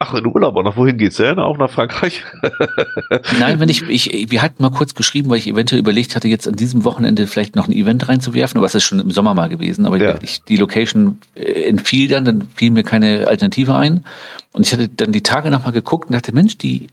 [0.00, 0.76] Ach, in Urlaub auch noch.
[0.76, 1.40] Wohin geht's denn?
[1.40, 2.22] Auch nach Frankreich?
[3.40, 6.46] Nein, wenn ich, ich, wir hatten mal kurz geschrieben, weil ich eventuell überlegt hatte, jetzt
[6.46, 9.48] an diesem Wochenende vielleicht noch ein Event reinzuwerfen, aber es ist schon im Sommer mal
[9.48, 9.86] gewesen.
[9.86, 10.14] Aber Ja.
[10.22, 14.04] ich, die Location äh, entfiel dann, dann fiel mir keine Alternative ein.
[14.52, 16.86] Und ich hatte dann die Tage nochmal geguckt und dachte, Mensch, die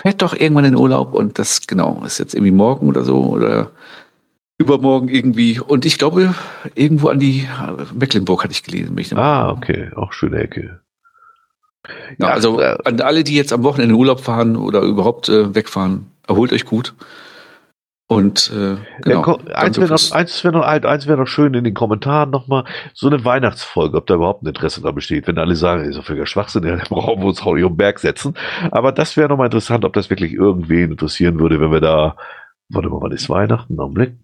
[0.00, 3.70] fährt doch irgendwann in Urlaub und das, genau, ist jetzt irgendwie morgen oder so oder
[4.56, 5.60] übermorgen irgendwie.
[5.60, 6.34] Und ich glaube,
[6.74, 8.94] irgendwo an die äh, Mecklenburg hatte ich gelesen.
[8.94, 9.90] Bin ich der ah, okay.
[9.94, 10.80] Auch schöne Ecke.
[12.18, 15.54] Ja, also äh, an alle, die jetzt am Wochenende in Urlaub fahren oder überhaupt äh,
[15.54, 16.94] wegfahren, erholt euch gut.
[18.08, 19.38] Und äh, genau.
[19.48, 22.64] Ja, eins wäre noch, eins wär noch, eins wär noch schön in den Kommentaren nochmal
[22.94, 25.26] so eine Weihnachtsfolge, ob da überhaupt ein Interesse da besteht.
[25.26, 27.78] Wenn alle sagen, ist doch völliger Schwachsinn, dann brauchen wir uns auch nicht um den
[27.78, 28.34] Berg setzen.
[28.70, 32.16] Aber das wäre nochmal interessant, ob das wirklich irgendwen interessieren würde, wenn wir da,
[32.68, 33.78] warte mal, wann ist Weihnachten?
[33.80, 34.14] Augenblick.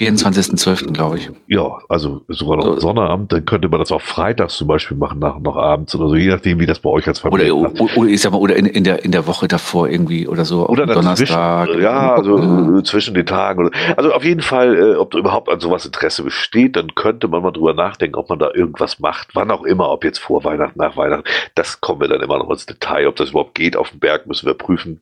[0.00, 0.92] 24.12.
[0.92, 1.30] glaube ich.
[1.48, 2.80] Ja, also sogar noch so.
[2.80, 6.14] Sonnabend, dann könnte man das auch freitags zum Beispiel machen, nach, noch abends oder so,
[6.14, 8.54] je nachdem, wie das bei euch als Familie oder, oder, oder, ich sag mal, oder
[8.54, 10.68] in, in, der, in der Woche davor irgendwie oder so.
[10.68, 11.68] Oder Donnerstag.
[11.80, 12.84] Ja, also ja.
[12.84, 13.66] zwischen den Tagen.
[13.66, 17.42] Oder, also auf jeden Fall, äh, ob überhaupt an sowas Interesse besteht, dann könnte man
[17.42, 20.78] mal drüber nachdenken, ob man da irgendwas macht, wann auch immer, ob jetzt vor Weihnachten,
[20.78, 21.24] nach Weihnachten.
[21.56, 23.08] Das kommen wir dann immer noch ins Detail.
[23.08, 25.00] Ob das überhaupt geht auf dem Berg, müssen wir prüfen.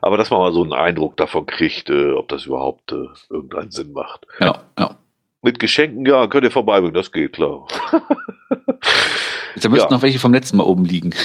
[0.00, 3.70] Aber dass man mal so einen Eindruck davon kriegt, äh, ob das überhaupt äh, irgendeinen
[3.70, 4.26] Sinn macht.
[4.40, 4.96] Ja, ja.
[5.42, 7.66] Mit Geschenken, ja, könnt ihr vorbeibringen, das geht, klar.
[7.90, 9.90] da müssten ja.
[9.90, 11.14] noch welche vom letzten Mal oben liegen.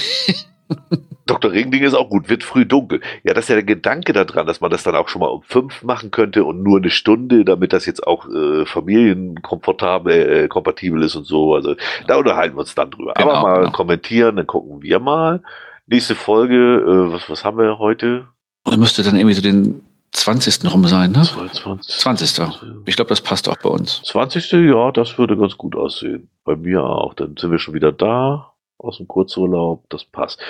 [1.26, 1.52] Dr.
[1.52, 3.00] Ringding ist auch gut, wird früh dunkel.
[3.22, 5.42] Ja, das ist ja der Gedanke daran, dass man das dann auch schon mal um
[5.42, 11.02] fünf machen könnte und nur eine Stunde, damit das jetzt auch äh, familienkomfortabel, äh, kompatibel
[11.02, 11.54] ist und so.
[11.54, 11.76] Also
[12.06, 13.14] da unterhalten wir uns dann drüber.
[13.14, 13.72] Genau, Aber mal genau.
[13.72, 15.42] kommentieren, dann gucken wir mal.
[15.86, 18.28] Nächste Folge, äh, was, was haben wir heute?
[18.64, 19.82] Da müsste dann irgendwie so den
[20.12, 20.72] 20.
[20.72, 21.22] rum sein, ne?
[21.22, 22.34] 22.
[22.34, 22.62] 20.
[22.86, 24.00] Ich glaube, das passt auch bei uns.
[24.04, 24.52] 20.
[24.52, 26.30] Ja, das würde ganz gut aussehen.
[26.44, 27.14] Bei mir auch.
[27.14, 29.84] Dann sind wir schon wieder da aus dem Kurzurlaub.
[29.90, 30.40] Das passt.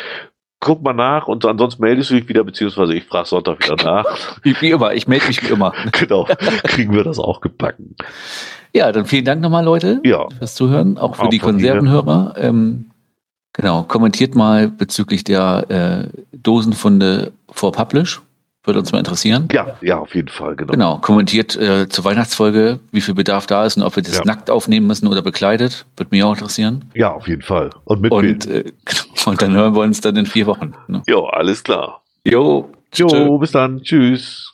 [0.60, 4.04] Guck mal nach und ansonsten meldest du dich wieder, beziehungsweise ich frage Sonntag wieder nach.
[4.42, 5.72] wie, wie immer, ich melde mich wie immer.
[5.92, 6.26] genau,
[6.62, 7.96] kriegen wir das auch gebacken.
[8.72, 10.26] Ja, dann vielen Dank nochmal, Leute, ja.
[10.38, 12.34] fürs Zuhören, auch für auch die Konservenhörer.
[12.38, 12.90] Ähm,
[13.54, 18.20] Genau, kommentiert mal bezüglich der äh, Dosenfunde vor Publish.
[18.64, 19.48] Würde uns mal interessieren.
[19.52, 20.72] Ja, ja, auf jeden Fall, genau.
[20.72, 24.24] Genau, kommentiert äh, zur Weihnachtsfolge, wie viel Bedarf da ist und ob wir das ja.
[24.24, 25.84] nackt aufnehmen müssen oder bekleidet.
[25.96, 26.90] Würde mich auch interessieren.
[26.94, 27.70] Ja, auf jeden Fall.
[27.84, 28.64] Und mit und, äh,
[29.26, 30.74] und dann hören wir uns dann in vier Wochen.
[30.88, 31.02] Ne?
[31.06, 32.02] Jo, alles klar.
[32.26, 32.70] Jo.
[32.94, 33.82] Jo, bis dann.
[33.82, 34.50] Tschüss.